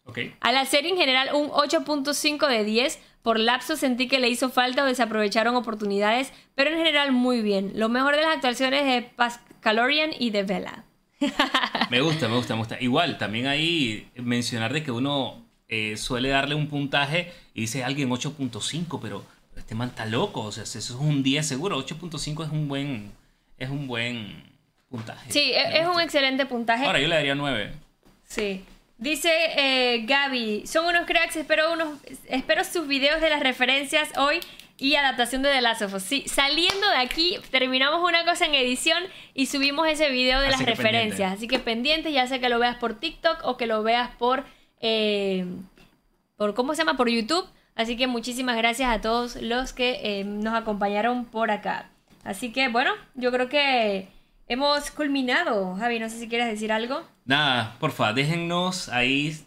Ok. 0.05 0.19
A 0.39 0.53
la 0.53 0.63
serie 0.63 0.91
en 0.91 0.97
general 0.97 1.31
un 1.33 1.49
8.5 1.49 2.47
de 2.47 2.63
10. 2.63 2.99
Por 3.27 3.41
lapso 3.41 3.75
sentí 3.75 4.07
que 4.07 4.19
le 4.19 4.29
hizo 4.29 4.49
falta 4.49 4.83
o 4.83 4.85
desaprovecharon 4.85 5.53
oportunidades, 5.57 6.31
pero 6.55 6.69
en 6.69 6.77
general 6.77 7.11
muy 7.11 7.41
bien. 7.41 7.73
Lo 7.75 7.89
mejor 7.89 8.15
de 8.15 8.21
las 8.21 8.33
actuaciones 8.33 8.85
de 8.85 9.01
Pascalorian 9.01 10.11
y 10.17 10.29
de 10.29 10.43
Bella. 10.43 10.85
Me 11.89 11.99
gusta, 11.99 12.29
me 12.29 12.37
gusta, 12.37 12.53
me 12.53 12.59
gusta. 12.59 12.77
Igual, 12.79 13.17
también 13.17 13.47
ahí 13.47 14.07
mencionar 14.15 14.71
de 14.71 14.81
que 14.81 14.91
uno 14.91 15.45
eh, 15.67 15.97
suele 15.97 16.29
darle 16.29 16.55
un 16.55 16.69
puntaje 16.69 17.33
y 17.53 17.59
dice 17.61 17.83
alguien 17.83 18.09
8.5, 18.09 18.97
pero 19.01 19.25
este 19.57 19.75
man 19.75 19.89
está 19.89 20.05
loco. 20.05 20.43
O 20.43 20.51
sea, 20.53 20.63
eso 20.63 20.79
es 20.79 20.89
un 20.91 21.21
10 21.21 21.45
seguro. 21.45 21.85
8.5 21.85 22.45
es 22.45 22.49
un 22.49 22.69
buen, 22.69 23.11
es 23.57 23.69
un 23.69 23.87
buen 23.87 24.41
puntaje. 24.87 25.33
Sí, 25.33 25.51
es 25.53 25.85
un 25.85 25.99
excelente 25.99 26.45
puntaje. 26.45 26.85
Ahora 26.85 27.01
yo 27.01 27.09
le 27.09 27.15
daría 27.15 27.35
9. 27.35 27.73
Sí. 28.23 28.63
Dice 28.97 29.29
eh, 29.31 30.05
Gaby, 30.05 30.65
son 30.65 30.85
unos 30.85 31.05
cracks, 31.05 31.35
espero, 31.35 31.71
unos, 31.71 31.99
espero 32.27 32.63
sus 32.63 32.87
videos 32.87 33.21
de 33.21 33.29
las 33.29 33.41
referencias 33.41 34.09
hoy 34.17 34.39
y 34.79 34.95
adaptación 34.95 35.43
de 35.43 35.49
The 35.51 35.61
Last 35.61 35.83
of 35.83 35.93
Us. 35.93 36.03
Sí, 36.03 36.23
saliendo 36.27 36.89
de 36.89 36.97
aquí, 36.97 37.37
terminamos 37.51 38.07
una 38.07 38.25
cosa 38.25 38.45
en 38.45 38.55
edición 38.55 39.03
y 39.35 39.47
subimos 39.47 39.87
ese 39.87 40.09
video 40.09 40.39
de 40.39 40.47
Así 40.47 40.57
las 40.57 40.65
referencias. 40.65 41.09
pendiente. 41.09 41.23
Así 41.25 41.47
que 41.47 41.59
pendiente, 41.59 42.11
ya 42.11 42.25
sea 42.25 42.39
que 42.39 42.49
lo 42.49 42.57
veas 42.57 42.77
por 42.77 42.99
TikTok 42.99 43.41
o 43.43 43.55
que 43.57 43.67
lo 43.67 43.83
veas 43.83 44.09
por, 44.17 44.45
eh, 44.81 45.45
por 46.35 46.55
¿cómo 46.55 46.73
se 46.73 46.79
llama? 46.79 46.97
Por 46.97 47.09
YouTube. 47.09 47.47
Así 47.75 47.97
que 47.97 48.07
muchísimas 48.07 48.57
gracias 48.57 48.89
a 48.89 49.01
todos 49.01 49.35
los 49.35 49.73
que 49.73 49.99
eh, 50.01 50.23
nos 50.23 50.55
acompañaron 50.55 51.25
por 51.25 51.51
acá. 51.51 51.91
Así 52.23 52.51
que 52.51 52.67
bueno, 52.69 52.91
yo 53.13 53.31
creo 53.31 53.49
que 53.49 54.07
hemos 54.47 54.91
culminado. 54.91 55.75
Javi, 55.75 55.99
no 55.99 56.09
sé 56.09 56.19
si 56.19 56.27
quieres 56.27 56.47
decir 56.47 56.71
algo. 56.71 57.03
Nada, 57.25 57.75
porfa, 57.79 58.13
déjennos 58.13 58.89
ahí 58.89 59.37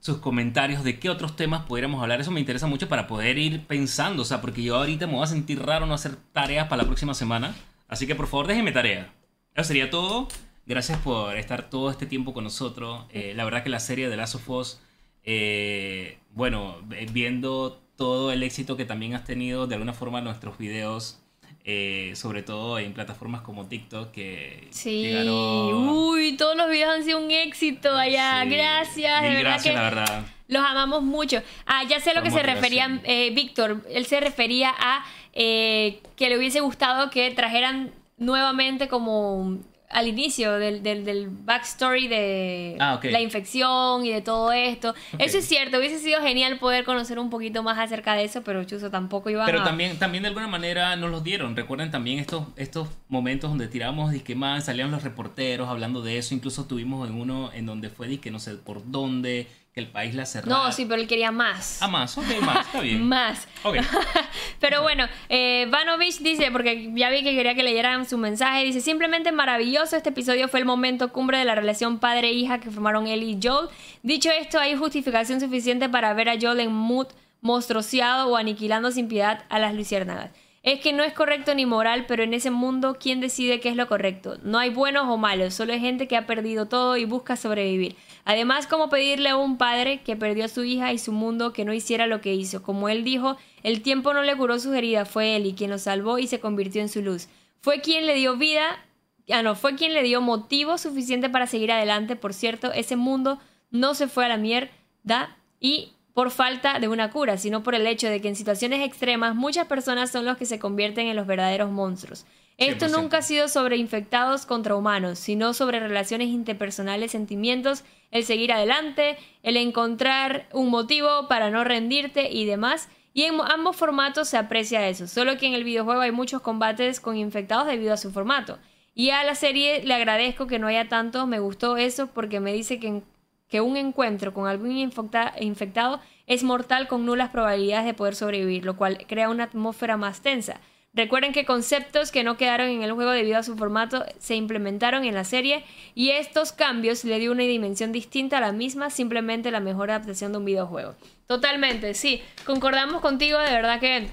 sus 0.00 0.18
comentarios 0.18 0.82
de 0.82 0.98
qué 0.98 1.10
otros 1.10 1.36
temas 1.36 1.66
pudiéramos 1.66 2.02
hablar. 2.02 2.20
Eso 2.20 2.30
me 2.30 2.40
interesa 2.40 2.66
mucho 2.66 2.88
para 2.88 3.06
poder 3.06 3.38
ir 3.38 3.66
pensando, 3.66 4.22
o 4.22 4.24
sea, 4.24 4.40
porque 4.40 4.62
yo 4.62 4.76
ahorita 4.76 5.06
me 5.06 5.14
voy 5.14 5.24
a 5.24 5.26
sentir 5.26 5.62
raro 5.62 5.86
no 5.86 5.94
hacer 5.94 6.16
tareas 6.32 6.68
para 6.68 6.82
la 6.82 6.86
próxima 6.86 7.14
semana. 7.14 7.54
Así 7.88 8.06
que 8.06 8.14
por 8.14 8.26
favor, 8.26 8.46
déjenme 8.46 8.72
tarea. 8.72 9.12
Eso 9.54 9.68
sería 9.68 9.90
todo. 9.90 10.28
Gracias 10.66 10.98
por 10.98 11.36
estar 11.36 11.68
todo 11.68 11.90
este 11.90 12.06
tiempo 12.06 12.32
con 12.32 12.44
nosotros. 12.44 13.04
Eh, 13.10 13.32
la 13.34 13.44
verdad 13.44 13.62
que 13.62 13.70
la 13.70 13.80
serie 13.80 14.08
de 14.08 14.16
Last 14.16 14.36
of 14.36 14.48
Us, 14.48 14.80
eh, 15.24 16.18
bueno, 16.32 16.76
viendo 17.12 17.82
todo 17.96 18.32
el 18.32 18.42
éxito 18.42 18.76
que 18.76 18.84
también 18.84 19.14
has 19.14 19.24
tenido, 19.24 19.66
de 19.66 19.74
alguna 19.74 19.92
forma 19.92 20.20
nuestros 20.20 20.56
videos, 20.56 21.20
eh, 21.64 22.12
sobre 22.16 22.42
todo 22.42 22.78
en 22.78 22.92
plataformas 22.94 23.42
como 23.42 23.66
TikTok, 23.66 24.10
que 24.12 24.68
Sí, 24.70 25.02
llegaron... 25.02 25.88
uy, 25.88 26.36
todos 26.36 26.56
los 26.56 26.70
videos 26.70 26.94
han 26.94 27.04
sido 27.04 27.18
un 27.18 27.30
éxito 27.30 27.94
allá. 27.94 28.42
Sí. 28.44 28.50
Gracias, 28.50 29.22
de 29.22 29.28
Mil 29.28 29.36
verdad 29.38 29.50
gracias, 29.52 29.74
que 29.74 29.78
la 29.78 29.82
verdad. 29.90 30.22
los 30.48 30.62
amamos 30.64 31.02
mucho. 31.02 31.42
Ah, 31.66 31.82
ya 31.88 32.00
sé 32.00 32.14
lo 32.14 32.22
que 32.22 32.30
se 32.30 32.42
refería 32.42 33.00
eh, 33.04 33.30
Víctor. 33.34 33.84
Él 33.90 34.06
se 34.06 34.20
refería 34.20 34.72
a 34.78 35.04
eh, 35.32 36.00
que 36.16 36.28
le 36.28 36.38
hubiese 36.38 36.60
gustado 36.60 37.10
que 37.10 37.30
trajeran 37.32 37.92
nuevamente 38.16 38.88
como 38.88 39.58
al 39.90 40.06
inicio 40.06 40.52
del, 40.52 40.82
del, 40.82 41.04
del 41.04 41.28
backstory 41.28 42.06
de 42.08 42.76
Ah, 42.78 43.00
la 43.02 43.20
infección 43.20 44.06
y 44.06 44.12
de 44.12 44.22
todo 44.22 44.52
esto. 44.52 44.94
Eso 45.18 45.38
es 45.38 45.44
cierto, 45.46 45.78
hubiese 45.78 45.98
sido 45.98 46.22
genial 46.22 46.58
poder 46.58 46.84
conocer 46.84 47.18
un 47.18 47.28
poquito 47.28 47.62
más 47.62 47.78
acerca 47.78 48.14
de 48.14 48.24
eso, 48.24 48.42
pero 48.42 48.62
Chuzo 48.64 48.90
tampoco 48.90 49.30
iba 49.30 49.44
Pero 49.46 49.60
a... 49.60 49.64
también, 49.64 49.98
también 49.98 50.22
de 50.22 50.28
alguna 50.28 50.46
manera 50.46 50.94
nos 50.96 51.10
los 51.10 51.24
dieron. 51.24 51.56
Recuerden 51.56 51.90
también 51.90 52.20
estos, 52.20 52.44
estos 52.56 52.88
momentos 53.08 53.50
donde 53.50 53.66
tiramos 53.68 54.12
disque 54.12 54.34
más, 54.36 54.64
salían 54.66 54.90
los 54.90 55.02
reporteros 55.02 55.68
hablando 55.68 56.02
de 56.02 56.18
eso. 56.18 56.34
Incluso 56.34 56.66
tuvimos 56.66 57.08
en 57.08 57.16
uno 57.20 57.50
en 57.52 57.66
donde 57.66 57.90
fue 57.90 58.06
disque 58.06 58.30
no 58.30 58.38
sé 58.38 58.54
por 58.54 58.88
dónde, 58.90 59.48
que 59.80 59.86
el 59.86 59.92
país 59.92 60.14
la. 60.14 60.24
No, 60.46 60.70
sí, 60.72 60.84
pero 60.84 61.00
él 61.00 61.08
quería 61.08 61.30
más. 61.30 61.82
Ah, 61.82 61.88
más, 61.88 62.16
ok, 62.16 62.24
más, 62.42 62.66
está 62.66 62.80
bien. 62.80 63.06
Más. 63.08 63.48
Ok. 63.62 63.76
Pero 64.60 64.82
bueno, 64.82 65.06
eh, 65.28 65.66
Vanovich 65.70 66.18
dice, 66.18 66.50
porque 66.50 66.90
ya 66.94 67.10
vi 67.10 67.22
que 67.22 67.34
quería 67.34 67.54
que 67.54 67.62
leyeran 67.62 68.06
su 68.06 68.18
mensaje, 68.18 68.64
dice, 68.64 68.80
simplemente 68.80 69.32
maravilloso, 69.32 69.96
este 69.96 70.10
episodio 70.10 70.48
fue 70.48 70.60
el 70.60 70.66
momento 70.66 71.12
cumbre 71.12 71.38
de 71.38 71.44
la 71.44 71.54
relación 71.54 71.98
padre-hija 71.98 72.60
que 72.60 72.70
formaron 72.70 73.06
él 73.06 73.22
y 73.22 73.38
Joel. 73.42 73.68
Dicho 74.02 74.30
esto, 74.30 74.58
hay 74.58 74.76
justificación 74.76 75.40
suficiente 75.40 75.88
para 75.88 76.12
ver 76.14 76.28
a 76.28 76.36
Joel 76.40 76.60
en 76.60 76.72
mood 76.72 77.08
monstruoseado 77.40 78.28
o 78.28 78.36
aniquilando 78.36 78.90
sin 78.90 79.08
piedad 79.08 79.44
a 79.48 79.58
las 79.58 79.74
luciérnagas. 79.74 80.30
Es 80.62 80.80
que 80.80 80.92
no 80.92 81.02
es 81.02 81.14
correcto 81.14 81.54
ni 81.54 81.64
moral, 81.64 82.04
pero 82.06 82.22
en 82.22 82.34
ese 82.34 82.50
mundo, 82.50 82.98
¿quién 83.00 83.20
decide 83.20 83.60
qué 83.60 83.70
es 83.70 83.76
lo 83.76 83.88
correcto? 83.88 84.36
No 84.42 84.58
hay 84.58 84.68
buenos 84.68 85.06
o 85.08 85.16
malos, 85.16 85.54
solo 85.54 85.72
hay 85.72 85.80
gente 85.80 86.06
que 86.06 86.18
ha 86.18 86.26
perdido 86.26 86.66
todo 86.66 86.98
y 86.98 87.06
busca 87.06 87.36
sobrevivir. 87.36 87.96
Además, 88.24 88.66
¿cómo 88.66 88.88
pedirle 88.88 89.30
a 89.30 89.36
un 89.36 89.56
padre 89.56 90.02
que 90.02 90.16
perdió 90.16 90.44
a 90.44 90.48
su 90.48 90.64
hija 90.64 90.92
y 90.92 90.98
su 90.98 91.12
mundo 91.12 91.52
que 91.52 91.64
no 91.64 91.72
hiciera 91.72 92.06
lo 92.06 92.20
que 92.20 92.34
hizo? 92.34 92.62
Como 92.62 92.88
él 92.88 93.04
dijo, 93.04 93.36
el 93.62 93.82
tiempo 93.82 94.14
no 94.14 94.22
le 94.22 94.36
curó 94.36 94.58
sus 94.58 94.74
heridas, 94.74 95.08
fue 95.08 95.36
él 95.36 95.46
y 95.46 95.54
quien 95.54 95.70
lo 95.70 95.78
salvó 95.78 96.18
y 96.18 96.26
se 96.26 96.40
convirtió 96.40 96.80
en 96.80 96.88
su 96.88 97.02
luz. 97.02 97.28
Fue 97.60 97.80
quien 97.80 98.06
le 98.06 98.14
dio 98.14 98.36
vida, 98.36 98.84
ah 99.30 99.42
no, 99.42 99.54
fue 99.54 99.74
quien 99.74 99.94
le 99.94 100.02
dio 100.02 100.20
motivo 100.20 100.78
suficiente 100.78 101.28
para 101.28 101.46
seguir 101.46 101.72
adelante. 101.72 102.16
Por 102.16 102.34
cierto, 102.34 102.72
ese 102.72 102.96
mundo 102.96 103.38
no 103.70 103.94
se 103.94 104.08
fue 104.08 104.24
a 104.24 104.28
la 104.28 104.36
mierda 104.36 105.36
y 105.60 105.92
por 106.14 106.30
falta 106.30 106.78
de 106.78 106.88
una 106.88 107.10
cura, 107.10 107.38
sino 107.38 107.62
por 107.62 107.74
el 107.74 107.86
hecho 107.86 108.08
de 108.08 108.20
que 108.20 108.28
en 108.28 108.36
situaciones 108.36 108.84
extremas 108.86 109.34
muchas 109.34 109.66
personas 109.66 110.10
son 110.10 110.24
los 110.24 110.36
que 110.36 110.46
se 110.46 110.58
convierten 110.58 111.06
en 111.06 111.16
los 111.16 111.26
verdaderos 111.26 111.70
monstruos. 111.70 112.26
Esto 112.60 112.86
100%. 112.86 113.00
nunca 113.00 113.18
ha 113.18 113.22
sido 113.22 113.48
sobre 113.48 113.78
infectados 113.78 114.44
contra 114.44 114.76
humanos, 114.76 115.18
sino 115.18 115.54
sobre 115.54 115.80
relaciones 115.80 116.28
interpersonales, 116.28 117.10
sentimientos, 117.10 117.84
el 118.10 118.24
seguir 118.24 118.52
adelante, 118.52 119.16
el 119.42 119.56
encontrar 119.56 120.46
un 120.52 120.68
motivo 120.68 121.26
para 121.26 121.50
no 121.50 121.64
rendirte 121.64 122.30
y 122.30 122.44
demás. 122.44 122.88
Y 123.14 123.22
en 123.22 123.40
ambos 123.40 123.76
formatos 123.76 124.28
se 124.28 124.36
aprecia 124.36 124.86
eso, 124.88 125.08
solo 125.08 125.38
que 125.38 125.46
en 125.46 125.54
el 125.54 125.64
videojuego 125.64 126.02
hay 126.02 126.12
muchos 126.12 126.42
combates 126.42 127.00
con 127.00 127.16
infectados 127.16 127.66
debido 127.66 127.94
a 127.94 127.96
su 127.96 128.12
formato. 128.12 128.58
Y 128.94 129.10
a 129.10 129.24
la 129.24 129.34
serie 129.34 129.82
le 129.82 129.94
agradezco 129.94 130.46
que 130.46 130.58
no 130.58 130.66
haya 130.66 130.88
tanto, 130.88 131.26
me 131.26 131.40
gustó 131.40 131.78
eso 131.78 132.08
porque 132.08 132.40
me 132.40 132.52
dice 132.52 132.78
que, 132.78 133.60
un 133.62 133.76
encuentro 133.76 134.32
con 134.34 134.46
algún 134.46 134.76
infecta- 134.76 135.32
infectado 135.40 136.00
es 136.26 136.44
mortal 136.44 136.86
con 136.88 137.06
nulas 137.06 137.30
probabilidades 137.30 137.86
de 137.86 137.94
poder 137.94 138.14
sobrevivir, 138.14 138.64
lo 138.64 138.76
cual 138.76 138.98
crea 139.08 139.30
una 139.30 139.44
atmósfera 139.44 139.96
más 139.96 140.20
tensa. 140.20 140.60
Recuerden 140.92 141.32
que 141.32 141.44
conceptos 141.44 142.10
que 142.10 142.24
no 142.24 142.36
quedaron 142.36 142.68
en 142.68 142.82
el 142.82 142.92
juego 142.92 143.12
debido 143.12 143.38
a 143.38 143.44
su 143.44 143.56
formato 143.56 144.04
se 144.18 144.34
implementaron 144.34 145.04
en 145.04 145.14
la 145.14 145.22
serie 145.24 145.64
y 145.94 146.10
estos 146.10 146.52
cambios 146.52 147.04
le 147.04 147.20
dio 147.20 147.30
una 147.30 147.44
dimensión 147.44 147.92
distinta 147.92 148.38
a 148.38 148.40
la 148.40 148.50
misma, 148.52 148.90
simplemente 148.90 149.52
la 149.52 149.60
mejor 149.60 149.90
adaptación 149.92 150.32
de 150.32 150.38
un 150.38 150.44
videojuego. 150.46 150.96
Totalmente, 151.28 151.94
sí, 151.94 152.20
concordamos 152.44 153.00
contigo, 153.02 153.38
de 153.38 153.52
verdad 153.52 153.78
que 153.78 154.08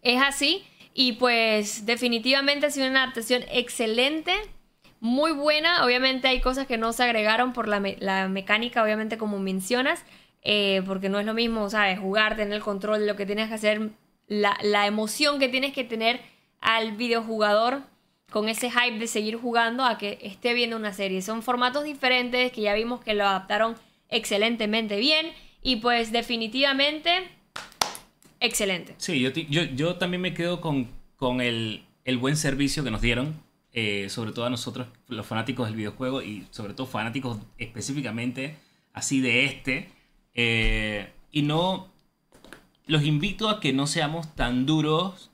es 0.00 0.22
así 0.22 0.64
y 0.94 1.12
pues 1.12 1.84
definitivamente 1.84 2.66
ha 2.66 2.70
sido 2.70 2.88
una 2.88 3.02
adaptación 3.02 3.42
excelente, 3.50 4.32
muy 5.00 5.32
buena, 5.32 5.84
obviamente 5.84 6.28
hay 6.28 6.40
cosas 6.40 6.66
que 6.66 6.78
no 6.78 6.94
se 6.94 7.02
agregaron 7.04 7.52
por 7.52 7.68
la, 7.68 7.78
me- 7.78 7.96
la 8.00 8.26
mecánica, 8.28 8.82
obviamente 8.82 9.18
como 9.18 9.38
mencionas, 9.38 10.02
eh, 10.42 10.82
porque 10.86 11.10
no 11.10 11.20
es 11.20 11.26
lo 11.26 11.34
mismo, 11.34 11.68
¿sabes? 11.68 11.98
Jugar, 11.98 12.36
tener 12.36 12.54
el 12.54 12.62
control 12.62 13.00
de 13.00 13.06
lo 13.06 13.16
que 13.16 13.26
tienes 13.26 13.48
que 13.48 13.54
hacer, 13.54 13.90
la, 14.30 14.56
la 14.62 14.86
emoción 14.86 15.38
que 15.38 15.48
tienes 15.48 15.74
que 15.74 15.84
tener 15.84 16.22
al 16.60 16.92
videojugador 16.92 17.82
con 18.30 18.48
ese 18.48 18.70
hype 18.70 18.98
de 18.98 19.08
seguir 19.08 19.36
jugando 19.36 19.84
a 19.84 19.98
que 19.98 20.18
esté 20.22 20.54
viendo 20.54 20.76
una 20.76 20.92
serie. 20.92 21.20
Son 21.20 21.42
formatos 21.42 21.82
diferentes 21.84 22.52
que 22.52 22.60
ya 22.62 22.74
vimos 22.74 23.02
que 23.02 23.12
lo 23.12 23.24
adaptaron 23.24 23.74
excelentemente 24.08 24.98
bien 24.98 25.26
y 25.62 25.76
pues 25.76 26.12
definitivamente 26.12 27.10
excelente. 28.38 28.94
Sí, 28.98 29.18
yo, 29.20 29.30
yo, 29.30 29.64
yo 29.64 29.96
también 29.96 30.20
me 30.20 30.32
quedo 30.32 30.60
con, 30.60 30.88
con 31.16 31.40
el, 31.40 31.82
el 32.04 32.18
buen 32.18 32.36
servicio 32.36 32.84
que 32.84 32.90
nos 32.92 33.00
dieron, 33.00 33.34
eh, 33.72 34.06
sobre 34.10 34.30
todo 34.32 34.44
a 34.44 34.50
nosotros, 34.50 34.86
los 35.08 35.26
fanáticos 35.26 35.66
del 35.66 35.76
videojuego 35.76 36.22
y 36.22 36.46
sobre 36.50 36.72
todo 36.74 36.86
fanáticos 36.86 37.38
específicamente 37.58 38.56
así 38.92 39.20
de 39.20 39.44
este. 39.44 39.90
eh, 40.34 41.12
y 41.32 41.42
no, 41.42 41.89
los 42.90 43.04
invito 43.04 43.48
a 43.48 43.60
que 43.60 43.72
no 43.72 43.86
seamos 43.86 44.34
tan 44.34 44.66
duros 44.66 45.30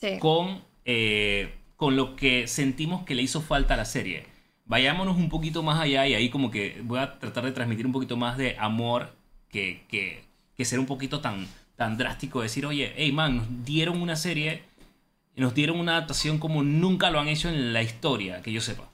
Sí. 0.00 0.18
con, 0.18 0.62
eh, 0.84 1.54
con 1.76 1.96
lo 1.96 2.16
que 2.16 2.46
sentimos 2.48 3.04
que 3.04 3.14
le 3.14 3.22
hizo 3.22 3.40
falta 3.40 3.74
a 3.74 3.76
la 3.76 3.84
serie. 3.84 4.26
Vayámonos 4.66 5.16
un 5.16 5.28
poquito 5.28 5.62
más 5.62 5.80
allá 5.80 6.06
y 6.06 6.14
ahí 6.14 6.28
como 6.30 6.50
que 6.50 6.80
voy 6.84 6.98
a 6.98 7.18
tratar 7.18 7.44
de 7.44 7.52
transmitir 7.52 7.86
un 7.86 7.92
poquito 7.92 8.16
más 8.16 8.36
de 8.36 8.56
amor 8.58 9.14
que, 9.48 9.84
que, 9.88 10.24
que 10.56 10.64
ser 10.64 10.78
un 10.80 10.86
poquito 10.86 11.20
tan, 11.20 11.46
tan 11.76 11.96
drástico. 11.96 12.42
Decir, 12.42 12.66
oye, 12.66 12.92
hey 12.96 13.12
man, 13.12 13.36
nos 13.36 13.64
dieron 13.64 14.00
una 14.02 14.16
serie 14.16 14.62
nos 15.36 15.52
dieron 15.52 15.80
una 15.80 15.96
adaptación 15.96 16.38
como 16.38 16.62
nunca 16.62 17.10
lo 17.10 17.18
han 17.18 17.26
hecho 17.28 17.48
en 17.48 17.72
la 17.72 17.82
historia, 17.82 18.40
que 18.40 18.52
yo 18.52 18.60
sepa. 18.60 18.88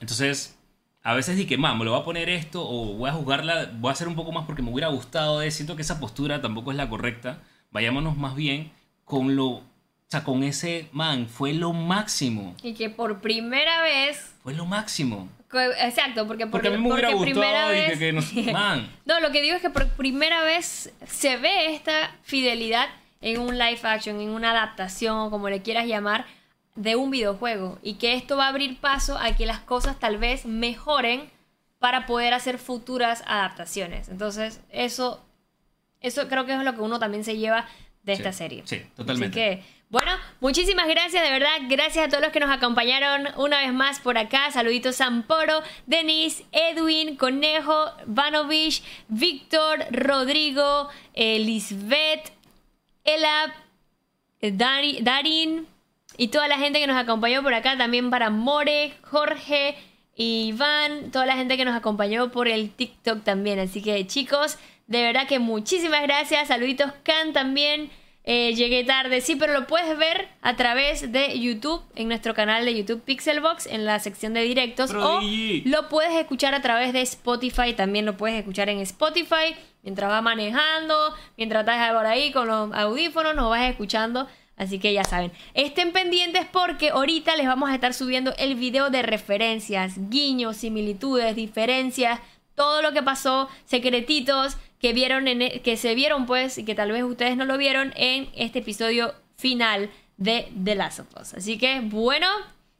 Entonces, 0.00 0.57
a 1.02 1.14
veces 1.14 1.36
di 1.36 1.46
que, 1.46 1.56
man, 1.56 1.78
me 1.78 1.84
lo 1.84 1.92
voy 1.92 2.00
a 2.00 2.04
poner 2.04 2.28
esto 2.28 2.62
o 2.68 2.94
voy 2.94 3.08
a 3.08 3.12
jugarla, 3.12 3.70
voy 3.74 3.88
a 3.88 3.92
hacer 3.92 4.08
un 4.08 4.14
poco 4.14 4.32
más 4.32 4.44
porque 4.46 4.62
me 4.62 4.70
hubiera 4.70 4.88
gustado. 4.88 5.40
Siento 5.50 5.76
que 5.76 5.82
esa 5.82 6.00
postura 6.00 6.40
tampoco 6.42 6.70
es 6.70 6.76
la 6.76 6.88
correcta. 6.88 7.38
Vayámonos 7.70 8.16
más 8.16 8.34
bien 8.34 8.70
con 9.04 9.36
lo... 9.36 9.46
O 9.46 10.10
sea, 10.10 10.24
con 10.24 10.42
ese, 10.42 10.88
man, 10.92 11.28
fue 11.28 11.52
lo 11.52 11.74
máximo. 11.74 12.54
Y 12.62 12.72
que 12.72 12.88
por 12.88 13.20
primera 13.20 13.82
vez 13.82 14.34
Fue 14.42 14.54
lo 14.54 14.64
máximo. 14.64 15.28
Exacto, 15.82 16.26
porque, 16.26 16.44
por- 16.46 16.52
Porque 16.62 16.68
a 16.68 16.70
mí 16.70 16.78
me 16.78 16.90
hubiera 16.92 17.12
gustado 17.12 17.74
y 17.74 17.76
que- 17.76 17.88
vez- 17.90 17.98
que 17.98 18.12
nos- 18.14 18.34
man. 18.52 18.90
no, 19.04 19.20
lo 19.20 19.30
que 19.32 19.42
digo 19.42 19.54
es 19.56 19.60
que 19.62 19.68
por 19.70 19.86
primera 19.88 20.42
vez 20.42 20.92
se 21.06 21.36
ve 21.36 21.74
esta 21.74 22.14
fidelidad 22.22 22.86
en 23.20 23.40
un 23.40 23.58
live 23.58 23.80
action, 23.82 24.20
en 24.20 24.30
una 24.30 24.50
adaptación 24.52 25.18
o 25.18 25.30
como 25.30 25.50
le 25.50 25.60
quieras 25.60 25.86
llamar, 25.86 26.24
de 26.78 26.94
un 26.94 27.10
videojuego. 27.10 27.78
Y 27.82 27.94
que 27.94 28.14
esto 28.14 28.36
va 28.36 28.46
a 28.46 28.48
abrir 28.48 28.78
paso 28.78 29.18
a 29.18 29.36
que 29.36 29.46
las 29.46 29.60
cosas 29.60 29.98
tal 29.98 30.16
vez 30.16 30.46
mejoren 30.46 31.28
para 31.78 32.06
poder 32.06 32.34
hacer 32.34 32.58
futuras 32.58 33.22
adaptaciones. 33.26 34.08
Entonces, 34.08 34.60
eso, 34.70 35.24
eso 36.00 36.28
creo 36.28 36.46
que 36.46 36.54
es 36.54 36.62
lo 36.62 36.74
que 36.74 36.80
uno 36.80 36.98
también 36.98 37.24
se 37.24 37.36
lleva 37.36 37.66
de 38.04 38.12
esta 38.14 38.32
serie. 38.32 38.62
sí, 38.64 38.80
totalmente. 38.96 39.40
Así 39.40 39.60
que, 39.60 39.64
bueno, 39.90 40.12
muchísimas 40.40 40.86
gracias, 40.88 41.22
de 41.22 41.30
verdad. 41.30 41.58
Gracias 41.68 42.06
a 42.06 42.08
todos 42.08 42.22
los 42.22 42.32
que 42.32 42.40
nos 42.40 42.50
acompañaron 42.50 43.28
una 43.36 43.60
vez 43.60 43.72
más 43.72 44.00
por 44.00 44.16
acá. 44.16 44.50
Saluditos 44.50 44.96
Samporo, 44.96 45.62
Denise, 45.86 46.44
Edwin, 46.52 47.16
Conejo, 47.16 47.90
Vanovich, 48.06 48.82
Víctor, 49.08 49.84
Rodrigo, 49.90 50.88
eh, 51.14 51.38
Lisbeth, 51.40 52.32
Ela, 53.04 53.54
eh, 54.40 54.52
Darin 54.52 55.66
y 56.16 56.28
toda 56.28 56.48
la 56.48 56.58
gente 56.58 56.80
que 56.80 56.86
nos 56.86 56.96
acompañó 56.96 57.42
por 57.42 57.54
acá. 57.54 57.76
También 57.76 58.10
para 58.10 58.30
More, 58.30 58.94
Jorge, 59.02 59.76
Iván, 60.16 61.10
toda 61.10 61.26
la 61.26 61.36
gente 61.36 61.56
que 61.56 61.64
nos 61.64 61.76
acompañó 61.76 62.30
por 62.30 62.48
el 62.48 62.70
TikTok 62.70 63.22
también. 63.22 63.58
Así 63.58 63.82
que 63.82 64.06
chicos, 64.06 64.58
de 64.86 65.02
verdad 65.02 65.28
que 65.28 65.38
muchísimas 65.38 66.02
gracias. 66.02 66.48
Saluditos 66.48 66.92
Can 67.04 67.32
también. 67.32 67.90
Eh, 68.30 68.52
llegué 68.54 68.84
tarde, 68.84 69.22
sí, 69.22 69.36
pero 69.36 69.54
lo 69.54 69.66
puedes 69.66 69.96
ver 69.96 70.28
a 70.42 70.54
través 70.54 71.12
de 71.12 71.40
YouTube, 71.40 71.82
en 71.94 72.08
nuestro 72.08 72.34
canal 72.34 72.62
de 72.66 72.76
YouTube 72.76 73.00
Pixelbox, 73.00 73.64
en 73.64 73.86
la 73.86 73.98
sección 74.00 74.34
de 74.34 74.42
directos. 74.42 74.92
O 74.92 75.22
lo 75.64 75.88
puedes 75.88 76.12
escuchar 76.12 76.54
a 76.54 76.60
través 76.60 76.92
de 76.92 77.00
Spotify, 77.00 77.72
también 77.72 78.04
lo 78.04 78.18
puedes 78.18 78.36
escuchar 78.38 78.68
en 78.68 78.80
Spotify, 78.80 79.56
mientras 79.82 80.10
vas 80.10 80.22
manejando, 80.22 81.14
mientras 81.38 81.60
estás 81.60 81.90
por 81.94 82.04
ahí 82.04 82.30
con 82.30 82.48
los 82.48 82.70
audífonos, 82.74 83.34
nos 83.34 83.48
vas 83.48 83.70
escuchando. 83.70 84.28
Así 84.58 84.78
que 84.80 84.92
ya 84.92 85.04
saben, 85.04 85.32
estén 85.54 85.92
pendientes 85.92 86.44
porque 86.52 86.90
ahorita 86.90 87.36
les 87.36 87.46
vamos 87.46 87.70
a 87.70 87.74
estar 87.74 87.94
subiendo 87.94 88.34
el 88.38 88.56
video 88.56 88.90
de 88.90 89.02
referencias, 89.02 89.94
guiños, 90.10 90.56
similitudes, 90.56 91.36
diferencias, 91.36 92.20
todo 92.56 92.82
lo 92.82 92.92
que 92.92 93.02
pasó, 93.02 93.48
secretitos 93.64 94.56
que 94.80 94.92
vieron 94.92 95.28
en, 95.28 95.42
e, 95.42 95.60
que 95.60 95.76
se 95.76 95.94
vieron 95.94 96.26
pues 96.26 96.58
y 96.58 96.64
que 96.64 96.74
tal 96.74 96.90
vez 96.90 97.04
ustedes 97.04 97.36
no 97.36 97.44
lo 97.44 97.56
vieron 97.56 97.92
en 97.96 98.28
este 98.34 98.58
episodio 98.58 99.14
final 99.36 99.90
de 100.16 100.50
The 100.64 100.74
Last 100.74 101.00
of 101.00 101.06
Us. 101.20 101.34
Así 101.34 101.56
que 101.56 101.80
bueno, 101.80 102.26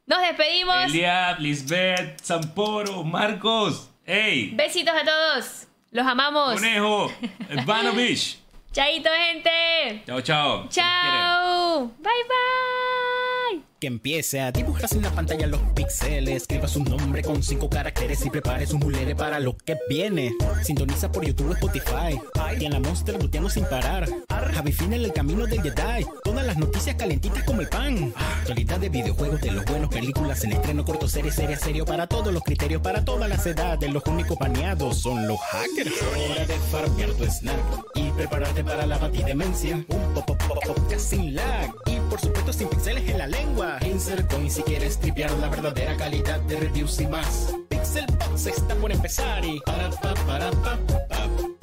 nos 0.05 0.19
despedimos. 0.21 0.75
Eliab, 0.85 1.39
Lisbeth, 1.39 2.19
Samporo, 2.21 3.03
Marcos. 3.03 3.89
Hey. 4.05 4.51
Besitos 4.53 4.93
a 4.93 5.05
todos. 5.05 5.67
Los 5.91 6.05
amamos. 6.05 6.55
Conejo, 6.55 7.11
Vanovich. 7.65 8.37
Chaito, 8.71 9.09
gente. 9.09 10.03
Chao, 10.05 10.21
chao. 10.21 10.67
Chao. 10.69 11.87
Bye, 11.99 12.23
bye 12.27 13.08
que 13.79 13.87
empiece 13.87 14.41
a 14.41 14.51
dibujarse 14.51 14.95
en 14.95 15.03
la 15.03 15.11
pantalla 15.11 15.47
los 15.47 15.61
píxeles. 15.73 16.43
Escriba 16.43 16.67
su 16.67 16.83
nombre 16.83 17.23
con 17.23 17.41
cinco 17.41 17.69
caracteres 17.69 18.25
y 18.25 18.29
prepare 18.29 18.67
su 18.67 18.77
mulere 18.77 19.15
para 19.15 19.39
lo 19.39 19.55
que 19.55 19.77
viene. 19.89 20.35
Sintoniza 20.63 21.11
por 21.11 21.25
YouTube 21.25 21.53
Spotify. 21.53 22.19
Y 22.59 22.65
en 22.65 22.73
la 22.73 22.79
Monster 22.79 23.21
luteando 23.21 23.49
sin 23.49 23.65
parar. 23.65 24.09
Javi 24.53 24.75
en 24.81 24.93
el 24.93 25.13
camino 25.13 25.45
del 25.45 25.61
Jedi. 25.61 26.05
Todas 26.23 26.45
las 26.45 26.57
noticias 26.57 26.95
calentitas 26.95 27.43
como 27.43 27.61
el 27.61 27.69
pan. 27.69 28.13
Actualidad 28.15 28.79
de 28.79 28.89
videojuegos, 28.89 29.41
de 29.41 29.51
los 29.51 29.65
buenos, 29.65 29.89
películas 29.89 30.43
en 30.43 30.53
estreno, 30.53 30.83
corto, 30.83 31.07
serie, 31.07 31.31
serie, 31.31 31.55
serio. 31.55 31.85
Para 31.85 32.07
todos 32.07 32.33
los 32.33 32.43
criterios, 32.43 32.81
para 32.81 33.05
todas 33.05 33.29
las 33.29 33.45
edades. 33.45 33.91
Los 33.91 34.03
únicos 34.05 34.37
baneados 34.37 34.97
son 34.97 35.27
los 35.27 35.39
hackers. 35.39 35.93
Hora 36.31 36.45
de 36.45 36.55
farmear 36.71 37.11
tu 37.11 37.25
snack 37.25 37.55
y 37.95 38.09
prepararte 38.11 38.63
para 38.63 38.85
la 38.85 38.97
batidemencia. 38.97 39.75
Un 39.75 40.13
pop, 40.13 40.25
pop, 40.25 40.37
pop, 40.47 40.63
pop, 40.65 40.93
sin 40.97 41.35
lag. 41.35 41.73
Por 42.09 42.19
supuesto 42.19 42.51
sin 42.51 42.67
pixeles 42.67 43.07
en 43.09 43.17
la 43.17 43.27
lengua. 43.27 43.77
Insert 43.85 44.31
Coin 44.31 44.49
si 44.49 44.63
quieres 44.63 44.99
tripear 44.99 45.31
la 45.33 45.49
verdadera 45.49 45.95
calidad 45.95 46.39
de 46.41 46.59
reviews 46.59 46.99
y 46.99 47.07
más. 47.07 47.53
Pixel 47.69 48.05
Box 48.17 48.47
está 48.47 48.75
por 48.75 48.91
empezar 48.91 49.45
y 49.45 49.59
para 49.61 49.89
pa 49.91 50.13
para 50.25 50.51
pa 50.51 50.77
pa. 51.07 51.58